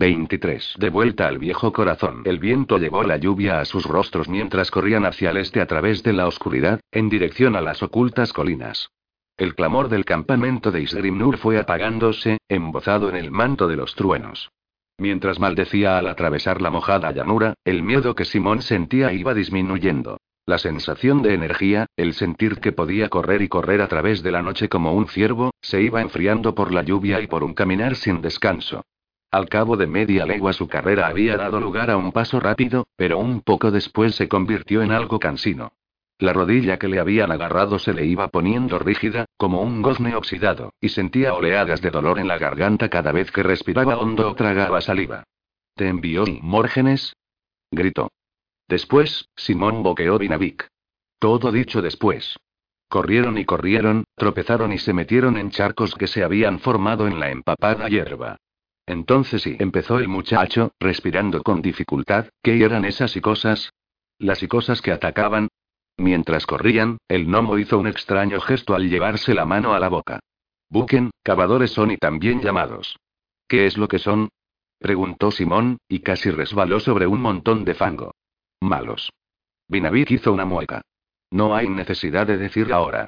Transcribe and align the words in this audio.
23. 0.00 0.76
De 0.78 0.88
vuelta 0.88 1.28
al 1.28 1.36
viejo 1.36 1.74
corazón. 1.74 2.22
El 2.24 2.38
viento 2.38 2.78
llevó 2.78 3.02
la 3.02 3.18
lluvia 3.18 3.60
a 3.60 3.66
sus 3.66 3.84
rostros 3.84 4.30
mientras 4.30 4.70
corrían 4.70 5.04
hacia 5.04 5.28
el 5.28 5.36
este 5.36 5.60
a 5.60 5.66
través 5.66 6.02
de 6.02 6.14
la 6.14 6.26
oscuridad, 6.26 6.80
en 6.90 7.10
dirección 7.10 7.54
a 7.54 7.60
las 7.60 7.82
ocultas 7.82 8.32
colinas. 8.32 8.88
El 9.36 9.54
clamor 9.54 9.90
del 9.90 10.06
campamento 10.06 10.70
de 10.70 10.80
Isgrimnur 10.80 11.36
fue 11.36 11.58
apagándose, 11.58 12.38
embozado 12.48 13.10
en 13.10 13.16
el 13.16 13.30
manto 13.30 13.68
de 13.68 13.76
los 13.76 13.94
truenos. 13.94 14.50
Mientras 14.96 15.38
maldecía 15.38 15.98
al 15.98 16.08
atravesar 16.08 16.62
la 16.62 16.70
mojada 16.70 17.12
llanura, 17.12 17.52
el 17.64 17.82
miedo 17.82 18.14
que 18.14 18.24
Simón 18.24 18.62
sentía 18.62 19.12
iba 19.12 19.34
disminuyendo. 19.34 20.16
La 20.46 20.56
sensación 20.56 21.20
de 21.20 21.34
energía, 21.34 21.84
el 21.98 22.14
sentir 22.14 22.60
que 22.60 22.72
podía 22.72 23.10
correr 23.10 23.42
y 23.42 23.48
correr 23.48 23.82
a 23.82 23.88
través 23.88 24.22
de 24.22 24.30
la 24.30 24.40
noche 24.40 24.70
como 24.70 24.94
un 24.94 25.08
ciervo, 25.08 25.50
se 25.60 25.82
iba 25.82 26.00
enfriando 26.00 26.54
por 26.54 26.72
la 26.72 26.82
lluvia 26.82 27.20
y 27.20 27.26
por 27.26 27.44
un 27.44 27.52
caminar 27.52 27.96
sin 27.96 28.22
descanso. 28.22 28.82
Al 29.30 29.48
cabo 29.48 29.76
de 29.76 29.86
media 29.86 30.26
legua 30.26 30.52
su 30.52 30.66
carrera 30.66 31.06
había 31.06 31.36
dado 31.36 31.60
lugar 31.60 31.88
a 31.90 31.96
un 31.96 32.10
paso 32.10 32.40
rápido, 32.40 32.88
pero 32.96 33.18
un 33.18 33.42
poco 33.42 33.70
después 33.70 34.16
se 34.16 34.28
convirtió 34.28 34.82
en 34.82 34.90
algo 34.90 35.20
cansino. 35.20 35.72
La 36.18 36.32
rodilla 36.32 36.78
que 36.78 36.88
le 36.88 36.98
habían 36.98 37.30
agarrado 37.30 37.78
se 37.78 37.94
le 37.94 38.04
iba 38.04 38.28
poniendo 38.28 38.78
rígida, 38.78 39.26
como 39.36 39.62
un 39.62 39.82
gozne 39.82 40.16
oxidado, 40.16 40.74
y 40.80 40.88
sentía 40.88 41.32
oleadas 41.32 41.80
de 41.80 41.90
dolor 41.90 42.18
en 42.18 42.26
la 42.26 42.38
garganta 42.38 42.90
cada 42.90 43.12
vez 43.12 43.30
que 43.30 43.44
respiraba 43.44 43.96
hondo 43.98 44.28
o 44.30 44.34
tragaba 44.34 44.80
saliva. 44.80 45.24
¿Te 45.76 45.88
envió 45.88 46.24
Mórgenes? 46.42 47.14
gritó. 47.70 48.10
Después, 48.68 49.28
Simón 49.36 49.82
boqueó 49.84 50.18
Vinavik. 50.18 50.68
Todo 51.20 51.52
dicho 51.52 51.80
después. 51.80 52.36
Corrieron 52.88 53.38
y 53.38 53.44
corrieron, 53.44 54.04
tropezaron 54.16 54.72
y 54.72 54.78
se 54.78 54.92
metieron 54.92 55.36
en 55.36 55.50
charcos 55.50 55.94
que 55.94 56.08
se 56.08 56.24
habían 56.24 56.58
formado 56.58 57.06
en 57.06 57.20
la 57.20 57.30
empapada 57.30 57.88
hierba. 57.88 58.36
Entonces 58.90 59.42
sí, 59.42 59.54
empezó 59.60 60.00
el 60.00 60.08
muchacho, 60.08 60.72
respirando 60.80 61.44
con 61.44 61.62
dificultad, 61.62 62.26
¿qué 62.42 62.60
eran 62.64 62.84
esas 62.84 63.16
cosas? 63.22 63.72
Las 64.18 64.44
cosas 64.48 64.82
que 64.82 64.90
atacaban. 64.90 65.46
Mientras 65.96 66.44
corrían, 66.44 66.98
el 67.06 67.26
gnomo 67.26 67.56
hizo 67.58 67.78
un 67.78 67.86
extraño 67.86 68.40
gesto 68.40 68.74
al 68.74 68.90
llevarse 68.90 69.32
la 69.32 69.44
mano 69.44 69.74
a 69.74 69.78
la 69.78 69.88
boca. 69.88 70.18
Buken, 70.70 71.12
cavadores 71.22 71.70
son 71.70 71.92
y 71.92 71.98
también 71.98 72.42
llamados. 72.42 72.96
¿Qué 73.46 73.66
es 73.66 73.78
lo 73.78 73.86
que 73.86 74.00
son? 74.00 74.28
preguntó 74.80 75.30
Simón, 75.30 75.78
y 75.88 76.00
casi 76.00 76.32
resbaló 76.32 76.80
sobre 76.80 77.06
un 77.06 77.20
montón 77.20 77.64
de 77.64 77.74
fango. 77.74 78.10
Malos. 78.60 79.12
Vinavik 79.68 80.10
hizo 80.10 80.32
una 80.32 80.46
mueca. 80.46 80.82
No 81.30 81.54
hay 81.54 81.68
necesidad 81.68 82.26
de 82.26 82.38
decir 82.38 82.72
ahora. 82.72 83.06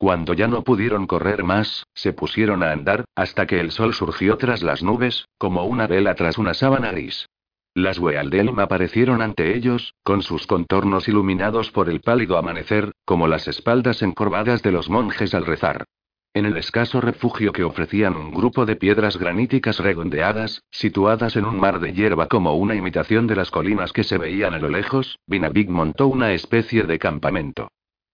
Cuando 0.00 0.32
ya 0.32 0.48
no 0.48 0.64
pudieron 0.64 1.06
correr 1.06 1.44
más, 1.44 1.84
se 1.92 2.14
pusieron 2.14 2.62
a 2.62 2.72
andar, 2.72 3.04
hasta 3.14 3.46
que 3.46 3.60
el 3.60 3.70
sol 3.70 3.92
surgió 3.92 4.38
tras 4.38 4.62
las 4.62 4.82
nubes, 4.82 5.26
como 5.36 5.64
una 5.64 5.86
vela 5.86 6.14
tras 6.14 6.38
una 6.38 6.54
sábana 6.54 6.90
gris. 6.90 7.28
Las 7.74 7.98
Wealdelm 7.98 8.58
aparecieron 8.60 9.20
ante 9.20 9.54
ellos, 9.54 9.92
con 10.02 10.22
sus 10.22 10.46
contornos 10.46 11.06
iluminados 11.06 11.70
por 11.70 11.90
el 11.90 12.00
pálido 12.00 12.38
amanecer, 12.38 12.92
como 13.04 13.28
las 13.28 13.46
espaldas 13.46 14.00
encorvadas 14.00 14.62
de 14.62 14.72
los 14.72 14.88
monjes 14.88 15.34
al 15.34 15.44
rezar. 15.44 15.84
En 16.32 16.46
el 16.46 16.56
escaso 16.56 17.02
refugio 17.02 17.52
que 17.52 17.64
ofrecían 17.64 18.16
un 18.16 18.32
grupo 18.32 18.64
de 18.64 18.76
piedras 18.76 19.18
graníticas 19.18 19.80
redondeadas, 19.80 20.62
situadas 20.70 21.36
en 21.36 21.44
un 21.44 21.60
mar 21.60 21.78
de 21.78 21.92
hierba 21.92 22.26
como 22.26 22.54
una 22.54 22.74
imitación 22.74 23.26
de 23.26 23.36
las 23.36 23.50
colinas 23.50 23.92
que 23.92 24.04
se 24.04 24.16
veían 24.16 24.54
a 24.54 24.58
lo 24.60 24.70
lejos, 24.70 25.18
Vinavik 25.26 25.68
montó 25.68 26.06
una 26.06 26.32
especie 26.32 26.84
de 26.84 26.98
campamento. 26.98 27.68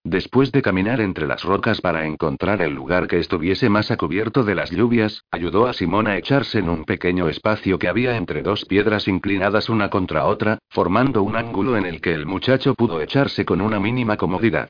Después 0.09 0.53
de 0.53 0.61
caminar 0.61 1.01
entre 1.01 1.27
las 1.27 1.43
rocas 1.43 1.81
para 1.81 2.05
encontrar 2.07 2.61
el 2.61 2.73
lugar 2.73 3.07
que 3.09 3.19
estuviese 3.19 3.67
más 3.67 3.91
a 3.91 3.97
cubierto 3.97 4.45
de 4.45 4.55
las 4.55 4.71
lluvias, 4.71 5.25
ayudó 5.31 5.67
a 5.67 5.73
Simón 5.73 6.07
a 6.07 6.15
echarse 6.15 6.59
en 6.59 6.69
un 6.69 6.85
pequeño 6.85 7.27
espacio 7.27 7.77
que 7.77 7.89
había 7.89 8.15
entre 8.15 8.41
dos 8.41 8.63
piedras 8.63 9.09
inclinadas 9.09 9.67
una 9.67 9.89
contra 9.89 10.23
otra, 10.23 10.59
formando 10.69 11.23
un 11.23 11.35
ángulo 11.35 11.75
en 11.75 11.85
el 11.85 11.99
que 11.99 12.13
el 12.13 12.25
muchacho 12.25 12.73
pudo 12.73 13.01
echarse 13.01 13.43
con 13.43 13.59
una 13.59 13.81
mínima 13.81 14.15
comodidad. 14.15 14.69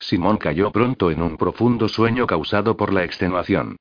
Simón 0.00 0.38
cayó 0.38 0.72
pronto 0.72 1.10
en 1.10 1.20
un 1.20 1.36
profundo 1.36 1.86
sueño 1.86 2.26
causado 2.26 2.78
por 2.78 2.94
la 2.94 3.04
extenuación. 3.04 3.76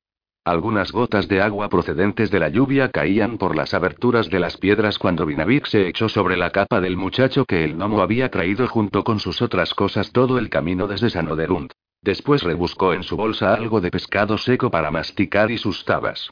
Algunas 0.48 0.94
gotas 0.94 1.28
de 1.28 1.42
agua 1.42 1.68
procedentes 1.68 2.32
de 2.32 2.40
la 2.40 2.48
lluvia 2.48 2.90
caían 2.90 3.38
por 3.38 3.54
las 3.54 3.74
aberturas 3.74 4.30
de 4.30 4.40
las 4.40 4.56
piedras 4.56 4.98
cuando 4.98 5.26
Vinavik 5.26 5.66
se 5.66 5.90
echó 5.90 6.08
sobre 6.08 6.38
la 6.38 6.52
capa 6.52 6.80
del 6.80 6.96
muchacho 6.96 7.44
que 7.44 7.66
el 7.66 7.76
gnomo 7.76 8.00
había 8.00 8.32
traído 8.32 8.66
junto 8.70 9.04
con 9.04 9.20
sus 9.20 9.42
otras 9.42 9.74
cosas 9.74 10.14
todo 10.14 10.38
el 10.38 10.50
camino 10.50 10.88
desde 10.88 11.10
Sanoderund. 11.10 11.74
Después 12.02 12.44
rebuscó 12.44 12.94
en 12.94 13.04
su 13.04 13.18
bolsa 13.18 13.54
algo 13.54 13.82
de 13.82 13.92
pescado 13.92 14.38
seco 14.38 14.72
para 14.72 14.90
masticar 14.90 15.52
y 15.52 15.58
sus 15.58 15.84
tabas. 15.84 16.30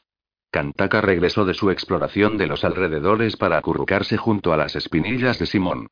Kantaka 0.50 1.02
regresó 1.02 1.44
de 1.44 1.54
su 1.54 1.70
exploración 1.70 2.38
de 2.38 2.48
los 2.48 2.64
alrededores 2.64 3.36
para 3.36 3.58
acurrucarse 3.58 4.16
junto 4.16 4.54
a 4.54 4.58
las 4.58 4.78
espinillas 4.78 5.40
de 5.40 5.46
Simón. 5.46 5.88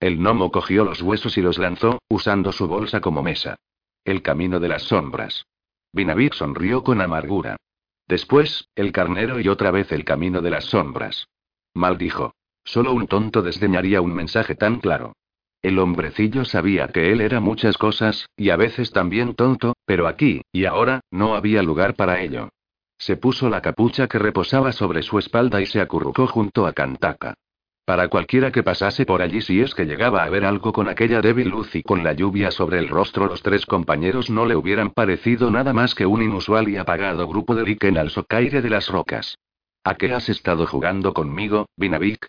El 0.00 0.18
gnomo 0.18 0.50
cogió 0.50 0.82
los 0.84 1.00
huesos 1.00 1.38
y 1.38 1.42
los 1.42 1.58
lanzó, 1.58 2.00
usando 2.08 2.50
su 2.50 2.66
bolsa 2.66 3.00
como 3.00 3.22
mesa. 3.22 3.54
El 4.04 4.22
camino 4.22 4.58
de 4.58 4.66
las 4.66 4.82
sombras. 4.82 5.44
Vinavik 5.92 6.34
sonrió 6.34 6.82
con 6.82 7.00
amargura. 7.00 7.56
Después, 8.08 8.68
el 8.74 8.90
carnero 8.90 9.38
y 9.38 9.48
otra 9.48 9.70
vez 9.70 9.92
el 9.92 10.04
camino 10.04 10.40
de 10.40 10.50
las 10.50 10.64
sombras. 10.64 11.28
Maldijo. 11.74 12.34
Solo 12.64 12.92
un 12.92 13.06
tonto 13.06 13.42
desdeñaría 13.42 14.00
un 14.00 14.14
mensaje 14.14 14.54
tan 14.54 14.80
claro. 14.80 15.14
El 15.62 15.78
hombrecillo 15.78 16.44
sabía 16.44 16.88
que 16.88 17.12
él 17.12 17.20
era 17.20 17.40
muchas 17.40 17.76
cosas, 17.76 18.26
y 18.36 18.50
a 18.50 18.56
veces 18.56 18.92
también 18.92 19.34
tonto, 19.34 19.74
pero 19.84 20.06
aquí, 20.06 20.42
y 20.52 20.64
ahora, 20.64 21.00
no 21.10 21.34
había 21.34 21.62
lugar 21.62 21.94
para 21.94 22.20
ello. 22.22 22.50
Se 22.98 23.16
puso 23.16 23.48
la 23.48 23.62
capucha 23.62 24.06
que 24.08 24.18
reposaba 24.18 24.72
sobre 24.72 25.02
su 25.02 25.18
espalda 25.18 25.60
y 25.60 25.66
se 25.66 25.80
acurrucó 25.80 26.26
junto 26.26 26.66
a 26.66 26.72
Kantaka. 26.72 27.34
Para 27.88 28.08
cualquiera 28.08 28.52
que 28.52 28.62
pasase 28.62 29.06
por 29.06 29.22
allí 29.22 29.40
si 29.40 29.62
es 29.62 29.74
que 29.74 29.86
llegaba 29.86 30.22
a 30.22 30.28
ver 30.28 30.44
algo 30.44 30.74
con 30.74 30.90
aquella 30.90 31.22
débil 31.22 31.48
luz 31.48 31.74
y 31.74 31.82
con 31.82 32.04
la 32.04 32.12
lluvia 32.12 32.50
sobre 32.50 32.78
el 32.78 32.86
rostro, 32.86 33.24
los 33.24 33.42
tres 33.42 33.64
compañeros 33.64 34.28
no 34.28 34.44
le 34.44 34.56
hubieran 34.56 34.90
parecido 34.90 35.50
nada 35.50 35.72
más 35.72 35.94
que 35.94 36.04
un 36.04 36.22
inusual 36.22 36.68
y 36.68 36.76
apagado 36.76 37.26
grupo 37.26 37.54
de 37.54 37.64
líquen 37.64 37.96
al 37.96 38.10
socaire 38.10 38.60
de 38.60 38.68
las 38.68 38.88
rocas. 38.88 39.38
¿A 39.84 39.94
qué 39.94 40.12
has 40.12 40.28
estado 40.28 40.66
jugando 40.66 41.14
conmigo, 41.14 41.70
Vinavik? 41.78 42.26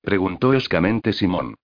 preguntó 0.00 0.54
escamente 0.54 1.12
Simón. 1.12 1.56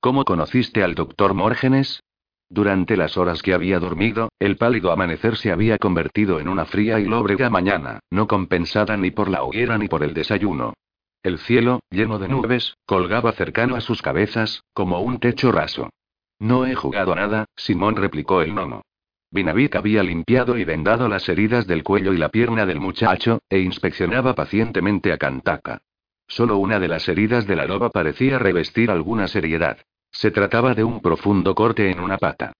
¿Cómo 0.00 0.24
conociste 0.24 0.82
al 0.82 0.96
doctor 0.96 1.34
Mórgenes? 1.34 2.02
Durante 2.50 2.96
las 2.96 3.16
horas 3.16 3.42
que 3.42 3.54
había 3.54 3.78
dormido, 3.78 4.30
el 4.40 4.56
pálido 4.56 4.90
amanecer 4.90 5.36
se 5.36 5.52
había 5.52 5.78
convertido 5.78 6.40
en 6.40 6.48
una 6.48 6.64
fría 6.64 6.98
y 6.98 7.04
lóbrega 7.04 7.48
mañana, 7.48 8.00
no 8.10 8.26
compensada 8.26 8.96
ni 8.96 9.12
por 9.12 9.28
la 9.28 9.44
hoguera 9.44 9.78
ni 9.78 9.86
por 9.86 10.02
el 10.02 10.14
desayuno. 10.14 10.74
El 11.22 11.38
cielo, 11.38 11.80
lleno 11.90 12.18
de 12.18 12.28
nubes, 12.28 12.76
colgaba 12.86 13.32
cercano 13.32 13.74
a 13.74 13.80
sus 13.80 14.02
cabezas, 14.02 14.62
como 14.72 15.00
un 15.00 15.18
techo 15.18 15.50
raso. 15.50 15.90
No 16.38 16.66
he 16.66 16.74
jugado 16.74 17.14
nada, 17.14 17.46
Simón 17.56 17.96
replicó 17.96 18.42
el 18.42 18.54
nono. 18.54 18.82
Vinavik 19.30 19.76
había 19.76 20.02
limpiado 20.02 20.56
y 20.56 20.64
vendado 20.64 21.08
las 21.08 21.28
heridas 21.28 21.66
del 21.66 21.82
cuello 21.82 22.12
y 22.12 22.18
la 22.18 22.30
pierna 22.30 22.64
del 22.64 22.80
muchacho, 22.80 23.40
e 23.50 23.58
inspeccionaba 23.58 24.34
pacientemente 24.34 25.12
a 25.12 25.18
Kantaka. 25.18 25.82
Solo 26.28 26.58
una 26.58 26.78
de 26.78 26.88
las 26.88 27.08
heridas 27.08 27.46
de 27.46 27.56
la 27.56 27.66
loba 27.66 27.90
parecía 27.90 28.38
revestir 28.38 28.90
alguna 28.90 29.28
seriedad. 29.28 29.78
Se 30.10 30.30
trataba 30.30 30.74
de 30.74 30.84
un 30.84 31.00
profundo 31.00 31.54
corte 31.54 31.90
en 31.90 32.00
una 32.00 32.16
pata. 32.16 32.52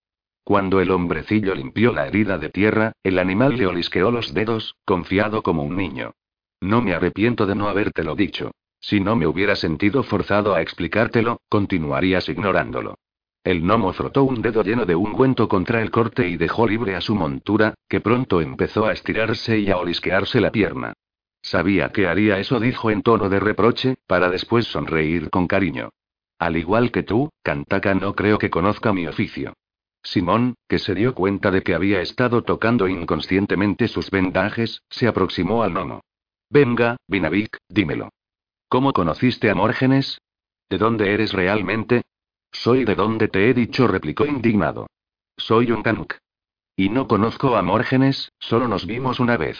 Cuando 0.42 0.80
el 0.80 0.90
hombrecillo 0.90 1.54
limpió 1.54 1.92
la 1.92 2.06
herida 2.06 2.38
de 2.38 2.50
tierra, 2.50 2.92
el 3.02 3.18
animal 3.18 3.56
le 3.56 3.66
olisqueó 3.66 4.10
los 4.10 4.34
dedos, 4.34 4.76
confiado 4.84 5.42
como 5.42 5.62
un 5.62 5.76
niño. 5.76 6.12
No 6.60 6.82
me 6.82 6.94
arrepiento 6.94 7.46
de 7.46 7.54
no 7.54 7.68
habértelo 7.68 8.14
dicho. 8.14 8.52
Si 8.80 9.00
no 9.00 9.16
me 9.16 9.26
hubiera 9.26 9.56
sentido 9.56 10.02
forzado 10.02 10.54
a 10.54 10.62
explicártelo, 10.62 11.40
continuarías 11.48 12.28
ignorándolo. 12.28 12.98
El 13.44 13.62
gnomo 13.62 13.92
frotó 13.92 14.24
un 14.24 14.42
dedo 14.42 14.62
lleno 14.62 14.84
de 14.84 14.94
ungüento 14.94 15.48
contra 15.48 15.80
el 15.80 15.90
corte 15.90 16.28
y 16.28 16.36
dejó 16.36 16.66
libre 16.66 16.96
a 16.96 17.00
su 17.00 17.14
montura, 17.14 17.74
que 17.88 18.00
pronto 18.00 18.40
empezó 18.40 18.86
a 18.86 18.92
estirarse 18.92 19.58
y 19.58 19.70
a 19.70 19.78
olisquearse 19.78 20.40
la 20.40 20.50
pierna. 20.50 20.92
Sabía 21.40 21.90
que 21.90 22.08
haría 22.08 22.38
eso, 22.38 22.60
dijo 22.60 22.90
en 22.90 23.02
tono 23.02 23.28
de 23.28 23.40
reproche, 23.40 23.96
para 24.06 24.28
después 24.28 24.66
sonreír 24.66 25.30
con 25.30 25.46
cariño. 25.46 25.90
Al 26.38 26.56
igual 26.56 26.90
que 26.90 27.04
tú, 27.04 27.30
Kantaka 27.42 27.94
no 27.94 28.14
creo 28.14 28.38
que 28.38 28.50
conozca 28.50 28.92
mi 28.92 29.06
oficio. 29.06 29.54
Simón, 30.02 30.54
que 30.68 30.78
se 30.78 30.94
dio 30.94 31.14
cuenta 31.14 31.50
de 31.50 31.62
que 31.62 31.74
había 31.74 32.00
estado 32.00 32.42
tocando 32.42 32.88
inconscientemente 32.88 33.88
sus 33.88 34.10
vendajes, 34.10 34.82
se 34.90 35.08
aproximó 35.08 35.62
al 35.62 35.72
gnomo. 35.72 36.02
Venga, 36.50 36.96
Vinavik, 37.06 37.58
dímelo. 37.68 38.10
¿Cómo 38.68 38.92
conociste 38.92 39.50
a 39.50 39.54
Mórgenes? 39.54 40.20
¿De 40.68 40.78
dónde 40.78 41.12
eres 41.12 41.32
realmente? 41.32 42.02
Soy 42.52 42.84
de 42.84 42.94
donde 42.94 43.28
te 43.28 43.48
he 43.48 43.54
dicho, 43.54 43.86
replicó 43.86 44.26
indignado. 44.26 44.86
Soy 45.36 45.70
un 45.72 45.82
Kanuk. 45.82 46.14
Y 46.76 46.88
no 46.88 47.06
conozco 47.06 47.56
a 47.56 47.62
Mórgenes, 47.62 48.32
solo 48.38 48.68
nos 48.68 48.86
vimos 48.86 49.20
una 49.20 49.36
vez. 49.36 49.58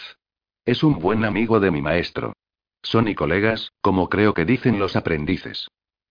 Es 0.65 0.83
un 0.83 0.99
buen 0.99 1.25
amigo 1.25 1.59
de 1.59 1.71
mi 1.71 1.81
maestro. 1.81 2.33
Son 2.81 3.07
y 3.07 3.15
colegas, 3.15 3.71
como 3.81 4.09
creo 4.09 4.33
que 4.33 4.45
dicen 4.45 4.79
los 4.79 4.95
aprendices. 4.95 5.67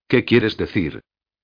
¿Qué 0.07 0.25
quieres 0.25 0.57
decir? 0.57 1.01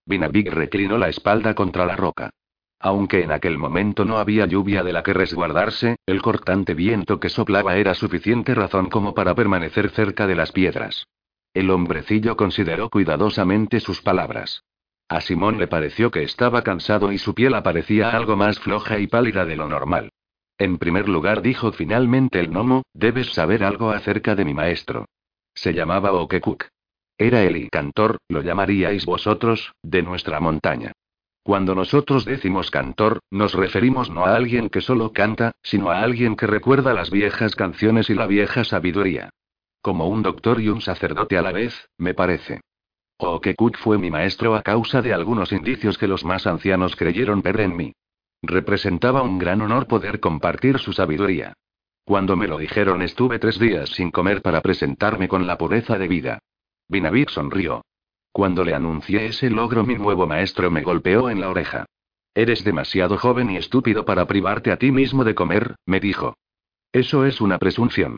Vinavik 0.07 0.49
reclinó 0.49 0.99
la 0.99 1.09
espalda 1.09 1.55
contra 1.55 1.87
la 1.87 1.97
roca. 1.97 2.31
Aunque 2.81 3.23
en 3.23 3.33
aquel 3.33 3.59
momento 3.59 4.05
no 4.05 4.19
había 4.19 4.47
lluvia 4.47 4.83
de 4.83 4.93
la 4.93 5.03
que 5.03 5.15
resguardarse, 5.15 5.97
el 6.07 6.21
cortante 6.21 6.75
viento 6.75 7.21
que 7.21 7.29
soplaba 7.29 7.77
era 7.77 7.95
suficiente 7.95 8.55
razón 8.55 8.91
como 8.91 9.15
para 9.15 9.35
permanecer 9.35 9.91
cerca 9.91 10.27
de 10.27 10.35
las 10.35 10.53
piedras. 10.53 11.07
El 11.55 11.71
hombrecillo 11.71 12.37
consideró 12.37 12.91
cuidadosamente 12.91 13.81
sus 13.81 14.03
palabras. 14.03 14.65
A 15.09 15.21
Simón 15.21 15.59
le 15.59 15.69
pareció 15.69 16.11
que 16.11 16.23
estaba 16.23 16.63
cansado 16.63 17.13
y 17.13 17.19
su 17.19 17.35
piel 17.35 17.55
aparecía 17.55 18.11
algo 18.11 18.37
más 18.37 18.59
floja 18.59 18.99
y 18.99 19.07
pálida 19.07 19.45
de 19.45 19.57
lo 19.57 19.69
normal. 19.69 20.11
En 20.59 20.79
primer 20.79 21.09
lugar 21.09 21.43
dijo 21.43 21.73
finalmente 21.73 22.41
el 22.41 22.49
gnomo, 22.49 22.83
debes 22.95 23.33
saber 23.33 23.65
algo 23.65 23.91
acerca 23.91 24.35
de 24.35 24.45
mi 24.45 24.55
maestro. 24.55 25.07
Se 25.55 25.73
llamaba 25.73 26.13
Okekuk. 26.13 26.67
Era 27.19 27.43
el 27.43 27.71
cantor, 27.71 28.19
lo 28.29 28.43
llamaríais 28.43 29.05
vosotros, 29.07 29.73
de 29.83 30.03
nuestra 30.03 30.41
montaña. 30.41 30.93
Cuando 31.45 31.75
nosotros 31.75 32.25
decimos 32.25 32.71
cantor, 32.71 33.21
nos 33.31 33.53
referimos 33.53 34.09
no 34.09 34.25
a 34.25 34.35
alguien 34.35 34.71
que 34.71 34.81
solo 34.81 35.13
canta, 35.13 35.53
sino 35.63 35.91
a 35.91 36.01
alguien 36.01 36.37
que 36.37 36.47
recuerda 36.47 36.95
las 36.95 37.11
viejas 37.11 37.55
canciones 37.55 38.09
y 38.09 38.15
la 38.15 38.27
vieja 38.27 38.65
sabiduría. 38.65 39.29
Como 39.83 40.09
un 40.09 40.23
doctor 40.23 40.59
y 40.63 40.71
un 40.71 40.81
sacerdote 40.81 41.37
a 41.37 41.43
la 41.43 41.53
vez, 41.53 41.91
me 41.99 42.15
parece. 42.15 42.63
Okekuk 43.19 43.77
fue 43.77 43.99
mi 43.99 44.11
maestro 44.11 44.55
a 44.55 44.63
causa 44.63 45.03
de 45.03 45.13
algunos 45.13 45.53
indicios 45.53 45.99
que 45.99 46.09
los 46.09 46.25
más 46.25 46.47
ancianos 46.47 46.97
creyeron 46.97 47.43
ver 47.43 47.61
en 47.61 47.77
mí. 47.77 47.93
Representaba 48.41 49.21
un 49.21 49.39
gran 49.39 49.61
honor 49.61 49.87
poder 49.87 50.21
compartir 50.21 50.79
su 50.79 50.95
sabiduría. 50.95 51.53
Cuando 52.07 52.37
me 52.37 52.49
lo 52.49 52.57
dijeron 52.57 53.03
estuve 53.03 53.39
tres 53.39 53.59
días 53.59 53.91
sin 53.91 54.11
comer 54.11 54.41
para 54.41 54.63
presentarme 54.63 55.29
con 55.29 55.47
la 55.47 55.59
pureza 55.59 55.99
de 55.99 56.09
vida. 56.09 56.39
Vinavik 56.89 57.29
sonrió. 57.29 57.83
Cuando 58.35 58.65
le 58.65 58.75
anuncié 58.75 59.27
ese 59.27 59.49
logro 59.49 59.85
mi 59.85 59.95
nuevo 59.95 60.27
maestro 60.27 60.69
me 60.69 60.83
golpeó 60.83 61.31
en 61.31 61.41
la 61.41 61.49
oreja. 61.51 61.87
Eres 62.35 62.65
demasiado 62.65 63.17
joven 63.17 63.49
y 63.53 63.59
estúpido 63.59 64.05
para 64.05 64.27
privarte 64.27 64.73
a 64.73 64.77
ti 64.77 64.91
mismo 64.91 65.23
de 65.23 65.37
comer, 65.37 65.77
me 65.87 66.01
dijo. 66.01 66.37
Eso 66.91 67.27
es 67.27 67.41
una 67.41 67.59
presunción. 67.61 68.17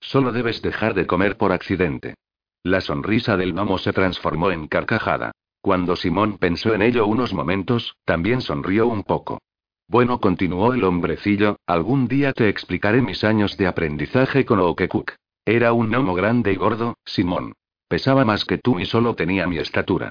Solo 0.00 0.32
debes 0.32 0.62
dejar 0.62 0.94
de 0.94 1.06
comer 1.06 1.36
por 1.36 1.52
accidente. 1.52 2.14
La 2.62 2.80
sonrisa 2.80 3.36
del 3.36 3.52
gnomo 3.52 3.76
se 3.76 3.92
transformó 3.92 4.50
en 4.52 4.68
carcajada. 4.68 5.32
Cuando 5.60 5.96
Simón 5.96 6.38
pensó 6.38 6.72
en 6.72 6.80
ello 6.80 7.06
unos 7.06 7.34
momentos, 7.34 7.94
también 8.06 8.40
sonrió 8.40 8.86
un 8.86 9.02
poco. 9.02 9.38
Bueno, 9.86 10.18
continuó 10.18 10.72
el 10.72 10.82
hombrecillo, 10.82 11.58
algún 11.66 12.08
día 12.08 12.32
te 12.32 12.48
explicaré 12.48 13.02
mis 13.02 13.22
años 13.22 13.58
de 13.58 13.66
aprendizaje 13.66 14.46
con 14.46 14.60
Okekuk. 14.60 15.12
Era 15.44 15.74
un 15.74 15.90
gnomo 15.90 16.14
grande 16.14 16.54
y 16.54 16.56
gordo, 16.56 16.96
Simón. 17.04 17.52
Pesaba 17.88 18.24
más 18.24 18.44
que 18.44 18.58
tú 18.58 18.78
y 18.78 18.84
solo 18.84 19.14
tenía 19.14 19.46
mi 19.46 19.58
estatura. 19.58 20.10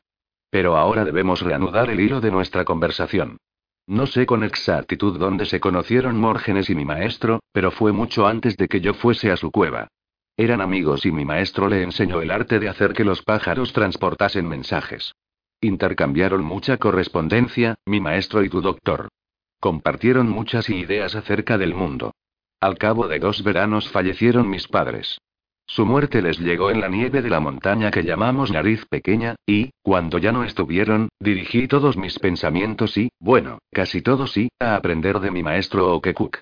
Pero 0.50 0.78
ahora 0.78 1.06
debemos 1.06 1.42
reanudar 1.42 1.90
el 1.90 2.00
hilo 2.00 2.22
de 2.22 2.32
nuestra 2.32 2.66
conversación. 2.66 3.38
No 3.86 4.06
sé 4.06 4.26
con 4.26 4.44
exactitud 4.44 5.18
dónde 5.18 5.46
se 5.46 5.60
conocieron 5.60 6.20
Mórgenes 6.20 6.70
y 6.70 6.76
mi 6.76 6.84
maestro, 6.84 7.40
pero 7.54 7.72
fue 7.72 7.94
mucho 7.94 8.28
antes 8.28 8.58
de 8.58 8.68
que 8.68 8.82
yo 8.82 8.94
fuese 8.94 9.32
a 9.32 9.38
su 9.38 9.52
cueva. 9.52 9.88
Eran 10.36 10.60
amigos 10.60 11.06
y 11.06 11.12
mi 11.12 11.24
maestro 11.24 11.68
le 11.70 11.84
enseñó 11.84 12.22
el 12.22 12.32
arte 12.32 12.60
de 12.60 12.70
hacer 12.70 12.94
que 12.94 13.04
los 13.04 13.22
pájaros 13.22 13.74
transportasen 13.74 14.48
mensajes. 14.48 15.14
Intercambiaron 15.62 16.44
mucha 16.44 16.78
correspondencia, 16.78 17.76
mi 17.86 18.00
maestro 18.00 18.44
y 18.44 18.50
tu 18.50 18.62
doctor. 18.62 19.08
Compartieron 19.60 20.30
muchas 20.30 20.70
ideas 20.70 21.16
acerca 21.16 21.58
del 21.58 21.74
mundo. 21.74 22.14
Al 22.60 22.78
cabo 22.78 23.08
de 23.08 23.20
dos 23.20 23.44
veranos 23.44 23.90
fallecieron 23.90 24.50
mis 24.50 24.68
padres. 24.68 25.20
Su 25.70 25.86
muerte 25.86 26.22
les 26.22 26.40
llegó 26.40 26.72
en 26.72 26.80
la 26.80 26.88
nieve 26.88 27.22
de 27.22 27.30
la 27.30 27.42
montaña 27.42 27.92
que 27.92 28.04
llamamos 28.04 28.52
Nariz 28.52 28.86
Pequeña, 28.86 29.36
y, 29.46 29.72
cuando 29.84 30.18
ya 30.18 30.32
no 30.32 30.46
estuvieron, 30.46 31.10
dirigí 31.20 31.68
todos 31.68 31.98
mis 31.98 32.18
pensamientos 32.20 32.98
y, 32.98 33.10
bueno, 33.20 33.60
casi 33.72 34.02
todos 34.02 34.32
sí, 34.32 34.48
a 34.60 34.76
aprender 34.76 35.20
de 35.20 35.30
mi 35.30 35.44
maestro 35.44 35.94
Okekuk. 35.94 36.38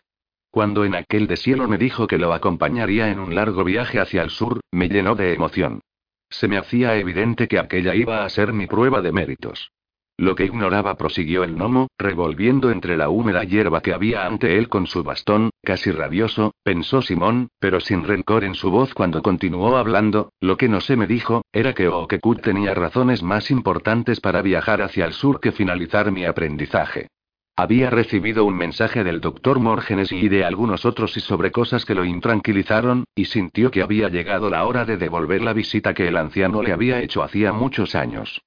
Cuando 0.51 0.85
en 0.85 0.95
aquel 0.95 1.25
deshielo 1.25 1.67
me 1.67 1.79
dijo 1.79 2.05
que 2.05 2.19
lo 2.19 2.33
acompañaría 2.33 3.09
en 3.09 3.19
un 3.19 3.33
largo 3.33 3.63
viaje 3.63 3.99
hacia 3.99 4.21
el 4.21 4.29
sur, 4.29 4.61
me 4.71 4.89
llenó 4.89 5.15
de 5.15 5.33
emoción. 5.33 5.81
Se 6.29 6.47
me 6.47 6.57
hacía 6.57 6.95
evidente 6.95 7.47
que 7.47 7.59
aquella 7.59 7.95
iba 7.95 8.23
a 8.23 8.29
ser 8.29 8.53
mi 8.53 8.67
prueba 8.67 9.01
de 9.01 9.11
méritos. 9.11 9.71
Lo 10.17 10.35
que 10.35 10.45
ignoraba, 10.45 10.95
prosiguió 10.95 11.43
el 11.43 11.55
gnomo, 11.55 11.87
revolviendo 11.97 12.71
entre 12.71 12.95
la 12.95 13.09
húmeda 13.09 13.43
hierba 13.43 13.81
que 13.81 13.93
había 13.93 14.25
ante 14.25 14.57
él 14.57 14.69
con 14.69 14.87
su 14.87 15.03
bastón, 15.03 15.49
casi 15.61 15.91
rabioso, 15.91 16.53
pensó 16.63 17.01
Simón, 17.01 17.49
pero 17.59 17.81
sin 17.81 18.05
rencor 18.05 18.45
en 18.45 18.55
su 18.55 18.71
voz 18.71 18.93
cuando 18.93 19.21
continuó 19.21 19.75
hablando, 19.75 20.29
lo 20.39 20.55
que 20.55 20.69
no 20.69 20.79
se 20.79 20.95
me 20.95 21.05
dijo, 21.05 21.43
era 21.51 21.73
que 21.73 21.89
Okekut 21.89 22.41
tenía 22.41 22.73
razones 22.73 23.23
más 23.23 23.51
importantes 23.51 24.21
para 24.21 24.41
viajar 24.41 24.81
hacia 24.81 25.05
el 25.05 25.11
sur 25.11 25.41
que 25.41 25.51
finalizar 25.51 26.11
mi 26.13 26.23
aprendizaje. 26.23 27.09
Había 27.57 27.89
recibido 27.89 28.45
un 28.45 28.55
mensaje 28.55 29.03
del 29.03 29.19
doctor 29.19 29.59
Mórgenes 29.59 30.11
y 30.13 30.29
de 30.29 30.45
algunos 30.45 30.85
otros 30.85 31.15
y 31.17 31.19
sobre 31.19 31.51
cosas 31.51 31.83
que 31.83 31.95
lo 31.95 32.05
intranquilizaron, 32.05 33.03
y 33.15 33.25
sintió 33.25 33.69
que 33.69 33.81
había 33.81 34.07
llegado 34.07 34.49
la 34.49 34.65
hora 34.65 34.85
de 34.85 34.95
devolver 34.95 35.41
la 35.41 35.53
visita 35.53 35.93
que 35.93 36.07
el 36.07 36.15
anciano 36.15 36.61
le 36.61 36.71
había 36.71 37.01
hecho 37.01 37.21
hacía 37.21 37.51
muchos 37.51 37.95
años. 37.95 38.41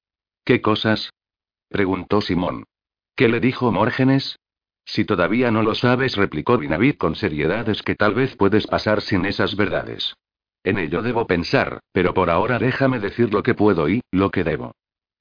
¿Qué 0.45 0.63
cosas? 0.63 1.11
Preguntó 1.69 2.21
Simón. 2.21 2.65
¿Qué 3.15 3.29
le 3.29 3.41
dijo 3.41 3.73
Mórgenes? 3.73 4.39
Si 4.85 5.05
todavía 5.05 5.51
no 5.51 5.63
lo 5.63 5.75
sabes, 5.75 6.17
replicó 6.17 6.57
Binavid 6.57 6.97
con 6.97 7.15
seriedad, 7.15 7.69
es 7.69 7.83
que 7.83 7.95
tal 7.95 8.15
vez 8.15 8.37
puedes 8.37 8.67
pasar 8.67 9.03
sin 9.03 9.27
esas 9.27 9.55
verdades. 9.55 10.15
En 10.65 10.79
ello 10.79 11.03
debo 11.03 11.27
pensar, 11.27 11.81
pero 11.93 12.15
por 12.15 12.31
ahora 12.31 12.59
déjame 12.59 12.99
decir 12.99 13.33
lo 13.33 13.43
que 13.43 13.55
puedo 13.55 13.89
y, 13.89 14.01
lo 14.11 14.31
que 14.31 14.45
debo. 14.45 14.73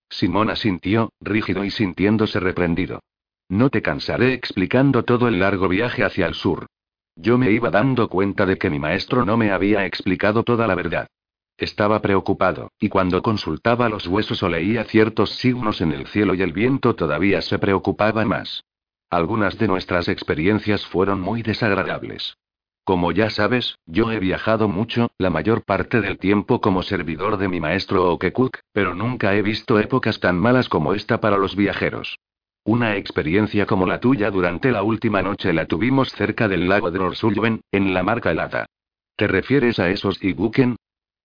Simón 0.10 0.50
asintió, 0.50 1.12
rígido 1.20 1.66
y 1.66 1.72
sintiéndose 1.72 2.40
reprendido. 2.40 3.02
No 3.50 3.70
te 3.70 3.82
cansaré 3.82 4.34
explicando 4.34 5.04
todo 5.04 5.28
el 5.28 5.40
largo 5.40 5.68
viaje 5.68 6.04
hacia 6.04 6.28
el 6.28 6.34
sur. 6.34 6.68
Yo 7.16 7.38
me 7.38 7.52
iba 7.52 7.70
dando 7.70 8.10
cuenta 8.10 8.46
de 8.46 8.58
que 8.58 8.70
mi 8.70 8.80
maestro 8.80 9.26
no 9.26 9.38
me 9.38 9.52
había 9.52 9.86
explicado 9.86 10.44
toda 10.44 10.68
la 10.68 10.76
verdad. 10.76 11.08
Estaba 11.57 12.01
preocupado, 12.04 12.71
y 12.80 12.89
cuando 12.89 13.24
consultaba 13.24 13.89
los 13.89 14.06
huesos 14.06 14.44
o 14.44 14.50
leía 14.50 14.83
ciertos 14.83 15.31
signos 15.31 15.81
en 15.81 15.92
el 15.92 16.06
cielo 16.06 16.36
y 16.36 16.44
el 16.44 16.54
viento 16.54 16.95
todavía 16.95 17.42
se 17.42 17.57
preocupaba 17.57 18.24
más. 18.25 18.63
Algunas 19.09 19.57
de 19.57 19.68
nuestras 19.68 20.07
experiencias 20.07 20.86
fueron 20.86 21.19
muy 21.19 21.42
desagradables. 21.42 22.38
Como 22.83 23.12
ya 23.12 23.30
sabes, 23.30 23.80
yo 23.86 24.12
he 24.12 24.19
viajado 24.19 24.68
mucho, 24.68 25.12
la 25.18 25.30
mayor 25.30 25.63
parte 25.63 26.00
del 26.00 26.19
tiempo 26.19 26.62
como 26.62 26.83
servidor 26.83 27.38
de 27.38 27.48
mi 27.48 27.60
maestro 27.60 28.13
Okekuk, 28.13 28.60
pero 28.71 28.94
nunca 28.94 29.36
he 29.36 29.42
visto 29.42 29.80
épocas 29.80 30.19
tan 30.19 30.38
malas 30.38 30.69
como 30.69 30.94
esta 30.94 31.19
para 31.19 31.38
los 31.38 31.56
viajeros. 31.56 32.19
Una 32.63 32.98
experiencia 32.98 33.65
como 33.65 33.88
la 33.88 34.00
tuya 34.00 34.30
durante 34.30 34.71
la 34.71 34.83
última 34.83 35.21
noche 35.21 35.53
la 35.53 35.65
tuvimos 35.65 36.12
cerca 36.12 36.48
del 36.48 36.69
lago 36.69 36.92
de 36.92 37.00
Norsulven, 37.00 37.62
en 37.71 37.94
la 37.94 38.03
marca 38.03 38.31
helada. 38.31 38.68
¿Te 39.15 39.27
refieres 39.27 39.80
a 39.80 39.89
esos 39.89 40.24
Ibuken? 40.24 40.75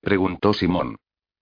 Preguntó 0.02 0.52
Simón. 0.52 0.96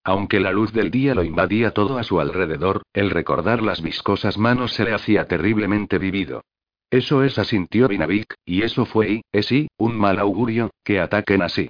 Aunque 0.04 0.38
la 0.38 0.52
luz 0.52 0.72
del 0.72 0.90
día 0.90 1.14
lo 1.14 1.24
invadía 1.24 1.72
todo 1.72 1.98
a 1.98 2.04
su 2.04 2.20
alrededor, 2.20 2.82
el 2.92 3.10
recordar 3.10 3.62
las 3.62 3.82
viscosas 3.82 4.38
manos 4.38 4.72
se 4.72 4.84
le 4.84 4.94
hacía 4.94 5.26
terriblemente 5.26 5.98
vivido. 5.98 6.42
Eso 6.90 7.22
es, 7.22 7.38
asintió 7.38 7.88
Vinavik, 7.88 8.34
y 8.44 8.62
eso 8.62 8.84
fue 8.84 9.10
y, 9.10 9.22
es 9.32 9.46
sí, 9.46 9.68
un 9.78 9.96
mal 9.96 10.18
augurio, 10.18 10.70
que 10.84 11.00
ataquen 11.00 11.42
así. 11.42 11.68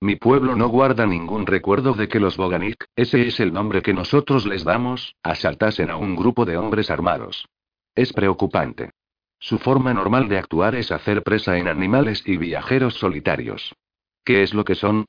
Mi 0.00 0.16
pueblo 0.16 0.56
no 0.56 0.68
guarda 0.68 1.06
ningún 1.06 1.46
recuerdo 1.46 1.92
de 1.92 2.08
que 2.08 2.18
los 2.18 2.36
Boganik, 2.36 2.86
ese 2.96 3.26
es 3.26 3.38
el 3.38 3.52
nombre 3.52 3.82
que 3.82 3.94
nosotros 3.94 4.46
les 4.46 4.64
damos, 4.64 5.14
asaltasen 5.22 5.90
a 5.90 5.96
un 5.96 6.16
grupo 6.16 6.44
de 6.44 6.56
hombres 6.56 6.90
armados. 6.90 7.46
Es 7.94 8.12
preocupante. 8.12 8.90
Su 9.38 9.58
forma 9.58 9.92
normal 9.92 10.28
de 10.28 10.38
actuar 10.38 10.74
es 10.74 10.90
hacer 10.90 11.22
presa 11.22 11.58
en 11.58 11.68
animales 11.68 12.22
y 12.26 12.36
viajeros 12.36 12.94
solitarios. 12.94 13.74
¿Qué 14.24 14.42
es 14.42 14.54
lo 14.54 14.64
que 14.64 14.74
son? 14.74 15.04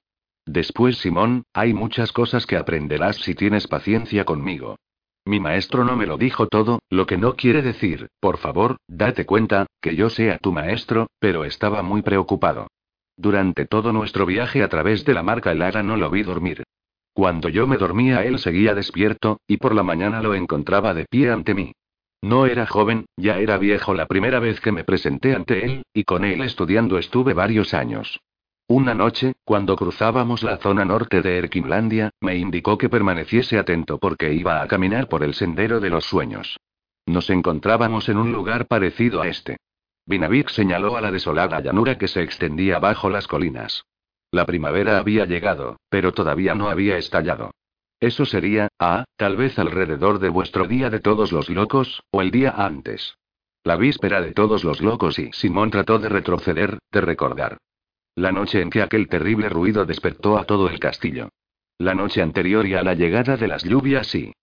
Después, 0.46 0.98
Simón, 0.98 1.44
hay 1.54 1.74
muchas 1.74 2.12
cosas 2.12 2.46
que 2.46 2.58
aprenderás 2.58 3.18
si 3.18 3.34
tienes 3.36 3.68
paciencia 3.68 4.26
conmigo. 4.26 4.78
Mi 5.26 5.40
maestro 5.40 5.86
no 5.86 5.96
me 5.96 6.06
lo 6.06 6.18
dijo 6.18 6.48
todo, 6.48 6.80
lo 6.90 7.06
que 7.06 7.18
no 7.18 7.36
quiere 7.36 7.62
decir, 7.62 8.10
por 8.20 8.38
favor, 8.38 8.78
date 8.90 9.26
cuenta, 9.26 9.68
que 9.82 9.96
yo 9.96 10.10
sea 10.10 10.38
tu 10.38 10.52
maestro, 10.52 11.08
pero 11.20 11.46
estaba 11.46 11.82
muy 11.82 12.02
preocupado. 12.02 12.68
Durante 13.16 13.66
todo 13.66 13.94
nuestro 13.94 14.26
viaje 14.26 14.64
a 14.64 14.68
través 14.68 15.06
de 15.06 15.14
la 15.14 15.24
marca 15.24 15.52
helada 15.52 15.82
no 15.82 15.96
lo 15.96 16.10
vi 16.10 16.24
dormir. 16.24 16.64
Cuando 17.14 17.48
yo 17.48 17.68
me 17.68 17.78
dormía 17.78 18.26
él 18.26 18.40
seguía 18.40 18.74
despierto, 18.74 19.40
y 19.48 19.58
por 19.58 19.76
la 19.76 19.84
mañana 19.84 20.22
lo 20.22 20.34
encontraba 20.34 20.94
de 20.94 21.06
pie 21.06 21.32
ante 21.32 21.54
mí. 21.54 21.72
No 22.22 22.46
era 22.46 22.66
joven, 22.66 23.06
ya 23.16 23.38
era 23.38 23.58
viejo 23.58 23.94
la 23.94 24.08
primera 24.08 24.40
vez 24.40 24.60
que 24.60 24.72
me 24.72 24.84
presenté 24.84 25.36
ante 25.36 25.64
él, 25.64 25.84
y 25.94 26.04
con 26.04 26.26
él 26.26 26.42
estudiando 26.42 26.98
estuve 26.98 27.34
varios 27.34 27.74
años. 27.74 28.20
Una 28.68 28.94
noche, 28.94 29.34
cuando 29.44 29.76
cruzábamos 29.76 30.42
la 30.42 30.58
zona 30.58 30.86
norte 30.86 31.22
de 31.22 31.38
Erkinlandia, 31.38 32.12
me 32.22 32.38
indicó 32.38 32.78
que 32.78 32.90
permaneciese 32.90 33.58
atento 33.58 33.98
porque 33.98 34.34
iba 34.34 34.62
a 34.62 34.68
caminar 34.68 35.10
por 35.10 35.22
el 35.22 35.34
sendero 35.34 35.82
de 35.82 35.90
los 35.90 36.06
sueños. 36.06 36.58
Nos 37.06 37.30
encontrábamos 37.30 38.08
en 38.08 38.18
un 38.18 38.32
lugar 38.32 38.68
parecido 38.68 39.22
a 39.22 39.28
este. 39.28 39.58
Vinavik 40.06 40.50
señaló 40.50 40.96
a 40.96 41.02
la 41.02 41.12
desolada 41.12 41.60
llanura 41.60 41.98
que 41.98 42.08
se 42.08 42.22
extendía 42.22 42.80
bajo 42.80 43.10
las 43.10 43.28
colinas. 43.28 43.84
La 44.32 44.46
primavera 44.46 44.98
había 44.98 45.26
llegado, 45.26 45.78
pero 45.90 46.14
todavía 46.14 46.56
no 46.56 46.70
había 46.70 46.98
estallado. 46.98 47.52
Eso 48.00 48.26
sería, 48.26 48.70
ah, 48.80 49.04
tal 49.18 49.36
vez 49.36 49.60
alrededor 49.60 50.20
de 50.20 50.30
vuestro 50.30 50.68
día 50.68 50.90
de 50.90 51.00
todos 51.00 51.32
los 51.32 51.50
locos, 51.50 52.02
o 52.12 52.22
el 52.22 52.32
día 52.32 52.54
antes. 52.58 53.16
La 53.64 53.76
víspera 53.76 54.22
de 54.22 54.32
todos 54.32 54.64
los 54.64 54.82
locos 54.82 55.20
y 55.20 55.32
Simón 55.34 55.70
trató 55.70 56.00
de 56.00 56.10
retroceder, 56.10 56.80
de 56.92 57.02
recordar. 57.02 57.58
La 58.16 58.32
noche 58.32 58.62
en 58.62 58.70
que 58.70 58.82
aquel 58.82 59.08
terrible 59.08 59.50
ruido 59.50 59.86
despertó 59.86 60.38
a 60.38 60.46
todo 60.46 60.70
el 60.70 60.80
castillo. 60.80 61.30
La 61.80 61.96
noche 61.96 62.22
anterior 62.22 62.66
y 62.68 62.76
a 62.76 62.84
la 62.84 62.94
llegada 62.94 63.38
de 63.38 63.48
las 63.48 63.64
lluvias 63.64 64.08
sí. 64.08 64.34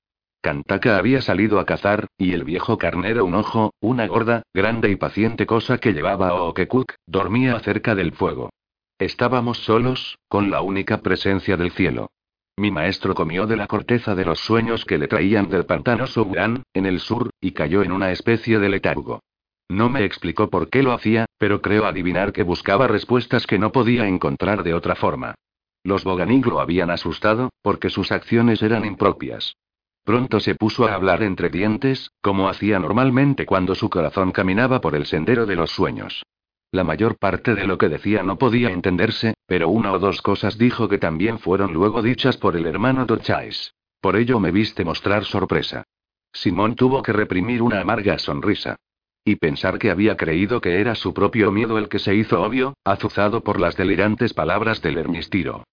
Kantaka 0.43 0.97
había 0.97 1.21
salido 1.21 1.61
a 1.61 1.67
cazar, 1.67 2.07
y 2.19 2.33
el 2.33 2.45
viejo 2.45 2.79
carnero 2.79 3.25
un 3.25 3.35
ojo, 3.35 3.75
una 3.81 4.07
gorda, 4.07 4.43
grande 4.55 4.91
y 4.91 4.97
paciente 4.97 5.47
cosa 5.47 5.79
que 5.79 5.93
llevaba 5.93 6.35
Okekuk, 6.35 6.95
dormía 7.07 7.59
cerca 7.61 7.95
del 7.95 8.12
fuego. 8.12 8.50
Estábamos 8.99 9.59
solos, 9.59 10.19
con 10.29 10.50
la 10.50 10.62
única 10.62 11.03
presencia 11.03 11.57
del 11.57 11.71
cielo. 11.71 12.11
Mi 12.57 12.71
maestro 12.71 13.15
comió 13.15 13.47
de 13.47 13.57
la 13.57 13.67
corteza 13.67 14.15
de 14.15 14.25
los 14.25 14.41
sueños 14.41 14.85
que 14.85 14.99
le 14.99 15.09
traían 15.09 15.49
del 15.49 15.65
pantanoso 15.65 16.25
Buran, 16.25 16.65
en 16.75 16.87
el 16.87 17.00
sur, 17.00 17.31
y 17.41 17.53
cayó 17.53 17.83
en 17.83 17.93
una 17.93 18.11
especie 18.11 18.59
de 18.59 18.69
letargo. 18.69 19.21
No 19.71 19.89
me 19.89 20.05
explicó 20.05 20.50
por 20.50 20.69
qué 20.69 20.83
lo 20.83 20.91
hacía, 20.91 21.27
pero 21.39 21.62
creo 21.62 21.87
adivinar 21.87 22.33
que 22.33 22.43
buscaba 22.43 22.89
respuestas 22.89 23.47
que 23.47 23.57
no 23.57 23.71
podía 23.71 24.09
encontrar 24.09 24.65
de 24.65 24.75
otra 24.75 24.97
forma. 24.97 25.37
Los 25.85 26.03
Boganig 26.03 26.45
lo 26.45 26.59
habían 26.59 26.91
asustado, 26.91 27.50
porque 27.62 27.89
sus 27.89 28.11
acciones 28.11 28.62
eran 28.62 28.85
impropias. 28.85 29.55
Pronto 30.03 30.41
se 30.41 30.57
puso 30.57 30.89
a 30.89 30.95
hablar 30.95 31.23
entre 31.23 31.50
dientes, 31.50 32.11
como 32.21 32.49
hacía 32.49 32.81
normalmente 32.81 33.47
cuando 33.47 33.77
su 33.77 33.89
corazón 33.89 34.33
caminaba 34.33 34.81
por 34.81 34.97
el 34.97 35.07
sendero 35.07 35.47
de 35.47 35.55
los 35.55 35.71
sueños. 35.71 36.25
La 36.73 36.83
mayor 36.83 37.17
parte 37.17 37.55
de 37.55 37.69
lo 37.69 37.79
que 37.79 37.89
decía 37.89 38.25
no 38.25 38.39
podía 38.39 38.73
entenderse, 38.73 39.35
pero 39.47 39.69
una 39.69 39.93
o 39.93 40.00
dos 40.00 40.21
cosas 40.21 40.59
dijo 40.59 40.89
que 40.89 40.99
también 40.99 41.39
fueron 41.39 41.73
luego 41.73 42.03
dichas 42.03 42.37
por 42.39 42.57
el 42.57 42.67
hermano 42.67 43.07
Dochais. 43.07 43.73
Por 44.00 44.17
ello 44.17 44.41
me 44.41 44.50
viste 44.50 44.85
mostrar 44.85 45.25
sorpresa. 45.25 45.85
Simón 46.33 46.75
tuvo 46.75 47.05
que 47.05 47.12
reprimir 47.12 47.62
una 47.62 47.81
amarga 47.81 48.19
sonrisa. 48.19 48.77
Y 49.25 49.37
pensar 49.37 49.79
que 49.79 49.91
había 49.91 50.17
creído 50.17 50.61
que 50.61 50.81
era 50.81 50.95
su 50.95 51.12
propio 51.12 51.53
miedo 51.53 51.79
el 51.79 51.89
que 51.89 51.99
se 51.99 52.15
hizo 52.15 52.43
obvio, 52.43 52.75
azuzado 52.85 53.43
por 53.43 53.61
las 53.61 53.77
delirantes 53.77 54.33
palabras 54.33 54.81
del 54.81 54.99
ermistiro. 54.99 55.65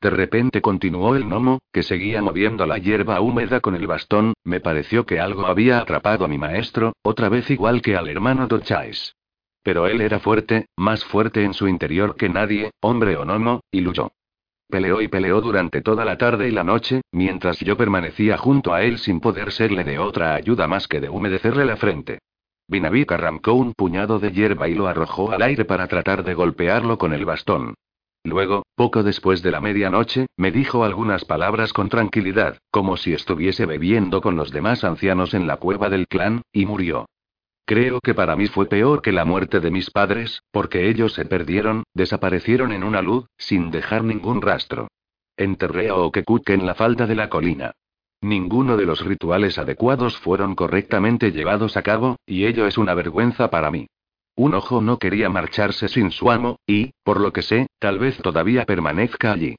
De 0.00 0.10
repente 0.10 0.60
continuó 0.60 1.16
el 1.16 1.24
gnomo, 1.24 1.60
que 1.72 1.82
seguía 1.82 2.20
moviendo 2.20 2.66
la 2.66 2.78
hierba 2.78 3.20
húmeda 3.20 3.60
con 3.60 3.74
el 3.74 3.86
bastón, 3.86 4.34
me 4.44 4.60
pareció 4.60 5.06
que 5.06 5.20
algo 5.20 5.46
había 5.46 5.78
atrapado 5.78 6.24
a 6.24 6.28
mi 6.28 6.36
maestro, 6.36 6.92
otra 7.02 7.28
vez 7.28 7.50
igual 7.50 7.80
que 7.80 7.96
al 7.96 8.08
hermano 8.08 8.46
Dochais. 8.46 9.14
Pero 9.62 9.86
él 9.86 10.00
era 10.00 10.20
fuerte, 10.20 10.66
más 10.76 11.04
fuerte 11.04 11.42
en 11.44 11.54
su 11.54 11.66
interior 11.66 12.14
que 12.16 12.28
nadie, 12.28 12.72
hombre 12.80 13.16
o 13.16 13.24
gnomo, 13.24 13.60
y 13.70 13.80
luchó. 13.80 14.12
Peleó 14.68 15.00
y 15.00 15.08
peleó 15.08 15.40
durante 15.40 15.80
toda 15.80 16.04
la 16.04 16.18
tarde 16.18 16.48
y 16.48 16.50
la 16.50 16.64
noche, 16.64 17.00
mientras 17.12 17.60
yo 17.60 17.76
permanecía 17.76 18.36
junto 18.36 18.74
a 18.74 18.82
él 18.82 18.98
sin 18.98 19.20
poder 19.20 19.52
serle 19.52 19.84
de 19.84 19.98
otra 19.98 20.34
ayuda 20.34 20.66
más 20.66 20.88
que 20.88 21.00
de 21.00 21.08
humedecerle 21.08 21.64
la 21.64 21.76
frente. 21.76 22.18
Vinavik 22.68 23.12
arrancó 23.12 23.54
un 23.54 23.74
puñado 23.74 24.18
de 24.18 24.32
hierba 24.32 24.68
y 24.68 24.74
lo 24.74 24.88
arrojó 24.88 25.30
al 25.30 25.42
aire 25.42 25.64
para 25.64 25.86
tratar 25.86 26.24
de 26.24 26.34
golpearlo 26.34 26.98
con 26.98 27.12
el 27.12 27.24
bastón. 27.24 27.74
Luego, 28.24 28.64
poco 28.74 29.04
después 29.04 29.40
de 29.42 29.52
la 29.52 29.60
medianoche, 29.60 30.26
me 30.36 30.50
dijo 30.50 30.82
algunas 30.82 31.24
palabras 31.24 31.72
con 31.72 31.88
tranquilidad, 31.88 32.58
como 32.72 32.96
si 32.96 33.12
estuviese 33.12 33.66
bebiendo 33.66 34.20
con 34.20 34.34
los 34.34 34.50
demás 34.50 34.82
ancianos 34.82 35.32
en 35.32 35.46
la 35.46 35.58
cueva 35.58 35.88
del 35.90 36.08
clan, 36.08 36.42
y 36.52 36.66
murió. 36.66 37.06
Creo 37.66 38.00
que 38.00 38.14
para 38.14 38.34
mí 38.34 38.48
fue 38.48 38.66
peor 38.66 39.00
que 39.00 39.12
la 39.12 39.24
muerte 39.24 39.60
de 39.60 39.70
mis 39.70 39.90
padres, 39.90 40.42
porque 40.50 40.88
ellos 40.88 41.14
se 41.14 41.24
perdieron, 41.24 41.84
desaparecieron 41.94 42.72
en 42.72 42.82
una 42.82 43.00
luz, 43.00 43.26
sin 43.38 43.70
dejar 43.70 44.02
ningún 44.02 44.42
rastro. 44.42 44.88
Enterré 45.36 45.88
a 45.88 45.94
Okekuk 45.94 46.50
en 46.50 46.66
la 46.66 46.74
falda 46.74 47.06
de 47.06 47.14
la 47.14 47.28
colina. 47.28 47.74
Ninguno 48.26 48.76
de 48.76 48.86
los 48.86 49.04
rituales 49.04 49.56
adecuados 49.56 50.18
fueron 50.18 50.56
correctamente 50.56 51.30
llevados 51.30 51.76
a 51.76 51.82
cabo, 51.82 52.16
y 52.26 52.46
ello 52.46 52.66
es 52.66 52.76
una 52.76 52.92
vergüenza 52.92 53.50
para 53.50 53.70
mí. 53.70 53.86
Un 54.34 54.54
ojo 54.54 54.80
no 54.80 54.98
quería 54.98 55.28
marcharse 55.28 55.86
sin 55.86 56.10
su 56.10 56.32
amo, 56.32 56.58
y, 56.66 56.90
por 57.04 57.20
lo 57.20 57.32
que 57.32 57.42
sé, 57.42 57.68
tal 57.78 58.00
vez 58.00 58.18
todavía 58.18 58.64
permanezca 58.64 59.30
allí. 59.30 59.54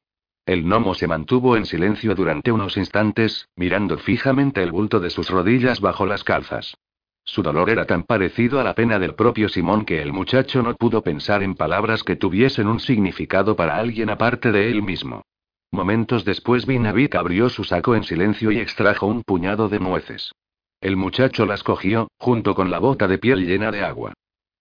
El 0.46 0.66
gnomo 0.66 0.96
se 0.96 1.08
mantuvo 1.08 1.56
en 1.56 1.66
silencio 1.66 2.14
durante 2.14 2.52
unos 2.52 2.76
instantes, 2.76 3.48
mirando 3.56 3.98
fijamente 4.00 4.62
el 4.62 4.74
bulto 4.74 5.00
de 5.00 5.12
sus 5.12 5.30
rodillas 5.30 5.80
bajo 5.80 6.06
las 6.06 6.26
calzas. 6.26 6.76
Su 7.24 7.44
dolor 7.44 7.70
era 7.70 7.86
tan 7.86 8.04
parecido 8.04 8.60
a 8.60 8.66
la 8.66 8.76
pena 8.76 9.00
del 9.00 9.16
propio 9.16 9.48
Simón 9.48 9.86
que 9.86 10.02
el 10.02 10.12
muchacho 10.12 10.62
no 10.62 10.76
pudo 10.76 11.02
pensar 11.02 11.42
en 11.42 11.56
palabras 11.56 12.04
que 12.04 12.18
tuviesen 12.18 12.68
un 12.68 12.82
significado 12.82 13.56
para 13.56 13.78
alguien 13.78 14.10
aparte 14.10 14.52
de 14.52 14.70
él 14.70 14.84
mismo. 14.84 15.24
Momentos 15.72 16.24
después 16.26 16.66
Vinavik 16.66 17.16
abrió 17.16 17.50
su 17.50 17.64
saco 17.64 17.96
en 17.96 18.04
silencio 18.04 18.52
y 18.52 18.60
extrajo 18.60 19.06
un 19.06 19.24
puñado 19.24 19.70
de 19.70 19.80
nueces. 19.80 20.32
El 20.80 20.96
muchacho 20.96 21.46
las 21.46 21.64
cogió, 21.64 22.08
junto 22.18 22.56
con 22.56 22.70
la 22.72 22.80
bota 22.80 23.08
de 23.08 23.18
piel 23.18 23.46
llena 23.46 23.72
de 23.72 23.84
agua. 23.84 24.14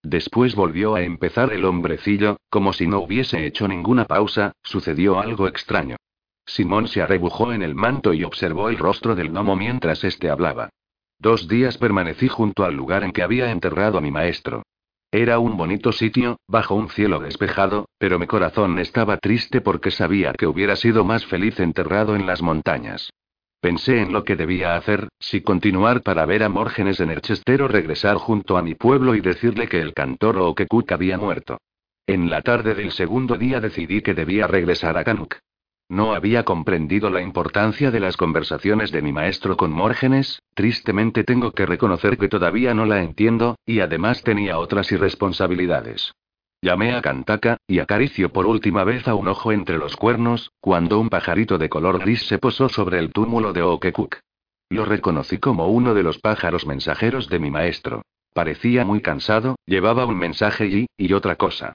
Después 0.03 0.55
volvió 0.55 0.95
a 0.95 1.01
empezar 1.01 1.53
el 1.53 1.65
hombrecillo, 1.65 2.37
como 2.49 2.73
si 2.73 2.87
no 2.87 2.99
hubiese 2.99 3.45
hecho 3.45 3.67
ninguna 3.67 4.05
pausa, 4.05 4.53
sucedió 4.63 5.19
algo 5.19 5.47
extraño. 5.47 5.97
Simón 6.45 6.87
se 6.87 7.01
arrebujó 7.01 7.51
en 7.51 7.61
el 7.61 7.75
manto 7.75 8.13
y 8.13 8.23
observó 8.23 8.69
el 8.69 8.77
rostro 8.77 9.15
del 9.15 9.31
gnomo 9.31 9.55
mientras 9.55 10.03
éste 10.03 10.29
hablaba. 10.29 10.69
Dos 11.19 11.47
días 11.47 11.77
permanecí 11.77 12.27
junto 12.27 12.63
al 12.63 12.75
lugar 12.75 13.03
en 13.03 13.11
que 13.11 13.23
había 13.23 13.51
enterrado 13.51 13.97
a 13.97 14.01
mi 14.01 14.11
maestro. 14.11 14.63
Era 15.11 15.39
un 15.39 15.55
bonito 15.55 15.93
sitio, 15.93 16.37
bajo 16.49 16.75
un 16.75 16.89
cielo 16.89 17.19
despejado, 17.19 17.87
pero 17.97 18.19
mi 18.19 18.27
corazón 18.27 18.77
estaba 18.77 19.17
triste 19.17 19.61
porque 19.61 19.89
sabía 19.89 20.33
que 20.33 20.47
hubiera 20.47 20.75
sido 20.75 21.05
más 21.05 21.25
feliz 21.25 21.59
enterrado 21.61 22.15
en 22.15 22.25
las 22.25 22.41
montañas. 22.41 23.09
Pensé 23.61 24.01
en 24.01 24.11
lo 24.11 24.25
que 24.25 24.35
debía 24.35 24.75
hacer, 24.75 25.07
si 25.19 25.41
continuar 25.41 26.03
para 26.03 26.25
ver 26.25 26.43
a 26.43 26.49
Mórgenes 26.49 26.99
en 26.99 27.09
Erchester 27.09 27.61
o 27.61 27.69
regresar 27.69 28.17
junto 28.17 28.57
a 28.57 28.61
mi 28.61 28.75
pueblo 28.75 29.15
y 29.15 29.21
decirle 29.21 29.67
que 29.67 29.79
el 29.79 29.93
cantor 29.93 30.37
Okekuk 30.37 30.91
había 30.91 31.17
muerto. 31.17 31.57
En 32.05 32.29
la 32.29 32.41
tarde 32.41 32.75
del 32.75 32.91
segundo 32.91 33.35
día 33.35 33.61
decidí 33.61 34.01
que 34.01 34.13
debía 34.13 34.45
regresar 34.45 34.97
a 34.97 35.03
Kanuk. 35.03 35.37
No 35.89 36.13
había 36.13 36.43
comprendido 36.43 37.09
la 37.09 37.21
importancia 37.21 37.91
de 37.91 38.01
las 38.01 38.17
conversaciones 38.17 38.91
de 38.91 39.01
mi 39.01 39.13
maestro 39.13 39.55
con 39.55 39.71
Mórgenes, 39.71 40.41
tristemente 40.53 41.23
tengo 41.23 41.51
que 41.51 41.65
reconocer 41.65 42.17
que 42.17 42.27
todavía 42.27 42.73
no 42.73 42.85
la 42.85 43.01
entiendo, 43.01 43.55
y 43.65 43.79
además 43.79 44.21
tenía 44.21 44.59
otras 44.59 44.91
irresponsabilidades. 44.91 46.13
Llamé 46.61 46.93
a 46.93 47.01
Kantaka, 47.01 47.57
y 47.67 47.79
acarició 47.79 48.33
por 48.33 48.47
última 48.47 48.83
vez 48.83 49.07
a 49.07 49.15
un 49.15 49.29
ojo 49.29 49.53
entre 49.53 49.77
los 49.77 49.95
cuernos, 49.95 50.51
cuando 50.59 50.99
un 50.99 51.09
pajarito 51.09 51.57
de 51.57 51.69
color 51.69 51.99
gris 51.99 52.27
se 52.27 52.37
posó 52.37 52.67
sobre 52.67 52.99
el 52.99 53.13
túmulo 53.13 53.53
de 53.53 53.61
Okekuk. 53.61 54.17
Lo 54.69 54.83
reconocí 54.83 55.37
como 55.37 55.67
uno 55.67 55.93
de 55.93 56.03
los 56.03 56.19
pájaros 56.19 56.65
mensajeros 56.65 57.29
de 57.29 57.39
mi 57.39 57.49
maestro. 57.49 58.01
Parecía 58.33 58.83
muy 58.83 59.01
cansado, 59.01 59.55
llevaba 59.65 60.05
un 60.05 60.17
mensaje 60.17 60.67
y, 60.67 60.87
y 60.97 61.13
otra 61.13 61.37
cosa. 61.37 61.73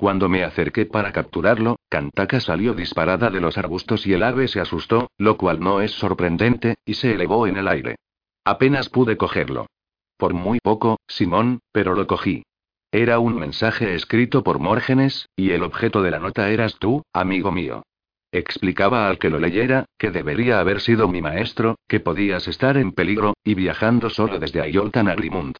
Cuando 0.00 0.30
me 0.30 0.44
acerqué 0.44 0.86
para 0.86 1.12
capturarlo, 1.12 1.76
Kantaka 1.90 2.40
salió 2.40 2.72
disparada 2.72 3.28
de 3.28 3.38
los 3.38 3.58
arbustos 3.58 4.06
y 4.06 4.14
el 4.14 4.22
ave 4.22 4.48
se 4.48 4.58
asustó, 4.58 5.10
lo 5.18 5.36
cual 5.36 5.60
no 5.60 5.82
es 5.82 5.90
sorprendente, 5.90 6.76
y 6.86 6.94
se 6.94 7.12
elevó 7.12 7.46
en 7.46 7.58
el 7.58 7.68
aire. 7.68 7.96
Apenas 8.42 8.88
pude 8.88 9.18
cogerlo. 9.18 9.66
Por 10.16 10.32
muy 10.32 10.58
poco, 10.58 11.00
Simón, 11.06 11.60
pero 11.70 11.94
lo 11.94 12.06
cogí. 12.06 12.44
Era 12.90 13.18
un 13.18 13.38
mensaje 13.38 13.94
escrito 13.94 14.42
por 14.42 14.58
Mórgenes, 14.58 15.28
y 15.36 15.50
el 15.50 15.62
objeto 15.62 16.00
de 16.00 16.12
la 16.12 16.18
nota 16.18 16.48
eras 16.48 16.78
tú, 16.78 17.02
amigo 17.12 17.52
mío. 17.52 17.82
Explicaba 18.32 19.06
al 19.06 19.18
que 19.18 19.28
lo 19.28 19.38
leyera, 19.38 19.84
que 19.98 20.10
debería 20.10 20.60
haber 20.60 20.80
sido 20.80 21.08
mi 21.08 21.20
maestro, 21.20 21.76
que 21.86 22.00
podías 22.00 22.48
estar 22.48 22.78
en 22.78 22.92
peligro, 22.92 23.34
y 23.44 23.52
viajando 23.52 24.08
solo 24.08 24.38
desde 24.38 24.62
Ayoltan 24.62 25.08
a 25.08 25.14
Grimund. 25.14 25.56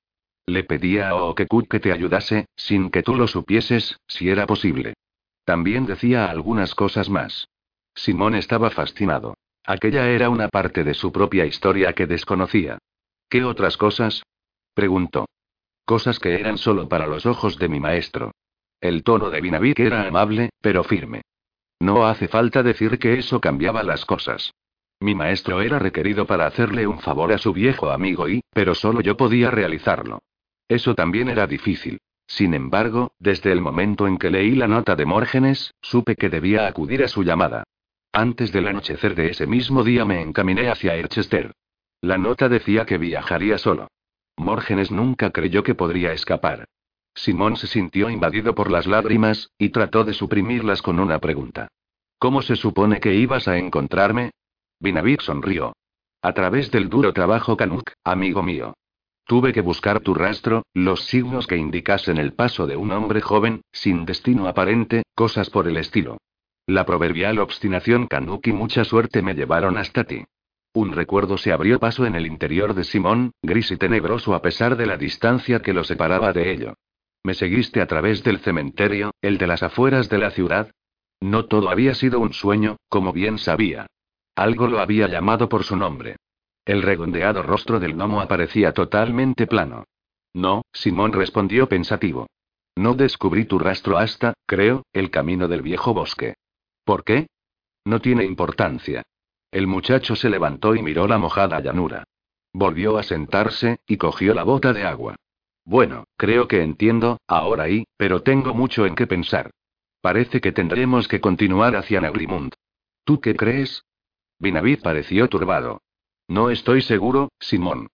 Le 0.46 0.64
pedía 0.64 1.10
a 1.10 1.14
Okekut 1.14 1.68
que 1.68 1.80
te 1.80 1.92
ayudase, 1.92 2.46
sin 2.56 2.90
que 2.90 3.02
tú 3.02 3.14
lo 3.14 3.26
supieses, 3.26 3.98
si 4.06 4.30
era 4.30 4.46
posible. 4.46 4.94
También 5.44 5.86
decía 5.86 6.30
algunas 6.30 6.74
cosas 6.74 7.08
más. 7.08 7.48
Simón 7.94 8.34
estaba 8.34 8.70
fascinado. 8.70 9.34
Aquella 9.64 10.08
era 10.08 10.30
una 10.30 10.48
parte 10.48 10.84
de 10.84 10.94
su 10.94 11.12
propia 11.12 11.46
historia 11.46 11.92
que 11.92 12.06
desconocía. 12.06 12.78
¿Qué 13.28 13.44
otras 13.44 13.76
cosas? 13.76 14.22
preguntó. 14.74 15.26
Cosas 15.84 16.18
que 16.18 16.34
eran 16.34 16.58
solo 16.58 16.88
para 16.88 17.06
los 17.06 17.26
ojos 17.26 17.58
de 17.58 17.68
mi 17.68 17.80
maestro. 17.80 18.32
El 18.80 19.02
tono 19.02 19.30
de 19.30 19.40
Vinavik 19.40 19.78
era 19.80 20.06
amable, 20.06 20.50
pero 20.60 20.84
firme. 20.84 21.22
No 21.80 22.06
hace 22.06 22.28
falta 22.28 22.62
decir 22.62 22.98
que 22.98 23.18
eso 23.18 23.40
cambiaba 23.40 23.82
las 23.82 24.04
cosas. 24.04 24.52
Mi 25.00 25.14
maestro 25.14 25.62
era 25.62 25.78
requerido 25.78 26.26
para 26.26 26.46
hacerle 26.46 26.86
un 26.86 27.00
favor 27.00 27.32
a 27.32 27.38
su 27.38 27.52
viejo 27.52 27.90
amigo 27.90 28.28
y, 28.28 28.42
pero 28.52 28.74
solo 28.74 29.00
yo 29.00 29.16
podía 29.16 29.50
realizarlo. 29.50 30.20
Eso 30.70 30.94
también 30.94 31.28
era 31.28 31.48
difícil. 31.48 32.00
Sin 32.28 32.54
embargo, 32.54 33.10
desde 33.18 33.50
el 33.50 33.60
momento 33.60 34.06
en 34.06 34.18
que 34.18 34.30
leí 34.30 34.54
la 34.54 34.68
nota 34.68 34.94
de 34.94 35.04
Mórgenes, 35.04 35.74
supe 35.82 36.14
que 36.14 36.30
debía 36.30 36.68
acudir 36.68 37.02
a 37.02 37.08
su 37.08 37.24
llamada. 37.24 37.64
Antes 38.12 38.52
del 38.52 38.68
anochecer 38.68 39.16
de 39.16 39.30
ese 39.30 39.48
mismo 39.48 39.82
día 39.82 40.04
me 40.04 40.22
encaminé 40.22 40.70
hacia 40.70 40.94
Erchester. 40.94 41.56
La 42.00 42.18
nota 42.18 42.48
decía 42.48 42.86
que 42.86 42.98
viajaría 42.98 43.58
solo. 43.58 43.88
Mórgenes 44.36 44.92
nunca 44.92 45.30
creyó 45.30 45.64
que 45.64 45.74
podría 45.74 46.12
escapar. 46.12 46.66
Simón 47.14 47.56
se 47.56 47.66
sintió 47.66 48.08
invadido 48.08 48.54
por 48.54 48.70
las 48.70 48.86
lágrimas, 48.86 49.50
y 49.58 49.70
trató 49.70 50.04
de 50.04 50.14
suprimirlas 50.14 50.82
con 50.82 51.00
una 51.00 51.18
pregunta. 51.18 51.66
¿Cómo 52.20 52.42
se 52.42 52.54
supone 52.54 53.00
que 53.00 53.12
ibas 53.16 53.48
a 53.48 53.58
encontrarme? 53.58 54.30
Vinavik 54.78 55.20
sonrió. 55.20 55.72
A 56.22 56.32
través 56.32 56.70
del 56.70 56.88
duro 56.88 57.12
trabajo 57.12 57.56
Kanuk, 57.56 57.90
amigo 58.04 58.44
mío. 58.44 58.74
Tuve 59.30 59.52
que 59.52 59.60
buscar 59.60 60.00
tu 60.00 60.12
rastro, 60.12 60.64
los 60.74 61.04
signos 61.04 61.46
que 61.46 61.56
indicasen 61.56 62.18
el 62.18 62.32
paso 62.32 62.66
de 62.66 62.74
un 62.74 62.90
hombre 62.90 63.20
joven, 63.20 63.62
sin 63.70 64.04
destino 64.04 64.48
aparente, 64.48 65.04
cosas 65.14 65.50
por 65.50 65.68
el 65.68 65.76
estilo. 65.76 66.18
La 66.66 66.84
proverbial 66.84 67.38
obstinación 67.38 68.08
Kanuki 68.08 68.50
y 68.50 68.52
mucha 68.52 68.82
suerte 68.82 69.22
me 69.22 69.34
llevaron 69.34 69.78
hasta 69.78 70.02
ti. 70.02 70.24
Un 70.74 70.90
recuerdo 70.90 71.38
se 71.38 71.52
abrió 71.52 71.78
paso 71.78 72.06
en 72.06 72.16
el 72.16 72.26
interior 72.26 72.74
de 72.74 72.82
Simón, 72.82 73.30
gris 73.40 73.70
y 73.70 73.76
tenebroso 73.76 74.34
a 74.34 74.42
pesar 74.42 74.76
de 74.76 74.86
la 74.86 74.96
distancia 74.96 75.62
que 75.62 75.74
lo 75.74 75.84
separaba 75.84 76.32
de 76.32 76.50
ello. 76.50 76.74
Me 77.22 77.34
seguiste 77.34 77.80
a 77.80 77.86
través 77.86 78.24
del 78.24 78.40
cementerio, 78.40 79.12
el 79.22 79.38
de 79.38 79.46
las 79.46 79.62
afueras 79.62 80.08
de 80.08 80.18
la 80.18 80.32
ciudad. 80.32 80.72
No 81.20 81.44
todo 81.44 81.70
había 81.70 81.94
sido 81.94 82.18
un 82.18 82.32
sueño, 82.32 82.78
como 82.88 83.12
bien 83.12 83.38
sabía. 83.38 83.86
Algo 84.34 84.66
lo 84.66 84.80
había 84.80 85.06
llamado 85.06 85.48
por 85.48 85.62
su 85.62 85.76
nombre. 85.76 86.16
El 86.70 86.82
redondeado 86.82 87.42
rostro 87.42 87.80
del 87.80 87.94
gnomo 87.94 88.20
aparecía 88.20 88.72
totalmente 88.72 89.48
plano. 89.48 89.86
No, 90.32 90.62
Simón 90.72 91.12
respondió 91.12 91.68
pensativo. 91.68 92.28
No 92.76 92.94
descubrí 92.94 93.44
tu 93.44 93.58
rastro 93.58 93.98
hasta, 93.98 94.34
creo, 94.46 94.84
el 94.92 95.10
camino 95.10 95.48
del 95.48 95.62
viejo 95.62 95.92
bosque. 95.94 96.36
¿Por 96.84 97.02
qué? 97.02 97.26
No 97.84 98.00
tiene 98.00 98.24
importancia. 98.24 99.02
El 99.50 99.66
muchacho 99.66 100.14
se 100.14 100.30
levantó 100.30 100.76
y 100.76 100.82
miró 100.84 101.08
la 101.08 101.18
mojada 101.18 101.58
llanura. 101.58 102.04
Volvió 102.52 102.98
a 102.98 103.02
sentarse, 103.02 103.80
y 103.88 103.96
cogió 103.96 104.32
la 104.32 104.44
bota 104.44 104.72
de 104.72 104.84
agua. 104.84 105.16
Bueno, 105.64 106.04
creo 106.16 106.46
que 106.46 106.62
entiendo, 106.62 107.18
ahora 107.26 107.68
y, 107.68 107.88
pero 107.96 108.22
tengo 108.22 108.54
mucho 108.54 108.86
en 108.86 108.94
qué 108.94 109.08
pensar. 109.08 109.50
Parece 110.00 110.40
que 110.40 110.52
tendremos 110.52 111.08
que 111.08 111.20
continuar 111.20 111.74
hacia 111.74 112.00
Nagrimund. 112.00 112.52
¿Tú 113.02 113.20
qué 113.20 113.34
crees? 113.34 113.82
Binavid 114.38 114.82
pareció 114.82 115.28
turbado. 115.28 115.80
No 116.30 116.48
estoy 116.48 116.80
seguro, 116.80 117.32
Simón. 117.40 117.88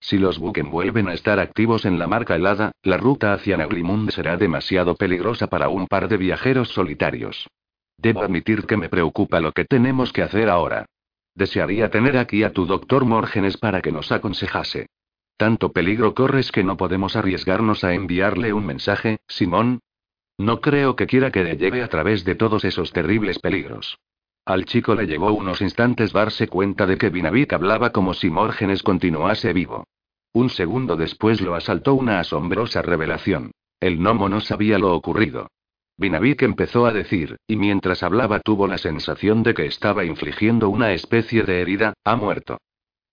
Si 0.00 0.16
los 0.16 0.38
Buken 0.38 0.70
vuelven 0.70 1.06
a 1.06 1.12
estar 1.12 1.38
activos 1.38 1.84
en 1.84 1.98
la 1.98 2.06
marca 2.06 2.34
helada, 2.34 2.72
la 2.82 2.96
ruta 2.96 3.34
hacia 3.34 3.58
Nagrimund 3.58 4.10
será 4.10 4.38
demasiado 4.38 4.94
peligrosa 4.94 5.48
para 5.48 5.68
un 5.68 5.86
par 5.86 6.08
de 6.08 6.16
viajeros 6.16 6.70
solitarios. 6.70 7.46
Debo 7.98 8.22
admitir 8.22 8.64
que 8.64 8.78
me 8.78 8.88
preocupa 8.88 9.38
lo 9.40 9.52
que 9.52 9.66
tenemos 9.66 10.14
que 10.14 10.22
hacer 10.22 10.48
ahora. 10.48 10.86
Desearía 11.34 11.90
tener 11.90 12.16
aquí 12.16 12.42
a 12.42 12.54
tu 12.54 12.64
doctor 12.64 13.04
Morgenes 13.04 13.58
para 13.58 13.82
que 13.82 13.92
nos 13.92 14.10
aconsejase. 14.12 14.86
Tanto 15.36 15.70
peligro 15.70 16.14
corres 16.14 16.52
que 16.52 16.64
no 16.64 16.78
podemos 16.78 17.16
arriesgarnos 17.16 17.84
a 17.84 17.92
enviarle 17.92 18.54
un 18.54 18.64
mensaje, 18.64 19.18
Simón. 19.28 19.80
No 20.38 20.62
creo 20.62 20.96
que 20.96 21.06
quiera 21.06 21.30
que 21.30 21.44
le 21.44 21.58
lleve 21.58 21.82
a 21.82 21.88
través 21.88 22.24
de 22.24 22.34
todos 22.34 22.64
esos 22.64 22.92
terribles 22.92 23.38
peligros. 23.40 23.98
Al 24.46 24.66
chico 24.66 24.94
le 24.94 25.06
llevó 25.06 25.32
unos 25.32 25.62
instantes 25.62 26.12
darse 26.12 26.48
cuenta 26.48 26.86
de 26.86 26.98
que 26.98 27.08
Vinavik 27.08 27.54
hablaba 27.54 27.90
como 27.90 28.12
si 28.12 28.28
Morgenes 28.28 28.82
continuase 28.82 29.54
vivo. 29.54 29.84
Un 30.34 30.50
segundo 30.50 30.96
después 30.96 31.40
lo 31.40 31.54
asaltó 31.54 31.94
una 31.94 32.20
asombrosa 32.20 32.82
revelación. 32.82 33.52
El 33.80 33.98
gnomo 33.98 34.28
no 34.28 34.40
sabía 34.40 34.78
lo 34.78 34.94
ocurrido. 34.94 35.48
Vinavik 35.96 36.42
empezó 36.42 36.84
a 36.84 36.92
decir, 36.92 37.36
y 37.46 37.56
mientras 37.56 38.02
hablaba 38.02 38.40
tuvo 38.40 38.66
la 38.66 38.76
sensación 38.76 39.42
de 39.42 39.54
que 39.54 39.64
estaba 39.64 40.04
infligiendo 40.04 40.68
una 40.68 40.92
especie 40.92 41.44
de 41.44 41.62
herida, 41.62 41.94
ha 42.04 42.16
muerto. 42.16 42.58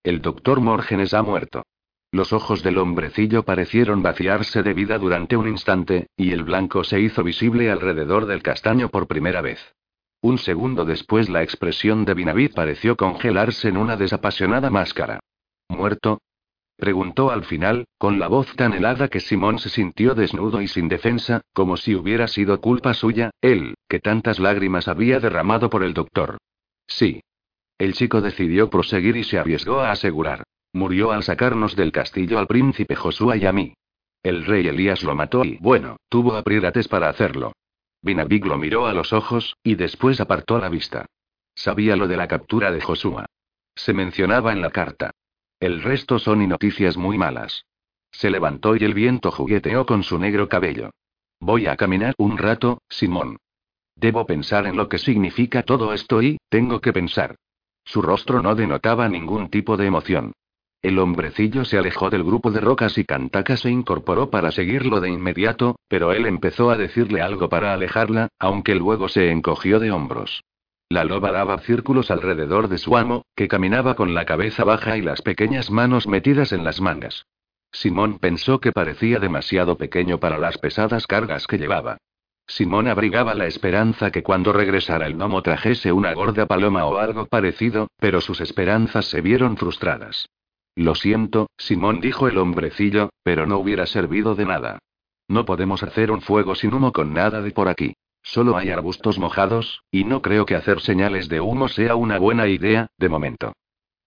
El 0.02 0.20
doctor 0.20 0.60
Morgenes 0.60 1.14
ha 1.14 1.22
muerto. 1.22 1.62
Los 2.10 2.34
ojos 2.34 2.62
del 2.62 2.76
hombrecillo 2.76 3.44
parecieron 3.44 4.02
vaciarse 4.02 4.62
de 4.62 4.74
vida 4.74 4.98
durante 4.98 5.36
un 5.38 5.48
instante, 5.48 6.08
y 6.14 6.32
el 6.32 6.42
blanco 6.42 6.84
se 6.84 7.00
hizo 7.00 7.22
visible 7.22 7.70
alrededor 7.70 8.26
del 8.26 8.42
castaño 8.42 8.90
por 8.90 9.06
primera 9.06 9.40
vez. 9.40 9.74
Un 10.22 10.38
segundo 10.38 10.84
después 10.84 11.28
la 11.28 11.42
expresión 11.42 12.04
de 12.04 12.14
Binavid 12.14 12.54
pareció 12.54 12.96
congelarse 12.96 13.68
en 13.68 13.76
una 13.76 13.96
desapasionada 13.96 14.70
máscara. 14.70 15.18
¿Muerto? 15.68 16.20
Preguntó 16.76 17.30
al 17.32 17.44
final, 17.44 17.86
con 17.98 18.20
la 18.20 18.28
voz 18.28 18.54
tan 18.54 18.72
helada 18.72 19.08
que 19.08 19.18
Simón 19.18 19.58
se 19.58 19.68
sintió 19.68 20.14
desnudo 20.14 20.62
y 20.62 20.68
sin 20.68 20.88
defensa, 20.88 21.42
como 21.52 21.76
si 21.76 21.96
hubiera 21.96 22.28
sido 22.28 22.60
culpa 22.60 22.94
suya, 22.94 23.30
él, 23.40 23.74
que 23.88 23.98
tantas 23.98 24.38
lágrimas 24.38 24.86
había 24.86 25.18
derramado 25.18 25.68
por 25.68 25.82
el 25.82 25.92
doctor. 25.92 26.38
Sí. 26.86 27.20
El 27.76 27.94
chico 27.94 28.20
decidió 28.20 28.70
proseguir 28.70 29.16
y 29.16 29.24
se 29.24 29.38
arriesgó 29.38 29.80
a 29.80 29.90
asegurar. 29.90 30.44
Murió 30.72 31.10
al 31.10 31.24
sacarnos 31.24 31.74
del 31.74 31.90
castillo 31.90 32.38
al 32.38 32.46
príncipe 32.46 32.94
Josué 32.94 33.38
y 33.38 33.46
a 33.46 33.52
mí. 33.52 33.74
El 34.22 34.44
rey 34.46 34.68
Elías 34.68 35.02
lo 35.02 35.16
mató 35.16 35.44
y, 35.44 35.58
bueno, 35.60 35.96
tuvo 36.08 36.36
a 36.36 36.42
Prirates 36.42 36.86
para 36.86 37.08
hacerlo. 37.08 37.52
Binabig 38.02 38.44
lo 38.44 38.58
miró 38.58 38.86
a 38.86 38.92
los 38.92 39.12
ojos, 39.12 39.56
y 39.62 39.76
después 39.76 40.20
apartó 40.20 40.58
la 40.58 40.68
vista. 40.68 41.06
Sabía 41.54 41.96
lo 41.96 42.08
de 42.08 42.16
la 42.16 42.28
captura 42.28 42.70
de 42.72 42.80
Josué. 42.80 43.24
Se 43.74 43.92
mencionaba 43.92 44.52
en 44.52 44.60
la 44.60 44.70
carta. 44.70 45.12
El 45.60 45.82
resto 45.82 46.18
son 46.18 46.42
y 46.42 46.46
noticias 46.46 46.96
muy 46.96 47.16
malas. 47.16 47.64
Se 48.10 48.30
levantó 48.30 48.76
y 48.76 48.84
el 48.84 48.94
viento 48.94 49.30
jugueteó 49.30 49.86
con 49.86 50.02
su 50.02 50.18
negro 50.18 50.48
cabello. 50.48 50.90
Voy 51.40 51.66
a 51.66 51.76
caminar 51.76 52.14
un 52.18 52.36
rato, 52.36 52.82
Simón. 52.88 53.38
Debo 53.94 54.26
pensar 54.26 54.66
en 54.66 54.76
lo 54.76 54.88
que 54.88 54.98
significa 54.98 55.62
todo 55.62 55.92
esto 55.92 56.22
y, 56.22 56.38
tengo 56.48 56.80
que 56.80 56.92
pensar. 56.92 57.36
Su 57.84 58.02
rostro 58.02 58.42
no 58.42 58.54
denotaba 58.54 59.08
ningún 59.08 59.48
tipo 59.48 59.76
de 59.76 59.86
emoción. 59.86 60.32
El 60.82 60.98
hombrecillo 60.98 61.64
se 61.64 61.78
alejó 61.78 62.10
del 62.10 62.24
grupo 62.24 62.50
de 62.50 62.60
rocas 62.60 62.98
y 62.98 63.04
Cantaka 63.04 63.56
se 63.56 63.70
incorporó 63.70 64.30
para 64.30 64.50
seguirlo 64.50 65.00
de 65.00 65.10
inmediato, 65.10 65.76
pero 65.86 66.12
él 66.12 66.26
empezó 66.26 66.70
a 66.70 66.76
decirle 66.76 67.22
algo 67.22 67.48
para 67.48 67.72
alejarla, 67.72 68.28
aunque 68.40 68.74
luego 68.74 69.08
se 69.08 69.30
encogió 69.30 69.78
de 69.78 69.92
hombros. 69.92 70.42
La 70.88 71.04
loba 71.04 71.30
daba 71.30 71.58
círculos 71.58 72.10
alrededor 72.10 72.66
de 72.66 72.78
su 72.78 72.96
amo, 72.96 73.22
que 73.36 73.46
caminaba 73.46 73.94
con 73.94 74.12
la 74.12 74.26
cabeza 74.26 74.64
baja 74.64 74.96
y 74.96 75.02
las 75.02 75.22
pequeñas 75.22 75.70
manos 75.70 76.08
metidas 76.08 76.52
en 76.52 76.64
las 76.64 76.80
mangas. 76.80 77.26
Simón 77.70 78.18
pensó 78.18 78.60
que 78.60 78.72
parecía 78.72 79.20
demasiado 79.20 79.78
pequeño 79.78 80.18
para 80.18 80.36
las 80.36 80.58
pesadas 80.58 81.06
cargas 81.06 81.46
que 81.46 81.58
llevaba. 81.58 81.98
Simón 82.48 82.88
abrigaba 82.88 83.34
la 83.34 83.46
esperanza 83.46 84.10
que 84.10 84.24
cuando 84.24 84.52
regresara 84.52 85.06
el 85.06 85.14
gnomo 85.14 85.42
trajese 85.42 85.92
una 85.92 86.12
gorda 86.12 86.46
paloma 86.46 86.84
o 86.86 86.98
algo 86.98 87.26
parecido, 87.26 87.86
pero 87.98 88.20
sus 88.20 88.40
esperanzas 88.40 89.06
se 89.06 89.20
vieron 89.20 89.56
frustradas. 89.56 90.26
Lo 90.74 90.94
siento, 90.94 91.48
Simón 91.58 92.00
dijo 92.00 92.28
el 92.28 92.38
hombrecillo, 92.38 93.10
pero 93.22 93.46
no 93.46 93.58
hubiera 93.58 93.86
servido 93.86 94.34
de 94.34 94.46
nada. 94.46 94.78
No 95.28 95.44
podemos 95.44 95.82
hacer 95.82 96.10
un 96.10 96.20
fuego 96.20 96.54
sin 96.54 96.72
humo 96.74 96.92
con 96.92 97.12
nada 97.12 97.42
de 97.42 97.50
por 97.50 97.68
aquí. 97.68 97.94
Solo 98.22 98.56
hay 98.56 98.70
arbustos 98.70 99.18
mojados, 99.18 99.82
y 99.90 100.04
no 100.04 100.22
creo 100.22 100.46
que 100.46 100.54
hacer 100.54 100.80
señales 100.80 101.28
de 101.28 101.40
humo 101.40 101.68
sea 101.68 101.96
una 101.96 102.18
buena 102.18 102.46
idea, 102.46 102.86
de 102.96 103.08
momento. 103.08 103.52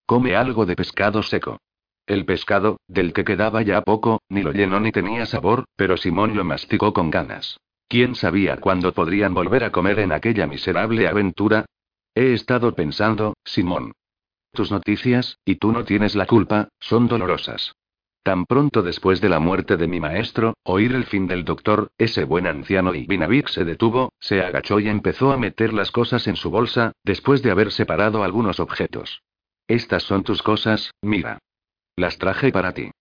Come 0.05 0.35
algo 0.35 0.65
de 0.65 0.75
pescado 0.75 1.21
seco. 1.21 1.59
El 2.07 2.25
pescado, 2.25 2.77
del 2.87 3.13
que 3.13 3.23
quedaba 3.23 3.61
ya 3.63 3.81
poco, 3.81 4.21
ni 4.29 4.43
lo 4.43 4.51
llenó 4.51 4.79
ni 4.79 4.91
tenía 4.91 5.25
sabor, 5.25 5.65
pero 5.75 5.97
Simón 5.97 6.35
lo 6.35 6.43
masticó 6.43 6.93
con 6.93 7.09
ganas. 7.09 7.59
¿Quién 7.87 8.15
sabía 8.15 8.57
cuándo 8.57 8.93
podrían 8.93 9.33
volver 9.33 9.63
a 9.63 9.71
comer 9.71 9.99
en 9.99 10.11
aquella 10.11 10.47
miserable 10.47 11.07
aventura? 11.07 11.65
He 12.13 12.33
estado 12.33 12.73
pensando, 12.73 13.35
Simón. 13.43 13.93
Tus 14.55 14.71
noticias, 14.71 15.37
y 15.43 15.55
tú 15.55 15.73
no 15.73 15.83
tienes 15.83 16.15
la 16.15 16.25
culpa, 16.25 16.69
son 16.79 17.07
dolorosas. 17.09 17.75
Tan 18.23 18.45
pronto 18.45 18.81
después 18.81 19.19
de 19.19 19.27
la 19.27 19.39
muerte 19.39 19.75
de 19.75 19.87
mi 19.87 19.99
maestro, 19.99 20.55
oír 20.63 20.93
el 20.93 21.03
fin 21.03 21.27
del 21.27 21.43
doctor, 21.43 21.89
ese 21.97 22.23
buen 22.23 22.47
anciano 22.47 22.95
y 22.95 23.05
Vinavik 23.05 23.49
se 23.49 23.65
detuvo, 23.65 24.13
se 24.19 24.41
agachó 24.41 24.79
y 24.79 24.87
empezó 24.87 25.31
a 25.33 25.37
meter 25.37 25.73
las 25.73 25.91
cosas 25.91 26.25
en 26.27 26.37
su 26.37 26.49
bolsa, 26.49 26.93
después 27.03 27.43
de 27.43 27.51
haber 27.51 27.71
separado 27.71 28.23
algunos 28.23 28.59
objetos. 28.59 29.21
Estas 29.67 30.03
son 30.03 30.23
tus 30.23 30.41
cosas, 30.41 30.91
mira. 31.01 31.39
Las 31.97 32.17
traje 32.17 32.51
para 32.51 32.73
ti. 32.73 32.91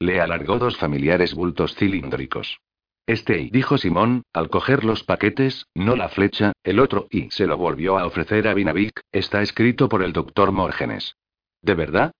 Le 0.00 0.20
alargó 0.20 0.58
dos 0.58 0.76
familiares 0.76 1.32
bultos 1.32 1.76
cilíndricos. 1.76 2.58
Este, 3.06 3.50
dijo 3.52 3.76
Simón, 3.76 4.22
al 4.32 4.48
coger 4.48 4.84
los 4.84 5.04
paquetes, 5.04 5.66
no 5.74 5.94
la 5.94 6.08
flecha, 6.08 6.52
el 6.62 6.80
otro, 6.80 7.06
y 7.10 7.30
se 7.30 7.46
lo 7.46 7.58
volvió 7.58 7.98
a 7.98 8.06
ofrecer 8.06 8.48
a 8.48 8.54
Vinavik, 8.54 9.00
está 9.12 9.42
escrito 9.42 9.90
por 9.90 10.02
el 10.02 10.14
doctor 10.14 10.52
Morgenes. 10.52 11.16
¿De 11.60 11.74
verdad? 11.74 12.12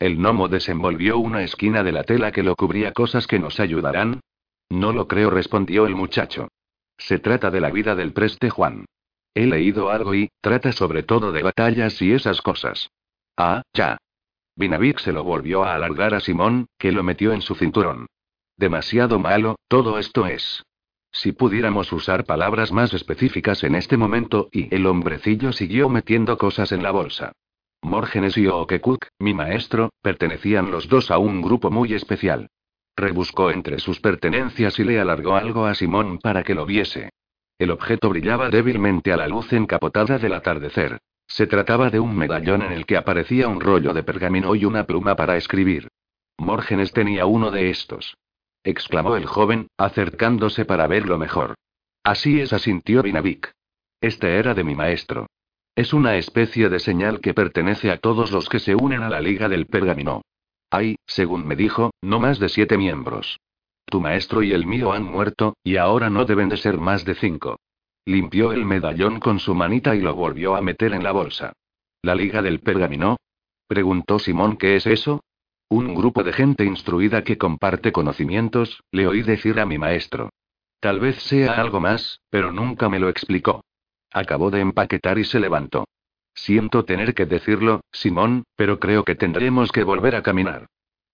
El 0.00 0.16
gnomo 0.16 0.48
desenvolvió 0.48 1.18
una 1.18 1.42
esquina 1.44 1.84
de 1.84 1.92
la 1.92 2.02
tela 2.02 2.32
que 2.32 2.42
lo 2.42 2.56
cubría 2.56 2.92
cosas 2.92 3.28
que 3.28 3.38
nos 3.38 3.60
ayudarán. 3.60 4.20
No 4.68 4.92
lo 4.92 5.06
creo, 5.06 5.30
respondió 5.30 5.86
el 5.86 5.94
muchacho. 5.94 6.48
Se 6.98 7.20
trata 7.20 7.50
de 7.50 7.60
la 7.60 7.70
vida 7.70 7.94
del 7.94 8.12
preste 8.12 8.50
Juan. 8.50 8.86
He 9.34 9.46
leído 9.46 9.90
algo 9.90 10.14
y, 10.14 10.30
trata 10.40 10.72
sobre 10.72 11.04
todo 11.04 11.30
de 11.30 11.42
batallas 11.42 12.02
y 12.02 12.12
esas 12.12 12.42
cosas. 12.42 12.90
Ah, 13.36 13.62
ya. 13.72 13.98
Vinavik 14.56 14.98
se 14.98 15.12
lo 15.12 15.22
volvió 15.22 15.64
a 15.64 15.74
alargar 15.74 16.14
a 16.14 16.20
Simón, 16.20 16.66
que 16.78 16.92
lo 16.92 17.02
metió 17.04 17.32
en 17.32 17.40
su 17.40 17.54
cinturón. 17.54 18.06
Demasiado 18.56 19.18
malo, 19.18 19.56
todo 19.66 19.98
esto 19.98 20.26
es. 20.26 20.62
Si 21.10 21.32
pudiéramos 21.32 21.92
usar 21.92 22.24
palabras 22.24 22.70
más 22.70 22.94
específicas 22.94 23.64
en 23.64 23.74
este 23.74 23.96
momento, 23.96 24.48
y 24.52 24.72
el 24.74 24.86
hombrecillo 24.86 25.52
siguió 25.52 25.88
metiendo 25.88 26.38
cosas 26.38 26.70
en 26.70 26.82
la 26.82 26.92
bolsa. 26.92 27.32
Morgenes 27.82 28.38
y 28.38 28.46
Ookekuk, 28.46 29.06
mi 29.18 29.34
maestro, 29.34 29.90
pertenecían 30.02 30.70
los 30.70 30.88
dos 30.88 31.10
a 31.10 31.18
un 31.18 31.42
grupo 31.42 31.70
muy 31.70 31.94
especial. 31.94 32.48
Rebuscó 32.96 33.50
entre 33.50 33.80
sus 33.80 34.00
pertenencias 34.00 34.78
y 34.78 34.84
le 34.84 35.00
alargó 35.00 35.34
algo 35.34 35.66
a 35.66 35.74
Simón 35.74 36.18
para 36.18 36.44
que 36.44 36.54
lo 36.54 36.64
viese. 36.64 37.10
El 37.58 37.72
objeto 37.72 38.08
brillaba 38.08 38.50
débilmente 38.50 39.12
a 39.12 39.16
la 39.16 39.26
luz 39.26 39.52
encapotada 39.52 40.18
del 40.18 40.32
atardecer. 40.32 40.98
Se 41.26 41.46
trataba 41.48 41.90
de 41.90 41.98
un 41.98 42.16
medallón 42.16 42.62
en 42.62 42.72
el 42.72 42.86
que 42.86 42.96
aparecía 42.96 43.48
un 43.48 43.60
rollo 43.60 43.92
de 43.94 44.04
pergamino 44.04 44.54
y 44.54 44.64
una 44.64 44.84
pluma 44.84 45.16
para 45.16 45.36
escribir. 45.36 45.88
Morgenes 46.38 46.92
tenía 46.92 47.26
uno 47.26 47.50
de 47.50 47.70
estos 47.70 48.16
exclamó 48.64 49.16
el 49.16 49.26
joven, 49.26 49.68
acercándose 49.78 50.64
para 50.64 50.86
verlo 50.86 51.18
mejor. 51.18 51.54
Así 52.02 52.40
es, 52.40 52.52
asintió 52.52 53.02
Vinavik. 53.02 53.52
Este 54.00 54.36
era 54.36 54.54
de 54.54 54.64
mi 54.64 54.74
maestro. 54.74 55.26
Es 55.76 55.92
una 55.92 56.16
especie 56.16 56.68
de 56.68 56.78
señal 56.78 57.20
que 57.20 57.34
pertenece 57.34 57.90
a 57.90 57.98
todos 57.98 58.30
los 58.30 58.48
que 58.48 58.60
se 58.60 58.74
unen 58.74 59.02
a 59.02 59.08
la 59.08 59.20
Liga 59.20 59.48
del 59.48 59.66
Pergamino. 59.66 60.22
Hay, 60.70 60.96
según 61.06 61.46
me 61.46 61.56
dijo, 61.56 61.90
no 62.02 62.20
más 62.20 62.38
de 62.38 62.48
siete 62.48 62.76
miembros. 62.76 63.38
Tu 63.86 64.00
maestro 64.00 64.42
y 64.42 64.52
el 64.52 64.66
mío 64.66 64.92
han 64.92 65.04
muerto, 65.04 65.56
y 65.62 65.76
ahora 65.76 66.10
no 66.10 66.24
deben 66.24 66.48
de 66.48 66.56
ser 66.56 66.78
más 66.78 67.04
de 67.04 67.14
cinco. 67.14 67.58
Limpió 68.06 68.52
el 68.52 68.64
medallón 68.64 69.20
con 69.20 69.38
su 69.38 69.54
manita 69.54 69.94
y 69.94 70.00
lo 70.00 70.14
volvió 70.14 70.56
a 70.56 70.60
meter 70.60 70.92
en 70.92 71.02
la 71.02 71.12
bolsa. 71.12 71.52
¿La 72.02 72.14
Liga 72.14 72.42
del 72.42 72.60
Pergamino? 72.60 73.16
Preguntó 73.66 74.18
Simón 74.18 74.56
qué 74.56 74.76
es 74.76 74.86
eso. 74.86 75.22
Un 75.74 75.92
grupo 75.92 76.22
de 76.22 76.32
gente 76.32 76.64
instruida 76.64 77.24
que 77.24 77.36
comparte 77.36 77.90
conocimientos, 77.90 78.84
le 78.92 79.08
oí 79.08 79.22
decir 79.22 79.58
a 79.58 79.66
mi 79.66 79.76
maestro. 79.76 80.30
Tal 80.78 81.00
vez 81.00 81.16
sea 81.16 81.54
algo 81.54 81.80
más, 81.80 82.20
pero 82.30 82.52
nunca 82.52 82.88
me 82.88 83.00
lo 83.00 83.08
explicó. 83.08 83.64
Acabó 84.12 84.52
de 84.52 84.60
empaquetar 84.60 85.18
y 85.18 85.24
se 85.24 85.40
levantó. 85.40 85.88
Siento 86.32 86.84
tener 86.84 87.12
que 87.12 87.26
decirlo, 87.26 87.80
Simón, 87.90 88.44
pero 88.54 88.78
creo 88.78 89.02
que 89.02 89.16
tendremos 89.16 89.72
que 89.72 89.82
volver 89.82 90.14
a 90.14 90.22
caminar. 90.22 90.66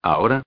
¿Ahora? 0.03 0.43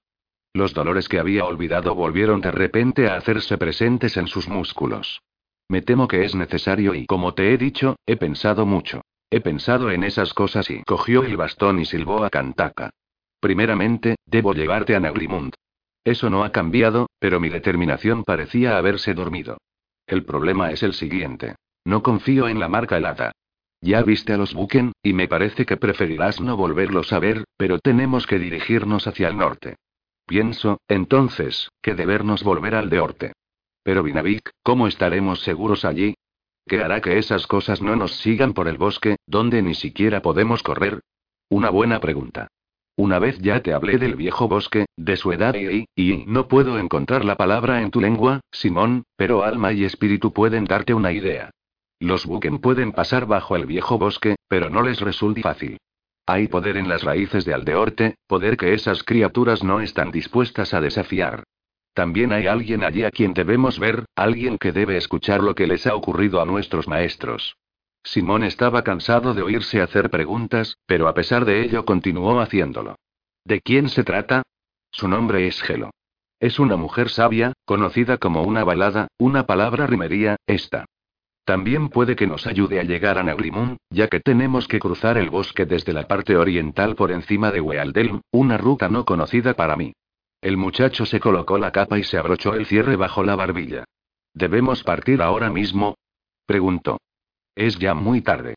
Los 0.53 0.75
dolores 0.75 1.09
que 1.09 1.19
había 1.19 1.45
olvidado 1.45 1.97
volvieron 1.97 2.41
de 2.41 2.53
repente 2.53 3.09
a 3.09 3.17
hacerse 3.17 3.59
presentes 3.59 4.17
en 4.17 4.29
sus 4.29 4.47
músculos. 4.49 5.23
Me 5.69 5.83
temo 5.83 6.07
que 6.07 6.25
es 6.25 6.37
necesario 6.37 6.95
y 6.95 7.07
como 7.07 7.35
te 7.35 7.53
he 7.53 7.59
dicho, 7.59 7.97
he 8.07 8.17
pensado 8.17 8.65
mucho. 8.65 9.01
He 9.29 9.41
pensado 9.41 9.91
en 9.91 10.05
esas 10.05 10.35
cosas 10.35 10.71
y 10.71 10.85
cogió 10.85 11.25
el 11.25 11.37
bastón 11.37 11.81
y 11.81 11.85
silbó 11.85 12.23
a 12.23 12.31
Kantaka. 12.31 12.93
Primeramente, 13.45 14.17
debo 14.25 14.55
llevarte 14.55 14.97
a 14.97 15.01
Nagrimund. 15.01 15.53
Eso 16.03 16.31
no 16.31 16.45
ha 16.45 16.51
cambiado, 16.51 17.11
pero 17.19 17.41
mi 17.41 17.51
determinación 17.51 18.25
parecía 18.25 18.79
haberse 18.79 19.13
dormido. 19.13 19.59
El 20.07 20.25
problema 20.25 20.71
es 20.71 20.83
el 20.83 20.95
siguiente. 20.95 21.55
No 21.85 22.03
confío 22.03 22.49
en 22.49 22.59
la 22.59 22.71
marca 22.71 22.97
helada. 22.97 23.33
Ya 23.83 24.01
viste 24.01 24.33
a 24.33 24.39
los 24.39 24.55
Buken, 24.55 24.93
y 25.03 25.13
me 25.13 25.29
parece 25.29 25.67
que 25.67 25.77
preferirás 25.77 26.41
no 26.41 26.57
volverlos 26.57 27.13
a 27.13 27.19
ver, 27.19 27.45
pero 27.59 27.79
tenemos 27.81 28.27
que 28.27 28.39
dirigirnos 28.39 29.07
hacia 29.07 29.29
el 29.29 29.37
norte. 29.37 29.77
Pienso, 30.25 30.79
entonces, 30.89 31.69
que 31.83 31.95
debernos 31.95 32.45
volver 32.45 32.75
al 32.75 32.89
de 32.89 33.01
Orte. 33.01 33.33
Pero 33.83 34.03
Vinavik, 34.03 34.53
¿cómo 34.63 34.89
estaremos 34.89 35.43
seguros 35.43 35.85
allí? 35.85 36.15
¿Qué 36.67 36.83
hará 36.83 37.03
que 37.03 37.19
esas 37.19 37.47
cosas 37.47 37.83
no 37.83 37.95
nos 37.95 38.17
sigan 38.21 38.55
por 38.55 38.69
el 38.69 38.79
bosque, 38.79 39.17
donde 39.27 39.61
ni 39.61 39.75
siquiera 39.75 40.23
podemos 40.23 40.63
correr? 40.63 41.01
Una 41.51 41.69
buena 41.69 42.01
pregunta. 42.01 42.49
Una 42.97 43.19
vez 43.19 43.39
ya 43.41 43.61
te 43.61 43.73
hablé 43.73 43.99
del 43.99 44.15
viejo 44.15 44.47
bosque, 44.47 44.87
de 44.97 45.17
su 45.17 45.33
edad 45.33 45.55
y, 45.55 45.87
y 45.97 46.25
no 46.27 46.47
puedo 46.47 46.79
encontrar 46.79 47.25
la 47.25 47.37
palabra 47.37 47.83
en 47.83 47.91
tu 47.91 48.01
lengua, 48.01 48.41
Simón, 48.53 49.05
pero 49.17 49.43
alma 49.43 49.73
y 49.73 49.85
espíritu 49.85 50.33
pueden 50.33 50.65
darte 50.65 50.95
una 50.95 51.13
idea. 51.13 51.51
Los 51.99 52.27
Buken 52.27 52.59
pueden 52.59 52.93
pasar 52.93 53.27
bajo 53.27 53.57
el 53.57 53.67
viejo 53.67 53.99
bosque, 53.99 54.37
pero 54.49 54.71
no 54.71 54.83
les 54.83 55.01
resulta 55.01 55.43
fácil. 55.43 55.79
Hay 56.27 56.49
poder 56.49 56.77
en 56.77 56.89
las 56.89 57.03
raíces 57.03 57.45
de 57.45 57.53
Aldeorte, 57.53 58.17
poder 58.27 58.57
que 58.57 58.75
esas 58.75 59.03
criaturas 59.03 59.65
no 59.65 59.81
están 59.81 60.11
dispuestas 60.11 60.73
a 60.73 60.81
desafiar. 60.81 61.45
También 61.95 62.33
hay 62.33 62.47
alguien 62.47 62.83
allí 62.83 63.05
a 63.05 63.11
quien 63.11 63.35
debemos 63.35 63.79
ver, 63.79 64.05
alguien 64.17 64.59
que 64.59 64.73
debe 64.73 64.97
escuchar 64.97 65.43
lo 65.43 65.55
que 65.55 65.67
les 65.67 65.87
ha 65.87 65.95
ocurrido 65.95 66.41
a 66.41 66.45
nuestros 66.45 66.89
maestros. 66.89 67.57
Simón 68.05 68.45
estaba 68.45 68.85
cansado 68.85 69.33
de 69.35 69.43
oírse 69.43 69.81
hacer 69.81 70.11
preguntas, 70.11 70.77
pero 70.87 71.09
a 71.09 71.15
pesar 71.15 71.45
de 71.47 71.65
ello 71.65 71.85
continuó 71.85 72.39
haciéndolo. 72.41 72.97
¿De 73.45 73.61
quién 73.61 73.89
se 73.89 74.05
trata? 74.05 74.43
Su 74.91 75.09
nombre 75.09 75.47
es 75.47 75.61
Gelo. 75.63 75.91
Es 76.39 76.59
una 76.59 76.77
mujer 76.77 77.09
sabia, 77.09 77.55
conocida 77.65 78.19
como 78.19 78.43
una 78.43 78.63
balada, 78.63 79.09
una 79.19 79.47
palabra 79.47 79.87
rimería, 79.87 80.37
esta. 80.47 80.85
También 81.45 81.89
puede 81.89 82.17
que 82.17 82.27
nos 82.27 82.47
ayude 82.47 82.81
a 82.81 82.85
llegar 82.85 83.19
a 83.19 83.23
Nagrimun, 83.23 83.79
ya 83.91 84.09
que 84.09 84.21
tenemos 84.21 84.69
que 84.69 84.79
cruzar 84.79 85.17
el 85.19 85.31
bosque 85.31 85.67
desde 85.67 85.93
la 85.93 86.07
parte 86.07 86.37
oriental 86.37 86.97
por 86.97 87.13
encima 87.13 87.51
de 87.51 87.61
Wealdelm, 87.61 88.21
una 88.31 88.59
ruta 88.59 88.89
no 88.89 89.05
conocida 89.05 89.55
para 89.55 89.77
mí. 89.77 89.95
El 90.41 90.59
muchacho 90.59 91.07
se 91.07 91.21
colocó 91.21 91.59
la 91.59 91.71
capa 91.71 91.99
y 91.99 92.05
se 92.05 92.19
abrochó 92.19 92.55
el 92.55 92.67
cierre 92.67 92.97
bajo 92.97 93.25
la 93.25 93.37
barbilla. 93.37 93.85
¿Debemos 94.35 94.83
partir 94.83 95.23
ahora 95.23 95.51
mismo? 95.51 95.97
preguntó. 96.47 96.99
Es 97.55 97.79
ya 97.79 97.95
muy 97.95 98.21
tarde. 98.21 98.55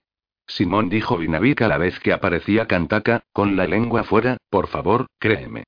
Simón 0.47 0.89
dijo 0.89 1.17
Vinavik 1.17 1.62
a 1.62 1.67
la 1.67 1.77
vez 1.77 1.99
que 1.99 2.13
aparecía 2.13 2.67
Kantaka, 2.67 3.23
con 3.33 3.55
la 3.55 3.67
lengua 3.67 4.03
fuera, 4.03 4.38
por 4.49 4.67
favor, 4.67 5.07
créeme. 5.19 5.65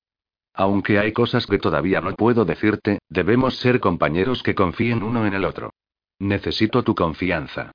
Aunque 0.53 0.99
hay 0.99 1.11
cosas 1.11 1.45
que 1.45 1.57
todavía 1.57 2.01
no 2.01 2.15
puedo 2.15 2.45
decirte, 2.45 2.99
debemos 3.09 3.57
ser 3.57 3.79
compañeros 3.79 4.41
que 4.43 4.55
confíen 4.55 5.03
uno 5.03 5.25
en 5.25 5.33
el 5.33 5.45
otro. 5.45 5.71
Necesito 6.19 6.83
tu 6.83 6.95
confianza. 6.95 7.71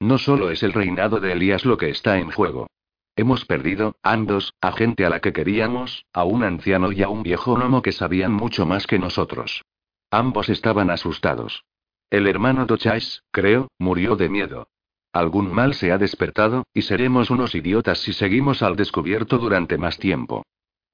No 0.00 0.18
solo 0.18 0.50
es 0.50 0.62
el 0.62 0.72
reinado 0.72 1.20
de 1.20 1.32
Elías 1.32 1.64
lo 1.64 1.76
que 1.76 1.90
está 1.90 2.18
en 2.18 2.30
juego. 2.30 2.68
Hemos 3.16 3.44
perdido, 3.44 3.96
ambos, 4.02 4.54
a 4.60 4.70
gente 4.70 5.04
a 5.04 5.10
la 5.10 5.20
que 5.20 5.32
queríamos, 5.32 6.06
a 6.12 6.22
un 6.22 6.44
anciano 6.44 6.92
y 6.92 7.02
a 7.02 7.08
un 7.08 7.24
viejo 7.24 7.56
gnomo 7.56 7.82
que 7.82 7.90
sabían 7.90 8.32
mucho 8.32 8.66
más 8.66 8.86
que 8.86 9.00
nosotros. 9.00 9.64
Ambos 10.10 10.48
estaban 10.48 10.90
asustados. 10.90 11.64
El 12.10 12.28
hermano 12.28 12.66
Dochais, 12.66 13.24
creo, 13.32 13.68
murió 13.78 14.14
de 14.14 14.28
miedo. 14.28 14.68
Algún 15.12 15.52
mal 15.52 15.74
se 15.74 15.90
ha 15.92 15.98
despertado, 15.98 16.66
y 16.74 16.82
seremos 16.82 17.30
unos 17.30 17.54
idiotas 17.54 17.98
si 17.98 18.12
seguimos 18.12 18.62
al 18.62 18.76
descubierto 18.76 19.38
durante 19.38 19.78
más 19.78 19.98
tiempo. 19.98 20.44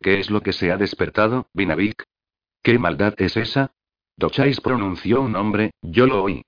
¿Qué 0.01 0.21
es 0.21 0.31
lo 0.31 0.41
que 0.41 0.53
se 0.53 0.71
ha 0.71 0.77
despertado, 0.77 1.49
Vinavik? 1.53 2.05
¿Qué 2.63 2.79
maldad 2.79 3.15
es 3.19 3.37
esa? 3.37 3.73
Dochais 4.17 4.61
pronunció 4.61 5.23
un 5.23 5.33
nombre, 5.33 5.73
yo 5.83 6.07
lo 6.07 6.23
oí. 6.23 6.43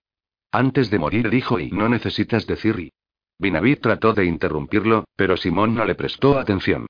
Antes 0.52 0.90
de 0.90 0.98
morir 0.98 1.28
dijo 1.28 1.58
y 1.60 1.70
no 1.70 1.88
necesitas 1.88 2.46
decir 2.46 2.78
y. 2.78 2.92
Binavid 3.38 3.80
trató 3.80 4.14
de 4.14 4.24
interrumpirlo, 4.24 5.04
pero 5.16 5.36
Simón 5.36 5.74
no 5.74 5.84
le 5.84 5.94
prestó 5.94 6.38
atención. 6.38 6.86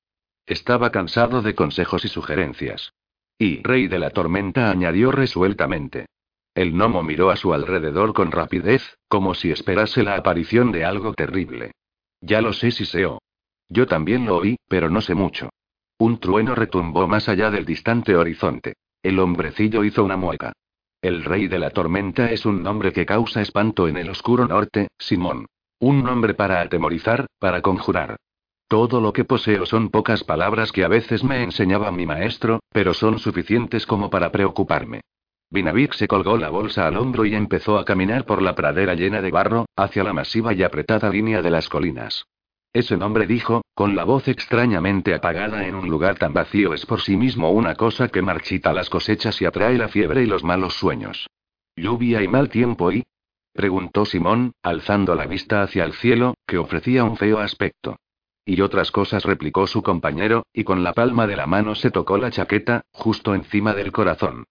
Estaba 0.47 0.93
cansado 0.93 1.43
de 1.43 1.55
consejos 1.55 2.05
y 2.05 2.09
sugerencias. 2.09 2.93
Y 3.39 3.63
Rey 3.63 3.89
de 3.89 3.99
la 3.99 4.11
Tormenta 4.11 4.71
añadió 4.71 5.11
resueltamente. 5.11 6.07
El 6.57 6.73
gnomo 6.73 7.03
miró 7.03 7.29
a 7.29 7.37
su 7.37 7.53
alrededor 7.53 8.15
con 8.15 8.33
rapidez, 8.33 8.97
como 9.09 9.35
si 9.35 9.51
esperase 9.51 10.03
la 10.03 10.15
aparición 10.15 10.73
de 10.73 10.87
algo 10.87 11.13
terrible. 11.13 11.73
Ya 12.23 12.41
lo 12.41 12.55
sé, 12.55 12.71
Siseo. 12.71 13.21
Yo 13.69 13.87
también 13.87 14.25
lo 14.25 14.39
oí, 14.39 14.57
pero 14.67 14.89
no 14.89 15.03
sé 15.03 15.15
mucho. 15.15 15.51
Un 15.99 16.19
trueno 16.19 16.55
retumbó 16.55 17.07
más 17.07 17.29
allá 17.29 17.51
del 17.51 17.67
distante 17.67 18.17
horizonte. 18.17 18.73
El 19.03 19.19
hombrecillo 19.19 19.85
hizo 19.85 20.03
una 20.03 20.17
mueca. 20.17 20.55
El 21.03 21.25
rey 21.25 21.47
de 21.47 21.59
la 21.59 21.69
tormenta 21.69 22.31
es 22.31 22.47
un 22.47 22.63
nombre 22.63 22.91
que 22.91 23.05
causa 23.05 23.43
espanto 23.43 23.87
en 23.87 23.99
el 23.99 24.09
oscuro 24.09 24.49
norte, 24.49 24.89
Simón. 24.99 25.45
Un 25.79 26.03
nombre 26.03 26.33
para 26.33 26.63
atemorizar, 26.63 27.27
para 27.39 27.61
conjurar. 27.61 28.17
Todo 28.67 29.03
lo 29.03 29.13
que 29.13 29.27
poseo 29.27 29.67
son 29.67 29.91
pocas 29.91 30.25
palabras 30.25 30.73
que 30.73 30.85
a 30.85 30.89
veces 30.89 31.23
me 31.23 31.43
enseñaba 31.43 31.93
mi 31.93 32.07
maestro, 32.07 32.61
pero 32.73 32.95
son 32.95 33.19
suficientes 33.19 33.85
como 33.85 34.09
para 34.09 34.33
preocuparme. 34.33 35.03
Vinavik 35.51 35.93
se 35.95 36.09
colgó 36.09 36.37
la 36.37 36.51
bolsa 36.51 36.87
al 36.87 36.97
hombro 36.97 37.25
y 37.25 37.35
empezó 37.35 37.79
a 37.79 37.85
caminar 37.85 38.25
por 38.25 38.43
la 38.43 38.55
pradera 38.55 38.95
llena 38.95 39.23
de 39.23 39.31
barro, 39.31 39.67
hacia 39.77 40.05
la 40.05 40.13
masiva 40.13 40.53
y 40.55 40.63
apretada 40.63 41.09
línea 41.11 41.43
de 41.43 41.51
las 41.51 41.69
colinas. 41.69 42.27
Ese 42.73 42.97
nombre 42.97 43.27
dijo, 43.27 43.63
con 43.75 43.97
la 43.97 44.05
voz 44.05 44.29
extrañamente 44.29 45.15
apagada 45.15 45.67
en 45.67 45.75
un 45.75 45.89
lugar 45.89 46.19
tan 46.19 46.33
vacío 46.33 46.75
es 46.75 46.85
por 46.85 47.01
sí 47.01 47.17
mismo 47.17 47.51
una 47.51 47.75
cosa 47.75 48.09
que 48.09 48.23
marchita 48.23 48.73
las 48.73 48.91
cosechas 48.91 49.41
y 49.41 49.47
atrae 49.47 49.79
la 49.79 49.89
fiebre 49.89 50.23
y 50.23 50.27
los 50.27 50.45
malos 50.45 50.75
sueños. 50.75 51.27
Lluvia 51.77 52.23
y 52.23 52.29
mal 52.29 52.49
tiempo 52.49 52.93
y, 52.93 53.05
Preguntó 53.57 54.05
Simón, 54.05 54.53
alzando 54.63 55.15
la 55.15 55.25
vista 55.25 55.63
hacia 55.63 55.85
el 55.85 55.95
cielo, 55.95 56.35
que 56.47 56.59
ofrecía 56.59 57.05
un 57.05 57.17
feo 57.17 57.39
aspecto. 57.39 57.97
Y 58.45 58.61
otras 58.61 58.91
cosas 58.91 59.25
replicó 59.25 59.67
su 59.67 59.83
compañero, 59.83 60.45
y 60.53 60.65
con 60.65 60.85
la 60.85 60.93
palma 60.93 61.27
de 61.27 61.37
la 61.37 61.47
mano 61.47 61.75
se 61.75 61.91
tocó 61.91 62.19
la 62.19 62.31
chaqueta, 62.31 62.83
justo 62.93 63.35
encima 63.35 63.73
del 63.73 63.93
corazón. 63.93 64.45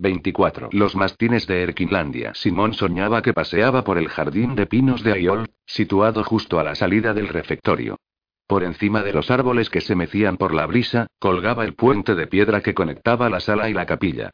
24. 0.00 0.70
Los 0.72 0.96
mastines 0.96 1.46
de 1.46 1.62
Erkinlandia. 1.62 2.32
Simón 2.34 2.72
soñaba 2.72 3.22
que 3.22 3.34
paseaba 3.34 3.84
por 3.84 3.98
el 3.98 4.08
jardín 4.08 4.54
de 4.54 4.66
pinos 4.66 5.02
de 5.02 5.12
Ayol, 5.12 5.50
situado 5.66 6.24
justo 6.24 6.58
a 6.58 6.64
la 6.64 6.74
salida 6.74 7.12
del 7.12 7.28
refectorio. 7.28 7.98
Por 8.46 8.64
encima 8.64 9.02
de 9.02 9.12
los 9.12 9.30
árboles 9.30 9.70
que 9.70 9.80
se 9.80 9.94
mecían 9.94 10.36
por 10.36 10.54
la 10.54 10.66
brisa, 10.66 11.06
colgaba 11.18 11.64
el 11.64 11.74
puente 11.74 12.14
de 12.14 12.26
piedra 12.26 12.62
que 12.62 12.74
conectaba 12.74 13.30
la 13.30 13.40
sala 13.40 13.68
y 13.68 13.74
la 13.74 13.86
capilla. 13.86 14.30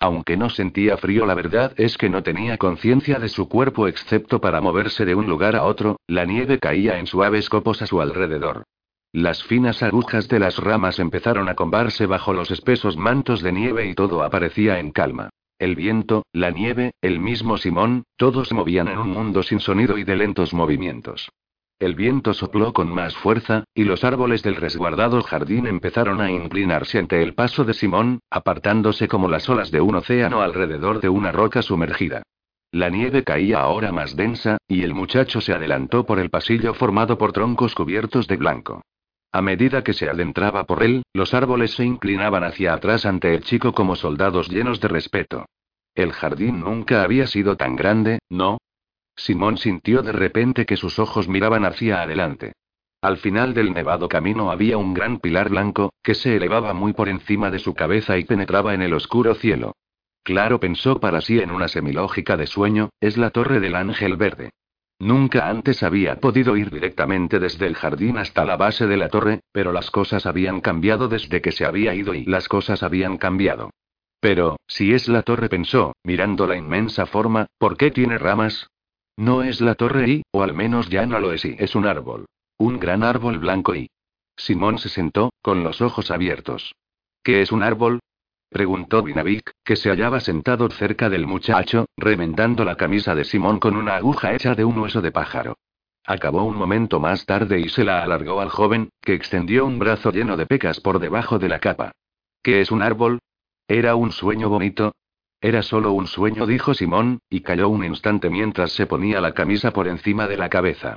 Aunque 0.00 0.38
no 0.38 0.48
sentía 0.48 0.96
frío, 0.96 1.26
la 1.26 1.34
verdad 1.34 1.74
es 1.76 1.98
que 1.98 2.08
no 2.08 2.22
tenía 2.22 2.56
conciencia 2.56 3.18
de 3.18 3.28
su 3.28 3.48
cuerpo 3.48 3.86
excepto 3.86 4.40
para 4.40 4.62
moverse 4.62 5.04
de 5.04 5.14
un 5.14 5.26
lugar 5.26 5.54
a 5.54 5.64
otro, 5.64 6.00
la 6.06 6.24
nieve 6.24 6.58
caía 6.58 6.98
en 6.98 7.06
suaves 7.06 7.50
copos 7.50 7.82
a 7.82 7.86
su 7.86 8.00
alrededor. 8.00 8.64
Las 9.12 9.42
finas 9.42 9.82
agujas 9.82 10.28
de 10.28 10.38
las 10.38 10.56
ramas 10.58 11.00
empezaron 11.00 11.48
a 11.48 11.56
combarse 11.56 12.06
bajo 12.06 12.32
los 12.32 12.52
espesos 12.52 12.96
mantos 12.96 13.42
de 13.42 13.50
nieve 13.50 13.86
y 13.86 13.94
todo 13.94 14.22
aparecía 14.22 14.78
en 14.78 14.92
calma. 14.92 15.30
El 15.58 15.74
viento, 15.74 16.22
la 16.32 16.50
nieve, 16.52 16.92
el 17.02 17.18
mismo 17.18 17.58
Simón, 17.58 18.04
todos 18.16 18.46
se 18.46 18.54
movían 18.54 18.86
en 18.86 18.98
un 18.98 19.10
mundo 19.10 19.42
sin 19.42 19.58
sonido 19.58 19.98
y 19.98 20.04
de 20.04 20.14
lentos 20.14 20.54
movimientos. 20.54 21.28
El 21.80 21.96
viento 21.96 22.34
sopló 22.34 22.72
con 22.72 22.88
más 22.94 23.16
fuerza, 23.16 23.64
y 23.74 23.82
los 23.82 24.04
árboles 24.04 24.44
del 24.44 24.54
resguardado 24.54 25.20
jardín 25.22 25.66
empezaron 25.66 26.20
a 26.20 26.30
inclinarse 26.30 27.00
ante 27.00 27.20
el 27.20 27.34
paso 27.34 27.64
de 27.64 27.74
Simón, 27.74 28.20
apartándose 28.30 29.08
como 29.08 29.28
las 29.28 29.48
olas 29.48 29.72
de 29.72 29.80
un 29.80 29.96
océano 29.96 30.40
alrededor 30.40 31.00
de 31.00 31.08
una 31.08 31.32
roca 31.32 31.62
sumergida. 31.62 32.22
La 32.70 32.90
nieve 32.90 33.24
caía 33.24 33.58
ahora 33.58 33.90
más 33.90 34.14
densa, 34.14 34.58
y 34.68 34.84
el 34.84 34.94
muchacho 34.94 35.40
se 35.40 35.52
adelantó 35.52 36.06
por 36.06 36.20
el 36.20 36.30
pasillo 36.30 36.74
formado 36.74 37.18
por 37.18 37.32
troncos 37.32 37.74
cubiertos 37.74 38.28
de 38.28 38.36
blanco. 38.36 38.82
A 39.32 39.42
medida 39.42 39.84
que 39.84 39.92
se 39.92 40.10
adentraba 40.10 40.64
por 40.64 40.82
él, 40.82 41.02
los 41.12 41.34
árboles 41.34 41.72
se 41.72 41.84
inclinaban 41.84 42.42
hacia 42.42 42.74
atrás 42.74 43.06
ante 43.06 43.34
el 43.34 43.44
chico 43.44 43.72
como 43.72 43.94
soldados 43.94 44.48
llenos 44.48 44.80
de 44.80 44.88
respeto. 44.88 45.46
El 45.94 46.12
jardín 46.12 46.60
nunca 46.60 47.02
había 47.02 47.26
sido 47.26 47.56
tan 47.56 47.76
grande, 47.76 48.18
¿no? 48.28 48.58
Simón 49.16 49.56
sintió 49.58 50.02
de 50.02 50.12
repente 50.12 50.66
que 50.66 50.76
sus 50.76 50.98
ojos 50.98 51.28
miraban 51.28 51.64
hacia 51.64 52.02
adelante. 52.02 52.52
Al 53.02 53.18
final 53.18 53.54
del 53.54 53.72
nevado 53.72 54.08
camino 54.08 54.50
había 54.50 54.76
un 54.78 54.94
gran 54.94 55.20
pilar 55.20 55.48
blanco, 55.48 55.92
que 56.02 56.14
se 56.14 56.36
elevaba 56.36 56.74
muy 56.74 56.92
por 56.92 57.08
encima 57.08 57.50
de 57.50 57.58
su 57.58 57.74
cabeza 57.74 58.18
y 58.18 58.24
penetraba 58.24 58.74
en 58.74 58.82
el 58.82 58.92
oscuro 58.92 59.34
cielo. 59.34 59.76
Claro, 60.22 60.60
pensó 60.60 61.00
para 61.00 61.20
sí 61.20 61.38
en 61.38 61.50
una 61.50 61.68
semilógica 61.68 62.36
de 62.36 62.46
sueño, 62.46 62.90
es 63.00 63.16
la 63.16 63.30
torre 63.30 63.60
del 63.60 63.74
ángel 63.74 64.16
verde. 64.16 64.50
Nunca 65.00 65.48
antes 65.48 65.82
había 65.82 66.20
podido 66.20 66.58
ir 66.58 66.70
directamente 66.70 67.38
desde 67.38 67.66
el 67.66 67.74
jardín 67.74 68.18
hasta 68.18 68.44
la 68.44 68.58
base 68.58 68.86
de 68.86 68.98
la 68.98 69.08
torre, 69.08 69.40
pero 69.50 69.72
las 69.72 69.90
cosas 69.90 70.26
habían 70.26 70.60
cambiado 70.60 71.08
desde 71.08 71.40
que 71.40 71.52
se 71.52 71.64
había 71.64 71.94
ido 71.94 72.14
y 72.14 72.26
las 72.26 72.48
cosas 72.48 72.82
habían 72.82 73.16
cambiado. 73.16 73.70
Pero, 74.20 74.58
si 74.66 74.92
es 74.92 75.08
la 75.08 75.22
torre, 75.22 75.48
pensó, 75.48 75.94
mirando 76.04 76.46
la 76.46 76.56
inmensa 76.56 77.06
forma, 77.06 77.46
¿por 77.56 77.78
qué 77.78 77.90
tiene 77.90 78.18
ramas? 78.18 78.68
No 79.16 79.42
es 79.42 79.62
la 79.62 79.74
torre 79.74 80.06
y, 80.10 80.22
o 80.32 80.42
al 80.42 80.52
menos 80.52 80.90
ya 80.90 81.06
no 81.06 81.18
lo 81.18 81.32
es 81.32 81.46
y, 81.46 81.56
es 81.58 81.74
un 81.74 81.86
árbol. 81.86 82.26
Un 82.58 82.78
gran 82.78 83.02
árbol 83.02 83.38
blanco 83.38 83.74
y... 83.74 83.88
Simón 84.36 84.78
se 84.78 84.90
sentó, 84.90 85.30
con 85.40 85.64
los 85.64 85.80
ojos 85.80 86.10
abiertos. 86.10 86.74
¿Qué 87.22 87.40
es 87.40 87.52
un 87.52 87.62
árbol? 87.62 88.00
Preguntó 88.50 89.02
Vinavik, 89.02 89.52
que 89.64 89.76
se 89.76 89.90
hallaba 89.90 90.20
sentado 90.20 90.68
cerca 90.70 91.08
del 91.08 91.26
muchacho, 91.26 91.86
remendando 91.96 92.64
la 92.64 92.76
camisa 92.76 93.14
de 93.14 93.24
Simón 93.24 93.58
con 93.58 93.76
una 93.76 93.96
aguja 93.96 94.34
hecha 94.34 94.54
de 94.54 94.64
un 94.64 94.78
hueso 94.78 95.00
de 95.00 95.12
pájaro. 95.12 95.56
Acabó 96.04 96.44
un 96.44 96.56
momento 96.56 96.98
más 96.98 97.26
tarde 97.26 97.60
y 97.60 97.68
se 97.68 97.84
la 97.84 98.02
alargó 98.02 98.40
al 98.40 98.48
joven, 98.48 98.90
que 99.02 99.14
extendió 99.14 99.66
un 99.66 99.78
brazo 99.78 100.10
lleno 100.10 100.36
de 100.36 100.46
pecas 100.46 100.80
por 100.80 100.98
debajo 100.98 101.38
de 101.38 101.48
la 101.48 101.60
capa. 101.60 101.92
¿Qué 102.42 102.60
es 102.60 102.70
un 102.70 102.82
árbol? 102.82 103.18
¿Era 103.68 103.94
un 103.94 104.10
sueño 104.10 104.48
bonito? 104.48 104.92
Era 105.40 105.62
solo 105.62 105.92
un 105.92 106.06
sueño, 106.06 106.46
dijo 106.46 106.74
Simón, 106.74 107.20
y 107.30 107.40
calló 107.40 107.68
un 107.68 107.84
instante 107.84 108.28
mientras 108.28 108.72
se 108.72 108.86
ponía 108.86 109.20
la 109.20 109.32
camisa 109.32 109.72
por 109.72 109.88
encima 109.88 110.26
de 110.26 110.36
la 110.36 110.48
cabeza. 110.48 110.96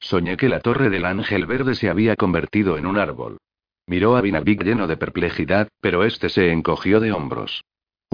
Soñé 0.00 0.36
que 0.36 0.48
la 0.48 0.60
torre 0.60 0.90
del 0.90 1.04
ángel 1.04 1.46
verde 1.46 1.74
se 1.74 1.88
había 1.88 2.16
convertido 2.16 2.76
en 2.76 2.86
un 2.86 2.98
árbol. 2.98 3.38
Miró 3.86 4.16
a 4.16 4.20
Vinavik 4.20 4.62
lleno 4.62 4.86
de 4.86 4.96
perplejidad, 4.96 5.68
pero 5.80 6.04
este 6.04 6.28
se 6.28 6.50
encogió 6.50 7.00
de 7.00 7.12
hombros. 7.12 7.62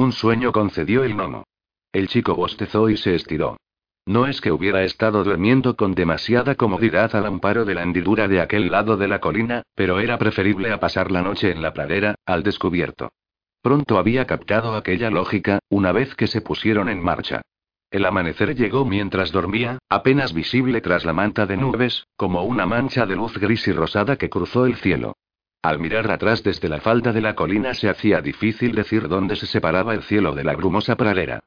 Un 0.01 0.13
sueño 0.13 0.51
concedió 0.51 1.05
el 1.05 1.15
nono. 1.15 1.45
El 1.93 2.09
chico 2.09 2.35
bostezó 2.35 2.89
y 2.89 2.97
se 2.97 3.15
estiró. 3.15 3.59
No 4.07 4.27
es 4.27 4.41
que 4.41 4.51
hubiera 4.51 4.83
estado 4.83 5.23
durmiendo 5.25 5.77
con 5.77 5.95
demasiada 5.95 6.55
comodidad 6.55 7.15
al 7.15 7.27
amparo 7.27 7.67
de 7.67 7.75
la 7.75 7.83
hendidura 7.83 8.27
de 8.27 8.41
aquel 8.41 8.71
lado 8.71 8.97
de 8.97 9.09
la 9.09 9.21
colina, 9.21 9.63
pero 9.75 10.01
era 10.01 10.17
preferible 10.17 10.73
a 10.73 10.81
pasar 10.81 11.11
la 11.11 11.21
noche 11.21 11.51
en 11.51 11.61
la 11.61 11.75
pradera, 11.75 12.15
al 12.25 12.43
descubierto. 12.43 13.13
Pronto 13.61 13.99
había 13.99 14.27
captado 14.27 14.75
aquella 14.75 15.11
lógica, 15.11 15.59
una 15.69 15.93
vez 15.93 16.15
que 16.15 16.29
se 16.29 16.41
pusieron 16.41 16.89
en 16.89 17.03
marcha. 17.03 17.43
El 17.91 18.07
amanecer 18.07 18.57
llegó 18.57 18.87
mientras 18.87 19.33
dormía, 19.33 19.81
apenas 19.91 20.33
visible 20.33 20.81
tras 20.81 21.05
la 21.05 21.13
manta 21.13 21.45
de 21.45 21.59
nubes, 21.59 22.07
como 22.17 22.45
una 22.45 22.65
mancha 22.65 23.05
de 23.05 23.17
luz 23.17 23.37
gris 23.37 23.69
y 23.69 23.73
rosada 23.73 24.17
que 24.17 24.31
cruzó 24.31 24.65
el 24.65 24.77
cielo. 24.77 25.13
Al 25.63 25.79
mirar 25.79 26.11
atrás 26.11 26.43
desde 26.43 26.71
la 26.71 26.81
falda 26.81 27.13
de 27.13 27.21
la 27.21 27.35
colina 27.35 27.75
se 27.75 27.91
hacía 27.91 28.23
difícil 28.23 28.75
decir 28.75 29.09
dónde 29.09 29.37
se 29.37 29.47
separaba 29.47 29.93
el 29.93 30.03
cielo 30.03 30.35
de 30.35 30.45
la 30.45 30.57
brumosa 30.57 30.97
pradera. 30.97 31.41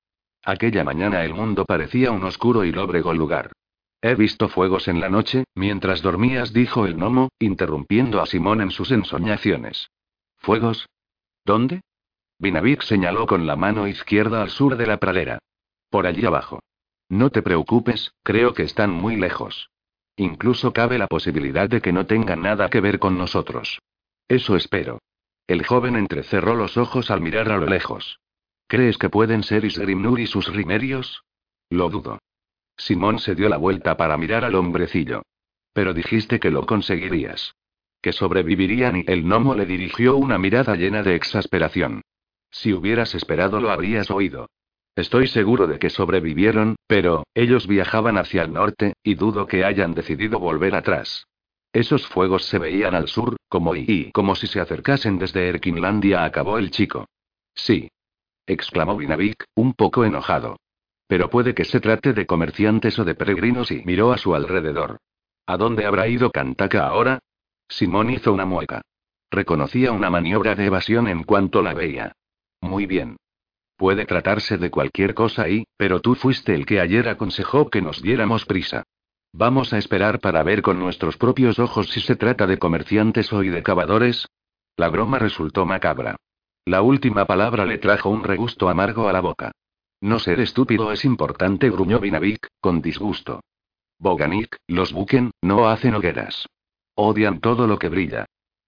Aquella 0.44 0.84
mañana 0.84 1.24
el 1.24 1.34
mundo 1.34 1.66
parecía 1.66 2.12
un 2.12 2.24
oscuro 2.24 2.64
y 2.64 2.72
lóbrego 2.72 3.14
lugar. 3.14 3.52
He 4.02 4.14
visto 4.16 4.50
fuegos 4.50 4.88
en 4.88 5.00
la 5.00 5.10
noche, 5.10 5.46
mientras 5.56 6.02
dormías, 6.02 6.54
dijo 6.54 6.86
el 6.86 6.96
gnomo, 6.96 7.30
interrumpiendo 7.40 8.22
a 8.22 8.26
Simón 8.28 8.62
en 8.62 8.70
sus 8.70 8.92
ensoñaciones. 8.92 9.90
¿Fuegos? 10.38 10.90
¿Dónde? 11.46 11.82
Vinavik 12.38 12.82
señaló 12.82 13.26
con 13.26 13.48
la 13.48 13.56
mano 13.56 13.88
izquierda 13.88 14.42
al 14.42 14.50
sur 14.50 14.76
de 14.76 14.86
la 14.86 14.98
pradera. 14.98 15.40
Por 15.90 16.06
allí 16.06 16.26
abajo. 16.26 16.60
No 17.10 17.30
te 17.30 17.42
preocupes, 17.42 18.14
creo 18.24 18.54
que 18.54 18.64
están 18.64 18.92
muy 18.92 19.16
lejos. 19.16 19.70
Incluso 20.18 20.74
cabe 20.74 20.98
la 20.98 21.08
posibilidad 21.08 21.70
de 21.70 21.82
que 21.82 21.94
no 21.94 22.06
tengan 22.06 22.42
nada 22.42 22.70
que 22.70 22.82
ver 22.82 23.00
con 23.00 23.18
nosotros. 23.18 23.80
Eso 24.28 24.56
espero. 24.56 25.00
El 25.48 25.66
joven 25.66 25.96
entrecerró 25.96 26.56
los 26.56 26.78
ojos 26.78 27.12
al 27.12 27.22
mirar 27.22 27.52
a 27.52 27.58
lo 27.58 27.66
lejos. 27.66 28.20
¿Crees 28.68 28.98
que 28.98 29.10
pueden 29.10 29.44
ser 29.44 29.66
Isgrimnur 29.66 30.20
y 30.20 30.28
sus 30.28 30.48
rimerios? 30.48 31.24
Lo 31.70 31.90
dudo. 31.90 32.20
Simón 32.78 33.20
se 33.20 33.36
dio 33.36 33.50
la 33.50 33.58
vuelta 33.58 33.98
para 33.98 34.18
mirar 34.18 34.46
al 34.46 34.56
hombrecillo. 34.56 35.24
Pero 35.74 35.94
dijiste 35.94 36.40
que 36.40 36.50
lo 36.50 36.66
conseguirías. 36.66 37.56
Que 38.02 38.14
sobrevivirían 38.14 38.98
y 38.98 39.04
el 39.08 39.24
gnomo 39.24 39.56
le 39.56 39.66
dirigió 39.66 40.16
una 40.18 40.38
mirada 40.38 40.76
llena 40.76 41.04
de 41.04 41.16
exasperación. 41.16 42.02
Si 42.52 42.74
hubieras 42.74 43.16
esperado 43.16 43.60
lo 43.60 43.72
habrías 43.72 44.12
oído. 44.12 44.48
Estoy 44.96 45.28
seguro 45.28 45.66
de 45.66 45.80
que 45.80 45.90
sobrevivieron, 45.90 46.76
pero, 46.86 47.24
ellos 47.34 47.66
viajaban 47.68 48.18
hacia 48.18 48.44
el 48.44 48.54
norte, 48.54 48.94
y 49.04 49.16
dudo 49.16 49.48
que 49.48 49.66
hayan 49.66 49.96
decidido 49.96 50.40
volver 50.40 50.76
atrás. 50.76 51.26
Esos 51.74 52.06
fuegos 52.08 52.46
se 52.46 52.60
veían 52.60 52.94
al 52.94 53.08
sur, 53.08 53.36
como 53.50 53.76
y, 53.76 54.12
como 54.14 54.36
si 54.36 54.46
se 54.46 54.60
acercasen 54.60 55.18
desde 55.18 55.50
Erkinlandia, 55.50 56.24
acabó 56.24 56.60
el 56.60 56.70
chico. 56.70 57.08
Sí. 57.56 57.90
exclamó 58.46 58.96
Vinavik, 58.96 59.46
un 59.56 59.74
poco 59.74 60.06
enojado. 60.06 60.58
Pero 61.08 61.30
puede 61.30 61.56
que 61.56 61.66
se 61.66 61.80
trate 61.80 62.14
de 62.14 62.28
comerciantes 62.28 63.00
o 63.00 63.06
de 63.06 63.16
peregrinos 63.16 63.72
y 63.72 63.82
miró 63.86 64.12
a 64.12 64.18
su 64.18 64.36
alrededor. 64.36 65.00
¿A 65.48 65.58
dónde 65.58 65.86
habrá 65.86 66.08
ido 66.08 66.32
Kantaka 66.32 66.88
ahora? 66.88 67.20
Simón 67.68 68.12
hizo 68.12 68.32
una 68.32 68.46
mueca. 68.46 68.82
Reconocía 69.32 69.92
una 69.92 70.12
maniobra 70.12 70.54
de 70.54 70.66
evasión 70.66 71.08
en 71.08 71.24
cuanto 71.24 71.64
la 71.64 71.74
veía. 71.74 72.14
Muy 72.62 72.86
bien. 72.86 73.18
Puede 73.78 74.06
tratarse 74.06 74.58
de 74.58 74.70
cualquier 74.70 75.16
cosa 75.16 75.50
y, 75.50 75.66
pero 75.76 76.02
tú 76.02 76.14
fuiste 76.14 76.54
el 76.54 76.68
que 76.68 76.80
ayer 76.80 77.10
aconsejó 77.10 77.70
que 77.70 77.82
nos 77.82 78.02
diéramos 78.02 78.46
prisa. 78.46 78.84
Vamos 79.36 79.74
a 79.74 79.80
esperar 79.80 80.20
para 80.20 80.44
ver 80.44 80.62
con 80.62 80.78
nuestros 80.78 81.18
propios 81.18 81.58
ojos 81.58 81.90
si 81.90 82.02
se 82.02 82.16
trata 82.16 82.46
de 82.46 82.60
comerciantes 82.60 83.34
o 83.34 83.40
de 83.40 83.64
cavadores. 83.64 84.28
La 84.78 84.90
broma 84.90 85.18
resultó 85.18 85.66
macabra. 85.66 86.18
La 86.66 86.84
última 86.84 87.26
palabra 87.26 87.66
le 87.66 87.80
trajo 87.80 88.10
un 88.10 88.24
regusto 88.24 88.70
amargo 88.70 89.10
a 89.10 89.14
la 89.14 89.22
boca. 89.22 89.52
No 90.02 90.20
ser 90.20 90.40
estúpido 90.40 90.92
es 90.92 91.04
importante, 91.04 91.72
gruñó 91.72 92.00
Vinavik, 92.00 92.48
con 92.62 92.82
disgusto. 92.82 93.42
Boganik, 93.98 94.56
los 94.68 94.94
buquen, 94.94 95.32
no 95.42 95.68
hacen 95.68 95.96
hogueras. 95.96 96.46
Odian 96.94 97.40
todo 97.40 97.66
lo 97.66 97.80
que 97.80 97.90
brilla. 97.90 98.26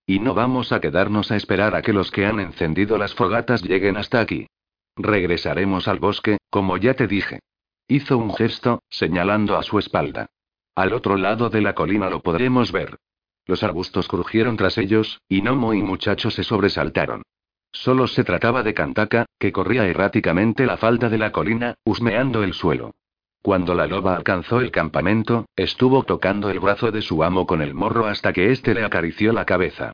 Y 0.08 0.19
no 0.19 0.34
vamos 0.34 0.71
a 0.71 0.82
quedarnos 0.82 1.32
a 1.32 1.36
esperar 1.36 1.75
a 1.75 1.84
que 1.84 1.93
los 1.93 2.10
que 2.10 2.25
han 2.25 2.39
encendido 2.39 2.97
las 2.97 3.13
fogatas 3.13 3.62
lleguen 3.62 3.97
hasta 3.97 4.19
aquí. 4.19 4.47
Regresaremos 4.95 5.88
al 5.88 5.99
bosque, 5.99 6.38
como 6.49 6.78
ya 6.78 6.95
te 6.95 7.06
dije. 7.06 7.39
Hizo 7.88 8.17
un 8.17 8.34
gesto, 8.34 8.82
señalando 8.89 9.58
a 9.58 9.63
su 9.63 9.78
espalda. 9.78 10.28
Al 10.75 10.93
otro 10.93 11.15
lado 11.15 11.49
de 11.49 11.61
la 11.61 11.73
colina 11.73 12.09
lo 12.09 12.21
podremos 12.21 12.71
ver. 12.71 12.97
Los 13.45 13.63
arbustos 13.63 14.07
crujieron 14.07 14.57
tras 14.57 14.77
ellos, 14.77 15.21
y 15.29 15.41
Nomo 15.41 15.73
y 15.73 15.81
muchacho 15.81 16.29
se 16.31 16.43
sobresaltaron. 16.43 17.23
Solo 17.71 18.07
se 18.07 18.23
trataba 18.23 18.63
de 18.63 18.73
Kantaka, 18.73 19.25
que 19.39 19.51
corría 19.51 19.85
erráticamente 19.85 20.65
la 20.65 20.77
falda 20.77 21.09
de 21.09 21.17
la 21.17 21.31
colina, 21.31 21.75
husmeando 21.83 22.43
el 22.43 22.53
suelo. 22.53 22.95
Cuando 23.41 23.75
la 23.75 23.85
loba 23.85 24.15
alcanzó 24.15 24.59
el 24.59 24.71
campamento, 24.71 25.45
estuvo 25.55 26.03
tocando 26.03 26.49
el 26.49 26.59
brazo 26.59 26.91
de 26.91 27.01
su 27.01 27.23
amo 27.23 27.45
con 27.45 27.61
el 27.61 27.73
morro 27.73 28.07
hasta 28.07 28.33
que 28.33 28.51
éste 28.51 28.73
le 28.73 28.83
acarició 28.83 29.33
la 29.33 29.45
cabeza. 29.45 29.93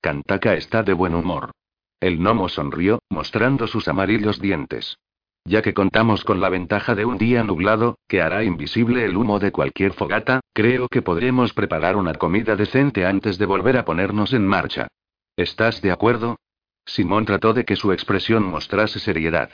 Kantaka 0.00 0.54
está 0.54 0.82
de 0.82 0.92
buen 0.92 1.14
humor. 1.14 1.50
El 2.00 2.18
gnomo 2.18 2.48
sonrió, 2.48 3.00
mostrando 3.08 3.66
sus 3.66 3.88
amarillos 3.88 4.40
dientes. 4.40 4.98
Ya 5.44 5.60
que 5.60 5.74
contamos 5.74 6.24
con 6.24 6.40
la 6.40 6.48
ventaja 6.48 6.94
de 6.94 7.04
un 7.04 7.18
día 7.18 7.42
nublado, 7.42 7.98
que 8.06 8.22
hará 8.22 8.44
invisible 8.44 9.04
el 9.04 9.16
humo 9.16 9.40
de 9.40 9.50
cualquier 9.50 9.92
fogata, 9.92 10.40
creo 10.52 10.88
que 10.88 11.02
podremos 11.02 11.52
preparar 11.52 11.96
una 11.96 12.14
comida 12.14 12.54
decente 12.54 13.04
antes 13.04 13.38
de 13.38 13.46
volver 13.46 13.76
a 13.76 13.84
ponernos 13.84 14.32
en 14.32 14.46
marcha. 14.46 14.86
¿Estás 15.36 15.82
de 15.82 15.90
acuerdo? 15.90 16.36
Simón 16.84 17.24
trató 17.24 17.54
de 17.54 17.64
que 17.64 17.76
su 17.76 17.92
expresión 17.92 18.44
mostrase 18.44 19.00
seriedad. 19.00 19.50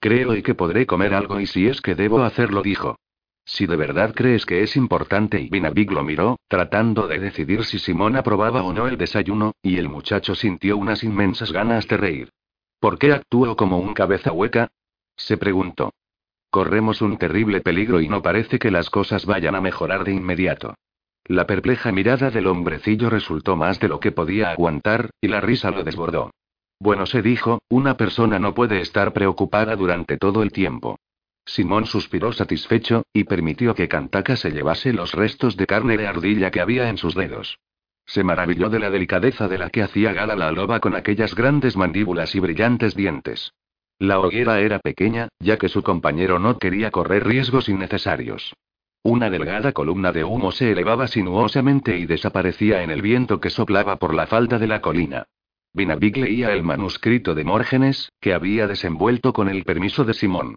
Creo 0.00 0.34
y 0.34 0.42
que 0.42 0.54
podré 0.54 0.86
comer 0.86 1.14
algo 1.14 1.40
y 1.40 1.46
si 1.46 1.68
es 1.68 1.80
que 1.80 1.94
debo 1.94 2.22
hacerlo, 2.22 2.62
dijo. 2.62 2.96
Si 3.44 3.66
de 3.66 3.76
verdad 3.76 4.14
crees 4.14 4.44
que 4.44 4.62
es 4.62 4.76
importante 4.76 5.40
y 5.40 5.48
Vinavig 5.48 5.92
lo 5.92 6.02
miró, 6.02 6.38
tratando 6.48 7.06
de 7.06 7.18
decidir 7.18 7.64
si 7.64 7.78
Simón 7.78 8.16
aprobaba 8.16 8.62
o 8.62 8.72
no 8.72 8.88
el 8.88 8.96
desayuno, 8.96 9.52
y 9.62 9.76
el 9.76 9.88
muchacho 9.88 10.34
sintió 10.34 10.76
unas 10.76 11.04
inmensas 11.04 11.52
ganas 11.52 11.86
de 11.86 11.96
reír. 11.96 12.30
¿Por 12.80 12.98
qué 12.98 13.12
actúo 13.12 13.56
como 13.56 13.78
un 13.78 13.94
cabeza 13.94 14.32
hueca? 14.32 14.68
Se 15.16 15.36
preguntó. 15.36 15.92
Corremos 16.50 17.02
un 17.02 17.18
terrible 17.18 17.60
peligro 17.60 18.00
y 18.00 18.08
no 18.08 18.22
parece 18.22 18.58
que 18.58 18.70
las 18.70 18.90
cosas 18.90 19.26
vayan 19.26 19.54
a 19.54 19.60
mejorar 19.60 20.04
de 20.04 20.12
inmediato. 20.12 20.74
La 21.24 21.46
perpleja 21.46 21.90
mirada 21.90 22.30
del 22.30 22.46
hombrecillo 22.46 23.10
resultó 23.10 23.56
más 23.56 23.80
de 23.80 23.88
lo 23.88 23.98
que 23.98 24.12
podía 24.12 24.50
aguantar, 24.50 25.10
y 25.20 25.28
la 25.28 25.40
risa 25.40 25.70
lo 25.70 25.82
desbordó. 25.82 26.30
Bueno, 26.78 27.06
se 27.06 27.22
dijo, 27.22 27.60
una 27.68 27.96
persona 27.96 28.38
no 28.38 28.54
puede 28.54 28.80
estar 28.80 29.12
preocupada 29.12 29.74
durante 29.74 30.18
todo 30.18 30.42
el 30.42 30.52
tiempo. 30.52 30.98
Simón 31.44 31.86
suspiró 31.86 32.32
satisfecho, 32.32 33.04
y 33.12 33.24
permitió 33.24 33.74
que 33.74 33.88
Kantaka 33.88 34.36
se 34.36 34.50
llevase 34.50 34.92
los 34.92 35.12
restos 35.12 35.56
de 35.56 35.66
carne 35.66 35.96
de 35.96 36.06
ardilla 36.06 36.50
que 36.50 36.60
había 36.60 36.88
en 36.88 36.98
sus 36.98 37.14
dedos. 37.14 37.58
Se 38.04 38.22
maravilló 38.22 38.68
de 38.68 38.78
la 38.78 38.90
delicadeza 38.90 39.48
de 39.48 39.58
la 39.58 39.70
que 39.70 39.82
hacía 39.82 40.12
gala 40.12 40.36
la 40.36 40.52
loba 40.52 40.80
con 40.80 40.94
aquellas 40.94 41.34
grandes 41.34 41.76
mandíbulas 41.76 42.34
y 42.34 42.40
brillantes 42.40 42.94
dientes. 42.94 43.52
La 43.98 44.20
hoguera 44.20 44.60
era 44.60 44.78
pequeña, 44.78 45.28
ya 45.38 45.56
que 45.56 45.68
su 45.68 45.82
compañero 45.82 46.38
no 46.38 46.58
quería 46.58 46.90
correr 46.90 47.26
riesgos 47.26 47.68
innecesarios. 47.68 48.54
Una 49.02 49.30
delgada 49.30 49.72
columna 49.72 50.12
de 50.12 50.24
humo 50.24 50.52
se 50.52 50.72
elevaba 50.72 51.06
sinuosamente 51.06 51.96
y 51.96 52.06
desaparecía 52.06 52.82
en 52.82 52.90
el 52.90 53.00
viento 53.00 53.40
que 53.40 53.50
soplaba 53.50 53.96
por 53.96 54.14
la 54.14 54.26
falda 54.26 54.58
de 54.58 54.66
la 54.66 54.80
colina. 54.80 55.26
Vinavik 55.72 56.16
leía 56.16 56.52
el 56.52 56.62
manuscrito 56.62 57.34
de 57.34 57.44
Mórgenes, 57.44 58.10
que 58.20 58.34
había 58.34 58.66
desenvuelto 58.66 59.32
con 59.32 59.48
el 59.48 59.64
permiso 59.64 60.04
de 60.04 60.14
Simón. 60.14 60.56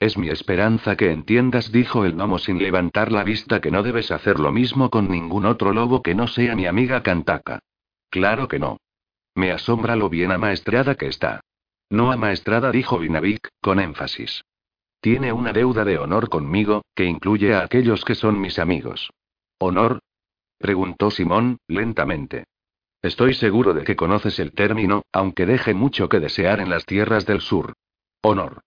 Es 0.00 0.16
mi 0.16 0.28
esperanza 0.28 0.96
que 0.96 1.12
entiendas, 1.12 1.70
dijo 1.72 2.04
el 2.06 2.14
gnomo 2.14 2.38
sin 2.38 2.58
levantar 2.58 3.12
la 3.12 3.22
vista, 3.22 3.60
que 3.60 3.70
no 3.70 3.82
debes 3.82 4.10
hacer 4.10 4.40
lo 4.40 4.50
mismo 4.50 4.88
con 4.88 5.10
ningún 5.10 5.44
otro 5.44 5.72
lobo 5.72 6.02
que 6.02 6.14
no 6.14 6.26
sea 6.26 6.56
mi 6.56 6.66
amiga 6.66 7.02
Kantaka. 7.02 7.60
Claro 8.08 8.48
que 8.48 8.58
no. 8.58 8.78
Me 9.34 9.52
asombra 9.52 9.94
lo 9.94 10.08
bien 10.08 10.32
amaestrada 10.32 10.94
que 10.94 11.06
está. 11.06 11.42
No 11.90 12.12
amaestrada, 12.12 12.70
dijo 12.70 12.98
Vinavik, 12.98 13.48
con 13.60 13.80
énfasis. 13.80 14.44
Tiene 15.00 15.32
una 15.32 15.52
deuda 15.52 15.84
de 15.84 15.98
honor 15.98 16.28
conmigo, 16.28 16.82
que 16.94 17.04
incluye 17.04 17.54
a 17.54 17.62
aquellos 17.62 18.04
que 18.04 18.14
son 18.14 18.40
mis 18.40 18.58
amigos. 18.58 19.10
¿Honor? 19.58 20.00
preguntó 20.58 21.10
Simón, 21.10 21.58
lentamente. 21.66 22.44
Estoy 23.02 23.34
seguro 23.34 23.74
de 23.74 23.82
que 23.82 23.96
conoces 23.96 24.38
el 24.38 24.52
término, 24.52 25.02
aunque 25.10 25.46
deje 25.46 25.74
mucho 25.74 26.08
que 26.08 26.20
desear 26.20 26.60
en 26.60 26.70
las 26.70 26.86
tierras 26.86 27.26
del 27.26 27.40
sur. 27.40 27.72
Honor. 28.22 28.60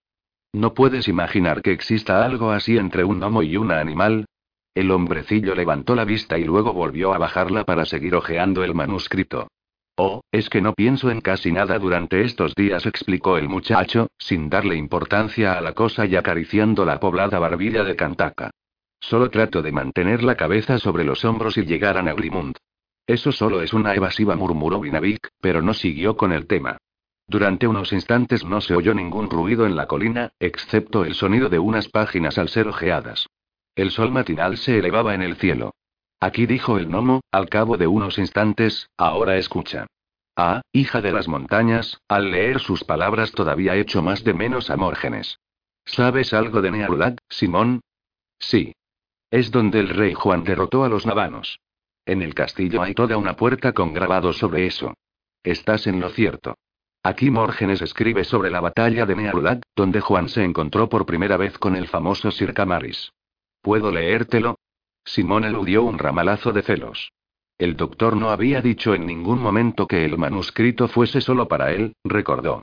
¿No 0.52 0.74
puedes 0.74 1.08
imaginar 1.08 1.62
que 1.62 1.72
exista 1.72 2.24
algo 2.24 2.50
así 2.50 2.76
entre 2.76 3.04
un 3.04 3.20
gnomo 3.20 3.42
y 3.42 3.56
una 3.56 3.80
animal? 3.80 4.26
El 4.74 4.90
hombrecillo 4.90 5.54
levantó 5.54 5.94
la 5.94 6.04
vista 6.04 6.36
y 6.36 6.44
luego 6.44 6.72
volvió 6.72 7.14
a 7.14 7.18
bajarla 7.18 7.64
para 7.64 7.86
seguir 7.86 8.16
hojeando 8.16 8.64
el 8.64 8.74
manuscrito. 8.74 9.48
Oh, 9.96 10.22
es 10.32 10.50
que 10.50 10.60
no 10.60 10.72
pienso 10.72 11.10
en 11.10 11.20
casi 11.20 11.52
nada 11.52 11.78
durante 11.78 12.22
estos 12.22 12.54
días, 12.56 12.84
explicó 12.84 13.38
el 13.38 13.48
muchacho, 13.48 14.08
sin 14.18 14.50
darle 14.50 14.74
importancia 14.74 15.52
a 15.52 15.60
la 15.60 15.72
cosa 15.72 16.04
y 16.04 16.16
acariciando 16.16 16.84
la 16.84 16.98
poblada 16.98 17.38
barbilla 17.38 17.84
de 17.84 17.94
Kantaka. 17.94 18.50
Solo 18.98 19.30
trato 19.30 19.62
de 19.62 19.70
mantener 19.70 20.24
la 20.24 20.34
cabeza 20.34 20.78
sobre 20.78 21.04
los 21.04 21.24
hombros 21.24 21.58
y 21.58 21.64
llegar 21.64 21.96
a 21.96 22.02
Negrimund. 22.02 22.56
Eso 23.06 23.30
solo 23.30 23.62
es 23.62 23.72
una 23.72 23.94
evasiva, 23.94 24.34
murmuró 24.34 24.80
Vinavik, 24.80 25.28
pero 25.40 25.62
no 25.62 25.74
siguió 25.74 26.16
con 26.16 26.32
el 26.32 26.46
tema. 26.46 26.78
Durante 27.28 27.68
unos 27.68 27.92
instantes 27.92 28.44
no 28.44 28.60
se 28.60 28.74
oyó 28.74 28.94
ningún 28.94 29.30
ruido 29.30 29.64
en 29.64 29.76
la 29.76 29.86
colina, 29.86 30.32
excepto 30.40 31.04
el 31.04 31.14
sonido 31.14 31.48
de 31.48 31.58
unas 31.58 31.88
páginas 31.88 32.36
al 32.38 32.48
ser 32.48 32.66
ojeadas. 32.66 33.28
El 33.76 33.90
sol 33.90 34.10
matinal 34.10 34.56
se 34.56 34.78
elevaba 34.78 35.14
en 35.14 35.22
el 35.22 35.36
cielo. 35.36 35.72
Aquí 36.24 36.46
dijo 36.46 36.78
el 36.78 36.86
gnomo, 36.86 37.20
al 37.32 37.50
cabo 37.50 37.76
de 37.76 37.86
unos 37.86 38.16
instantes, 38.16 38.88
ahora 38.96 39.36
escucha. 39.36 39.86
Ah, 40.34 40.62
hija 40.72 41.02
de 41.02 41.12
las 41.12 41.28
montañas, 41.28 42.00
al 42.08 42.30
leer 42.30 42.60
sus 42.60 42.82
palabras 42.82 43.32
todavía 43.32 43.76
hecho 43.76 44.00
más 44.00 44.24
de 44.24 44.32
menos 44.32 44.70
a 44.70 44.78
Mórgenes. 44.78 45.38
¿Sabes 45.84 46.32
algo 46.32 46.62
de 46.62 46.70
Nearulag, 46.70 47.18
Simón? 47.28 47.82
Sí. 48.38 48.72
Es 49.30 49.50
donde 49.50 49.80
el 49.80 49.90
rey 49.90 50.14
Juan 50.14 50.44
derrotó 50.44 50.82
a 50.84 50.88
los 50.88 51.04
navanos. 51.04 51.60
En 52.06 52.22
el 52.22 52.32
castillo 52.32 52.80
hay 52.80 52.94
toda 52.94 53.18
una 53.18 53.36
puerta 53.36 53.74
con 53.74 53.92
grabados 53.92 54.38
sobre 54.38 54.64
eso. 54.66 54.94
Estás 55.42 55.86
en 55.86 56.00
lo 56.00 56.08
cierto. 56.08 56.54
Aquí 57.02 57.30
Mórgenes 57.30 57.82
escribe 57.82 58.24
sobre 58.24 58.50
la 58.50 58.62
batalla 58.62 59.04
de 59.04 59.14
Nearulag, 59.14 59.60
donde 59.76 60.00
Juan 60.00 60.30
se 60.30 60.42
encontró 60.42 60.88
por 60.88 61.04
primera 61.04 61.36
vez 61.36 61.58
con 61.58 61.76
el 61.76 61.86
famoso 61.86 62.30
Sir 62.30 62.54
Camaris. 62.54 63.12
¿Puedo 63.60 63.90
leértelo? 63.90 64.56
Simón 65.04 65.44
eludió 65.44 65.82
un 65.82 65.98
ramalazo 65.98 66.52
de 66.52 66.62
celos. 66.62 67.12
El 67.58 67.76
doctor 67.76 68.16
no 68.16 68.30
había 68.30 68.60
dicho 68.60 68.94
en 68.94 69.06
ningún 69.06 69.40
momento 69.40 69.86
que 69.86 70.04
el 70.04 70.18
manuscrito 70.18 70.88
fuese 70.88 71.20
solo 71.20 71.46
para 71.46 71.72
él, 71.72 71.94
recordó. 72.02 72.62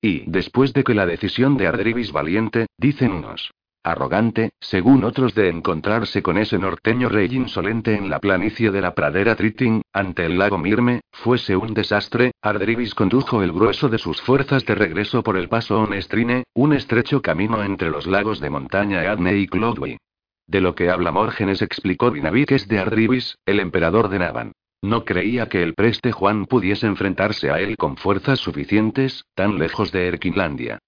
Y, 0.00 0.30
después 0.30 0.72
de 0.74 0.84
que 0.84 0.94
la 0.94 1.06
decisión 1.06 1.56
de 1.56 1.66
Ardrivis 1.66 2.12
valiente, 2.12 2.66
dicen 2.76 3.12
unos. 3.12 3.50
Arrogante, 3.82 4.50
según 4.58 5.04
otros 5.04 5.34
de 5.36 5.48
encontrarse 5.48 6.20
con 6.20 6.38
ese 6.38 6.58
norteño 6.58 7.08
rey 7.08 7.28
insolente 7.32 7.94
en 7.94 8.10
la 8.10 8.18
planicie 8.18 8.72
de 8.72 8.80
la 8.80 8.94
pradera 8.94 9.36
Triting, 9.36 9.82
ante 9.92 10.26
el 10.26 10.38
lago 10.38 10.58
Mirme, 10.58 11.02
fuese 11.12 11.56
un 11.56 11.72
desastre, 11.72 12.32
Ardrivis 12.42 12.96
condujo 12.96 13.44
el 13.44 13.52
grueso 13.52 13.88
de 13.88 13.98
sus 13.98 14.20
fuerzas 14.20 14.66
de 14.66 14.74
regreso 14.74 15.22
por 15.22 15.36
el 15.36 15.48
paso 15.48 15.80
Onestrine, 15.80 16.42
un 16.52 16.72
estrecho 16.72 17.22
camino 17.22 17.62
entre 17.62 17.88
los 17.88 18.08
lagos 18.08 18.40
de 18.40 18.50
montaña 18.50 19.08
Adne 19.08 19.38
y 19.38 19.46
Clodwey. 19.46 19.98
De 20.46 20.60
lo 20.60 20.74
que 20.74 20.90
habla 20.90 21.10
Mórgenes 21.10 21.60
explicó 21.62 22.10
Vinavik 22.10 22.52
es 22.52 22.68
de 22.68 22.78
Ardrivis, 22.78 23.36
el 23.46 23.60
emperador 23.60 24.08
de 24.08 24.20
Navan. 24.20 24.52
No 24.82 25.04
creía 25.04 25.48
que 25.48 25.62
el 25.62 25.74
preste 25.74 26.12
Juan 26.12 26.46
pudiese 26.46 26.86
enfrentarse 26.86 27.50
a 27.50 27.58
él 27.60 27.76
con 27.76 27.96
fuerzas 27.96 28.38
suficientes, 28.38 29.24
tan 29.34 29.58
lejos 29.58 29.90
de 29.90 30.06
Erquinlandia. 30.06 30.78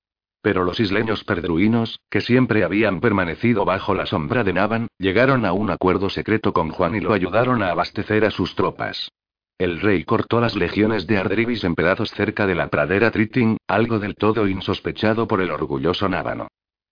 Pero 0.40 0.62
los 0.62 0.78
isleños 0.78 1.24
perdruinos, 1.24 1.98
que 2.08 2.20
siempre 2.20 2.62
habían 2.62 3.00
permanecido 3.00 3.64
bajo 3.64 3.94
la 3.94 4.06
sombra 4.06 4.44
de 4.44 4.52
Navan, 4.52 4.88
llegaron 4.98 5.44
a 5.44 5.52
un 5.52 5.70
acuerdo 5.70 6.10
secreto 6.10 6.52
con 6.52 6.70
Juan 6.70 6.94
y 6.94 7.00
lo 7.00 7.12
ayudaron 7.12 7.62
a 7.62 7.70
abastecer 7.70 8.24
a 8.24 8.30
sus 8.30 8.54
tropas. 8.54 9.10
El 9.58 9.80
rey 9.80 10.04
cortó 10.04 10.40
las 10.40 10.54
legiones 10.54 11.08
de 11.08 11.18
Ardrivis 11.18 11.64
en 11.64 11.74
pedazos 11.74 12.12
cerca 12.12 12.46
de 12.46 12.54
la 12.54 12.68
pradera 12.68 13.10
Triting, 13.10 13.56
algo 13.66 13.98
del 13.98 14.14
todo 14.14 14.46
insospechado 14.46 15.26
por 15.26 15.40
el 15.40 15.50
orgulloso 15.50 16.08
nábano. 16.08 16.46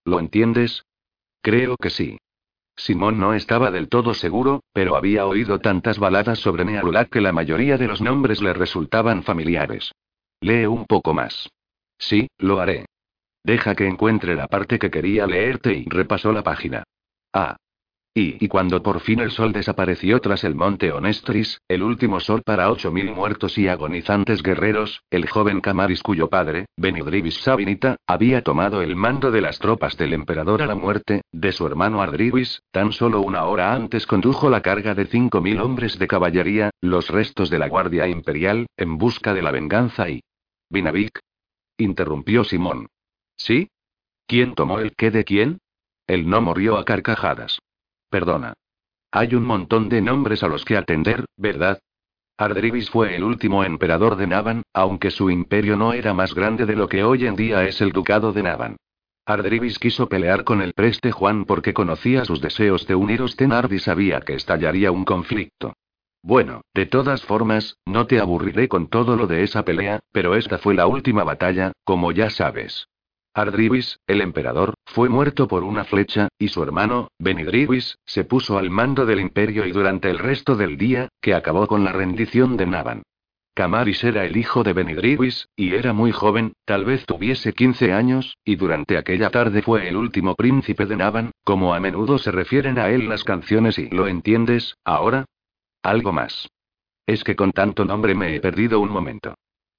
¿Lo 0.05 0.19
entiendes? 0.19 0.85
Creo 1.43 1.77
que 1.77 1.91
sí. 1.91 2.19
Simón 2.77 3.19
no 3.19 3.33
estaba 3.33 3.71
del 3.71 3.89
todo 3.89 4.13
seguro, 4.15 4.63
pero 4.73 4.97
había 4.97 5.27
oído 5.27 5.61
tantas 5.61 5.99
baladas 5.99 6.39
sobre 6.39 6.65
Nearulac 6.65 7.09
que 7.11 7.23
la 7.23 7.33
mayoría 7.33 7.79
de 7.79 7.89
los 7.89 8.01
nombres 8.01 8.43
le 8.43 8.53
resultaban 8.53 9.23
familiares. 9.23 9.93
Lee 10.41 10.67
un 10.67 10.85
poco 10.85 11.15
más. 11.15 11.49
Sí, 11.99 12.29
lo 12.39 12.61
haré. 12.61 12.85
Deja 13.43 13.75
que 13.75 13.87
encuentre 13.87 14.35
la 14.35 14.49
parte 14.49 14.79
que 14.79 14.91
quería 14.91 15.27
leerte 15.27 15.73
y 15.73 15.85
repasó 15.89 16.33
la 16.33 16.43
página. 16.43 16.85
Ah, 17.33 17.57
y, 18.19 18.49
cuando 18.49 18.83
por 18.83 19.01
fin 19.01 19.21
el 19.21 19.31
sol 19.31 19.53
desapareció 19.53 20.21
tras 20.21 20.43
el 20.43 20.55
monte 20.55 20.91
Onestris, 20.91 21.61
el 21.69 21.83
último 21.83 22.19
sol 22.19 22.41
para 22.43 22.71
ocho 22.71 22.91
mil 22.91 23.11
muertos 23.11 23.59
y 23.59 23.69
agonizantes 23.69 24.43
guerreros, 24.43 25.03
el 25.11 25.29
joven 25.29 25.61
Camaris 25.61 26.03
cuyo 26.03 26.31
padre, 26.31 26.65
Benidrivis 26.79 27.43
Sabinita, 27.43 27.97
había 28.07 28.43
tomado 28.43 28.81
el 28.81 28.97
mando 28.97 29.31
de 29.31 29.43
las 29.43 29.59
tropas 29.59 29.99
del 29.99 30.15
emperador 30.15 30.63
a 30.63 30.67
la 30.67 30.75
muerte, 30.75 31.21
de 31.31 31.53
su 31.53 31.67
hermano 31.67 32.01
Ardrivis, 32.01 32.63
tan 32.71 32.93
solo 32.93 33.21
una 33.21 33.45
hora 33.45 33.75
antes 33.75 34.07
condujo 34.07 34.49
la 34.49 34.63
carga 34.63 34.95
de 34.95 35.05
cinco 35.05 35.43
mil 35.43 35.61
hombres 35.61 35.99
de 35.99 36.09
caballería, 36.09 36.71
los 36.81 37.11
restos 37.11 37.51
de 37.51 37.59
la 37.59 37.69
Guardia 37.69 38.09
Imperial, 38.09 38.67
en 38.79 38.97
busca 38.97 39.35
de 39.35 39.43
la 39.43 39.51
venganza 39.51 40.09
y... 40.09 40.23
Vinavik. 40.71 41.21
Interrumpió 41.77 42.45
Simón. 42.45 42.87
¿Sí? 43.37 43.69
¿Quién 44.27 44.55
tomó 44.55 44.81
el 44.81 44.97
qué 44.97 45.11
de 45.11 45.25
quién? 45.25 45.59
Él 46.07 46.31
no 46.31 46.41
murió 46.41 46.79
a 46.79 46.85
carcajadas. 46.87 47.59
Perdona. 48.17 48.55
Hay 49.13 49.35
un 49.35 49.45
montón 49.45 49.91
de 49.91 50.01
nombres 50.01 50.43
a 50.43 50.49
los 50.49 50.65
que 50.65 50.79
atender, 50.79 51.27
¿verdad? 51.37 51.81
Ardrivis 52.39 52.89
fue 52.89 53.15
el 53.15 53.23
último 53.23 53.63
emperador 53.63 54.17
de 54.17 54.27
Navan, 54.27 54.63
aunque 54.73 55.11
su 55.11 55.29
imperio 55.29 55.77
no 55.77 55.93
era 55.93 56.15
más 56.15 56.35
grande 56.35 56.65
de 56.65 56.77
lo 56.77 56.89
que 56.89 57.05
hoy 57.05 57.27
en 57.27 57.37
día 57.37 57.65
es 57.65 57.83
el 57.83 57.93
ducado 57.93 58.33
de 58.33 58.43
Navan. 58.43 58.77
Ardrivis 59.27 59.79
quiso 59.79 60.09
pelear 60.09 60.45
con 60.45 60.63
el 60.63 60.73
preste 60.73 61.13
Juan 61.13 61.45
porque 61.45 61.75
conocía 61.75 62.25
sus 62.25 62.41
deseos 62.41 62.87
de 62.87 62.95
unir 62.95 63.21
Ostenard 63.21 63.71
y 63.71 63.81
sabía 63.81 64.23
que 64.23 64.33
estallaría 64.33 64.91
un 64.93 65.05
conflicto. 65.05 65.75
Bueno, 66.23 66.63
de 66.73 66.87
todas 66.87 67.23
formas, 67.23 67.77
no 67.85 68.07
te 68.07 68.19
aburriré 68.19 68.67
con 68.67 68.89
todo 68.89 69.15
lo 69.17 69.27
de 69.27 69.43
esa 69.43 69.63
pelea, 69.63 70.01
pero 70.11 70.37
esta 70.37 70.57
fue 70.57 70.75
la 70.75 70.87
última 70.87 71.23
batalla, 71.23 71.73
como 71.85 72.13
ya 72.13 72.31
sabes. 72.31 72.89
Ardrivis, 73.37 74.01
el 74.07 74.23
emperador, 74.23 74.73
fue 74.87 75.11
muerto 75.11 75.47
por 75.47 75.63
una 75.63 75.85
flecha, 75.85 76.29
y 76.39 76.49
su 76.49 76.63
hermano, 76.63 77.09
Benidrivis, 77.19 77.99
se 78.07 78.25
puso 78.25 78.57
al 78.57 78.71
mando 78.71 79.05
del 79.05 79.21
imperio 79.21 79.67
y 79.67 79.73
durante 79.73 80.09
el 80.09 80.19
resto 80.19 80.57
del 80.57 80.79
día, 80.79 81.11
que 81.21 81.35
acabó 81.35 81.67
con 81.67 81.85
la 81.85 81.93
rendición 81.93 82.57
de 82.57 82.65
Navan. 82.65 83.03
Camaris 83.53 84.03
era 84.05 84.25
el 84.25 84.39
hijo 84.39 84.65
de 84.65 84.73
Benidrivis, 84.73 85.51
y 85.55 85.75
era 85.75 85.93
muy 85.93 86.13
joven, 86.13 86.55
tal 86.65 86.87
vez 86.87 87.05
tuviese 87.05 87.53
15 87.53 87.93
años, 87.93 88.39
y 88.43 88.57
durante 88.57 88.97
aquella 88.97 89.29
tarde 89.29 89.61
fue 89.61 89.87
el 89.87 89.99
último 89.99 90.35
príncipe 90.35 90.87
de 90.87 90.97
Navan, 90.97 91.33
como 91.45 91.75
a 91.75 91.81
menudo 91.81 92.17
se 92.17 92.33
refieren 92.33 92.79
a 92.79 92.89
él 92.89 93.07
las 93.07 93.23
canciones 93.23 93.79
y 93.79 93.91
lo 93.91 94.09
entiendes, 94.09 94.79
ahora. 94.83 95.27
Algo 95.83 96.11
más. 96.11 96.49
Es 97.05 97.23
que 97.23 97.37
con 97.37 97.53
tanto 97.53 97.85
nombre 97.85 98.15
me 98.15 98.35
he 98.35 98.41
perdido 98.41 98.81
un 98.81 98.91
momento. 98.91 99.35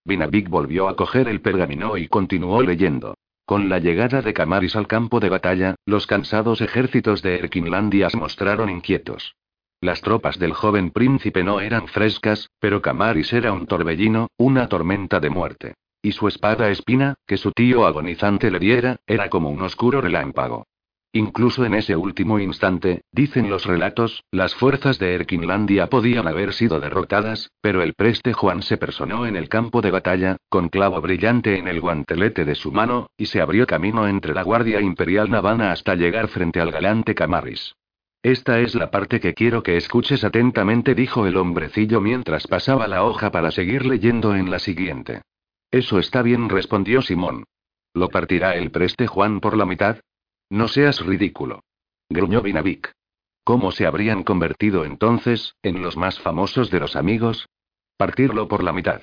Vinavik 0.05 0.47
volvió 0.47 0.87
a 0.89 0.95
coger 0.95 1.27
el 1.27 1.41
pergamino 1.41 1.97
y 1.97 2.07
continuó 2.07 2.61
leyendo. 2.61 3.15
Con 3.47 3.69
la 3.69 3.79
llegada 3.79 4.21
de 4.21 4.33
Camaris 4.33 4.75
al 4.75 4.87
campo 4.87 5.21
de 5.21 5.29
batalla, 5.29 5.75
los 5.85 6.05
cansados 6.05 6.59
ejércitos 6.59 7.21
de 7.21 7.35
Erquinlandia 7.35 8.09
se 8.09 8.17
mostraron 8.17 8.69
inquietos. 8.69 9.37
Las 9.79 10.01
tropas 10.01 10.37
del 10.37 10.51
joven 10.51 10.91
príncipe 10.91 11.45
no 11.45 11.61
eran 11.61 11.87
frescas, 11.87 12.49
pero 12.59 12.81
Camaris 12.81 13.31
era 13.31 13.53
un 13.53 13.65
torbellino, 13.65 14.27
una 14.35 14.67
tormenta 14.67 15.21
de 15.21 15.29
muerte. 15.29 15.75
Y 16.01 16.11
su 16.11 16.27
espada 16.27 16.69
espina, 16.69 17.15
que 17.25 17.37
su 17.37 17.53
tío 17.53 17.87
agonizante 17.87 18.51
le 18.51 18.59
diera, 18.59 18.97
era 19.07 19.29
como 19.29 19.49
un 19.49 19.61
oscuro 19.61 20.01
relámpago. 20.01 20.67
Incluso 21.17 21.65
en 21.65 21.73
ese 21.73 21.95
último 21.95 22.37
instante, 22.37 23.01
dicen 23.11 23.49
los 23.49 23.65
relatos, 23.65 24.23
las 24.29 24.53
fuerzas 24.53 24.99
de 24.99 25.15
Erkinlandia 25.15 25.87
podían 25.87 26.27
haber 26.27 26.53
sido 26.53 26.79
derrotadas, 26.79 27.49
pero 27.59 27.81
el 27.81 27.95
preste 27.95 28.33
Juan 28.33 28.61
se 28.61 28.77
personó 28.77 29.25
en 29.25 29.35
el 29.35 29.49
campo 29.49 29.81
de 29.81 29.89
batalla, 29.89 30.37
con 30.47 30.69
clavo 30.69 31.01
brillante 31.01 31.57
en 31.57 31.67
el 31.67 31.81
guantelete 31.81 32.45
de 32.45 32.53
su 32.53 32.71
mano, 32.71 33.09
y 33.17 33.25
se 33.25 33.41
abrió 33.41 33.65
camino 33.65 34.07
entre 34.07 34.35
la 34.35 34.43
Guardia 34.43 34.79
Imperial 34.79 35.31
Navana 35.31 35.71
hasta 35.71 35.95
llegar 35.95 36.27
frente 36.27 36.61
al 36.61 36.71
galante 36.71 37.15
Camaris. 37.15 37.73
Esta 38.21 38.59
es 38.59 38.75
la 38.75 38.91
parte 38.91 39.19
que 39.19 39.33
quiero 39.33 39.63
que 39.63 39.75
escuches 39.75 40.23
atentamente, 40.23 40.93
dijo 40.93 41.25
el 41.25 41.37
hombrecillo 41.37 41.99
mientras 41.99 42.45
pasaba 42.45 42.87
la 42.87 43.03
hoja 43.03 43.31
para 43.31 43.49
seguir 43.49 43.87
leyendo 43.87 44.35
en 44.35 44.51
la 44.51 44.59
siguiente. 44.59 45.23
Eso 45.71 45.97
está 45.97 46.21
bien, 46.21 46.47
respondió 46.47 47.01
Simón. 47.01 47.45
¿Lo 47.95 48.09
partirá 48.09 48.55
el 48.55 48.69
preste 48.69 49.07
Juan 49.07 49.39
por 49.39 49.57
la 49.57 49.65
mitad? 49.65 49.97
No 50.49 50.67
seas 50.69 51.05
ridículo. 51.05 51.63
Gruñó 52.09 52.41
Vinavik. 52.41 52.93
¿Cómo 53.43 53.71
se 53.71 53.85
habrían 53.85 54.23
convertido 54.23 54.85
entonces, 54.85 55.55
en 55.61 55.81
los 55.81 55.97
más 55.97 56.19
famosos 56.19 56.71
de 56.71 56.79
los 56.79 56.95
amigos? 56.95 57.47
Partirlo 57.97 58.47
por 58.47 58.63
la 58.63 58.71
mitad. 58.71 59.01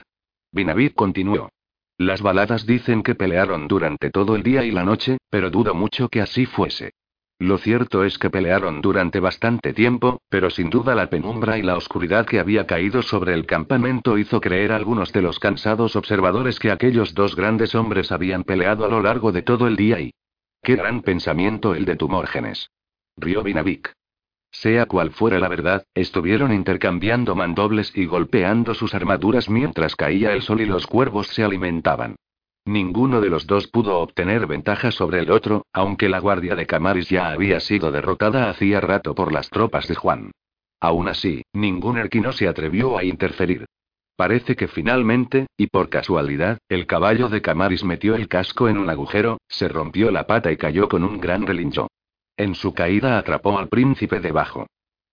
Vinavik 0.52 0.94
continuó. 0.94 1.50
Las 1.98 2.22
baladas 2.22 2.66
dicen 2.66 3.02
que 3.02 3.14
pelearon 3.14 3.68
durante 3.68 4.10
todo 4.10 4.36
el 4.36 4.42
día 4.42 4.64
y 4.64 4.70
la 4.70 4.84
noche, 4.84 5.18
pero 5.30 5.50
dudo 5.50 5.74
mucho 5.74 6.08
que 6.08 6.20
así 6.20 6.46
fuese. 6.46 6.92
Lo 7.38 7.58
cierto 7.58 8.04
es 8.04 8.16
que 8.16 8.30
pelearon 8.30 8.80
durante 8.80 9.20
bastante 9.20 9.74
tiempo, 9.74 10.22
pero 10.30 10.50
sin 10.50 10.70
duda 10.70 10.94
la 10.94 11.10
penumbra 11.10 11.58
y 11.58 11.62
la 11.62 11.76
oscuridad 11.76 12.26
que 12.26 12.38
había 12.38 12.66
caído 12.66 13.02
sobre 13.02 13.34
el 13.34 13.44
campamento 13.44 14.16
hizo 14.16 14.40
creer 14.40 14.72
a 14.72 14.76
algunos 14.76 15.12
de 15.12 15.20
los 15.20 15.38
cansados 15.38 15.94
observadores 15.94 16.58
que 16.58 16.70
aquellos 16.70 17.12
dos 17.12 17.36
grandes 17.36 17.74
hombres 17.74 18.12
habían 18.12 18.44
peleado 18.44 18.84
a 18.84 18.88
lo 18.88 19.02
largo 19.02 19.30
de 19.30 19.42
todo 19.42 19.66
el 19.66 19.76
día 19.76 20.00
y, 20.00 20.12
Qué 20.64 20.76
gran 20.76 21.02
pensamiento 21.02 21.74
el 21.74 21.84
de 21.84 21.94
Tumórgenes. 21.94 22.70
Rió 23.18 23.42
Vinavik. 23.42 23.92
Sea 24.50 24.86
cual 24.86 25.10
fuera 25.10 25.38
la 25.38 25.48
verdad, 25.48 25.84
estuvieron 25.92 26.54
intercambiando 26.54 27.34
mandobles 27.34 27.94
y 27.94 28.06
golpeando 28.06 28.72
sus 28.72 28.94
armaduras 28.94 29.50
mientras 29.50 29.94
caía 29.94 30.32
el 30.32 30.40
sol 30.40 30.62
y 30.62 30.64
los 30.64 30.86
cuervos 30.86 31.26
se 31.26 31.44
alimentaban. 31.44 32.16
Ninguno 32.64 33.20
de 33.20 33.28
los 33.28 33.46
dos 33.46 33.66
pudo 33.66 33.98
obtener 33.98 34.46
ventaja 34.46 34.90
sobre 34.90 35.18
el 35.18 35.30
otro, 35.30 35.66
aunque 35.70 36.08
la 36.08 36.18
guardia 36.18 36.56
de 36.56 36.66
Camaris 36.66 37.10
ya 37.10 37.28
había 37.28 37.60
sido 37.60 37.92
derrotada 37.92 38.48
hacía 38.48 38.80
rato 38.80 39.14
por 39.14 39.34
las 39.34 39.50
tropas 39.50 39.86
de 39.86 39.96
Juan. 39.96 40.30
Aún 40.80 41.08
así, 41.08 41.42
ningún 41.52 41.98
erquino 41.98 42.32
se 42.32 42.48
atrevió 42.48 42.96
a 42.96 43.04
interferir. 43.04 43.66
Parece 44.16 44.54
que 44.54 44.68
finalmente, 44.68 45.46
y 45.56 45.66
por 45.66 45.88
casualidad, 45.88 46.58
el 46.68 46.86
caballo 46.86 47.28
de 47.28 47.42
Camaris 47.42 47.82
metió 47.82 48.14
el 48.14 48.28
casco 48.28 48.68
en 48.68 48.78
un 48.78 48.88
agujero, 48.88 49.38
se 49.48 49.68
rompió 49.68 50.12
la 50.12 50.26
pata 50.26 50.52
y 50.52 50.56
cayó 50.56 50.88
con 50.88 51.02
un 51.02 51.20
gran 51.20 51.46
relincho. 51.46 51.88
En 52.36 52.54
su 52.54 52.74
caída 52.74 53.18
atrapó 53.18 53.58
al 53.58 53.68
príncipe 53.68 54.20
debajo. 54.20 54.66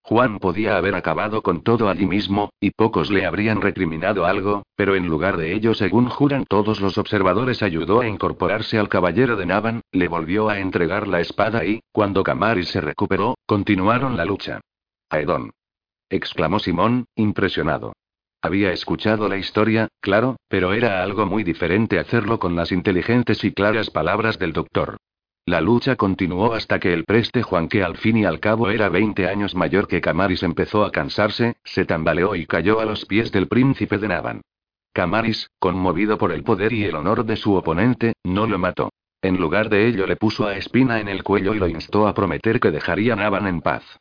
Juan 0.04 0.40
podía 0.40 0.78
haber 0.78 0.96
acabado 0.96 1.42
con 1.42 1.62
todo 1.62 1.90
allí 1.90 2.06
mismo, 2.06 2.50
y 2.60 2.72
pocos 2.72 3.12
le 3.12 3.26
habrían 3.26 3.62
recriminado 3.62 4.26
algo, 4.26 4.64
pero 4.76 4.96
en 4.96 5.08
lugar 5.08 5.38
de 5.38 5.54
ello, 5.54 5.74
según 5.74 6.08
juran 6.10 6.46
todos 6.46 6.82
los 6.82 6.98
observadores, 6.98 7.62
ayudó 7.62 8.02
a 8.02 8.08
incorporarse 8.08 8.78
al 8.78 8.90
caballero 8.90 9.36
de 9.36 9.46
Navan, 9.46 9.82
le 9.92 10.08
volvió 10.08 10.50
a 10.50 10.60
entregar 10.60 11.08
la 11.08 11.22
espada 11.22 11.66
y, 11.66 11.82
cuando 11.92 12.24
Camaris 12.24 12.70
se 12.70 12.82
recuperó, 12.82 13.36
continuaron 13.46 14.18
la 14.18 14.26
lucha. 14.26 14.62
Aedón. 15.10 15.52
exclamó 16.10 16.60
Simón, 16.60 17.06
impresionado. 17.16 17.94
Había 18.44 18.72
escuchado 18.72 19.30
la 19.30 19.38
historia, 19.38 19.88
claro, 20.00 20.38
pero 20.48 20.74
era 20.74 21.04
algo 21.04 21.28
muy 21.28 21.44
diferente 21.44 22.00
hacerlo 22.00 22.40
con 22.40 22.56
las 22.56 22.72
inteligentes 22.72 23.44
y 23.44 23.52
claras 23.52 23.92
palabras 23.92 24.40
del 24.40 24.52
doctor. 24.52 24.98
La 25.46 25.62
lucha 25.62 25.96
continuó 25.96 26.54
hasta 26.54 26.80
que 26.80 26.92
el 26.92 27.04
preste 27.04 27.44
Juan, 27.44 27.68
que 27.68 27.84
al 27.84 27.98
fin 27.98 28.18
y 28.18 28.26
al 28.26 28.40
cabo 28.40 28.72
era 28.72 28.90
20 28.90 29.28
años 29.28 29.54
mayor 29.54 29.88
que 29.88 30.02
Camaris, 30.02 30.42
empezó 30.42 30.84
a 30.84 30.92
cansarse, 30.92 31.56
se 31.64 31.86
tambaleó 31.86 32.36
y 32.36 32.48
cayó 32.48 32.80
a 32.80 32.86
los 32.86 33.06
pies 33.06 33.32
del 33.32 33.48
príncipe 33.48 34.00
de 34.00 34.08
Navan. 34.08 34.42
Camaris, 34.92 35.50
conmovido 35.60 36.18
por 36.18 36.32
el 36.32 36.44
poder 36.44 36.74
y 36.74 36.84
el 36.84 36.96
honor 36.96 37.26
de 37.26 37.38
su 37.38 37.54
oponente, 37.54 38.14
no 38.24 38.48
lo 38.48 38.58
mató. 38.58 38.90
En 39.22 39.38
lugar 39.38 39.70
de 39.70 39.88
ello 39.88 40.08
le 40.08 40.16
puso 40.16 40.48
a 40.48 40.58
espina 40.58 41.00
en 41.00 41.08
el 41.08 41.24
cuello 41.24 41.54
y 41.54 41.60
lo 41.60 41.68
instó 41.68 42.08
a 42.08 42.16
prometer 42.16 42.60
que 42.60 42.72
dejaría 42.72 43.16
Navan 43.16 43.46
en 43.46 43.62
paz. 43.62 44.01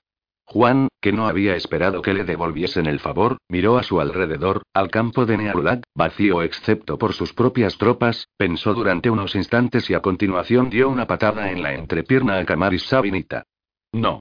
Juan, 0.53 0.89
que 1.01 1.13
no 1.13 1.29
había 1.29 1.55
esperado 1.55 2.03
que 2.03 2.13
le 2.13 2.25
devolviesen 2.25 2.87
el 2.87 2.99
favor, 2.99 3.37
miró 3.49 3.79
a 3.79 3.85
su 3.85 4.01
alrededor, 4.01 4.65
al 4.75 4.91
campo 4.91 5.25
de 5.25 5.37
Nearulat, 5.37 5.85
vacío 5.95 6.43
excepto 6.43 6.99
por 6.99 7.13
sus 7.13 7.33
propias 7.33 7.79
tropas, 7.79 8.27
pensó 8.37 8.75
durante 8.75 9.11
unos 9.11 9.37
instantes 9.37 9.89
y 9.91 9.95
a 9.95 10.01
continuación 10.01 10.69
dio 10.69 10.89
una 10.89 11.07
patada 11.07 11.53
en 11.53 11.63
la 11.63 11.75
entrepierna 11.75 12.39
a 12.39 12.45
Camaris 12.45 12.83
Sabinita. 12.83 13.45
No. 13.93 14.19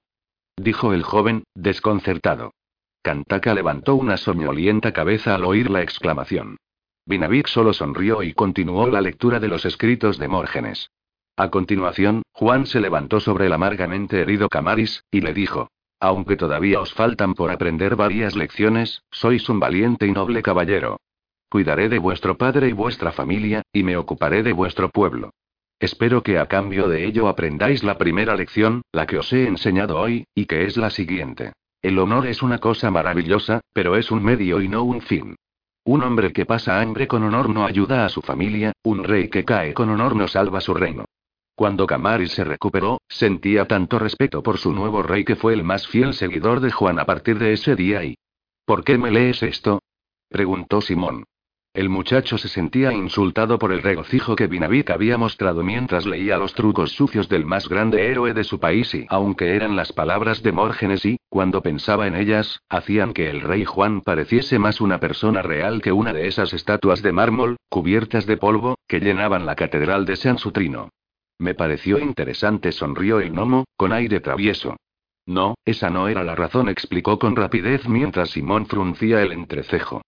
Dijo 0.56 0.94
el 0.94 1.02
joven, 1.02 1.46
desconcertado. 1.56 2.52
Cantaka 3.02 3.56
levantó 3.56 3.96
una 3.96 4.18
soñolienta 4.18 4.94
cabeza 4.94 5.34
al 5.34 5.46
oír 5.46 5.72
la 5.72 5.82
exclamación. 5.82 6.58
Vinavik 7.08 7.48
solo 7.48 7.74
sonrió 7.74 8.22
y 8.22 8.34
continuó 8.34 8.88
la 8.88 9.02
lectura 9.02 9.40
de 9.40 9.48
los 9.48 9.66
escritos 9.66 10.20
de 10.20 10.28
Mórgenes. 10.28 10.92
A 11.38 11.50
continuación, 11.50 12.22
Juan 12.34 12.68
se 12.68 12.82
levantó 12.82 13.20
sobre 13.20 13.48
el 13.48 13.54
amargamente 13.54 14.22
herido 14.22 14.48
Camaris, 14.48 15.04
y 15.10 15.22
le 15.22 15.34
dijo: 15.34 15.70
aunque 16.00 16.38
todavía 16.38 16.80
os 16.80 16.94
faltan 16.94 17.34
por 17.34 17.52
aprender 17.52 17.96
varias 17.96 18.36
lecciones, 18.36 19.04
sois 19.12 19.48
un 19.50 19.60
valiente 19.60 20.08
y 20.08 20.12
noble 20.12 20.42
caballero. 20.42 21.00
Cuidaré 21.50 21.90
de 21.90 22.00
vuestro 22.00 22.38
padre 22.38 22.70
y 22.70 22.74
vuestra 22.74 23.12
familia, 23.12 23.64
y 23.74 23.84
me 23.84 23.98
ocuparé 23.98 24.44
de 24.44 24.54
vuestro 24.54 24.90
pueblo. 24.90 25.32
Espero 25.80 26.24
que 26.24 26.38
a 26.38 26.48
cambio 26.48 26.88
de 26.88 27.06
ello 27.06 27.28
aprendáis 27.28 27.84
la 27.84 27.98
primera 27.98 28.36
lección, 28.36 28.82
la 28.92 29.08
que 29.08 29.18
os 29.18 29.32
he 29.34 29.48
enseñado 29.48 30.00
hoy, 30.00 30.26
y 30.36 30.46
que 30.46 30.66
es 30.66 30.78
la 30.78 30.90
siguiente. 30.90 31.54
El 31.82 31.98
honor 31.98 32.28
es 32.28 32.44
una 32.44 32.60
cosa 32.60 32.92
maravillosa, 32.92 33.62
pero 33.74 33.96
es 33.96 34.12
un 34.12 34.24
medio 34.24 34.62
y 34.62 34.68
no 34.68 34.84
un 34.84 35.02
fin. 35.02 35.36
Un 35.86 36.04
hombre 36.04 36.34
que 36.34 36.46
pasa 36.46 36.82
hambre 36.82 37.08
con 37.08 37.24
honor 37.24 37.50
no 37.50 37.66
ayuda 37.66 38.06
a 38.06 38.10
su 38.10 38.22
familia, 38.22 38.74
un 38.84 39.04
rey 39.04 39.30
que 39.30 39.46
cae 39.46 39.74
con 39.74 39.90
honor 39.90 40.16
no 40.16 40.28
salva 40.28 40.60
su 40.60 40.74
reino. 40.74 41.06
Cuando 41.60 41.88
Camaris 41.88 42.32
se 42.32 42.46
recuperó, 42.46 43.02
sentía 43.10 43.66
tanto 43.66 44.00
respeto 44.00 44.42
por 44.42 44.60
su 44.60 44.72
nuevo 44.72 45.04
rey 45.04 45.26
que 45.26 45.36
fue 45.36 45.54
el 45.54 45.66
más 45.66 45.90
fiel 45.90 46.14
seguidor 46.14 46.62
de 46.62 46.72
Juan 46.72 47.00
a 47.00 47.06
partir 47.06 47.38
de 47.38 47.52
ese 47.52 47.76
día 47.76 48.02
y... 48.06 48.16
¿Por 48.64 48.86
qué 48.86 48.98
me 48.98 49.12
lees 49.12 49.44
esto? 49.44 49.82
preguntó 50.30 50.80
Simón. 50.80 51.26
El 51.74 51.90
muchacho 51.90 52.38
se 52.38 52.48
sentía 52.48 52.94
insultado 52.94 53.60
por 53.60 53.74
el 53.74 53.82
regocijo 53.82 54.38
que 54.38 54.48
Vinavik 54.48 54.90
había 54.90 55.18
mostrado 55.18 55.62
mientras 55.62 56.06
leía 56.06 56.38
los 56.38 56.54
trucos 56.54 56.94
sucios 56.94 57.28
del 57.28 57.46
más 57.46 57.68
grande 57.68 58.08
héroe 58.08 58.34
de 58.34 58.46
su 58.46 58.62
país 58.62 58.96
y, 58.96 59.06
aunque 59.10 59.54
eran 59.54 59.76
las 59.76 59.92
palabras 59.92 60.42
de 60.42 60.54
Mórgenes 60.54 61.06
y, 61.06 61.18
cuando 61.28 61.62
pensaba 61.62 62.08
en 62.08 62.16
ellas, 62.16 62.62
hacían 62.70 63.12
que 63.12 63.30
el 63.30 63.42
rey 63.42 63.66
Juan 63.66 64.00
pareciese 64.00 64.60
más 64.60 64.80
una 64.80 65.02
persona 65.02 65.42
real 65.42 65.82
que 65.82 65.92
una 65.92 66.14
de 66.14 66.28
esas 66.28 66.54
estatuas 66.54 67.02
de 67.02 67.12
mármol, 67.12 67.58
cubiertas 67.68 68.26
de 68.26 68.38
polvo, 68.38 68.78
que 68.88 69.02
llenaban 69.02 69.46
la 69.46 69.58
catedral 69.58 70.06
de 70.06 70.16
San 70.16 70.38
Sutrino. 70.38 70.90
Me 71.40 71.56
pareció 71.56 72.00
interesante, 72.00 72.72
sonrió 72.72 73.20
el 73.20 73.32
gnomo, 73.32 73.66
con 73.78 73.94
aire 73.94 74.20
travieso. 74.20 74.76
No, 75.26 75.56
esa 75.64 75.90
no 75.90 76.08
era 76.08 76.24
la 76.24 76.36
razón, 76.36 76.70
explicó 76.70 77.18
con 77.18 77.36
rapidez 77.36 77.88
mientras 77.88 78.32
Simón 78.32 78.66
fruncía 78.66 79.22
el 79.22 79.32
entrecejo. 79.32 80.02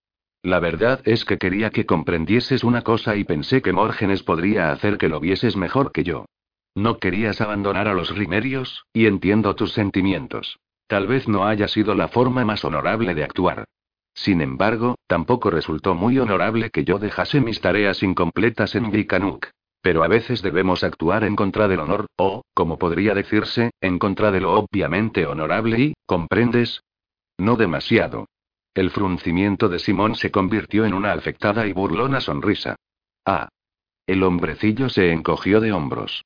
La 0.43 0.59
verdad 0.59 1.01
es 1.05 1.23
que 1.23 1.37
quería 1.37 1.69
que 1.69 1.85
comprendieses 1.85 2.63
una 2.63 2.81
cosa 2.81 3.15
y 3.15 3.23
pensé 3.23 3.61
que 3.61 3.71
Mórgenes 3.71 4.23
podría 4.23 4.71
hacer 4.71 4.97
que 4.97 5.07
lo 5.07 5.19
vieses 5.19 5.55
mejor 5.55 5.91
que 5.91 6.03
yo. 6.03 6.25
No 6.73 6.97
querías 6.97 7.39
abandonar 7.41 7.87
a 7.87 7.93
los 7.93 8.15
rimerios, 8.15 8.85
y 8.91 9.05
entiendo 9.05 9.55
tus 9.55 9.73
sentimientos. 9.73 10.59
Tal 10.87 11.07
vez 11.07 11.27
no 11.27 11.45
haya 11.45 11.67
sido 11.67 11.95
la 11.95 12.07
forma 12.07 12.43
más 12.43 12.65
honorable 12.65 13.13
de 13.13 13.23
actuar. 13.23 13.65
Sin 14.13 14.41
embargo, 14.41 14.95
tampoco 15.07 15.49
resultó 15.49 15.95
muy 15.95 16.19
honorable 16.19 16.71
que 16.71 16.83
yo 16.83 16.99
dejase 16.99 17.39
mis 17.39 17.61
tareas 17.61 18.03
incompletas 18.03 18.75
en 18.75 18.91
Vikanuk. 18.91 19.47
Pero 19.81 20.03
a 20.03 20.07
veces 20.07 20.41
debemos 20.41 20.83
actuar 20.83 21.23
en 21.23 21.35
contra 21.35 21.67
del 21.67 21.79
honor, 21.79 22.05
o, 22.15 22.43
como 22.53 22.77
podría 22.77 23.15
decirse, 23.15 23.71
en 23.81 23.97
contra 23.97 24.31
de 24.31 24.41
lo 24.41 24.53
obviamente 24.53 25.25
honorable 25.25 25.79
y, 25.79 25.93
¿comprendes? 26.05 26.81
No 27.37 27.55
demasiado. 27.55 28.27
El 28.73 28.91
fruncimiento 28.91 29.67
de 29.67 29.79
Simón 29.79 30.15
se 30.15 30.31
convirtió 30.31 30.85
en 30.85 30.93
una 30.93 31.11
afectada 31.13 31.65
y 31.67 31.73
burlona 31.73 32.21
sonrisa. 32.21 32.75
Ah. 33.25 33.49
El 34.05 34.23
hombrecillo 34.23 34.89
se 34.89 35.11
encogió 35.11 35.59
de 35.59 35.73
hombros. 35.73 36.23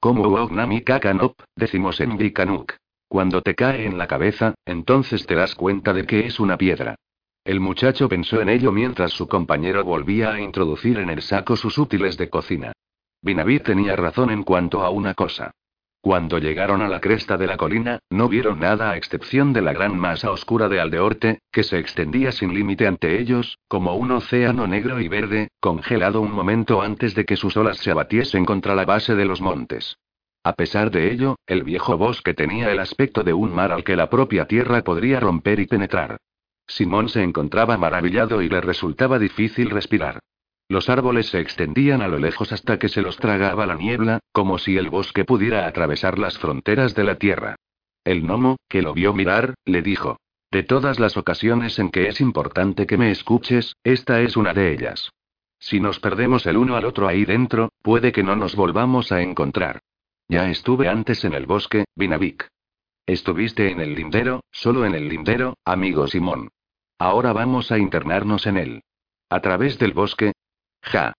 Como 0.00 0.28
Wognami 0.28 0.82
Kakanop, 0.82 1.40
decimos 1.56 2.00
en 2.00 2.16
Vikanuk. 2.16 2.74
Cuando 3.08 3.42
te 3.42 3.54
cae 3.54 3.86
en 3.86 3.96
la 3.96 4.06
cabeza, 4.06 4.54
entonces 4.66 5.26
te 5.26 5.34
das 5.34 5.54
cuenta 5.54 5.92
de 5.92 6.06
que 6.06 6.26
es 6.26 6.38
una 6.38 6.58
piedra. 6.58 6.96
El 7.44 7.60
muchacho 7.60 8.08
pensó 8.08 8.42
en 8.42 8.50
ello 8.50 8.70
mientras 8.70 9.12
su 9.12 9.26
compañero 9.26 9.82
volvía 9.82 10.32
a 10.32 10.40
introducir 10.40 10.98
en 10.98 11.08
el 11.08 11.22
saco 11.22 11.56
sus 11.56 11.78
útiles 11.78 12.18
de 12.18 12.28
cocina. 12.28 12.72
Binavid 13.22 13.62
tenía 13.62 13.96
razón 13.96 14.30
en 14.30 14.42
cuanto 14.42 14.82
a 14.82 14.90
una 14.90 15.14
cosa. 15.14 15.52
Cuando 16.00 16.38
llegaron 16.38 16.80
a 16.80 16.88
la 16.88 17.00
cresta 17.00 17.36
de 17.36 17.48
la 17.48 17.56
colina, 17.56 17.98
no 18.08 18.28
vieron 18.28 18.60
nada 18.60 18.92
a 18.92 18.96
excepción 18.96 19.52
de 19.52 19.62
la 19.62 19.72
gran 19.72 19.98
masa 19.98 20.30
oscura 20.30 20.68
de 20.68 20.80
Aldeorte, 20.80 21.40
que 21.50 21.64
se 21.64 21.78
extendía 21.78 22.30
sin 22.30 22.54
límite 22.54 22.86
ante 22.86 23.18
ellos, 23.20 23.58
como 23.66 23.94
un 23.96 24.12
océano 24.12 24.68
negro 24.68 25.00
y 25.00 25.08
verde, 25.08 25.48
congelado 25.60 26.20
un 26.20 26.30
momento 26.30 26.82
antes 26.82 27.14
de 27.16 27.24
que 27.24 27.36
sus 27.36 27.56
olas 27.56 27.78
se 27.78 27.90
abatiesen 27.90 28.44
contra 28.44 28.76
la 28.76 28.84
base 28.84 29.16
de 29.16 29.24
los 29.24 29.40
montes. 29.40 29.98
A 30.44 30.52
pesar 30.52 30.92
de 30.92 31.12
ello, 31.12 31.36
el 31.46 31.64
viejo 31.64 31.98
bosque 31.98 32.32
tenía 32.32 32.70
el 32.70 32.78
aspecto 32.78 33.24
de 33.24 33.32
un 33.32 33.52
mar 33.52 33.72
al 33.72 33.82
que 33.82 33.96
la 33.96 34.08
propia 34.08 34.46
tierra 34.46 34.82
podría 34.82 35.18
romper 35.18 35.58
y 35.58 35.66
penetrar. 35.66 36.18
Simón 36.66 37.08
se 37.08 37.22
encontraba 37.22 37.76
maravillado 37.76 38.40
y 38.40 38.48
le 38.48 38.60
resultaba 38.60 39.18
difícil 39.18 39.70
respirar. 39.70 40.20
Los 40.68 40.90
árboles 40.90 41.28
se 41.28 41.40
extendían 41.40 42.02
a 42.02 42.08
lo 42.08 42.18
lejos 42.18 42.52
hasta 42.52 42.78
que 42.78 42.90
se 42.90 43.00
los 43.00 43.16
tragaba 43.16 43.66
la 43.66 43.74
niebla, 43.74 44.20
como 44.32 44.58
si 44.58 44.76
el 44.76 44.90
bosque 44.90 45.24
pudiera 45.24 45.66
atravesar 45.66 46.18
las 46.18 46.38
fronteras 46.38 46.94
de 46.94 47.04
la 47.04 47.16
tierra. 47.16 47.56
El 48.04 48.22
gnomo, 48.22 48.56
que 48.68 48.82
lo 48.82 48.92
vio 48.92 49.14
mirar, 49.14 49.54
le 49.64 49.80
dijo. 49.80 50.18
De 50.50 50.62
todas 50.62 50.98
las 50.98 51.16
ocasiones 51.16 51.78
en 51.78 51.90
que 51.90 52.08
es 52.08 52.20
importante 52.20 52.86
que 52.86 52.98
me 52.98 53.10
escuches, 53.10 53.76
esta 53.82 54.20
es 54.20 54.36
una 54.36 54.52
de 54.52 54.72
ellas. 54.72 55.10
Si 55.58 55.80
nos 55.80 56.00
perdemos 56.00 56.46
el 56.46 56.56
uno 56.56 56.76
al 56.76 56.84
otro 56.84 57.08
ahí 57.08 57.24
dentro, 57.24 57.70
puede 57.82 58.12
que 58.12 58.22
no 58.22 58.36
nos 58.36 58.54
volvamos 58.54 59.10
a 59.10 59.22
encontrar. 59.22 59.80
Ya 60.28 60.50
estuve 60.50 60.88
antes 60.88 61.24
en 61.24 61.32
el 61.32 61.46
bosque, 61.46 61.86
Vinavik. 61.96 62.46
Estuviste 63.06 63.70
en 63.70 63.80
el 63.80 63.94
lindero, 63.94 64.44
solo 64.50 64.84
en 64.84 64.94
el 64.94 65.08
lindero, 65.08 65.56
amigo 65.64 66.06
Simón. 66.06 66.50
Ahora 66.98 67.32
vamos 67.32 67.72
a 67.72 67.78
internarnos 67.78 68.46
en 68.46 68.58
él. 68.58 68.82
¿A 69.30 69.40
través 69.40 69.78
del 69.78 69.92
bosque? 69.92 70.32
Ja. 70.88 71.12